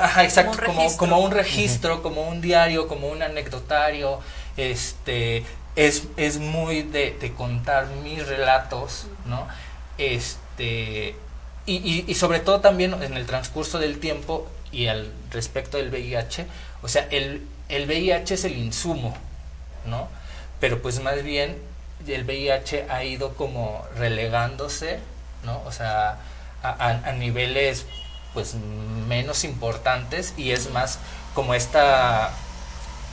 ajá, 0.02 0.24
exacto, 0.24 0.52
un 0.52 0.58
como, 0.66 0.80
registro. 0.82 0.98
como 0.98 1.20
un 1.20 1.32
registro, 1.32 2.04
como 2.04 2.22
un 2.28 2.42
diario, 2.42 2.88
como 2.88 3.08
un 3.08 3.22
anecdotario, 3.22 4.20
este, 4.58 5.46
es, 5.76 6.04
es 6.18 6.38
muy 6.40 6.84
de, 6.84 7.12
de 7.20 7.34
contar 7.34 7.88
mis 8.04 8.26
relatos, 8.28 9.08
¿no? 9.26 9.48
Este, 9.98 11.16
y, 11.66 11.76
y, 11.78 12.06
y 12.08 12.16
sobre 12.16 12.40
todo 12.40 12.62
también 12.62 12.94
en 13.02 13.16
el 13.18 13.26
transcurso 13.26 13.80
del 13.80 14.00
tiempo 14.00 14.48
y 14.72 14.88
al 14.88 15.12
respecto 15.32 15.78
del 15.78 15.90
VIH, 15.90 16.46
o 16.82 16.88
sea, 16.88 17.08
el, 17.12 17.48
el 17.70 17.86
VIH 17.88 18.34
es 18.36 18.44
el 18.46 18.58
insumo, 18.58 19.16
¿no? 19.86 20.08
Pero 20.60 20.82
pues 20.82 21.00
más 21.02 21.24
bien 21.24 21.58
el 22.08 22.24
VIH 22.24 22.88
ha 22.90 23.04
ido 23.04 23.36
como 23.36 23.86
relegándose, 23.98 25.00
¿no? 25.44 25.62
O 25.66 25.72
sea, 25.72 26.18
a, 26.64 27.12
niveles 27.14 27.86
pues 28.34 28.56
menos 28.56 29.44
importantes 29.44 30.34
y 30.38 30.52
es 30.52 30.70
más 30.72 31.00
como 31.34 31.54
esta 31.54 32.32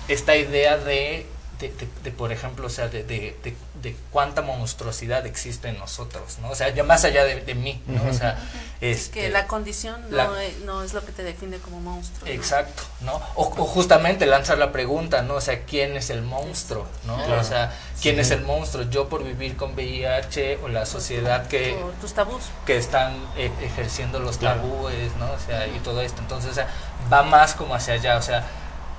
esta 0.08 0.36
idea 0.36 0.78
de, 0.78 1.26
de, 1.62 1.68
de- 1.68 1.88
de, 2.04 2.10
por 2.10 2.32
ejemplo, 2.32 2.66
o 2.66 2.70
sea, 2.70 2.88
de, 2.88 3.02
de, 3.04 3.36
de- 3.42 3.56
de 3.82 3.96
cuánta 4.10 4.42
monstruosidad 4.42 5.24
existe 5.26 5.68
en 5.68 5.78
nosotros, 5.78 6.38
¿no? 6.40 6.50
O 6.50 6.54
sea, 6.54 6.68
ya 6.70 6.84
más 6.84 7.04
allá 7.04 7.24
de, 7.24 7.40
de 7.40 7.54
mí, 7.54 7.82
¿no? 7.86 8.02
O 8.08 8.12
sea, 8.12 8.38
este, 8.80 9.20
que 9.22 9.28
la 9.30 9.46
condición 9.46 10.00
no, 10.10 10.16
la- 10.16 10.44
es, 10.44 10.58
no 10.60 10.82
es 10.82 10.92
lo 10.92 11.04
que 11.04 11.12
te 11.12 11.22
define 11.22 11.58
como 11.58 11.80
monstruo. 11.80 12.26
¿no? 12.26 12.32
Exacto, 12.32 12.82
¿no? 13.00 13.14
O, 13.36 13.44
o 13.44 13.64
justamente 13.66 14.26
lanzar 14.26 14.58
la 14.58 14.72
pregunta, 14.72 15.22
¿no? 15.22 15.34
O 15.34 15.40
sea, 15.40 15.60
¿quién 15.64 15.96
es 15.96 16.10
el 16.10 16.22
monstruo? 16.22 16.86
¿no? 17.06 17.16
Claro. 17.16 17.40
O 17.40 17.44
sea, 17.44 17.72
¿quién 18.00 18.18
es 18.18 18.30
el 18.30 18.42
monstruo? 18.42 18.84
¿Yo 18.90 19.08
por 19.08 19.24
vivir 19.24 19.56
con 19.56 19.72
VIH 19.74 20.58
o 20.64 20.68
la 20.68 20.84
sociedad 20.86 21.46
que, 21.46 21.74
Por 21.80 21.92
tus 21.94 22.12
tabús. 22.12 22.42
que 22.66 22.76
están 22.76 23.14
eh, 23.36 23.50
ejerciendo 23.62 24.18
los 24.18 24.38
Claro. 24.38 24.60
tabúes, 24.62 25.14
¿no? 25.16 25.30
O 25.32 25.38
sea, 25.38 25.66
y 25.68 25.78
todo 25.80 26.00
esto. 26.02 26.20
Entonces, 26.20 26.50
o 26.50 26.54
sea, 26.54 26.68
va 27.12 27.22
más 27.22 27.54
como 27.54 27.74
hacia 27.74 27.94
allá. 27.94 28.16
O 28.16 28.22
sea, 28.22 28.44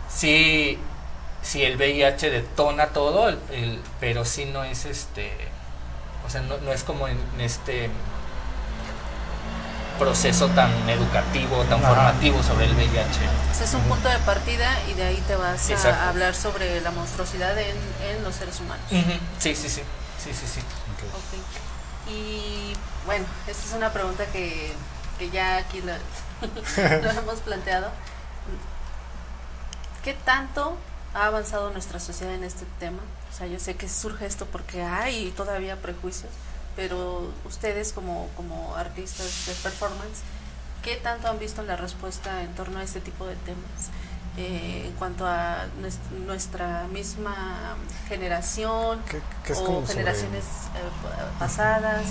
sí, 0.09 0.77
si 0.77 0.79
el 1.63 1.75
VIH 1.77 2.29
detona 2.29 2.87
todo, 2.87 3.29
el- 3.29 3.39
el- 3.51 3.81
pero 3.99 4.23
sí 4.25 4.45
no 4.45 4.63
es 4.63 4.85
este, 4.85 5.31
o 6.25 6.29
sea, 6.29 6.41
no, 6.41 6.57
no 6.59 6.71
es 6.71 6.83
como 6.83 7.07
en 7.07 7.17
este 7.39 7.89
proceso 9.99 10.47
tan 10.49 10.71
educativo, 10.89 11.63
tan 11.65 11.79
Ajá. 11.83 11.93
formativo 11.93 12.41
sobre 12.41 12.65
el 12.65 12.71
VIH. 12.75 13.19
O 13.51 13.53
sea, 13.55 13.65
es 13.65 13.73
un 13.73 13.81
punto 13.83 14.09
de 14.09 14.17
partida 14.19 14.69
y 14.89 14.93
de 14.95 15.03
ahí 15.03 15.23
te 15.27 15.35
vas 15.35 15.69
Exacto. 15.69 16.01
a 16.01 16.09
hablar 16.09 16.33
sobre 16.33 16.81
la 16.81 16.91
monstruosidad 16.91 17.57
en, 17.59 17.75
en 18.09 18.23
los 18.23 18.35
seres 18.35 18.59
humanos. 18.59 18.83
Sí, 18.89 19.55
sí, 19.55 19.69
sí, 19.69 19.69
sí, 19.69 20.33
sí, 20.33 20.47
sí. 20.47 20.59
Ok. 20.59 22.09
Y 22.11 22.73
bueno, 23.05 23.25
esta 23.47 23.67
es 23.67 23.73
una 23.73 23.93
pregunta 23.93 24.25
que, 24.27 24.73
que 25.19 25.29
ya 25.29 25.57
aquí 25.57 25.81
la, 25.81 25.97
lo 27.01 27.09
hemos 27.11 27.39
planteado. 27.41 27.89
¿Qué 30.03 30.13
tanto 30.13 30.77
ha 31.13 31.25
avanzado 31.25 31.69
nuestra 31.71 31.99
sociedad 31.99 32.33
en 32.33 32.43
este 32.43 32.65
tema? 32.79 32.99
O 33.31 33.35
sea, 33.37 33.47
yo 33.47 33.59
sé 33.59 33.75
que 33.75 33.87
surge 33.89 34.25
esto 34.25 34.45
porque 34.51 34.83
hay 34.83 35.31
todavía 35.35 35.75
prejuicios, 35.81 36.31
pero 36.75 37.31
ustedes 37.45 37.93
como, 37.93 38.27
como 38.35 38.75
artistas 38.75 39.45
de 39.47 39.53
performance, 39.55 40.21
¿qué 40.83 40.95
tanto 40.97 41.27
han 41.27 41.39
visto 41.39 41.61
la 41.63 41.75
respuesta 41.75 42.41
en 42.43 42.53
torno 42.55 42.79
a 42.79 42.83
este 42.83 42.99
tipo 42.99 43.25
de 43.25 43.35
temas? 43.37 43.89
Eh, 44.35 44.85
en 44.87 44.93
cuanto 44.93 45.27
a 45.27 45.65
nues- 45.79 45.99
nuestra 46.25 46.87
misma 46.91 47.75
generación 48.07 48.99
que 49.45 49.53
es 49.53 49.59
o 49.59 49.85
generaciones 49.85 50.43
eh, 50.43 50.89
pa- 51.03 51.37
pasadas, 51.39 52.01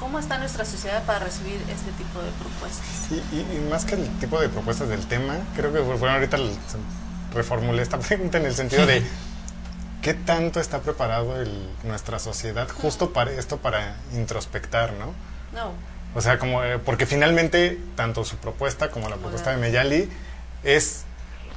¿cómo 0.00 0.18
está 0.18 0.38
nuestra 0.38 0.64
sociedad 0.64 1.04
para 1.04 1.20
recibir 1.20 1.60
este 1.70 1.92
tipo 1.92 2.20
de 2.20 2.30
propuestas? 2.32 3.10
Y, 3.12 3.36
y- 3.36 3.56
y 3.58 3.68
más 3.70 3.84
que 3.84 3.94
el 3.94 4.08
tipo 4.18 4.40
de 4.40 4.48
propuestas 4.48 4.88
del 4.88 5.06
tema, 5.06 5.36
creo 5.54 5.72
que 5.72 5.78
bueno, 5.78 6.14
ahorita 6.14 6.36
reformulé 7.36 7.82
esta 7.82 7.98
pregunta 8.00 8.38
en 8.38 8.46
el 8.46 8.54
sentido 8.54 8.86
de 8.86 9.02
qué 10.02 10.14
tanto 10.14 10.58
está 10.60 10.80
preparado 10.80 11.40
el- 11.40 11.68
nuestra 11.84 12.18
sociedad 12.18 12.68
justo 12.68 13.12
para 13.12 13.30
esto, 13.32 13.58
para 13.58 13.96
introspectar, 14.14 14.92
¿no? 14.94 15.12
No, 15.52 15.72
O 16.14 16.20
sea, 16.20 16.38
como 16.38 16.62
eh, 16.64 16.78
porque 16.78 17.06
finalmente 17.06 17.78
tanto 17.94 18.24
su 18.24 18.36
propuesta 18.38 18.90
como 18.90 19.08
la 19.08 19.16
Como 19.16 19.22
propuesta 19.28 19.50
de 19.52 19.56
Meyali 19.58 20.10
es 20.64 21.04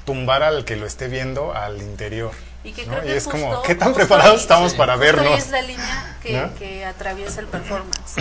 tumbar 0.06 0.44
al 0.44 0.66
que 0.66 0.76
lo 0.76 0.86
esté 0.86 1.08
viendo 1.08 1.54
al 1.54 1.82
interior. 1.82 2.32
y 2.64 2.72
que 2.74 2.86
¿no? 2.86 2.94
creo 2.94 3.04
Y 3.06 3.08
que 3.08 3.18
es 3.18 3.28
como, 3.28 3.48
justo- 3.48 3.64
¿qué 3.64 3.76
tan 3.76 3.94
preparados 3.94 4.36
ahí- 4.36 4.42
estamos 4.42 4.72
sí, 4.74 4.78
para 4.78 4.98
justo 4.98 5.08
ahí 5.08 5.16
vernos? 5.24 5.40
es 5.40 5.50
la 5.52 5.62
línea 5.62 6.18
que, 6.22 6.34
¿No? 6.38 6.56
que 6.56 6.86
atraviesa 6.86 7.40
el 7.42 7.48
performance 7.56 8.18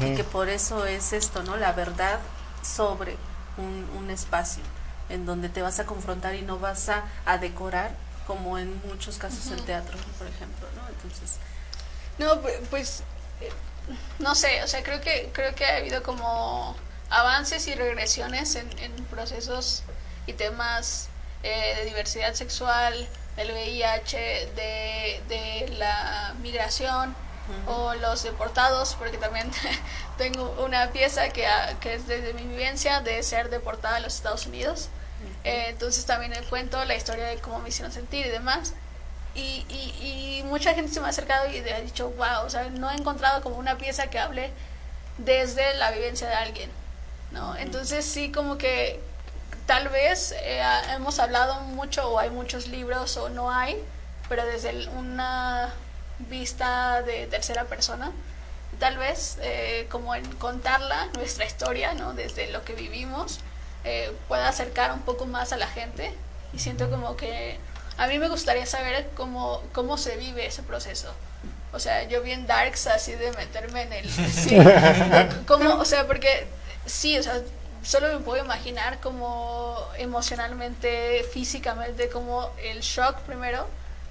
y 0.00 0.14
que 0.14 0.24
por 0.24 0.48
eso 0.48 0.86
es 0.86 1.12
esto, 1.12 1.42
¿no? 1.42 1.56
La 1.56 1.72
verdad 1.72 2.18
sobre 2.62 3.16
un, 3.58 3.86
un 3.98 4.10
espacio 4.10 4.62
en 5.08 5.24
donde 5.26 5.48
te 5.48 5.62
vas 5.62 5.78
a 5.78 5.84
confrontar 5.86 6.34
y 6.34 6.42
no 6.42 6.58
vas 6.58 6.88
a, 6.88 7.04
a 7.24 7.38
decorar 7.38 7.90
como 8.26 8.58
en 8.58 8.80
muchos 8.88 9.18
casos 9.18 9.46
el 9.52 9.62
teatro, 9.64 9.96
por 10.18 10.26
ejemplo, 10.26 10.66
¿no? 10.74 10.88
Entonces, 10.88 11.36
No, 12.18 12.42
pu- 12.42 12.60
pues 12.70 13.02
eh, 13.40 13.52
no 14.18 14.34
sé, 14.34 14.62
o 14.64 14.66
sea, 14.66 14.82
creo 14.82 15.00
que 15.00 15.30
creo 15.32 15.54
que 15.54 15.64
ha 15.66 15.76
habido 15.76 16.02
como 16.02 16.74
avances 17.10 17.68
y 17.68 17.74
regresiones 17.74 18.56
en, 18.56 18.68
en 18.80 18.92
procesos 19.04 19.84
y 20.26 20.32
temas 20.32 21.08
eh, 21.44 21.74
de 21.76 21.84
diversidad 21.84 22.34
sexual, 22.34 23.06
del 23.36 23.50
VIH, 23.52 24.16
de, 24.56 25.22
de 25.28 25.68
la 25.78 26.34
migración 26.42 27.14
o 27.66 27.94
los 27.94 28.22
deportados, 28.22 28.94
porque 28.98 29.18
también 29.18 29.50
tengo 30.18 30.50
una 30.64 30.90
pieza 30.90 31.28
que, 31.30 31.46
ha- 31.46 31.78
que 31.80 31.94
es 31.94 32.06
desde 32.06 32.32
mi 32.34 32.44
vivencia 32.46 33.00
de 33.00 33.22
ser 33.22 33.50
deportada 33.50 33.96
a 33.96 34.00
los 34.00 34.14
Estados 34.14 34.46
Unidos. 34.46 34.88
Eh, 35.44 35.66
entonces 35.68 36.04
también 36.06 36.32
le 36.32 36.42
cuento 36.42 36.84
la 36.84 36.94
historia 36.96 37.24
de 37.26 37.38
cómo 37.38 37.58
me 37.60 37.68
hicieron 37.68 37.92
sentir 37.92 38.26
y 38.26 38.30
demás. 38.30 38.72
Y, 39.34 39.64
y, 39.68 40.38
y 40.40 40.42
mucha 40.44 40.74
gente 40.74 40.92
se 40.92 41.00
me 41.00 41.06
ha 41.06 41.10
acercado 41.10 41.48
y 41.50 41.58
ha 41.68 41.80
dicho, 41.80 42.10
wow, 42.10 42.44
o 42.46 42.50
sea, 42.50 42.64
no 42.70 42.90
he 42.90 42.94
encontrado 42.94 43.42
como 43.42 43.56
una 43.56 43.76
pieza 43.78 44.08
que 44.08 44.18
hable 44.18 44.50
desde 45.18 45.74
la 45.76 45.90
vivencia 45.90 46.28
de 46.28 46.34
alguien, 46.34 46.70
¿no? 47.32 47.54
Entonces 47.56 48.04
sí 48.04 48.32
como 48.32 48.56
que 48.58 49.00
tal 49.66 49.88
vez 49.88 50.32
eh, 50.42 50.62
hemos 50.94 51.18
hablado 51.18 51.60
mucho 51.60 52.10
o 52.10 52.18
hay 52.18 52.30
muchos 52.30 52.66
libros 52.68 53.16
o 53.16 53.28
no 53.28 53.50
hay, 53.50 53.82
pero 54.28 54.44
desde 54.44 54.88
una 54.88 55.72
vista 56.18 57.02
de 57.02 57.26
tercera 57.26 57.64
persona, 57.64 58.12
tal 58.78 58.98
vez 58.98 59.38
eh, 59.40 59.86
como 59.90 60.14
en 60.14 60.24
contarla, 60.36 61.08
nuestra 61.14 61.44
historia, 61.44 61.94
¿no? 61.94 62.14
Desde 62.14 62.50
lo 62.50 62.64
que 62.64 62.74
vivimos, 62.74 63.40
eh, 63.84 64.12
pueda 64.28 64.48
acercar 64.48 64.92
un 64.92 65.00
poco 65.00 65.26
más 65.26 65.52
a 65.52 65.56
la 65.56 65.68
gente 65.68 66.12
y 66.52 66.58
siento 66.58 66.90
como 66.90 67.16
que 67.16 67.58
a 67.98 68.06
mí 68.06 68.18
me 68.18 68.28
gustaría 68.28 68.66
saber 68.66 69.10
cómo, 69.14 69.62
cómo 69.72 69.96
se 69.96 70.16
vive 70.16 70.46
ese 70.46 70.62
proceso. 70.62 71.12
O 71.72 71.78
sea, 71.78 72.04
yo 72.04 72.22
vi 72.22 72.32
en 72.32 72.46
Darks 72.46 72.86
así 72.86 73.12
de 73.12 73.32
meterme 73.32 73.82
en 73.82 73.92
el... 73.92 74.10
Sí, 74.10 74.58
como, 75.46 75.74
o 75.74 75.84
sea, 75.84 76.06
porque 76.06 76.46
sí, 76.84 77.18
o 77.18 77.22
sea, 77.22 77.40
solo 77.82 78.08
me 78.08 78.24
puedo 78.24 78.42
imaginar 78.42 79.00
como 79.00 79.78
emocionalmente, 79.98 81.24
físicamente, 81.32 82.08
como 82.08 82.50
el 82.62 82.80
shock 82.80 83.18
primero 83.20 83.66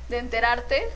de 0.09 0.19
enterarte, 0.19 0.87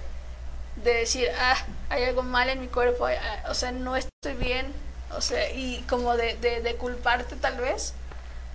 de 0.84 0.94
decir, 0.94 1.28
ah, 1.40 1.56
hay 1.90 2.04
algo 2.06 2.24
mal 2.24 2.50
en 2.50 2.62
mi 2.62 2.68
cuerpo, 2.68 3.08
ah, 3.08 3.50
o 3.50 3.54
sea, 3.54 3.72
no 3.72 3.96
estoy 3.96 4.34
bien, 4.38 4.74
o 5.16 5.22
sea, 5.22 5.50
y 5.52 5.84
como 5.90 6.16
de, 6.16 6.36
de, 6.38 6.62
de 6.62 6.76
culparte 6.76 7.36
tal 7.36 7.58
vez, 7.58 7.94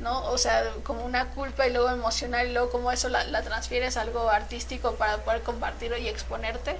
¿no? 0.00 0.24
O 0.26 0.38
sea, 0.38 0.64
como 0.84 1.04
una 1.04 1.30
culpa 1.30 1.66
y 1.66 1.72
luego 1.72 1.90
emocional 1.90 2.46
y 2.48 2.52
luego 2.52 2.70
como 2.70 2.90
eso 2.92 3.08
la, 3.08 3.24
la 3.24 3.42
transfieres 3.42 3.96
a 3.96 4.02
algo 4.02 4.28
artístico 4.30 4.94
para 4.96 5.18
poder 5.18 5.42
compartirlo 5.42 5.96
y 5.96 6.08
exponerte. 6.08 6.76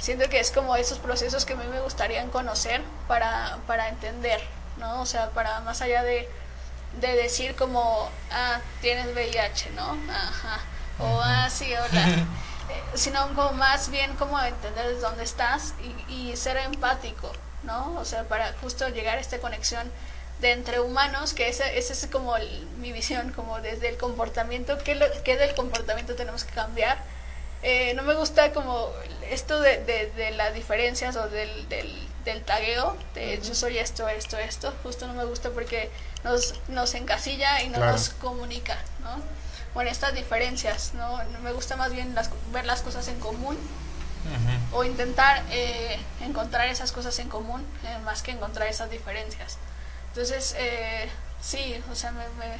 Siento 0.00 0.28
que 0.28 0.40
es 0.40 0.50
como 0.50 0.76
esos 0.76 0.98
procesos 0.98 1.44
que 1.44 1.52
a 1.54 1.56
mí 1.56 1.64
me 1.66 1.80
gustaría 1.80 2.24
conocer 2.26 2.80
para, 3.08 3.58
para 3.66 3.88
entender, 3.88 4.40
¿no? 4.78 5.00
O 5.02 5.06
sea, 5.06 5.30
para 5.30 5.60
más 5.60 5.82
allá 5.82 6.02
de, 6.04 6.28
de 7.00 7.14
decir 7.16 7.54
como, 7.56 8.08
ah, 8.30 8.60
tienes 8.80 9.06
VIH, 9.08 9.70
¿no? 9.70 9.98
Ajá. 10.10 10.60
O, 11.00 11.20
ah, 11.22 11.48
sí, 11.50 11.72
hola. 11.74 12.26
Sino 12.94 13.34
como 13.34 13.52
más 13.52 13.90
bien 13.90 14.16
como 14.16 14.40
entender 14.40 14.98
dónde 15.00 15.24
estás 15.24 15.74
y, 15.78 16.30
y 16.30 16.36
ser 16.36 16.56
empático, 16.58 17.32
¿no? 17.62 17.96
O 17.98 18.04
sea, 18.04 18.24
para 18.28 18.52
justo 18.54 18.88
llegar 18.88 19.18
a 19.18 19.20
esta 19.20 19.38
conexión 19.38 19.90
de 20.38 20.52
entre 20.52 20.80
humanos, 20.80 21.34
que 21.34 21.48
esa, 21.48 21.70
esa 21.70 21.92
es 21.92 22.06
como 22.10 22.36
el- 22.36 22.66
mi 22.78 22.92
visión, 22.92 23.32
como 23.32 23.60
desde 23.60 23.88
el 23.88 23.98
comportamiento, 23.98 24.78
¿qué, 24.84 24.94
lo- 24.94 25.06
qué 25.24 25.36
del 25.36 25.54
comportamiento 25.54 26.14
tenemos 26.16 26.44
que 26.44 26.52
cambiar? 26.54 26.98
Eh, 27.62 27.92
no 27.94 28.02
me 28.02 28.14
gusta 28.14 28.52
como 28.52 28.90
esto 29.28 29.60
de, 29.60 29.84
de, 29.84 30.10
de 30.12 30.30
las 30.30 30.54
diferencias 30.54 31.14
o 31.16 31.28
del, 31.28 31.68
del, 31.68 32.08
del 32.24 32.42
tagueo, 32.44 32.96
de 33.14 33.38
yo 33.42 33.54
soy 33.54 33.76
esto, 33.78 34.08
esto, 34.08 34.38
esto, 34.38 34.72
justo 34.82 35.06
no 35.06 35.12
me 35.14 35.24
gusta 35.26 35.50
porque 35.50 35.90
nos, 36.24 36.54
nos 36.68 36.94
encasilla 36.94 37.62
y 37.62 37.68
no 37.68 37.76
Claro. 37.78 37.92
nos 37.92 38.08
comunica, 38.10 38.78
¿no? 39.00 39.22
Bueno, 39.74 39.90
estas 39.90 40.14
diferencias, 40.14 40.94
¿no? 40.94 41.20
Me 41.42 41.52
gusta 41.52 41.76
más 41.76 41.92
bien 41.92 42.14
las, 42.14 42.30
ver 42.52 42.64
las 42.66 42.82
cosas 42.82 43.06
en 43.08 43.20
común 43.20 43.56
o 44.72 44.84
intentar 44.84 45.42
eh, 45.50 45.98
encontrar 46.20 46.68
esas 46.68 46.92
cosas 46.92 47.18
en 47.20 47.28
común 47.28 47.64
eh, 47.84 47.98
más 48.04 48.22
que 48.22 48.32
encontrar 48.32 48.68
esas 48.68 48.90
diferencias. 48.90 49.56
Entonces, 50.08 50.54
eh, 50.58 51.08
sí, 51.40 51.80
o 51.90 51.94
sea, 51.94 52.10
me, 52.12 52.24
me- 52.30 52.58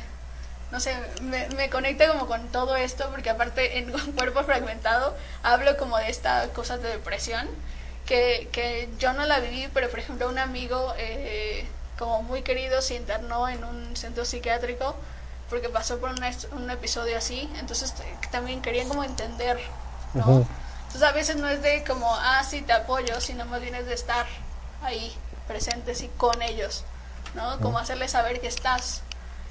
no 0.70 0.78
sé, 0.78 0.94
me, 1.22 1.48
me 1.50 1.68
conecta 1.68 2.06
como 2.08 2.26
con 2.28 2.46
todo 2.48 2.76
esto, 2.76 3.10
porque 3.10 3.28
aparte 3.30 3.78
en 3.78 3.92
un 3.94 4.12
cuerpo 4.12 4.44
fragmentado 4.44 5.16
hablo 5.42 5.76
como 5.76 5.98
de 5.98 6.10
esta 6.10 6.48
cosa 6.50 6.78
de 6.78 6.88
depresión, 6.90 7.48
que, 8.06 8.48
que 8.52 8.88
yo 8.98 9.12
no 9.12 9.26
la 9.26 9.40
viví, 9.40 9.68
pero 9.74 9.88
por 9.90 9.98
ejemplo 9.98 10.28
un 10.28 10.38
amigo 10.38 10.94
eh, 10.96 11.66
como 11.98 12.22
muy 12.22 12.42
querido 12.42 12.82
se 12.82 12.94
internó 12.94 13.48
en 13.48 13.62
un 13.64 13.96
centro 13.96 14.24
psiquiátrico 14.24 14.96
porque 15.50 15.68
pasó 15.68 15.98
por 15.98 16.10
una- 16.10 16.30
un 16.52 16.70
episodio 16.70 17.18
así, 17.18 17.52
entonces 17.58 17.92
también 18.30 18.62
querían 18.62 18.88
como 18.88 19.04
entender, 19.04 19.60
¿no? 20.14 20.24
Entonces 20.86 21.02
a 21.02 21.12
veces 21.12 21.36
no 21.36 21.48
es 21.48 21.60
de 21.62 21.84
como, 21.84 22.14
ah, 22.14 22.42
sí, 22.48 22.62
te 22.62 22.72
apoyo, 22.72 23.20
sino 23.20 23.44
más 23.46 23.60
bien 23.60 23.74
es 23.74 23.86
de 23.86 23.94
estar 23.94 24.26
ahí, 24.82 25.16
presentes 25.46 26.00
y 26.02 26.08
con 26.08 26.40
ellos, 26.42 26.84
¿no? 27.34 27.58
Como 27.60 27.78
hacerles 27.78 28.12
saber 28.12 28.40
que 28.40 28.46
estás, 28.48 29.02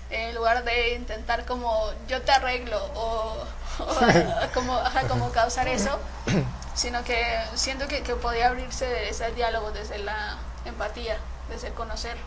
en 0.09 0.33
lugar 0.35 0.63
de 0.63 0.95
intentar 0.95 1.45
como, 1.45 1.91
yo 2.07 2.21
te 2.23 2.31
arreglo 2.31 2.77
o, 2.95 3.45
o 3.79 3.85
como, 4.53 4.73
ajá, 4.77 5.07
como 5.07 5.31
causar 5.31 5.67
eso, 5.67 5.99
sino 6.75 7.03
que 7.03 7.39
siento 7.55 7.87
que, 7.87 8.03
que 8.03 8.15
podía 8.15 8.47
abrirse 8.47 9.09
ese 9.09 9.31
diálogo 9.31 9.71
desde 9.71 9.97
la 9.99 10.37
empatía, 10.65 11.17
desde 11.49 11.69
conocer 11.71 12.17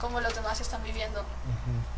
cómo 0.00 0.20
los 0.20 0.34
demás 0.34 0.60
están 0.60 0.82
viviendo. 0.82 1.20
Al- 1.20 1.97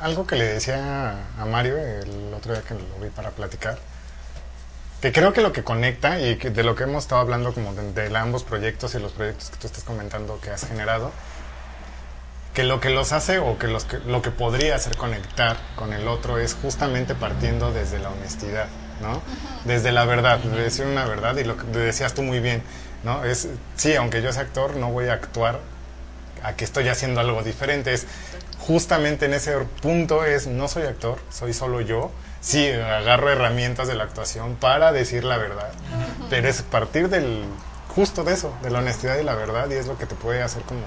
Algo 0.00 0.26
que 0.26 0.36
le 0.36 0.44
decía 0.44 1.26
a 1.38 1.44
Mario 1.44 1.76
el 1.76 2.32
otro 2.34 2.52
día 2.52 2.62
que 2.62 2.74
lo 2.74 3.04
vi 3.04 3.10
para 3.10 3.30
platicar, 3.30 3.78
que 5.00 5.12
creo 5.12 5.32
que 5.32 5.42
lo 5.42 5.52
que 5.52 5.64
conecta 5.64 6.20
y 6.20 6.36
que 6.36 6.50
de 6.50 6.62
lo 6.62 6.74
que 6.74 6.84
hemos 6.84 7.04
estado 7.04 7.20
hablando 7.20 7.52
como 7.52 7.74
de, 7.74 7.92
de 7.92 8.16
ambos 8.16 8.44
proyectos 8.44 8.94
y 8.94 9.00
los 9.00 9.12
proyectos 9.12 9.50
que 9.50 9.56
tú 9.56 9.66
estás 9.66 9.84
comentando 9.84 10.40
que 10.40 10.50
has 10.50 10.66
generado, 10.66 11.10
que 12.54 12.62
lo 12.62 12.80
que 12.80 12.90
los 12.90 13.12
hace 13.12 13.38
o 13.38 13.58
que, 13.58 13.66
los 13.66 13.84
que 13.84 13.98
lo 13.98 14.22
que 14.22 14.30
podría 14.30 14.76
hacer 14.76 14.96
conectar 14.96 15.56
con 15.74 15.92
el 15.92 16.06
otro 16.08 16.38
es 16.38 16.54
justamente 16.54 17.14
partiendo 17.14 17.72
desde 17.72 17.98
la 17.98 18.10
honestidad. 18.10 18.68
¿no? 19.00 19.22
Desde 19.64 19.92
la 19.92 20.04
verdad, 20.04 20.38
de 20.38 20.62
decir 20.62 20.86
una 20.86 21.04
verdad 21.04 21.36
y 21.36 21.44
lo 21.44 21.56
que 21.56 21.64
decías 21.66 22.14
tú 22.14 22.22
muy 22.22 22.40
bien, 22.40 22.62
¿no? 23.02 23.24
Es, 23.24 23.48
sí, 23.76 23.94
aunque 23.96 24.22
yo 24.22 24.32
sea 24.32 24.42
actor, 24.42 24.76
no 24.76 24.90
voy 24.90 25.08
a 25.08 25.14
actuar 25.14 25.60
a 26.44 26.54
que 26.54 26.64
estoy 26.64 26.88
haciendo 26.88 27.20
algo 27.20 27.42
diferente. 27.42 27.92
Es 27.92 28.06
justamente 28.60 29.26
en 29.26 29.34
ese 29.34 29.56
punto 29.82 30.24
es, 30.24 30.46
no 30.46 30.68
soy 30.68 30.84
actor, 30.84 31.18
soy 31.30 31.52
solo 31.52 31.80
yo. 31.80 32.10
Sí, 32.40 32.68
agarro 32.70 33.30
herramientas 33.30 33.88
de 33.88 33.94
la 33.94 34.04
actuación 34.04 34.56
para 34.56 34.92
decir 34.92 35.24
la 35.24 35.38
verdad, 35.38 35.70
pero 36.28 36.46
es 36.46 36.60
partir 36.60 37.08
del, 37.08 37.46
justo 37.94 38.22
de 38.22 38.34
eso, 38.34 38.54
de 38.62 38.68
la 38.68 38.80
honestidad 38.80 39.16
y 39.18 39.22
la 39.22 39.34
verdad, 39.34 39.70
y 39.70 39.74
es 39.74 39.86
lo 39.86 39.96
que 39.96 40.04
te 40.04 40.14
puede 40.14 40.42
hacer 40.42 40.62
como 40.64 40.82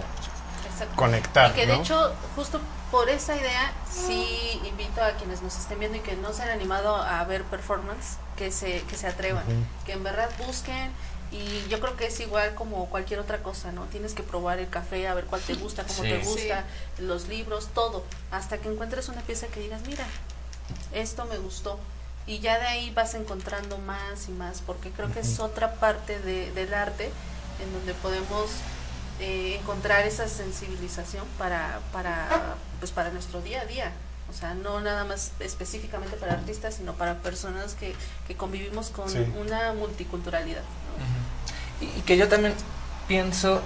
Exacto. 0.71 0.95
conectar, 0.95 1.49
Y 1.49 1.53
que 1.55 1.65
de 1.65 1.73
¿no? 1.73 1.81
hecho, 1.81 2.13
justo 2.35 2.61
por 2.91 3.09
esa 3.09 3.35
idea, 3.35 3.73
sí 3.91 4.61
invito 4.65 5.03
a 5.03 5.13
quienes 5.13 5.41
nos 5.41 5.57
estén 5.57 5.79
viendo 5.79 5.97
y 5.97 6.01
que 6.01 6.15
no 6.15 6.31
se 6.31 6.43
han 6.43 6.49
animado 6.49 6.95
a 6.95 7.23
ver 7.23 7.41
performance, 7.45 8.17
que 8.37 8.51
se, 8.51 8.83
que 8.83 8.95
se 8.95 9.07
atrevan, 9.07 9.43
que 9.83 9.93
en 9.93 10.03
verdad 10.03 10.29
busquen. 10.45 10.91
Y 11.31 11.67
yo 11.67 11.79
creo 11.81 11.97
que 11.97 12.07
es 12.07 12.19
igual 12.21 12.55
como 12.55 12.89
cualquier 12.89 13.19
otra 13.19 13.39
cosa, 13.43 13.71
¿no? 13.71 13.83
Tienes 13.85 14.13
que 14.13 14.23
probar 14.23 14.59
el 14.59 14.69
café, 14.69 15.07
a 15.07 15.13
ver 15.13 15.25
cuál 15.25 15.41
te 15.41 15.55
gusta, 15.55 15.83
cómo 15.83 16.03
Sí. 16.03 16.09
te 16.09 16.19
gusta, 16.19 16.63
los 16.99 17.27
libros, 17.27 17.67
todo, 17.73 18.05
hasta 18.31 18.57
que 18.59 18.69
encuentres 18.69 19.09
una 19.09 19.21
pieza 19.21 19.47
que 19.47 19.59
digas, 19.59 19.81
mira, 19.85 20.05
esto 20.93 21.25
me 21.25 21.37
gustó. 21.37 21.79
Y 22.25 22.39
ya 22.39 22.59
de 22.59 22.65
ahí 22.67 22.91
vas 22.91 23.13
encontrando 23.13 23.77
más 23.77 24.27
y 24.27 24.31
más, 24.31 24.61
porque 24.61 24.91
creo 24.91 25.11
que 25.11 25.19
es 25.21 25.39
otra 25.39 25.75
parte 25.75 26.19
de- 26.19 26.51
del 26.51 26.73
arte 26.73 27.09
en 27.61 27.73
donde 27.73 27.93
podemos 27.95 28.49
eh, 29.19 29.57
encontrar 29.59 30.05
esa 30.05 30.27
sensibilización 30.27 31.25
para, 31.39 31.79
para, 31.91 32.55
pues 32.79 32.91
para 32.91 33.09
nuestro 33.09 33.41
día 33.41 33.61
a 33.61 33.65
día. 33.65 33.91
O 34.29 34.33
sea, 34.33 34.53
no 34.53 34.79
nada 34.79 35.05
más 35.05 35.31
específicamente 35.39 36.17
para 36.17 36.33
artistas, 36.33 36.75
sino 36.75 36.93
para 36.93 37.17
personas 37.23 37.73
que, 37.73 37.95
que 38.27 38.35
convivimos 38.37 38.89
con 38.89 39.09
Sí. 39.09 39.17
una 39.39 39.73
multiculturalidad. 39.73 40.61
Y, 41.81 41.87
que 42.01 42.17
yo 42.17 42.27
también 42.27 42.53
pienso, 43.07 43.61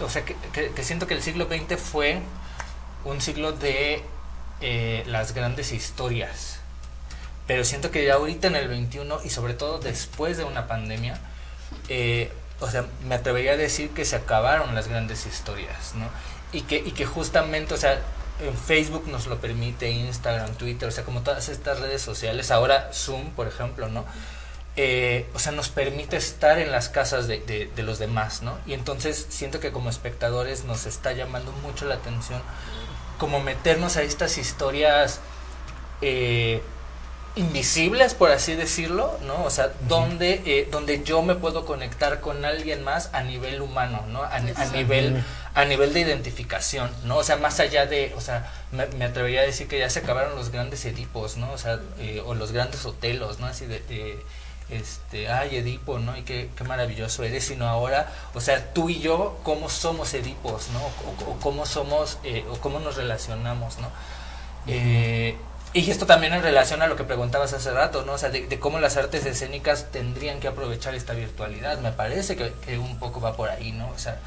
o 0.00 0.08
sea, 0.08 0.24
que, 0.24 0.36
que- 0.52 0.70
que 0.72 0.84
siento 0.84 1.06
que 1.06 1.14
el 1.14 1.22
siglo 1.22 1.46
XX 1.48 1.76
fue 1.80 2.20
un 3.04 3.20
siglo 3.20 3.52
de 3.52 4.02
eh, 4.60 5.02
las 5.06 5.32
grandes 5.34 5.72
historias. 5.72 6.58
Pero 7.46 7.64
siento 7.64 7.90
que 7.90 8.04
ya 8.04 8.14
ahorita 8.14 8.48
en 8.48 8.56
el 8.56 8.68
21 8.68 9.20
y 9.24 9.30
sobre 9.30 9.54
todo 9.54 9.78
después 9.78 10.36
de 10.36 10.44
una 10.44 10.66
pandemia, 10.66 11.18
eh, 11.88 12.30
o 12.60 12.70
sea, 12.70 12.84
me 13.06 13.14
atrevería 13.14 13.52
a 13.52 13.56
decir 13.56 13.90
que 13.90 14.04
se 14.04 14.16
acabaron 14.16 14.74
las 14.74 14.88
grandes 14.88 15.26
historias, 15.26 15.94
¿no? 15.94 16.06
Y 16.52 16.62
que, 16.62 16.76
y 16.76 16.92
que 16.92 17.06
justamente, 17.06 17.74
o 17.74 17.76
sea, 17.76 18.00
en 18.40 18.56
Facebook 18.56 19.08
nos 19.08 19.26
lo 19.26 19.38
permite, 19.40 19.90
Instagram, 19.90 20.54
Twitter, 20.56 20.88
o 20.88 20.92
sea, 20.92 21.04
como 21.04 21.22
todas 21.22 21.48
estas 21.48 21.80
redes 21.80 22.02
sociales, 22.02 22.50
ahora 22.50 22.90
Zoom, 22.92 23.30
por 23.30 23.48
ejemplo, 23.48 23.88
¿no? 23.88 24.04
Eh, 24.80 25.26
o 25.34 25.40
sea, 25.40 25.50
nos 25.52 25.70
permite 25.70 26.16
estar 26.16 26.58
en 26.60 26.70
las 26.70 26.88
casas 26.88 27.26
de, 27.26 27.40
de- 27.40 27.66
de 27.74 27.82
los 27.82 27.98
demás, 27.98 28.42
¿no? 28.42 28.56
Y 28.64 28.74
entonces 28.74 29.26
siento 29.28 29.58
que 29.60 29.72
como 29.72 29.90
espectadores 29.90 30.64
nos 30.64 30.86
está 30.86 31.12
llamando 31.12 31.50
mucho 31.64 31.84
la 31.86 31.96
atención 31.96 32.40
como 33.18 33.40
meternos 33.40 33.96
a 33.96 34.02
estas 34.02 34.38
historias 34.38 35.20
eh, 36.00 36.62
invisibles, 37.36 38.14
por 38.14 38.30
así 38.32 38.54
decirlo, 38.56 39.18
¿no? 39.26 39.44
O 39.44 39.50
sea, 39.50 39.72
donde, 39.88 40.42
eh, 40.44 40.68
donde 40.70 41.02
yo 41.04 41.22
me 41.22 41.34
puedo 41.36 41.64
conectar 41.64 42.20
con 42.20 42.44
alguien 42.44 42.82
más 42.84 43.10
a 43.12 43.22
nivel 43.22 43.60
humano, 43.62 44.04
¿no? 44.08 44.22
A, 44.24 44.40
a 44.62 44.66
nivel 44.76 45.14
a 45.54 45.64
nivel 45.64 45.92
de 45.92 46.00
identificación, 46.00 46.90
¿no? 47.04 47.16
O 47.16 47.24
sea, 47.24 47.36
más 47.36 47.58
allá 47.60 47.86
de, 47.86 48.12
o 48.16 48.20
sea, 48.20 48.52
me, 48.70 48.86
me 48.86 49.04
atrevería 49.06 49.40
a 49.40 49.44
decir 49.44 49.66
que 49.66 49.78
ya 49.80 49.90
se 49.90 50.00
acabaron 50.00 50.36
los 50.36 50.50
grandes 50.50 50.84
Edipos, 50.84 51.36
¿no? 51.36 51.50
O 51.52 51.58
sea, 51.58 51.80
eh, 51.98 52.22
o 52.24 52.34
los 52.34 52.52
grandes 52.52 52.84
Otelos, 52.86 53.40
¿no? 53.40 53.46
Así 53.46 53.66
de, 53.66 53.80
de, 53.80 54.24
este, 54.70 55.28
ay, 55.28 55.56
Edipo, 55.56 55.98
¿no? 55.98 56.16
Y 56.16 56.22
qué, 56.22 56.50
qué 56.56 56.64
maravilloso 56.64 57.22
eres, 57.24 57.46
sino 57.46 57.68
ahora, 57.68 58.12
o 58.34 58.40
sea, 58.40 58.72
tú 58.74 58.88
y 58.90 59.00
yo, 59.00 59.38
¿cómo 59.42 59.68
somos 59.68 60.12
Edipos, 60.14 60.68
¿no? 60.70 60.80
O, 60.80 61.32
o 61.32 61.40
cómo 61.40 61.66
somos, 61.66 62.18
eh, 62.24 62.44
o 62.50 62.58
cómo 62.58 62.78
nos 62.80 62.96
relacionamos, 62.96 63.78
¿no? 63.78 63.88
Eh, 64.66 65.36
y 65.74 65.90
esto 65.90 66.06
también 66.06 66.32
en 66.32 66.42
relación 66.42 66.80
a 66.80 66.86
lo 66.86 66.96
que 66.96 67.04
preguntabas 67.04 67.52
hace 67.52 67.70
rato, 67.70 68.02
¿no? 68.04 68.12
O 68.14 68.18
sea, 68.18 68.30
de, 68.30 68.46
de 68.46 68.58
cómo 68.58 68.78
las 68.80 68.96
artes 68.96 69.26
escénicas 69.26 69.90
tendrían 69.90 70.40
que 70.40 70.48
aprovechar 70.48 70.94
esta 70.94 71.12
virtualidad. 71.12 71.78
Me 71.80 71.92
parece 71.92 72.36
que, 72.36 72.52
que 72.64 72.78
un 72.78 72.98
poco 72.98 73.20
va 73.20 73.36
por 73.36 73.50
ahí, 73.50 73.72
¿no? 73.72 73.88
O 73.90 73.98
sea, 73.98 74.18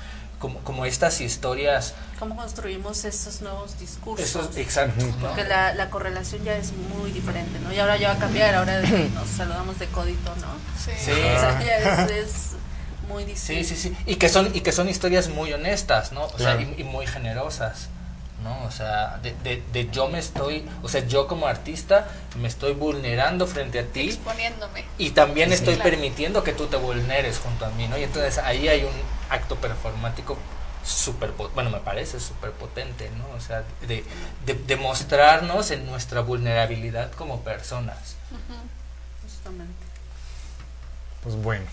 como, 0.42 0.60
como 0.60 0.86
estas 0.86 1.22
historias... 1.22 1.94
¿Cómo 2.20 2.36
construimos 2.36 3.06
esos 3.06 3.42
nuevos 3.42 3.80
discursos? 3.80 4.26
Esos, 4.28 4.58
exacto, 4.58 5.06
¿no? 5.06 5.28
Porque 5.28 5.44
la, 5.46 5.74
la 5.74 5.90
correlación 5.90 6.44
ya 6.44 6.56
es 6.58 6.74
muy 6.74 7.12
diferente, 7.12 7.58
¿no? 7.60 7.72
Y 7.72 7.80
ahora 7.80 7.96
ya 7.98 8.10
va 8.10 8.16
a 8.16 8.20
cambiar, 8.20 8.54
ahora 8.56 8.80
de 8.80 8.88
que 8.90 9.10
nos 9.14 9.30
saludamos 9.30 9.80
de 9.80 9.88
codito, 9.88 10.36
¿no? 10.36 10.48
Sí. 10.84 10.92
Sí. 10.98 11.12
O 11.12 11.16
sea, 11.40 11.64
ya 11.64 11.78
es, 12.06 12.12
es 12.12 12.34
muy 13.08 13.24
distinto. 13.24 13.64
Sí, 13.68 13.76
sí, 13.76 13.90
sí. 13.90 13.98
Y 14.06 14.16
que 14.16 14.28
son, 14.30 14.50
y 14.54 14.62
que 14.62 14.72
son 14.72 14.90
historias 14.90 15.30
muy 15.30 15.54
honestas, 15.54 16.12
¿no? 16.12 16.26
O 16.26 16.30
sea, 16.38 16.58
Claro. 16.58 16.62
y, 16.78 16.82
y 16.82 16.84
muy 16.84 17.08
generosas, 17.08 17.88
¿no? 18.44 18.64
O 18.66 18.72
sea, 18.72 19.18
de, 19.22 19.34
de, 19.44 19.64
de 19.72 19.90
yo 19.92 20.08
me 20.10 20.20
estoy, 20.20 20.68
o 20.84 20.90
sea, 20.90 21.06
yo 21.08 21.28
como 21.28 21.48
artista 21.48 22.08
me 22.40 22.48
estoy 22.48 22.74
vulnerando 22.74 23.46
frente 23.48 23.80
a 23.80 23.86
ti 23.86 24.10
exponiéndome. 24.10 24.86
y 24.98 25.12
también 25.12 25.52
estoy 25.52 25.76
Claro. 25.76 25.90
permitiendo 25.92 26.44
que 26.44 26.54
tú 26.54 26.68
te 26.68 26.78
vulneres 26.78 27.40
junto 27.40 27.66
a 27.66 27.70
mí, 27.72 27.88
¿no? 27.88 27.98
Y 27.98 28.04
entonces 28.04 28.38
ahí 28.40 28.68
hay 28.68 28.84
un 28.84 28.94
acto 29.30 29.56
performático 29.58 30.38
súper, 30.84 31.32
bueno, 31.54 31.70
me 31.70 31.80
parece 31.80 32.20
súper 32.20 32.52
potente, 32.52 33.10
¿no? 33.18 33.26
O 33.38 33.40
sea, 33.40 33.64
de, 33.88 34.04
de, 34.46 34.54
de 34.56 34.76
mostrarnos 34.78 35.70
en 35.72 35.86
nuestra 35.86 36.22
vulnerabilidad 36.22 37.12
como 37.12 37.42
personas. 37.42 38.16
Justamente. 39.24 39.74
Pues 41.24 41.36
bueno, 41.36 41.66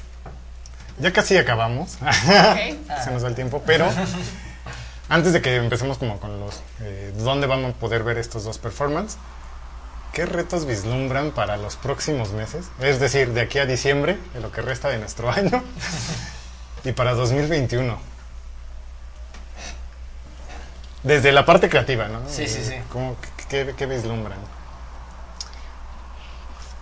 ya 0.99 1.12
casi 1.12 1.39
acabamos. 1.39 1.95
Ok. 2.03 3.01
Se 3.05 3.11
nos 3.11 3.23
da 3.23 3.28
el 3.28 3.35
tiempo, 3.35 3.62
pero 3.65 3.86
antes 5.09 5.32
de 5.32 5.40
que 5.43 5.56
empecemos 5.56 5.98
como 5.98 6.18
con 6.20 6.39
los 6.40 6.60
eh, 6.80 7.12
dónde 7.16 7.47
vamos 7.47 7.74
a 7.74 7.78
poder 7.78 8.02
ver 8.02 8.18
estos 8.18 8.44
dos 8.44 8.59
performances, 8.59 9.18
¿qué 10.12 10.26
retos 10.26 10.64
vislumbran 10.66 11.30
para 11.32 11.56
los 11.56 11.76
próximos 11.76 12.30
meses? 12.32 12.66
Es 12.80 13.01
decir, 13.01 13.32
de 13.32 13.40
aquí 13.43 13.59
a 13.59 13.66
diciembre, 13.66 14.18
de 14.35 14.40
lo 14.40 14.51
que 14.52 14.60
resta 14.62 14.89
de 14.89 14.98
nuestro 14.98 15.30
año, 15.32 15.62
y 16.85 16.93
para 16.93 17.14
2021. 17.14 17.98
Desde 21.02 21.32
la 21.32 21.44
parte 21.47 21.68
creativa, 21.68 22.09
¿no? 22.09 22.28
Sí, 22.28 22.48
sí, 22.48 22.64
sí. 22.64 22.74
¿Cómo, 22.93 23.16
qué, 23.48 23.66
qué- 23.66 23.74
qué 23.76 23.86
vislumbran? 23.86 24.39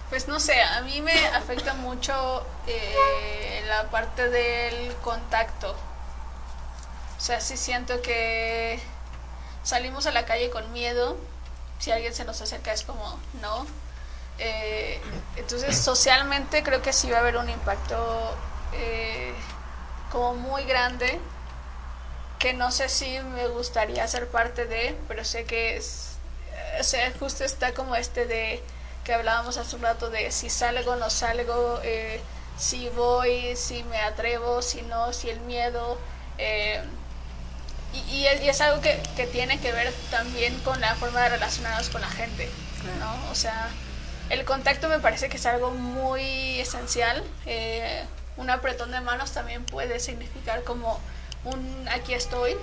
Pues 0.08 0.26
no 0.28 0.40
sé, 0.40 0.60
a 0.62 0.80
mí 0.82 1.00
me 1.02 1.26
afecta 1.28 1.74
mucho 1.74 2.46
eh, 2.66 3.62
la 3.68 3.90
parte 3.90 4.30
del 4.30 4.94
contacto. 5.02 5.76
O 7.26 7.28
sea, 7.28 7.40
sí 7.40 7.56
siento 7.56 8.00
que 8.02 8.78
salimos 9.64 10.06
a 10.06 10.12
la 10.12 10.24
calle 10.26 10.48
con 10.48 10.72
miedo. 10.72 11.16
Si 11.80 11.90
alguien 11.90 12.14
se 12.14 12.24
nos 12.24 12.40
acerca 12.40 12.72
es 12.72 12.84
como, 12.84 13.18
no. 13.42 13.66
Eh, 14.38 15.00
entonces, 15.34 15.76
socialmente 15.76 16.62
creo 16.62 16.82
que 16.82 16.92
sí 16.92 17.10
va 17.10 17.16
a 17.16 17.20
haber 17.22 17.36
un 17.36 17.50
impacto 17.50 18.32
eh, 18.74 19.34
como 20.12 20.34
muy 20.34 20.62
grande 20.66 21.18
que 22.38 22.54
no 22.54 22.70
sé 22.70 22.88
si 22.88 23.18
me 23.18 23.48
gustaría 23.48 24.06
ser 24.06 24.28
parte 24.28 24.66
de, 24.66 24.96
pero 25.08 25.24
sé 25.24 25.46
que 25.46 25.78
es, 25.78 26.10
o 26.78 26.84
sea, 26.84 27.12
justo 27.18 27.42
está 27.42 27.74
como 27.74 27.96
este 27.96 28.26
de 28.26 28.62
que 29.02 29.14
hablábamos 29.14 29.56
hace 29.56 29.74
un 29.74 29.82
rato 29.82 30.10
de 30.10 30.30
si 30.30 30.48
salgo, 30.48 30.94
no 30.94 31.10
salgo, 31.10 31.80
eh, 31.82 32.20
si 32.56 32.88
voy, 32.90 33.56
si 33.56 33.82
me 33.82 33.98
atrevo, 33.98 34.62
si 34.62 34.82
no, 34.82 35.12
si 35.12 35.28
el 35.28 35.40
miedo. 35.40 35.98
eh, 36.38 36.84
y, 37.92 37.98
y 38.00 38.26
es, 38.26 38.42
y 38.42 38.48
es 38.48 38.60
algo 38.60 38.80
que, 38.80 39.10
que 39.16 39.26
tiene 39.26 39.60
que 39.60 39.72
ver 39.72 39.92
también 40.10 40.60
con 40.60 40.80
la 40.80 40.96
forma 40.96 41.22
de 41.22 41.30
relacionarnos 41.30 41.90
con 41.90 42.00
la 42.00 42.10
gente, 42.10 42.58
¿no? 42.80 43.28
O 43.30 43.34
sea, 43.34 43.78
el 44.28 44.44
contacto 44.44 44.88
me 44.88 45.00
parece 45.00 45.28
que 45.28 45.36
es 45.38 45.46
algo 45.46 45.72
muy 45.72 46.60
esencial. 46.60 47.24
eh, 47.46 48.08
un 48.36 48.50
apretón 48.50 48.90
de 48.92 49.00
manos 49.00 49.32
también 49.32 49.64
puede 49.66 49.98
significar 50.00 50.62
como 50.64 51.00
un 51.42 51.88
aquí 51.90 52.12
estoy, 52.14 52.56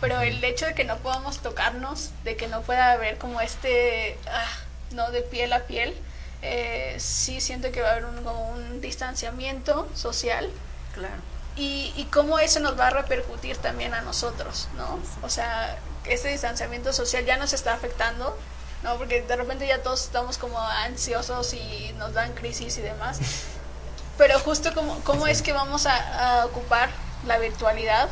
pero 0.00 0.20
el 0.20 0.42
hecho 0.44 0.66
de 0.66 0.74
que 0.74 0.84
no 0.84 0.98
podamos 0.98 1.40
tocarnos, 1.42 2.10
de 2.24 2.36
que 2.36 2.48
no 2.48 2.62
pueda 2.62 2.92
haber 2.92 3.18
como 3.18 3.40
este, 3.40 4.18
ah, 4.26 4.48
no 4.90 5.10
de 5.10 5.22
piel 5.22 5.52
a 5.52 5.60
piel, 5.66 5.94
eh, 6.42 6.96
sí 6.98 7.40
siento 7.40 7.70
que 7.72 7.82
va 7.82 7.90
a 7.90 7.92
haber 7.92 8.06
un, 8.06 8.24
como 8.24 8.50
un 8.50 8.80
distanciamiento 8.80 9.88
social 9.94 10.50
Claro. 10.94 11.22
Y, 11.56 11.92
y 11.96 12.04
cómo 12.06 12.38
eso 12.38 12.60
nos 12.60 12.78
va 12.78 12.88
a 12.88 12.90
repercutir 12.90 13.56
también 13.58 13.94
a 13.94 14.00
nosotros, 14.02 14.68
¿no? 14.76 14.98
O 15.22 15.28
sea, 15.28 15.78
este 16.04 16.28
distanciamiento 16.28 16.92
social 16.92 17.24
ya 17.24 17.36
nos 17.36 17.52
está 17.52 17.74
afectando, 17.74 18.36
¿no? 18.82 18.96
Porque 18.96 19.22
de 19.22 19.36
repente 19.36 19.66
ya 19.66 19.82
todos 19.82 20.02
estamos 20.04 20.38
como 20.38 20.58
ansiosos 20.58 21.54
y 21.54 21.94
nos 21.98 22.14
dan 22.14 22.32
crisis 22.34 22.78
y 22.78 22.82
demás. 22.82 23.20
Pero 24.18 24.38
justo 24.40 24.72
cómo, 24.74 25.00
cómo 25.04 25.26
es 25.26 25.42
que 25.42 25.52
vamos 25.52 25.86
a, 25.86 26.40
a 26.40 26.46
ocupar 26.46 26.90
la 27.26 27.38
virtualidad 27.38 28.08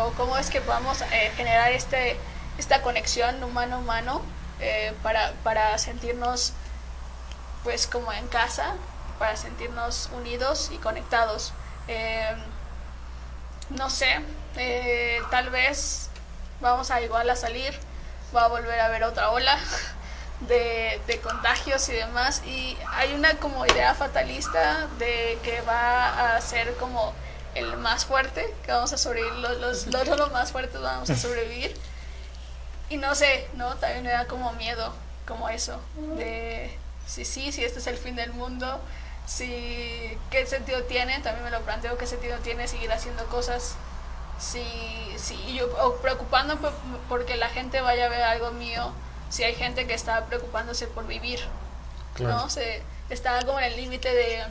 o 0.00 0.10
cómo 0.12 0.36
es 0.38 0.50
que 0.50 0.60
vamos 0.60 1.02
a 1.02 1.06
eh, 1.16 1.32
generar 1.36 1.72
este, 1.72 2.16
esta 2.58 2.82
conexión 2.82 3.42
humano-humano 3.42 4.22
eh, 4.60 4.94
para, 5.02 5.32
para 5.42 5.76
sentirnos 5.78 6.52
pues 7.62 7.86
como 7.86 8.12
en 8.12 8.26
casa 8.28 8.74
para 9.18 9.36
sentirnos 9.36 10.10
unidos 10.16 10.70
y 10.72 10.76
conectados. 10.78 11.52
Eh, 11.88 12.34
no 13.70 13.90
sé, 13.90 14.20
eh, 14.56 15.20
tal 15.30 15.50
vez 15.50 16.10
vamos 16.60 16.90
a 16.90 17.00
igual 17.00 17.28
a 17.30 17.36
salir, 17.36 17.74
va 18.34 18.44
a 18.44 18.48
volver 18.48 18.78
a 18.80 18.86
haber 18.86 19.04
otra 19.04 19.30
ola 19.30 19.58
de, 20.40 21.00
de 21.06 21.20
contagios 21.20 21.88
y 21.88 21.92
demás 21.92 22.42
y 22.44 22.76
hay 22.90 23.14
una 23.14 23.36
como 23.36 23.66
idea 23.66 23.94
fatalista 23.94 24.88
de 24.98 25.38
que 25.42 25.60
va 25.62 26.36
a 26.36 26.40
ser 26.40 26.74
como 26.76 27.14
el 27.54 27.76
más 27.76 28.04
fuerte, 28.04 28.52
que 28.64 28.72
vamos 28.72 28.92
a 28.92 28.98
sobrevivir, 28.98 29.34
los, 29.38 29.86
los, 29.86 30.08
los, 30.08 30.32
más 30.32 30.50
fuertes 30.50 30.80
vamos 30.80 31.08
a 31.08 31.16
sobrevivir 31.16 31.74
y 32.90 32.96
no 32.96 33.14
sé, 33.14 33.48
¿no? 33.54 33.76
También 33.76 34.04
me 34.04 34.10
da 34.10 34.26
como 34.26 34.52
miedo, 34.54 34.92
como 35.26 35.48
eso, 35.48 35.80
de 36.16 36.76
si 37.06 37.24
sí, 37.24 37.52
si 37.52 37.64
este 37.64 37.78
es 37.78 37.86
el 37.86 37.96
fin 37.96 38.16
del 38.16 38.32
mundo, 38.32 38.80
si 39.26 40.18
qué 40.30 40.46
sentido 40.46 40.82
tiene, 40.84 41.20
también 41.20 41.44
me 41.44 41.50
lo 41.50 41.60
planteo, 41.62 41.96
qué 41.98 42.06
sentido 42.06 42.38
tiene 42.38 42.68
seguir 42.68 42.92
haciendo 42.92 43.24
cosas, 43.26 43.74
si, 44.38 44.64
si 45.16 45.54
yo, 45.54 45.66
o 45.84 45.96
preocupándome 45.96 46.60
por- 46.60 46.74
porque 47.08 47.36
la 47.36 47.48
gente 47.48 47.80
vaya 47.80 48.06
a 48.06 48.08
ver 48.08 48.22
algo 48.22 48.50
mío, 48.52 48.92
si 49.30 49.44
hay 49.44 49.54
gente 49.54 49.86
que 49.86 49.94
está 49.94 50.26
preocupándose 50.26 50.86
por 50.86 51.06
vivir, 51.06 51.40
Claro. 52.14 52.34
¿no? 52.36 52.50
Se, 52.50 52.82
está 53.10 53.40
como 53.44 53.58
en 53.58 53.64
el 53.66 53.76
límite 53.76 54.12
de, 54.12 54.44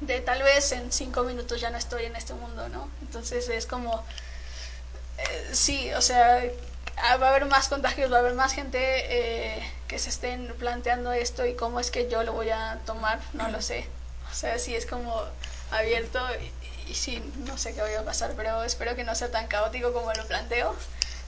de 0.00 0.20
tal 0.20 0.42
vez 0.42 0.72
en 0.72 0.90
cinco 0.92 1.22
minutos 1.22 1.60
ya 1.60 1.70
no 1.70 1.78
estoy 1.78 2.04
en 2.06 2.16
este 2.16 2.34
mundo, 2.34 2.68
¿no? 2.70 2.88
Entonces 3.02 3.48
es 3.48 3.66
como, 3.66 4.02
eh, 5.18 5.50
sí, 5.52 5.92
o 5.94 6.00
sea, 6.00 6.42
va 6.98 7.26
a 7.26 7.30
haber 7.30 7.46
más 7.46 7.68
contagios, 7.68 8.10
va 8.12 8.16
a 8.16 8.20
haber 8.20 8.34
más 8.34 8.52
gente 8.54 8.78
eh, 8.80 9.72
que 9.88 9.98
se 9.98 10.10
estén 10.10 10.54
planteando 10.58 11.12
esto 11.12 11.46
y 11.46 11.54
cómo 11.54 11.80
es 11.80 11.90
que 11.90 12.08
yo 12.10 12.22
lo 12.22 12.32
voy 12.32 12.50
a 12.50 12.78
tomar, 12.86 13.20
no 13.32 13.48
lo 13.48 13.60
sé. 13.62 13.88
O 14.30 14.34
sea, 14.34 14.58
sí 14.58 14.74
es 14.74 14.86
como 14.86 15.22
abierto 15.70 16.18
y, 16.86 16.90
y 16.90 16.94
sí, 16.94 17.22
no 17.46 17.56
sé 17.58 17.74
qué 17.74 17.80
vaya 17.80 18.00
a 18.00 18.04
pasar, 18.04 18.32
pero 18.36 18.62
espero 18.64 18.94
que 18.96 19.04
no 19.04 19.14
sea 19.14 19.30
tan 19.30 19.46
caótico 19.46 19.92
como 19.92 20.12
lo 20.12 20.26
planteo. 20.26 20.74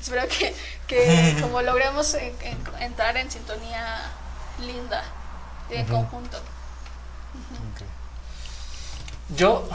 Espero 0.00 0.26
que, 0.28 0.54
que 0.86 1.36
como 1.40 1.62
logremos 1.62 2.14
en- 2.14 2.36
en- 2.42 2.82
entrar 2.82 3.16
en 3.16 3.30
sintonía 3.30 4.02
linda, 4.60 5.02
en 5.70 5.86
conjunto. 5.86 6.38
Yo 9.36 9.66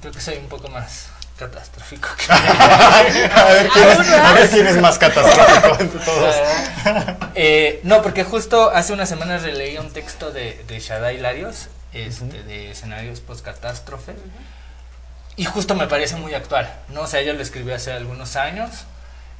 creo 0.00 0.12
que 0.12 0.20
soy 0.20 0.36
un 0.38 0.48
poco 0.48 0.68
más 0.68 1.06
catastrófico 1.38 2.08
que 2.16 2.32
a, 2.32 3.44
ver 3.52 3.68
quién 3.68 3.88
es, 3.88 4.10
a 4.10 4.32
ver 4.32 4.50
quién 4.50 4.66
es 4.66 4.80
más 4.80 4.98
catastrófico 4.98 5.76
entre 5.80 6.00
todos. 6.00 6.36
Eh, 7.34 7.80
no, 7.82 8.02
porque 8.02 8.24
justo 8.24 8.70
hace 8.70 8.92
unas 8.92 9.08
semanas 9.08 9.42
releí 9.42 9.76
un 9.78 9.92
texto 9.92 10.30
de, 10.30 10.64
de 10.68 10.80
Shadai 10.80 11.18
Larios, 11.18 11.68
este, 11.92 12.42
de 12.44 12.70
escenarios 12.70 13.20
post-catástrofe, 13.20 14.14
y 15.36 15.44
justo 15.44 15.74
me 15.74 15.88
parece 15.88 16.16
muy 16.16 16.34
actual, 16.34 16.72
¿no? 16.88 17.02
O 17.02 17.06
sea, 17.06 17.20
ella 17.20 17.32
lo 17.32 17.42
escribió 17.42 17.74
hace 17.74 17.92
algunos 17.92 18.36
años, 18.36 18.84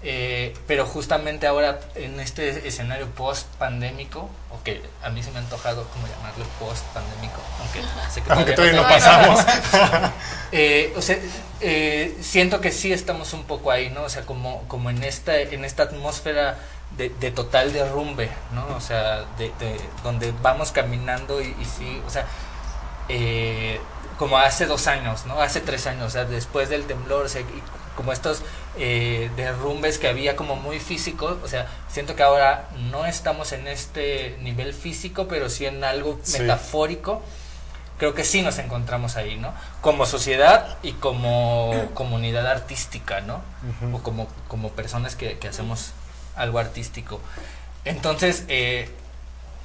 eh, 0.04 0.54
pero 0.66 0.84
justamente 0.86 1.46
ahora 1.46 1.80
en 1.94 2.20
este 2.20 2.68
escenario 2.68 3.06
post-pandémico, 3.10 4.28
o 4.50 4.62
que 4.62 4.82
a 5.02 5.08
mí 5.08 5.22
se 5.22 5.30
me 5.30 5.38
ha 5.38 5.40
antojado 5.40 5.84
como 5.88 6.06
llamarlo 6.06 6.44
post-pandémico, 6.60 7.40
aunque 7.60 7.80
sé 8.12 8.22
que 8.22 8.32
Aunque 8.34 8.52
todavía 8.52 8.80
no 8.82 8.88
pasamos. 8.88 9.40
Eh, 10.56 10.94
o 10.96 11.02
sea, 11.02 11.16
eh, 11.60 12.16
siento 12.20 12.60
que 12.60 12.70
sí 12.70 12.92
estamos 12.92 13.32
un 13.32 13.42
poco 13.42 13.72
ahí, 13.72 13.90
¿no? 13.90 14.02
O 14.02 14.08
sea, 14.08 14.22
como, 14.24 14.62
como 14.68 14.88
en 14.90 15.02
esta, 15.02 15.36
en 15.40 15.64
esta 15.64 15.82
atmósfera 15.84 16.58
de, 16.96 17.08
de 17.08 17.32
total 17.32 17.72
derrumbe, 17.72 18.28
¿no? 18.52 18.76
O 18.76 18.80
sea, 18.80 19.24
de, 19.36 19.50
de- 19.58 19.80
donde 20.04 20.32
vamos 20.42 20.70
caminando 20.70 21.40
y, 21.42 21.46
y 21.60 21.64
sí, 21.64 22.00
o 22.06 22.10
sea, 22.10 22.24
eh, 23.08 23.80
como 24.18 24.38
hace 24.38 24.66
dos 24.66 24.86
años, 24.86 25.26
¿no? 25.26 25.40
Hace 25.40 25.60
tres 25.60 25.88
años, 25.88 26.06
o 26.06 26.10
sea, 26.10 26.24
después 26.24 26.68
del 26.68 26.84
temblor, 26.84 27.26
o 27.26 27.28
sea, 27.28 27.40
y 27.40 27.62
como 27.96 28.12
estos 28.12 28.42
eh, 28.76 29.30
derrumbes 29.36 29.98
que 29.98 30.08
había 30.08 30.36
como 30.36 30.56
muy 30.56 30.80
físicos, 30.80 31.38
o 31.42 31.48
sea, 31.48 31.66
siento 31.88 32.16
que 32.16 32.22
ahora 32.22 32.68
no 32.90 33.06
estamos 33.06 33.52
en 33.52 33.68
este 33.68 34.36
nivel 34.40 34.72
físico, 34.74 35.28
pero 35.28 35.48
sí 35.48 35.66
en 35.66 35.84
algo 35.84 36.18
Sí. 36.22 36.40
metafórico 36.40 37.22
creo 37.98 38.12
que 38.12 38.24
sí 38.24 38.42
nos 38.42 38.58
encontramos 38.58 39.16
ahí, 39.16 39.36
¿no? 39.36 39.54
Como 39.80 40.04
sociedad 40.04 40.76
y 40.82 40.92
como 40.94 41.72
comunidad 41.94 42.46
artística, 42.48 43.20
¿no? 43.20 43.40
O 43.92 43.98
como, 44.02 44.26
como 44.48 44.70
personas 44.70 45.14
que, 45.14 45.38
que 45.38 45.46
hacemos 45.48 45.92
algo 46.34 46.58
artístico. 46.58 47.20
Entonces, 47.84 48.44
eh, 48.48 48.90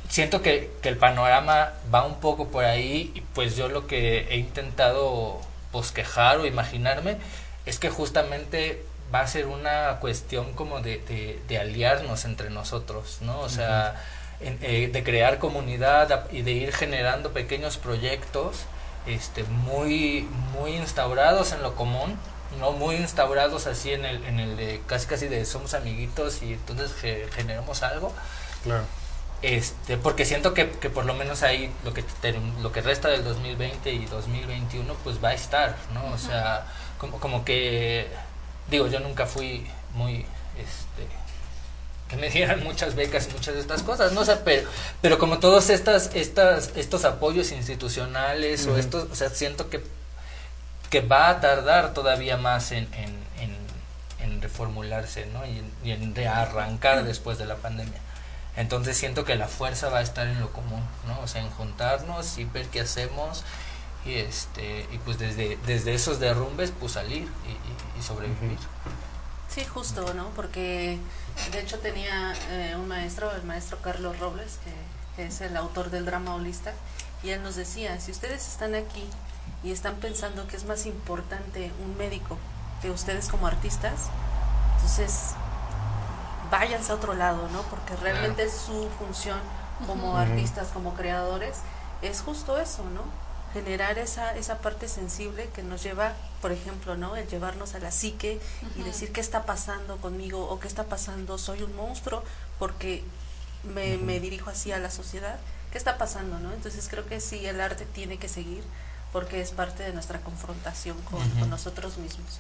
siento 0.10 0.42
que, 0.44 0.72
que 0.84 0.90
el 0.90 0.98
panorama 0.98 1.72
va 1.94 2.06
un 2.06 2.20
poco 2.20 2.50
por 2.50 2.66
ahí 2.66 3.12
y 3.16 3.22
pues 3.22 3.56
yo 3.56 3.68
lo 3.68 3.88
que 3.88 4.28
he 4.30 4.38
intentado 4.38 5.40
bosquejar 5.72 6.38
o 6.38 6.46
imaginarme 6.46 7.18
es 7.70 7.80
que 7.80 7.90
justamente 7.90 8.84
va 9.14 9.22
a 9.22 9.28
ser 9.28 9.46
una 9.48 9.98
cuestión 10.00 10.54
como 10.54 10.82
de, 10.82 10.98
de- 11.08 11.40
de 11.48 11.58
aliarnos 11.60 12.26
entre 12.26 12.50
nosotros, 12.50 13.18
¿no? 13.22 13.40
O 13.40 13.50
sea, 13.50 13.96
en- 14.40 14.58
eh, 14.62 14.90
de 14.91 15.04
crear 15.04 15.40
comunidad 15.40 16.26
y 16.32 16.41
de 16.44 16.52
ir 16.52 16.74
generando 16.74 17.32
pequeños 17.32 17.78
proyectos 17.78 18.58
este, 19.06 19.44
muy, 19.44 20.28
muy 20.54 20.72
instaurados 20.76 21.52
en 21.54 21.62
lo 21.64 21.76
común, 21.76 22.18
no 22.60 22.72
muy 22.72 22.96
instaurados 22.96 23.66
así 23.68 23.91
en 23.94 24.06
el, 24.06 24.24
en 24.26 24.40
el 24.40 24.58
de 24.58 24.82
casi 24.88 25.08
casi 25.08 25.28
de 25.28 25.46
somos 25.46 25.74
amiguitos 25.74 26.41
y 26.44 26.54
entonces 26.54 26.94
ge- 26.96 27.28
generamos 27.34 27.82
algo, 27.84 28.14
Claro. 28.64 28.84
este 29.41 29.98
porque 29.98 30.26
siento 30.26 30.54
que, 30.54 30.70
que 30.70 30.90
por 30.90 31.06
lo 31.06 31.14
menos 31.14 31.44
ahí 31.44 31.72
lo 31.86 31.94
que 31.94 32.04
lo 32.62 32.72
que 32.72 32.82
resta 32.82 33.08
del 33.10 33.24
2020 33.24 33.91
y 33.91 34.06
2021 34.06 34.94
pues 35.04 35.24
va 35.24 35.30
a 35.30 35.34
estar 35.34 35.76
no 35.94 36.06
o 36.14 36.18
sea 36.18 36.66
como, 37.00 37.20
como 37.20 37.44
que 37.44 38.08
digo 38.70 38.88
yo 38.88 39.00
nunca 39.00 39.26
fui 39.26 39.66
muy 39.96 40.26
este 40.58 41.08
que 42.08 42.18
me 42.18 42.30
dieran 42.32 42.64
muchas 42.64 42.96
becas 42.96 43.28
y 43.30 43.34
muchas 43.34 43.56
de 43.56 43.62
estas 43.62 43.82
cosas 43.82 44.12
no 44.12 44.22
o 44.22 44.26
sea 44.26 44.44
pero 44.44 44.70
pero 45.02 45.18
como 45.18 45.40
todos 45.40 45.72
estas 45.72 46.14
estas 46.14 46.72
estos 46.76 47.06
apoyos 47.06 47.52
institucionales 47.52 48.68
o 48.68 48.78
estos 48.78 49.10
o 49.12 49.16
sea 49.16 49.30
siento 49.30 49.70
que 49.70 49.82
que 50.90 51.02
va 51.02 51.30
a 51.30 51.40
tardar 51.40 51.94
todavía 51.94 52.38
más 52.38 52.72
en, 52.72 52.88
en, 52.94 53.16
en, 53.40 53.56
en 54.20 54.42
reformularse 54.42 55.28
¿no? 55.28 55.46
y, 55.46 55.60
en, 55.60 55.72
y 55.84 55.92
en 55.92 56.16
rearrancar 56.16 57.04
después 57.04 57.38
de 57.38 57.46
la 57.46 57.56
pandemia. 57.56 58.00
Entonces 58.56 58.98
siento 58.98 59.24
que 59.24 59.36
la 59.36 59.48
fuerza 59.48 59.90
va 59.90 60.00
a 60.00 60.02
estar 60.02 60.28
en 60.28 60.40
lo 60.42 60.52
común, 60.52 60.82
¿no? 61.08 61.20
O 61.22 61.28
sea, 61.28 61.42
en 61.42 61.50
juntarnos 61.52 62.38
y 62.40 62.46
ver 62.46 62.66
qué 62.68 62.82
hacemos 62.82 63.44
y 64.06 64.14
este 64.16 64.88
y 64.92 64.98
pues 65.00 65.18
desde, 65.20 65.58
desde 65.66 65.94
esos 65.94 66.20
derrumbes 66.20 66.72
pues 66.80 66.94
salir 66.94 67.24
y, 67.46 67.50
y- 67.52 68.00
y 68.00 68.02
sobrevivir. 68.02 68.58
Sí, 69.50 69.66
justo, 69.66 70.14
¿no? 70.14 70.30
Porque 70.36 71.00
de 71.52 71.60
hecho 71.60 71.80
tenía 71.80 72.34
eh, 72.52 72.76
un 72.76 72.88
maestro, 72.88 73.32
el 73.32 73.44
maestro 73.44 73.78
Carlos 73.82 74.18
Robles, 74.20 74.60
que, 74.64 74.72
que 75.22 75.28
es 75.28 75.42
el 75.42 75.58
autor 75.58 75.90
del 75.90 76.06
drama 76.06 76.36
holista, 76.36 76.72
y 77.24 77.32
él 77.32 77.42
nos 77.44 77.56
decía, 77.56 78.00
si 78.00 78.12
ustedes 78.12 78.48
están 78.48 78.76
aquí 78.76 79.04
y 79.64 79.72
están 79.72 79.96
pensando 79.96 80.48
que 80.48 80.56
es 80.56 80.66
más 80.66 80.86
importante 80.86 81.72
un 81.84 81.98
médico 81.98 82.38
que 82.82 82.92
ustedes 82.92 83.28
como 83.28 83.48
artistas, 83.48 84.10
entonces 84.76 85.32
váyanse 86.52 86.92
a 86.92 86.96
otro 86.96 87.14
lado, 87.14 87.50
¿no? 87.52 87.62
Porque 87.64 87.96
realmente 87.98 88.50
su 88.50 88.88
función 88.98 89.38
como 89.88 90.16
artistas, 90.18 90.70
como 90.70 90.94
creadores, 90.94 91.58
es 92.02 92.22
justo 92.22 92.58
eso, 92.60 92.84
¿no? 92.94 93.02
Generar 93.54 93.98
esa, 93.98 94.36
esa 94.36 94.60
parte 94.60 94.88
sensible 94.88 95.50
que 95.56 95.64
nos 95.64 95.82
lleva, 95.84 96.14
por 96.42 96.52
ejemplo, 96.52 96.96
¿no? 96.96 97.16
El 97.16 97.28
llevarnos 97.28 97.76
a 97.76 97.80
la 97.80 97.92
psique 97.92 98.40
y 98.76 98.84
decir 98.84 99.12
qué 99.12 99.22
está 99.22 99.46
pasando 99.46 99.98
conmigo 99.98 100.48
o 100.50 100.60
qué 100.60 100.68
está 100.68 100.86
pasando, 100.86 101.38
soy 101.38 101.64
un 101.64 101.76
monstruo 101.76 102.24
porque 102.60 103.04
me, 103.64 103.98
me 103.98 104.20
dirijo 104.20 104.50
así 104.50 104.72
a 104.72 104.78
la 104.78 104.92
sociedad, 104.92 105.38
qué 105.72 105.78
está 105.78 105.98
pasando, 105.98 106.40
¿no? 106.40 106.54
Entonces 106.54 106.88
creo 106.90 107.06
que 107.06 107.20
sí, 107.20 107.46
el 107.46 107.60
arte 107.60 107.86
tiene 107.86 108.18
que 108.18 108.30
seguir 108.30 108.64
porque 109.12 109.42
es 109.42 109.52
parte 109.52 109.84
de 109.84 109.94
nuestra 109.94 110.20
confrontación 110.20 110.98
con, 111.04 111.50
nosotros 111.50 111.98
mismos. 111.98 112.40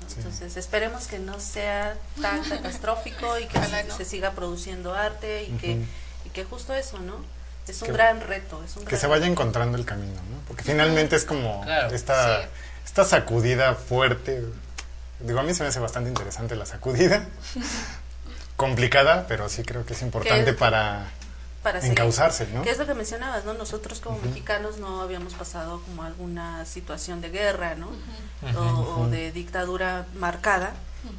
¿no? 0.00 0.08
Sí. 0.08 0.14
Entonces 0.18 0.56
esperemos 0.56 1.08
que 1.08 1.18
no 1.18 1.40
sea 1.40 1.96
tan 2.20 2.42
catastrófico 2.48 3.38
y 3.38 3.46
que 3.46 3.64
se, 3.64 3.84
no. 3.84 3.96
se 3.96 4.04
siga 4.04 4.32
produciendo 4.32 4.94
arte 4.94 5.44
y 5.44 5.52
que 5.58 5.84
y 6.24 6.30
que 6.30 6.44
justo 6.44 6.74
eso, 6.74 6.98
¿no? 6.98 7.16
Es 7.68 7.82
un 7.82 7.88
Que- 7.88 7.92
gran 7.94 8.20
reto, 8.20 8.62
es 8.64 8.76
un 8.76 8.84
Que 8.84 8.90
gran 8.90 9.00
se 9.00 9.06
vaya 9.06 9.20
reto. 9.22 9.32
encontrando 9.32 9.76
el 9.78 9.84
camino, 9.84 10.14
¿no? 10.14 10.38
Porque 10.46 10.64
finalmente 10.64 11.16
es 11.16 11.24
como 11.24 11.62
Claro. 11.62 11.94
esta, 11.94 12.42
Sí. 12.42 12.48
esta 12.86 13.04
sacudida 13.04 13.74
fuerte. 13.74 14.44
Digo, 15.20 15.40
a 15.40 15.42
mí 15.42 15.52
se 15.54 15.62
me 15.62 15.68
hace 15.68 15.80
bastante 15.80 16.08
interesante 16.08 16.56
la 16.56 16.64
sacudida. 16.66 17.26
Complicada, 18.56 19.26
pero 19.28 19.48
sí 19.48 19.62
creo 19.62 19.86
que 19.86 19.92
es 19.94 20.02
importante 20.02 20.44
Que- 20.46 20.52
para 20.54 21.06
para 21.62 21.80
seguir. 21.80 21.92
encauzarse, 21.98 22.46
¿no? 22.48 22.62
Que 22.62 22.70
es 22.70 22.78
lo 22.78 22.86
que 22.86 22.94
mencionabas, 22.94 23.44
¿no? 23.44 23.52
Nosotros 23.52 24.00
como 24.00 24.18
mexicanos 24.20 24.78
no 24.78 25.02
habíamos 25.02 25.34
pasado 25.34 25.80
como 25.82 26.02
alguna 26.02 26.64
situación 26.64 27.20
de 27.20 27.30
guerra, 27.30 27.74
¿no? 27.74 27.90
O, 28.56 29.06
de 29.08 29.30
dictadura 29.32 30.06
marcada 30.14 30.72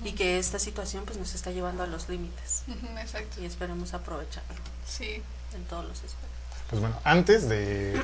y 0.03 0.13
que 0.13 0.39
esta 0.39 0.59
situación 0.59 1.05
pues 1.05 1.17
nos 1.17 1.33
está 1.35 1.51
llevando 1.51 1.83
a 1.83 1.87
los 1.87 2.09
límites 2.09 2.63
Exacto. 2.99 3.41
y 3.41 3.45
esperemos 3.45 3.93
aprovecharlo 3.93 4.55
Sí. 4.87 5.21
en 5.53 5.63
todos 5.65 5.83
los 5.85 5.97
aspectos. 5.97 6.28
Pues 6.69 6.81
bueno, 6.81 6.95
antes 7.03 7.49
de 7.49 7.99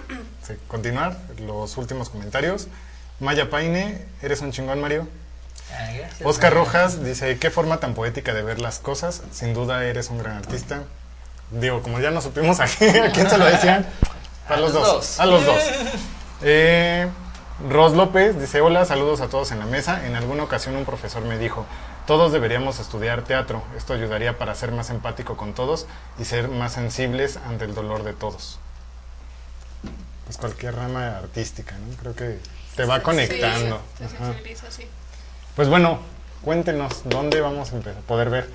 continuar, 0.68 1.18
los 1.40 1.78
últimos 1.78 2.10
comentarios. 2.10 2.68
Maya 3.20 3.50
Paine, 3.50 4.06
eres 4.22 4.42
un 4.42 4.52
chingón, 4.52 4.82
Mario. 4.82 5.08
Ah, 5.72 5.92
gracias, 5.96 6.22
Oscar 6.24 6.52
Mario. 6.52 6.66
Rojas 6.66 7.04
dice, 7.04 7.38
qué 7.38 7.50
forma 7.50 7.80
tan 7.80 7.94
poética 7.94 8.34
de 8.34 8.42
ver 8.42 8.60
las 8.60 8.80
cosas. 8.80 9.22
Sin 9.32 9.54
duda 9.54 9.86
eres 9.86 10.10
un 10.10 10.18
gran 10.18 10.38
artista. 10.38 10.84
Digo, 11.52 11.82
como 11.82 12.00
ya 12.00 12.12
no 12.12 12.22
supimos 12.22 12.60
a 12.60 12.66
quién, 12.66 13.04
a 13.04 13.12
quién 13.12 13.30
se 13.30 13.38
lo 13.38 13.46
decían. 13.46 13.86
A, 14.50 14.58
los 14.58 14.74
dos. 14.74 14.84
dos. 14.84 15.20
A 15.20 15.26
los 15.26 15.46
dos. 15.46 15.62
Eh, 16.42 17.08
Ros 17.70 17.94
López 17.94 18.40
dice, 18.40 18.62
hola, 18.62 18.86
saludos 18.86 19.22
a 19.22 19.28
todos 19.28 19.52
en 19.52 19.60
la 19.60 19.66
mesa. 19.66 20.06
En 20.06 20.16
alguna 20.16 20.44
ocasión 20.44 20.76
un 20.76 20.86
profesor 20.86 21.24
me 21.24 21.38
dijo, 21.38 21.66
todos 22.07 22.32
deberíamos 22.32 22.80
estudiar 22.80 23.23
teatro. 23.23 23.64
Esto 23.77 23.94
ayudaría 23.94 24.38
para 24.38 24.53
ser 24.56 24.72
más 24.72 24.90
empático 24.90 25.38
con 25.38 25.53
todos 25.53 25.88
y 26.19 26.26
ser 26.26 26.48
más 26.48 26.73
sensibles 26.73 27.38
ante 27.38 27.65
el 27.65 27.73
dolor 27.76 28.03
de 28.03 28.14
todos. 28.14 28.60
Pues 30.26 30.38
cualquier 30.38 30.76
rama 30.76 31.18
artística, 31.18 31.76
¿no? 31.77 31.95
Creo 31.98 32.15
que 32.15 32.40
te 32.76 32.86
va 32.86 33.02
conectando. 33.02 33.82
Sí, 33.98 34.06
sensibiliza, 34.07 34.72
sí. 34.72 34.88
Pues 35.56 35.69
bueno, 35.69 35.99
cuéntenos, 36.44 37.02
¿dónde 37.06 37.41
vamos 37.41 37.72
a 37.72 37.76
empezar- 37.77 38.02
poder 38.03 38.30
ver? 38.30 38.49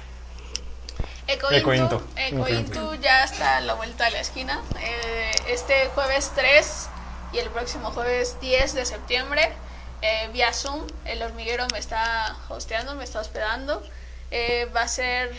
Ecointu. 1.29 2.03
Ecointu 2.17 2.95
ya 2.97 3.23
está 3.25 3.59
a 3.59 3.61
la 3.61 3.75
vuelta 3.75 4.05
de 4.07 4.11
la 4.13 4.21
esquina. 4.21 4.61
Eh, 4.81 5.31
este 5.49 5.87
jueves 5.95 6.33
3 6.35 6.89
y 7.33 7.39
el 7.39 7.49
próximo 7.51 7.93
jueves 7.93 8.37
10 8.41 8.75
de 8.75 8.85
septiembre, 8.85 9.53
eh, 10.03 10.29
vía 10.33 10.53
Zoom, 10.53 10.87
el 11.05 11.23
hormiguero 11.23 11.67
me 11.69 11.79
está 11.79 12.37
hosteando, 12.49 12.95
me 12.95 13.05
está 13.05 13.21
hospedando. 13.21 13.83
Eh, 14.31 14.67
va 14.75 14.83
a 14.83 14.89
ser, 14.89 15.31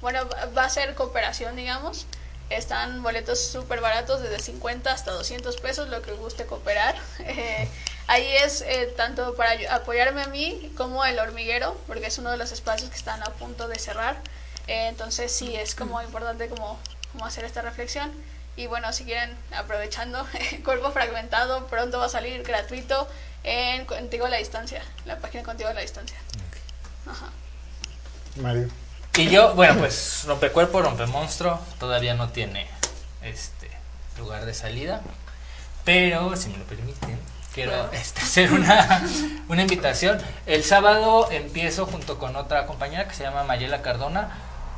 bueno, 0.00 0.28
va- 0.56 0.64
a 0.64 0.70
ser 0.70 0.94
cooperación, 0.94 1.56
digamos. 1.56 2.06
Están 2.48 3.02
boletos 3.02 3.46
súper 3.52 3.80
baratos, 3.80 4.20
desde 4.22 4.40
50 4.40 4.92
hasta 4.92 5.12
200 5.12 5.56
pesos, 5.58 5.88
lo 5.88 6.02
que 6.02 6.12
guste 6.12 6.46
cooperar. 6.46 6.96
Eh, 7.20 7.70
ahí 8.06 8.26
es 8.44 8.62
eh, 8.62 8.92
tanto 8.96 9.36
para 9.36 9.52
apoyarme 9.74 10.22
a 10.22 10.26
mí 10.26 10.72
como 10.76 11.04
el 11.04 11.18
hormiguero, 11.20 11.80
porque 11.86 12.06
es 12.06 12.18
uno 12.18 12.30
de 12.32 12.36
los 12.38 12.50
espacios 12.52 12.90
que 12.90 12.96
están 12.96 13.22
a 13.22 13.34
punto 13.34 13.68
de 13.68 13.78
cerrar. 13.78 14.20
Entonces 14.66 15.32
sí, 15.32 15.54
es 15.56 15.74
como 15.74 16.00
importante 16.02 16.48
como, 16.48 16.78
como 17.12 17.26
hacer 17.26 17.44
esta 17.44 17.62
reflexión. 17.62 18.12
Y 18.56 18.66
bueno, 18.66 18.92
si 18.92 19.04
quieren, 19.04 19.36
aprovechando, 19.56 20.26
Cuerpo 20.64 20.90
Fragmentado 20.92 21.66
pronto 21.68 21.98
va 21.98 22.06
a 22.06 22.08
salir 22.08 22.42
gratuito 22.42 23.08
en 23.44 23.84
Contigo 23.84 24.26
a 24.26 24.28
la 24.28 24.36
Distancia, 24.36 24.82
la 25.04 25.18
página 25.18 25.42
Contigo 25.42 25.68
a 25.68 25.74
la 25.74 25.80
Distancia. 25.80 26.16
Ajá. 27.06 27.30
Mario. 28.36 28.68
Y 29.16 29.28
yo, 29.28 29.54
bueno, 29.54 29.78
pues 29.78 30.24
Rompecuerpo, 30.26 30.82
Rompemonstruo 30.82 31.60
todavía 31.78 32.14
no 32.14 32.28
tiene 32.30 32.68
este 33.22 33.70
lugar 34.18 34.46
de 34.46 34.54
salida. 34.54 35.02
Pero, 35.84 36.36
si 36.36 36.48
me 36.50 36.58
lo 36.58 36.64
permiten, 36.64 37.18
quiero 37.52 37.90
este, 37.92 38.20
hacer 38.20 38.52
una, 38.52 39.02
una 39.48 39.62
invitación. 39.62 40.20
El 40.46 40.62
sábado 40.62 41.30
empiezo 41.30 41.86
junto 41.86 42.18
con 42.18 42.36
otra 42.36 42.66
compañera 42.66 43.08
que 43.08 43.14
se 43.14 43.24
llama 43.24 43.44
Mayela 43.44 43.82
Cardona 43.82 44.30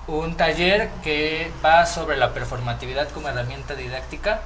un 0.09 0.37
taller 0.37 0.91
que 1.05 1.51
va 1.65 1.87
sobre 1.87 2.17
la 2.17 2.35
performatividad 2.35 3.09
como 3.11 3.29
herramienta 3.29 3.75
didáctica 3.75 4.41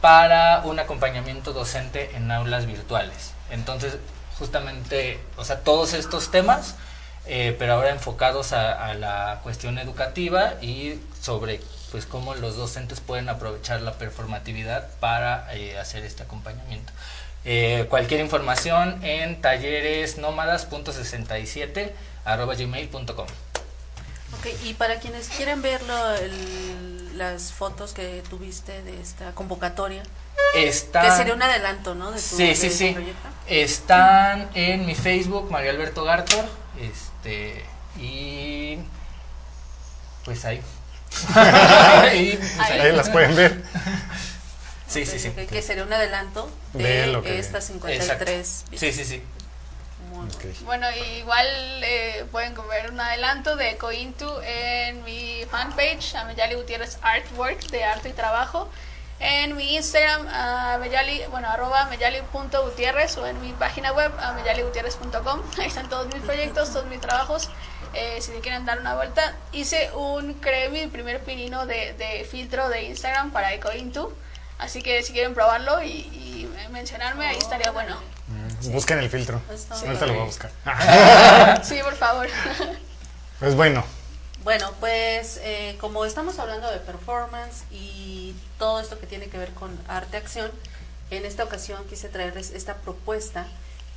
para 0.00 0.62
un 0.64 0.78
acompañamiento 0.78 1.52
docente 1.52 2.16
en 2.16 2.30
aulas 2.30 2.66
virtuales. 2.66 3.33
Entonces, 3.50 3.96
justamente, 4.38 5.18
o 5.36 5.44
sea, 5.44 5.60
todos 5.60 5.92
estos 5.92 6.30
temas, 6.30 6.74
eh, 7.26 7.54
pero 7.58 7.74
ahora 7.74 7.90
enfocados 7.90 8.52
a, 8.52 8.92
la 8.94 9.40
cuestión 9.42 9.78
educativa 9.78 10.54
y 10.60 11.00
sobre 11.20 11.60
pues 11.90 12.06
cómo 12.06 12.34
los 12.34 12.56
docentes 12.56 13.00
pueden 13.00 13.28
aprovechar 13.28 13.80
la 13.80 13.94
performatividad 13.94 14.88
para 15.00 15.52
eh, 15.54 15.78
hacer 15.78 16.04
este 16.04 16.22
acompañamiento. 16.24 16.92
Eh, 17.44 17.86
cualquier 17.88 18.20
información 18.20 19.02
en 19.04 19.40
talleresnómadas.67 19.40 21.92
arroba 22.24 22.54
gmail.com. 22.54 23.26
Ok, 24.38 24.46
y 24.64 24.74
para 24.74 24.98
quienes 24.98 25.28
quieren 25.28 25.62
ver 25.62 25.82
lo- 25.84 26.14
el- 26.14 27.03
las 27.14 27.52
fotos 27.52 27.92
que 27.92 28.22
tuviste 28.28 28.82
de 28.82 29.00
esta 29.00 29.32
convocatoria, 29.32 30.02
Está... 30.54 31.02
que 31.02 31.10
sería 31.12 31.34
un 31.34 31.42
adelanto, 31.42 31.94
¿no? 31.94 32.10
De 32.10 32.20
tu, 32.20 32.36
Sí, 32.36 32.46
de 32.48 32.54
sí, 32.56 32.70
sí. 32.70 32.92
proyecto. 32.92 33.28
Están 33.46 34.48
en 34.54 34.86
mi 34.86 34.94
Facebook, 34.94 35.50
Mario 35.50 35.70
Alberto 35.70 36.04
Gartor. 36.04 36.44
Este, 36.80 37.64
y. 37.98 38.78
Pues 40.24 40.44
ahí. 40.44 40.60
Y, 42.14 42.36
pues, 42.36 42.58
Ahí. 42.60 42.80
Ahí 42.80 42.92
las 42.92 43.08
pueden 43.10 43.36
ver. 43.36 43.62
Sí, 44.88 45.06
sí, 45.06 45.18
sí. 45.18 45.28
Ok, 45.28 45.48
Que 45.48 45.62
sería 45.62 45.84
un 45.84 45.92
adelanto 45.92 46.50
de, 46.72 46.82
De 46.82 47.06
lo 47.08 47.22
que- 47.22 47.38
estas 47.38 47.70
Exacto. 47.70 47.88
53 47.88 48.64
Sí, 48.74 48.92
sí, 48.92 49.04
sí. 49.04 49.22
Bueno, 50.64 50.86
igual 51.18 51.46
eh, 51.82 52.24
pueden 52.30 52.54
ver 52.68 52.90
un 52.90 53.00
adelanto 53.00 53.56
de 53.56 53.76
Cointu 53.76 54.30
en 54.42 55.02
mi 55.04 55.44
fanpage, 55.50 56.14
Ameyali 56.14 56.54
Gutiérrez 56.54 56.98
Artwork, 57.02 57.60
de 57.68 57.84
arte 57.84 58.10
y 58.10 58.12
trabajo. 58.12 58.68
En 59.20 59.56
mi 59.56 59.76
Instagram, 59.76 60.26
ameyali, 60.28 61.22
bueno, 61.30 61.48
arroba 61.48 61.82
ameyali.gutierrez 61.82 63.16
o 63.16 63.26
en 63.26 63.40
mi 63.40 63.52
página 63.52 63.92
web, 63.92 64.12
ameyaligutierrez.com. 64.18 65.42
Ahí 65.58 65.66
están 65.66 65.88
todos 65.88 66.12
mis 66.12 66.22
proyectos, 66.22 66.72
todos 66.72 66.86
mis 66.86 67.00
trabajos. 67.00 67.48
Eh, 67.94 68.20
si 68.20 68.32
quieren 68.40 68.66
dar 68.66 68.80
una 68.80 68.96
vuelta, 68.96 69.36
hice 69.52 69.90
un, 69.94 70.34
creé 70.34 70.68
mi 70.68 70.86
primer 70.88 71.20
pinino 71.20 71.64
de, 71.64 71.94
de 71.94 72.24
filtro 72.24 72.68
de 72.68 72.84
Instagram 72.84 73.30
para 73.30 73.54
Ecointu. 73.54 74.12
Así 74.58 74.82
que 74.82 75.02
si 75.02 75.12
quieren 75.12 75.34
probarlo 75.34 75.82
y, 75.82 75.88
y 75.88 76.50
mencionarme, 76.70 77.26
ahí 77.26 77.38
estaría 77.38 77.70
bueno. 77.70 77.96
Busquen 78.62 78.98
el 78.98 79.10
filtro. 79.10 79.40
Está 79.52 79.74
Ahorita 79.74 80.06
lo 80.06 80.14
voy 80.14 80.22
a 80.22 80.26
buscar. 80.26 80.50
Sí, 81.62 81.78
por 81.82 81.94
favor. 81.94 82.26
Pues 83.40 83.56
bueno, 83.56 83.84
Bueno, 84.44 84.70
pues 84.78 85.38
eh, 85.42 85.76
como 85.80 86.04
estamos 86.04 86.38
hablando 86.38 86.70
de 86.70 86.78
performance 86.78 87.64
y 87.70 88.34
todo 88.58 88.80
esto 88.80 88.98
que 88.98 89.06
tiene 89.06 89.26
que 89.26 89.36
ver 89.36 89.50
con 89.50 89.76
arte-acción, 89.88 90.50
en 91.10 91.26
esta 91.26 91.44
ocasión 91.44 91.84
quise 91.90 92.08
traerles 92.08 92.52
esta 92.52 92.76
propuesta 92.76 93.46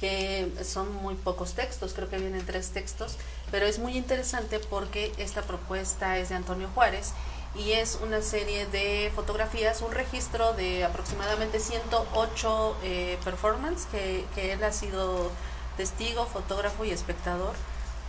que 0.01 0.51
son 0.63 0.93
muy 0.95 1.15
pocos 1.15 1.53
textos, 1.53 1.93
creo 1.93 2.09
que 2.09 2.17
vienen 2.17 2.45
tres 2.45 2.69
textos, 2.69 3.15
pero 3.51 3.65
es 3.67 3.79
muy 3.79 3.95
interesante 3.95 4.59
porque 4.59 5.13
esta 5.17 5.43
propuesta 5.43 6.17
es 6.17 6.29
de 6.29 6.35
Antonio 6.35 6.69
Juárez 6.73 7.13
y 7.57 7.73
es 7.73 7.99
una 8.03 8.21
serie 8.21 8.65
de 8.67 9.11
fotografías, 9.15 9.81
un 9.81 9.91
registro 9.91 10.53
de 10.53 10.85
aproximadamente 10.85 11.59
108 11.59 12.77
eh, 12.83 13.17
performance 13.23 13.85
que, 13.91 14.25
que 14.35 14.53
él 14.53 14.63
ha 14.63 14.71
sido 14.71 15.31
testigo, 15.75 16.25
fotógrafo 16.25 16.85
y 16.85 16.91
espectador 16.91 17.53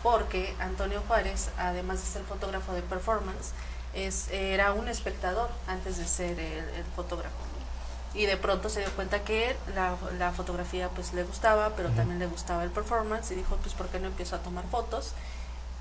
porque 0.03 0.55
Antonio 0.61 1.03
Juárez, 1.07 1.51
además 1.59 2.01
de 2.01 2.07
ser 2.07 2.23
fotógrafo 2.23 2.73
de 2.73 2.83
performance, 2.83 3.53
es, 3.95 4.29
era 4.31 4.73
un 4.73 4.89
espectador 4.89 5.51
antes 5.67 5.99
de 5.99 6.07
ser 6.07 6.39
el, 6.39 6.69
el 6.69 6.85
fotógrafo. 6.95 7.37
¿no? 7.37 8.19
Y 8.19 8.27
de 8.27 8.37
pronto 8.37 8.69
se 8.69 8.81
dio 8.81 8.91
cuenta 8.93 9.25
que 9.25 9.57
la, 9.75 9.97
la 10.19 10.33
fotografía 10.33 10.89
pues 10.91 11.13
le 11.13 11.25
gustaba, 11.25 11.75
pero 11.77 11.91
también 11.91 12.19
le 12.19 12.27
gustaba 12.27 12.65
el 12.65 12.71
performance 12.71 13.31
y 13.33 13.35
dijo, 13.35 13.57
pues 13.57 13.75
¿por 13.75 13.89
qué 13.89 13.99
no 13.99 14.07
empiezo 14.07 14.37
a 14.37 14.39
tomar 14.39 14.65
fotos? 14.71 15.13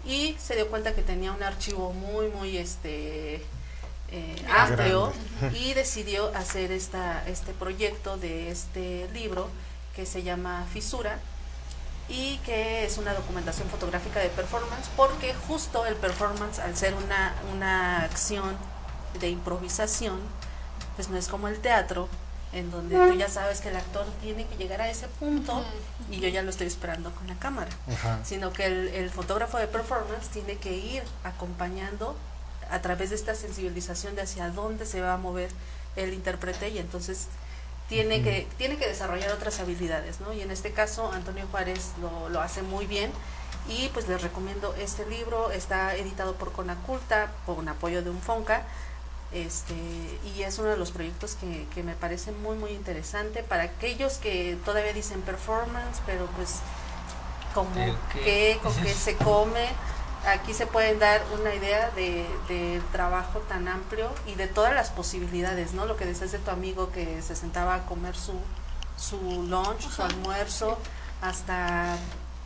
Y 0.08 0.36
se 0.40 0.56
dio 0.56 0.70
cuenta 0.70 0.96
que 0.96 1.02
tenía 1.02 1.32
un 1.32 1.44
archivo 1.44 1.94
muy, 1.94 2.30
muy 2.30 2.58
este 2.58 3.36
eh, 4.10 4.46
amplio 4.50 5.12
y 5.54 5.74
decidió 5.74 6.34
hacer 6.34 6.72
esta, 6.72 7.28
este 7.28 7.52
proyecto 7.54 8.18
de 8.18 8.50
este 8.50 9.10
libro 9.14 9.50
que 9.96 10.06
se 10.06 10.24
llama 10.24 10.66
Fisura, 10.72 11.20
y 12.10 12.38
que 12.40 12.86
es 12.86 12.98
una 12.98 13.14
documentación 13.14 13.70
fotográfica 13.70 14.20
de 14.20 14.30
performance 14.30 14.90
porque 14.96 15.34
justo 15.48 15.86
el 15.86 15.96
performance 15.96 16.60
al 16.60 16.76
ser 16.76 16.94
una, 16.94 17.36
una 17.54 18.04
acción 18.04 18.56
de 19.20 19.30
improvisación 19.30 20.20
pues 20.96 21.10
no 21.10 21.18
es 21.18 21.28
como 21.28 21.48
el 21.48 21.60
teatro 21.60 22.08
en 22.60 22.72
donde 22.72 22.96
tú 22.96 23.14
ya 23.16 23.30
sabes 23.30 23.62
que 23.62 23.70
el 23.70 23.76
actor 23.76 24.06
tiene 24.22 24.46
que 24.46 24.56
llegar 24.58 24.82
a 24.82 24.90
ese 24.90 25.08
punto 25.08 25.64
y 26.10 26.20
yo 26.20 26.28
ya 26.28 26.42
lo 26.42 26.50
estoy 26.50 26.68
esperando 26.68 27.12
con 27.12 27.28
la 27.28 27.36
cámara. 27.36 27.70
Ajá. 27.92 28.20
sino 28.24 28.52
que 28.52 28.66
el, 28.66 28.88
el 28.90 29.10
fotógrafo 29.10 29.58
de 29.58 29.68
performance 29.68 30.28
tiene 30.30 30.58
que 30.58 30.74
ir 30.76 31.04
acompañando 31.24 32.16
a 32.70 32.82
través 32.82 33.10
de 33.12 33.16
esta 33.16 33.36
sensibilización 33.36 34.16
de 34.16 34.24
hacia 34.24 34.50
dónde 34.50 34.86
se 34.86 35.02
va 35.02 35.14
a 35.14 35.18
mover 35.18 35.50
el 35.96 36.14
intérprete 36.14 36.70
y 36.70 36.78
entonces 36.80 37.28
tiene 37.90 38.22
que 38.22 38.48
tiene 38.58 38.76
que 38.78 38.88
desarrollar 38.88 39.32
otras 39.32 39.60
habilidades, 39.62 40.20
¿no? 40.20 40.34
Y 40.34 40.42
en 40.42 40.52
este 40.52 40.72
caso 40.72 41.12
Antonio 41.14 41.46
Juárez 41.50 41.94
lo, 42.02 42.30
lo 42.30 42.42
hace 42.42 42.62
muy 42.62 42.86
bien 42.86 43.12
y 43.70 43.90
pues 43.90 44.08
les 44.08 44.22
recomiendo 44.22 44.74
este 44.76 45.06
libro, 45.06 45.52
está 45.52 45.96
editado 45.96 46.36
por 46.36 46.52
Conaculta, 46.52 47.32
con 47.46 47.68
apoyo 47.68 48.02
de 48.04 48.10
un 48.10 48.20
Fonca, 48.22 48.64
este, 49.32 49.74
y 50.36 50.44
es 50.44 50.58
uno 50.60 50.70
de 50.70 50.78
los 50.78 50.92
proyectos 50.92 51.36
que, 51.36 51.68
que 51.76 51.84
me 51.84 51.96
parece 51.96 52.32
muy 52.32 52.56
muy 52.56 52.72
interesante 52.72 53.44
para 53.44 53.64
aquellos 53.64 54.18
que 54.18 54.58
todavía 54.64 54.94
dicen 54.94 55.22
performance, 55.22 56.02
pero 56.06 56.28
pues 56.38 56.60
como 57.54 57.76
¿El 57.76 57.96
qué? 58.14 58.60
con 58.62 58.74
qué 58.76 58.94
se 58.94 59.16
come. 59.18 59.68
aquí 60.28 60.54
se 60.54 60.68
pueden 60.68 61.00
dar 61.00 61.22
una 61.40 61.54
idea 61.56 61.90
de, 61.92 62.26
del 62.48 62.84
trabajo 62.92 63.40
tan 63.40 63.68
amplio 63.68 64.10
y 64.28 64.36
de 64.36 64.48
todas 64.48 64.74
las 64.74 64.92
posibilidades, 64.92 65.74
¿no? 65.74 65.86
Lo 65.86 65.98
que 65.98 66.06
decías 66.06 66.32
de 66.32 66.40
tu 66.40 66.52
amigo 66.52 66.92
que 66.92 67.22
se 67.22 67.36
sentaba 67.36 67.76
a 67.76 67.86
comer 67.86 68.16
su, 68.16 68.34
su 68.98 69.18
lunch, 69.44 69.90
su 69.90 70.04
almuerzo, 70.04 70.78
hasta, 71.22 71.98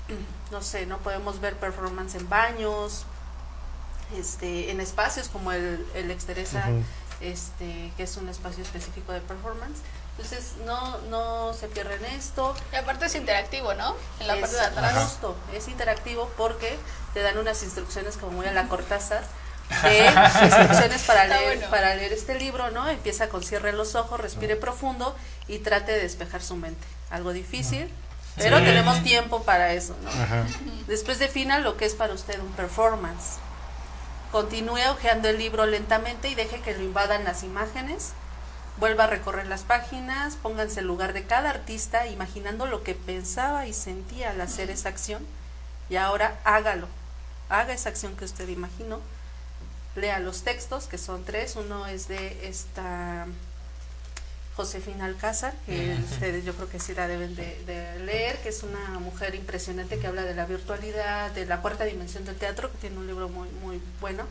no 0.52 0.62
sé, 0.62 0.86
¿no? 0.86 0.98
Podemos 1.00 1.42
ver 1.42 1.58
performance 1.58 2.16
en 2.16 2.28
baños, 2.30 3.06
este, 4.18 4.72
en 4.72 4.80
espacios 4.82 5.28
como 5.30 5.52
el, 5.52 5.86
el 5.96 6.12
Exteresa, 6.12 6.64
este, 7.22 7.92
que 7.98 8.04
es 8.04 8.18
un 8.18 8.30
espacio 8.30 8.64
específico 8.64 9.12
de 9.12 9.22
performance. 9.22 9.80
Entonces, 10.18 10.54
no, 10.66 10.98
no 11.10 11.54
se 11.54 11.68
pierden 11.68 12.04
esto. 12.06 12.54
Y 12.74 12.76
aparte 12.76 13.06
es 13.06 13.16
interactivo, 13.16 13.74
¿no? 13.74 13.96
En 14.20 14.28
la 14.28 14.36
Es 14.36 14.42
parte 14.42 14.56
de 14.56 14.62
atrás. 14.62 15.04
justo, 15.06 15.36
es 15.54 15.68
interactivo 15.68 16.30
porque 16.38 16.78
te 17.14 17.22
dan 17.22 17.38
unas 17.38 17.64
instrucciones 17.64 18.18
como 18.18 18.34
muy 18.34 18.46
a 18.46 18.52
la 18.52 18.68
Cortázar 18.68 19.24
de 19.84 20.06
instrucciones 20.44 21.02
para 21.04 21.24
Está 21.24 21.38
leer, 21.40 21.58
bueno. 21.58 21.72
para 21.72 21.96
leer 21.96 22.12
este 22.14 22.38
libro, 22.38 22.72
¿no? 22.72 22.88
Empieza 22.90 23.30
con 23.30 23.42
cierre 23.42 23.72
los 23.72 23.96
ojos, 23.96 24.20
respire 24.20 24.56
profundo 24.58 25.16
y 25.48 25.60
trate 25.60 25.94
de 25.94 26.02
despejar 26.02 26.42
su 26.42 26.56
mente. 26.58 26.86
Algo 27.10 27.32
difícil, 27.32 27.90
pero 28.36 28.58
Sí. 28.60 28.66
tenemos 28.66 29.02
tiempo 29.04 29.44
para 29.44 29.74
eso, 29.74 29.96
¿no? 30.04 30.10
Ajá. 30.10 30.46
Después 30.88 31.20
defina 31.20 31.60
lo 31.60 31.78
que 31.78 31.86
es 31.86 31.94
para 31.96 32.14
usted 32.14 32.40
un 32.40 32.52
performance. 32.52 33.38
Continúe 34.32 34.90
hojeando 34.90 35.28
el 35.28 35.38
libro 35.38 35.66
lentamente 35.66 36.30
y 36.30 36.36
deje 36.36 36.62
que 36.62 36.74
lo 36.74 36.82
invadan 36.82 37.26
las 37.26 37.44
imágenes. 37.44 38.14
Vuelva 38.78 39.04
a 39.04 39.08
recorrer 39.08 39.46
las 39.48 39.64
páginas, 39.64 40.38
pónganse 40.38 40.80
en 40.80 40.88
lugar 40.88 41.12
de 41.12 41.26
cada 41.26 41.50
artista, 41.50 42.08
imaginando 42.08 42.66
lo 42.66 42.82
que 42.82 42.96
pensaba 42.96 43.68
y 43.68 43.74
sentía 43.74 44.30
al 44.30 44.40
hacer 44.40 44.70
esa 44.70 44.88
acción. 44.88 45.28
Y 45.90 45.98
ahora 45.98 46.40
hágalo. 46.46 46.88
Haga 47.50 47.74
esa 47.74 47.90
acción 47.90 48.16
que 48.16 48.24
usted 48.24 48.48
imaginó. 48.48 49.02
Lea 49.96 50.20
los 50.20 50.44
textos, 50.44 50.88
que 50.88 50.98
son 50.98 51.26
tres. 51.26 51.58
Uno 51.58 51.86
es 51.88 52.08
de 52.08 52.48
esta 52.48 53.28
Josefina 54.56 55.06
Alcázar, 55.06 55.54
que 55.66 55.98
ustedes 56.12 56.44
yo 56.44 56.54
creo 56.54 56.70
que 56.70 56.80
sí 56.80 56.94
la 56.94 57.08
deben 57.08 57.36
de, 57.36 57.64
de 57.66 58.00
leer, 58.00 58.38
que 58.40 58.50
es 58.50 58.64
una 58.64 59.00
mujer 59.00 59.34
impresionante 59.36 59.98
que 59.98 60.08
habla 60.08 60.24
de 60.24 60.36
la 60.36 60.46
virtualidad, 60.46 61.32
de 61.32 61.46
la 61.46 61.62
cuarta 61.62 61.86
dimensión 61.86 62.26
del 62.26 62.36
teatro, 62.36 62.72
que 62.72 62.78
tiene 62.80 62.98
un 62.98 63.08
libro 63.08 63.30
muy, 63.30 63.50
muy 63.64 63.82
bueno. 64.02 64.24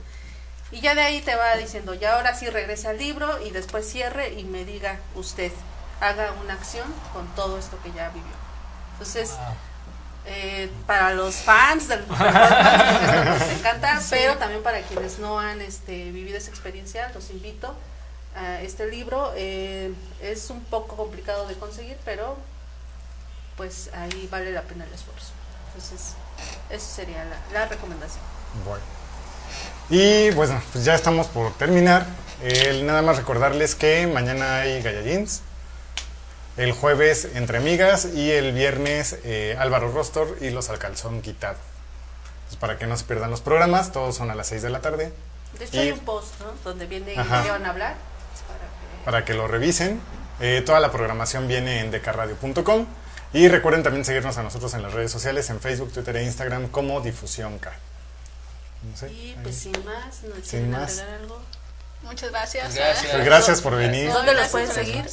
Y 0.73 0.81
ya 0.81 0.95
de 0.95 1.01
ahí 1.01 1.21
te 1.21 1.35
va 1.35 1.57
diciendo, 1.57 1.95
ya 1.95 2.17
ahora 2.17 2.35
sí 2.35 2.49
regrese 2.49 2.89
al 2.89 2.99
libro 2.99 3.45
y 3.45 3.51
después 3.51 3.91
cierre 3.91 4.35
y 4.35 4.45
me 4.45 4.65
diga 4.65 5.01
usted, 5.15 5.53
haga 6.01 6.33
una 6.45 6.55
acción 6.55 6.87
con 7.13 7.27
todo 7.35 7.59
esto 7.59 7.79
que 7.83 7.91
ya 7.93 8.11
vivió. 8.11 8.31
Entonces, 8.93 9.35
eh, 10.27 10.71
para 10.87 11.15
los 11.15 11.37
fans 11.37 11.89
del 11.89 12.01
encanta, 13.59 14.01
pero 14.11 14.37
también 14.37 14.63
para 14.63 14.83
quienes 14.83 15.19
no 15.19 15.41
han 15.41 15.61
este, 15.61 16.13
vivido 16.13 16.37
esa 16.37 16.51
experiencia, 16.51 17.11
los 17.15 17.31
invito 17.31 17.75
a 18.37 18.61
este 18.63 18.87
libro. 18.89 19.33
eh, 19.37 19.93
es 20.21 20.51
un 20.51 20.63
poco 20.65 20.97
complicado 20.97 21.47
de 21.49 21.55
conseguir, 21.55 21.97
pero 22.05 22.37
pues 23.57 23.91
ahí 23.95 24.29
vale 24.31 24.53
la 24.53 24.63
pena 24.63 24.85
el 24.85 24.93
esfuerzo. 24.93 25.33
Entonces, 25.69 26.15
esa 26.71 26.87
sería 26.97 27.25
la, 27.25 27.37
la 27.61 27.67
recomendación. 27.67 28.23
Bueno. 28.65 28.83
Y 29.91 30.31
bueno, 30.31 30.61
pues 30.73 30.85
ya 30.85 30.95
estamos 30.95 31.27
por 31.29 31.53
terminar. 31.55 32.07
El- 32.43 32.87
nada 32.87 33.03
más 33.03 33.17
recordarles 33.19 33.75
que 33.75 34.07
mañana 34.07 34.61
hay 34.61 34.83
Galladins. 34.83 35.43
El 36.57 36.73
jueves 36.73 37.29
Entre 37.35 37.59
Amigas 37.59 38.07
y 38.07 38.31
el 38.33 38.53
viernes 38.53 39.17
eh, 39.25 39.57
Álvaro 39.59 39.91
Rostor 39.93 40.37
y 40.41 40.51
los 40.51 40.69
Alcalzón 40.71 41.23
Quitado. 41.23 41.57
Pues 42.49 42.57
para 42.59 42.79
que 42.79 42.87
no 42.87 42.97
se 42.97 43.05
pierdan 43.05 43.31
los 43.31 43.41
programas, 43.41 43.93
todos 43.93 44.17
son 44.17 44.31
a 44.31 44.35
las 44.35 44.49
6 44.49 44.63
de 44.63 44.71
la 44.71 44.81
tarde. 44.81 45.13
De 45.59 45.65
hecho, 45.65 45.77
Y- 45.77 45.81
hay 45.81 45.93
un 45.93 46.01
post 46.01 46.39
¿no? 46.41 46.53
donde 46.65 46.87
viene 46.87 47.15
qué 47.15 47.51
van 47.51 47.65
a 47.67 47.71
hablar. 47.71 47.95
Para 49.11 49.25
que- 49.25 49.35
lo 49.35 49.49
revisen. 49.49 50.01
Eh, 50.41 50.63
toda 50.65 50.79
la 50.79 50.93
programación 50.93 51.49
viene 51.49 51.81
en 51.81 51.91
decarradio.com. 51.91 52.87
Y 53.33 53.49
recuerden 53.49 53.83
también 53.83 54.05
seguirnos 54.05 54.39
a 54.39 54.43
nosotros 54.45 54.73
en 54.75 54.83
las 54.83 54.93
redes 54.93 55.11
sociales, 55.11 55.51
en 55.51 55.61
Facebook, 55.61 55.93
Twitter 55.93 56.17
e 56.17 56.23
Instagram 56.25 56.69
como 56.69 57.01
Difusión 57.01 57.59
K. 57.59 57.73
No 58.83 58.97
sé, 58.97 59.13
Y 59.13 59.31
ahí. 59.31 59.41
pues 59.43 59.57
sin 59.57 59.73
más, 59.85 60.23
¿no 60.23 60.35
Sin 60.37 60.43
quieren 60.45 60.71
más. 60.71 61.01
algo? 61.01 61.43
Muchas 62.03 62.31
gracias. 62.31 62.75
Gracias. 62.75 63.13
Pues 63.13 63.25
gracias 63.25 63.61
por 63.61 63.75
venir. 63.77 64.13
¿Dónde 64.13 64.33
los 64.35 64.47
pueden 64.49 64.71
seguir? 64.71 65.05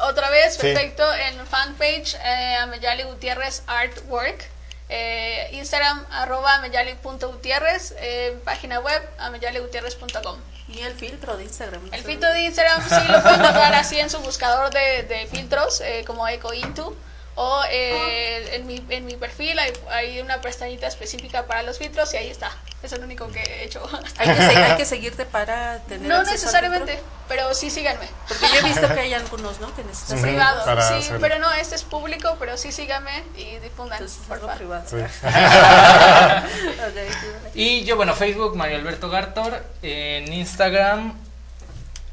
Otra 0.00 0.28
vez, 0.30 0.54
Sí. 0.54 0.60
perfecto, 0.60 1.02
en 1.14 1.46
fanpage 1.46 2.14
eh, 2.22 2.56
Ameyali 2.56 3.02
Gutiérrez 3.04 3.62
Artwork, 3.66 4.44
eh, 4.90 5.48
Instagram 5.52 6.04
arroba 6.10 6.56
ameyali.gutiérrez, 6.56 7.94
eh, 7.98 8.38
página 8.44 8.80
web 8.80 9.02
ameyaligutierrez.com. 9.18 10.38
Y 10.72 10.80
el 10.80 10.94
filtro 10.94 11.36
de 11.36 11.44
Instagram. 11.44 11.82
El 11.92 12.02
filtro 12.02 12.30
de 12.30 12.42
Instagram 12.42 12.82
sí 12.88 13.12
lo 13.12 13.22
pueden 13.22 13.40
encontrar 13.40 13.74
así 13.74 13.98
en 13.98 14.08
su 14.10 14.18
buscador 14.20 14.70
de, 14.72 15.02
de 15.04 15.26
filtros, 15.26 15.80
eh, 15.80 16.04
como 16.06 16.26
EcoIntu. 16.28 16.96
O 17.36 17.62
eh, 17.70 18.56
en, 18.56 18.66
mi, 18.66 18.84
en 18.90 19.06
mi 19.06 19.14
perfil 19.14 19.58
hay, 19.58 19.72
hay 19.88 20.20
una 20.20 20.40
pestañita 20.40 20.86
específica 20.86 21.46
para 21.46 21.62
los 21.62 21.78
filtros 21.78 22.12
y 22.14 22.18
ahí 22.18 22.28
está. 22.28 22.50
Es 22.82 22.92
el 22.94 23.04
único 23.04 23.28
que 23.28 23.42
he 23.42 23.64
hecho. 23.64 23.86
Hay 24.18 24.26
que, 24.28 24.34
se- 24.36 24.56
hay 24.56 24.76
que 24.78 24.84
seguirte 24.86 25.26
para 25.26 25.80
tener 25.80 26.08
No 26.08 26.22
necesariamente, 26.22 26.98
pero 27.28 27.52
sí 27.52 27.68
síganme. 27.70 28.08
Porque 28.26 28.46
yo 28.48 28.54
he 28.60 28.62
visto 28.62 28.88
que 28.94 29.00
hay 29.00 29.12
algunos, 29.20 29.60
¿no? 29.60 29.74
Que 29.76 29.84
necesitan. 29.84 30.22
Privado, 30.22 30.64
Para 30.64 30.88
sí, 31.02 31.10
pero 31.20 31.38
no, 31.38 31.52
este 31.52 31.74
es 31.74 31.82
público, 31.82 32.36
pero 32.38 32.56
sí 32.56 32.72
síganme 32.72 33.22
y 33.36 33.56
difundan, 33.58 33.98
Entonces, 33.98 34.22
por 34.26 34.40
favor. 34.40 34.56
privado. 34.56 34.82
Sí. 34.88 34.96
Y 37.54 37.84
yo, 37.84 37.96
bueno, 37.96 38.14
Facebook, 38.14 38.56
Mario 38.56 38.78
Alberto 38.78 39.10
Gartor. 39.10 39.62
En 39.82 40.32
Instagram, 40.32 41.08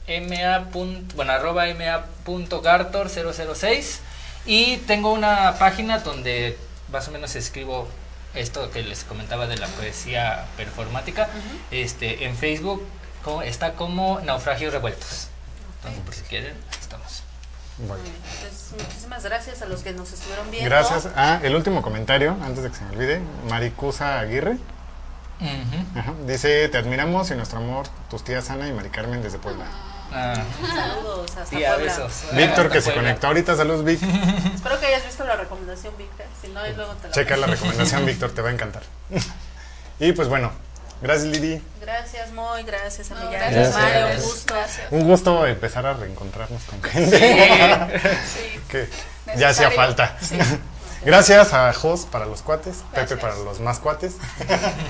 ma. 0.07 0.67
Bueno, 1.15 1.31
arroba 1.31 1.63
ma.gartor006. 1.65 3.99
Y 4.45 4.77
tengo 4.77 5.13
una 5.13 5.55
página 5.59 5.99
donde 5.99 6.57
más 6.91 7.07
o 7.07 7.11
menos 7.11 7.35
escribo 7.35 7.87
esto 8.37 8.69
que 8.71 8.83
les 8.83 9.03
comentaba 9.03 9.47
de 9.47 9.57
la 9.57 9.67
poesía 9.67 10.45
performática. 10.55 11.29
este 11.71 12.25
En 12.25 12.35
Facebook 12.35 12.85
está 13.43 13.73
como 13.73 14.19
Naufragios 14.21 14.73
Revueltos. 14.73 15.27
Entonces, 15.77 16.01
por 16.03 16.13
si 16.13 16.21
quieren, 16.21 16.53
ahí 16.71 16.77
estamos. 16.79 17.23
Bueno. 17.77 17.95
Muy 17.95 18.01
bien. 18.03 18.15
Entonces, 18.23 18.73
muchísimas 18.77 19.23
gracias 19.23 19.61
a 19.61 19.65
los 19.65 19.81
que 19.81 19.93
nos 19.93 20.11
estuvieron 20.11 20.49
viendo. 20.49 20.69
Gracias. 20.69 21.09
Ah, 21.15 21.39
el 21.43 21.55
último 21.55 21.81
comentario, 21.81 22.37
antes 22.43 22.63
de 22.63 22.69
que 22.69 22.75
se 22.75 22.83
me 22.85 22.91
olvide. 22.91 23.21
Maricusa 23.49 24.19
Aguirre. 24.19 24.57
Ajá, 25.95 26.13
Dice, 26.25 26.67
te 26.69 26.77
admiramos 26.79 27.29
y 27.29 27.35
nuestro 27.35 27.59
amor, 27.59 27.87
tus 28.09 28.23
tías 28.23 28.49
Ana 28.49 28.67
y 28.67 28.71
Mari 28.71 28.89
Carmen 28.89 29.21
desde 29.21 29.37
Puebla. 29.37 29.65
Ah, 30.11 30.33
Saludos 30.75 31.29
hasta 31.37 31.43
tía, 31.55 31.75
Puebla. 31.75 31.93
besos. 31.97 32.11
Víctor 32.33 32.69
que 32.71 32.81
se 32.81 32.85
Puebla. 32.91 33.01
conectó 33.03 33.27
ahorita, 33.27 33.55
saludos 33.55 33.83
Vic. 33.83 33.99
Espero 34.55 34.79
que 34.79 34.85
hayas 34.87 35.05
visto 35.05 35.23
la 35.25 35.35
recomendación, 35.35 35.93
Víctor. 35.97 36.25
Si 36.41 36.47
no, 36.49 36.65
y 36.65 36.73
luego 36.73 36.93
te 36.95 37.07
la 37.09 37.13
Checa 37.13 37.37
la 37.37 37.47
recomendación, 37.47 38.05
Víctor, 38.07 38.31
te 38.31 38.41
va 38.41 38.49
a 38.49 38.53
encantar. 38.53 38.83
Y 39.99 40.11
pues 40.13 40.27
bueno, 40.29 40.51
gracias 41.01 41.27
Lili. 41.27 41.61
Gracias, 41.81 42.31
Moy. 42.31 42.63
Gracias, 42.63 43.09
No, 43.11 43.17
Amiga. 43.17 43.37
gracias 43.49 43.73
Mario, 43.73 44.07
un 44.17 44.21
gusto. 44.23 44.53
Gracias. 44.53 44.87
Un 44.91 45.03
gusto 45.07 45.45
empezar 45.45 45.85
a 45.85 45.93
reencontrarnos 45.93 46.63
con 46.63 46.81
gente. 46.83 47.17
Sí. 47.19 48.59
que 48.69 48.89
ya 49.37 49.49
hacía 49.49 49.71
falta. 49.71 50.17
Sí. 50.21 50.37
Gracias 51.03 51.53
a 51.53 51.71
Jos 51.73 52.05
para 52.05 52.25
los 52.25 52.41
cuates, 52.41 52.83
Pepe 52.93 53.17
para 53.17 53.35
los 53.35 53.59
más 53.59 53.79
cuates. 53.79 54.15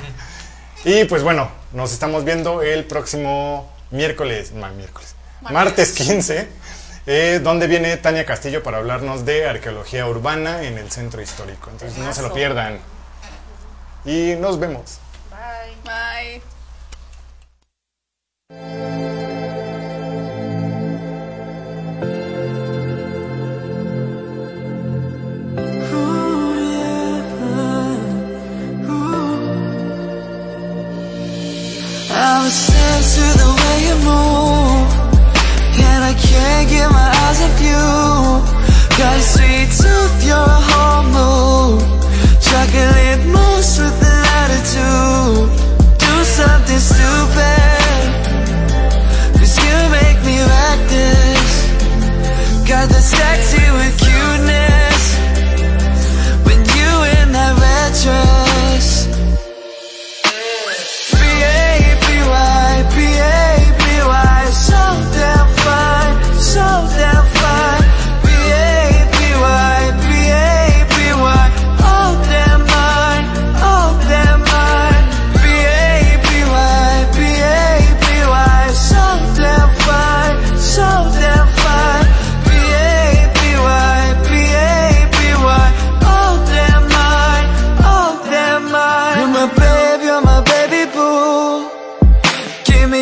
y 0.86 1.04
pues 1.06 1.24
bueno, 1.24 1.50
nos 1.74 1.92
estamos 1.92 2.24
viendo 2.24 2.62
el 2.62 2.86
próximo 2.86 3.70
miércoles, 3.92 4.52
ma- 4.54 4.70
miércoles, 4.72 5.16
martes 5.42 5.92
15, 5.94 6.48
eh, 7.06 7.40
donde 7.44 7.68
viene 7.68 7.98
Tania 7.98 8.26
Castillo 8.26 8.64
para 8.64 8.78
hablarnos 8.78 9.26
de 9.26 9.48
arqueología 9.48 10.08
urbana 10.08 10.64
en 10.64 10.78
el 10.78 10.92
centro 10.92 11.22
histórico. 11.22 11.70
Entonces 11.72 11.98
no 11.98 12.14
se 12.14 12.22
lo 12.22 12.34
pierdan. 12.34 12.80
Y 14.06 14.36
nos 14.40 14.60
vemos. 14.60 15.00
Bye. 15.30 15.76
Bye. 15.84 16.42
The 33.28 33.57
you 33.88 33.96
move 34.04 34.88
And 35.88 36.02
I 36.12 36.14
can't 36.14 36.68
get 36.70 36.88
my 36.92 37.10
eyes 37.24 37.40
off 37.46 37.58
you. 37.70 37.86
Got 39.00 39.16
a 39.16 39.24
sweet 39.34 39.70
tooth, 39.80 40.18
you're 40.28 40.52
a 40.60 40.62
whole 40.70 41.04
mood 41.16 41.80
Chocolate 42.48 43.24
mousse 43.34 43.80
with 43.80 44.08
an 44.12 44.22
attitude 44.42 45.50
Do 46.04 46.14
something 46.40 46.82
stupid. 46.92 48.02
Cause 49.38 49.56
you 49.64 49.76
make 49.98 50.20
me 50.28 50.38
like 50.56 50.84
this. 50.96 51.50
Got 52.68 52.90
the 52.90 53.02
sexy 53.02 53.66
with 53.78 54.02
you 54.02 54.07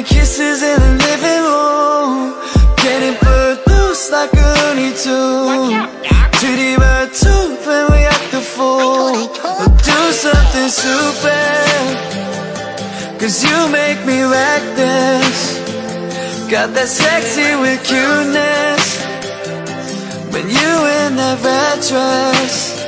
kisses 0.05 0.63
in 0.63 0.79
the 0.79 0.93
living 1.07 1.43
room. 1.51 2.33
Getting 2.77 3.15
put 3.15 3.67
loose 3.67 4.11
like 4.11 4.33
a 4.33 4.47
Looney 4.57 4.93
Tune 5.03 6.05
Treaty 6.39 6.75
bird 6.77 7.13
tooth 7.13 7.65
when 7.65 7.91
we 7.91 7.99
act 8.05 8.31
the 8.31 8.41
fool. 8.41 9.27
Do 9.89 10.11
something 10.11 10.69
stupid. 10.69 11.95
Cause 13.19 13.43
you 13.43 13.69
make 13.71 14.05
me 14.05 14.21
reckless. 14.21 15.59
Got 16.51 16.73
that 16.75 16.87
sexy 16.87 17.55
with 17.55 17.81
cuteness. 17.83 18.85
When 20.33 20.49
you 20.49 20.71
in 21.01 21.15
that 21.15 21.39
red 21.41 21.81
dress. 21.81 22.84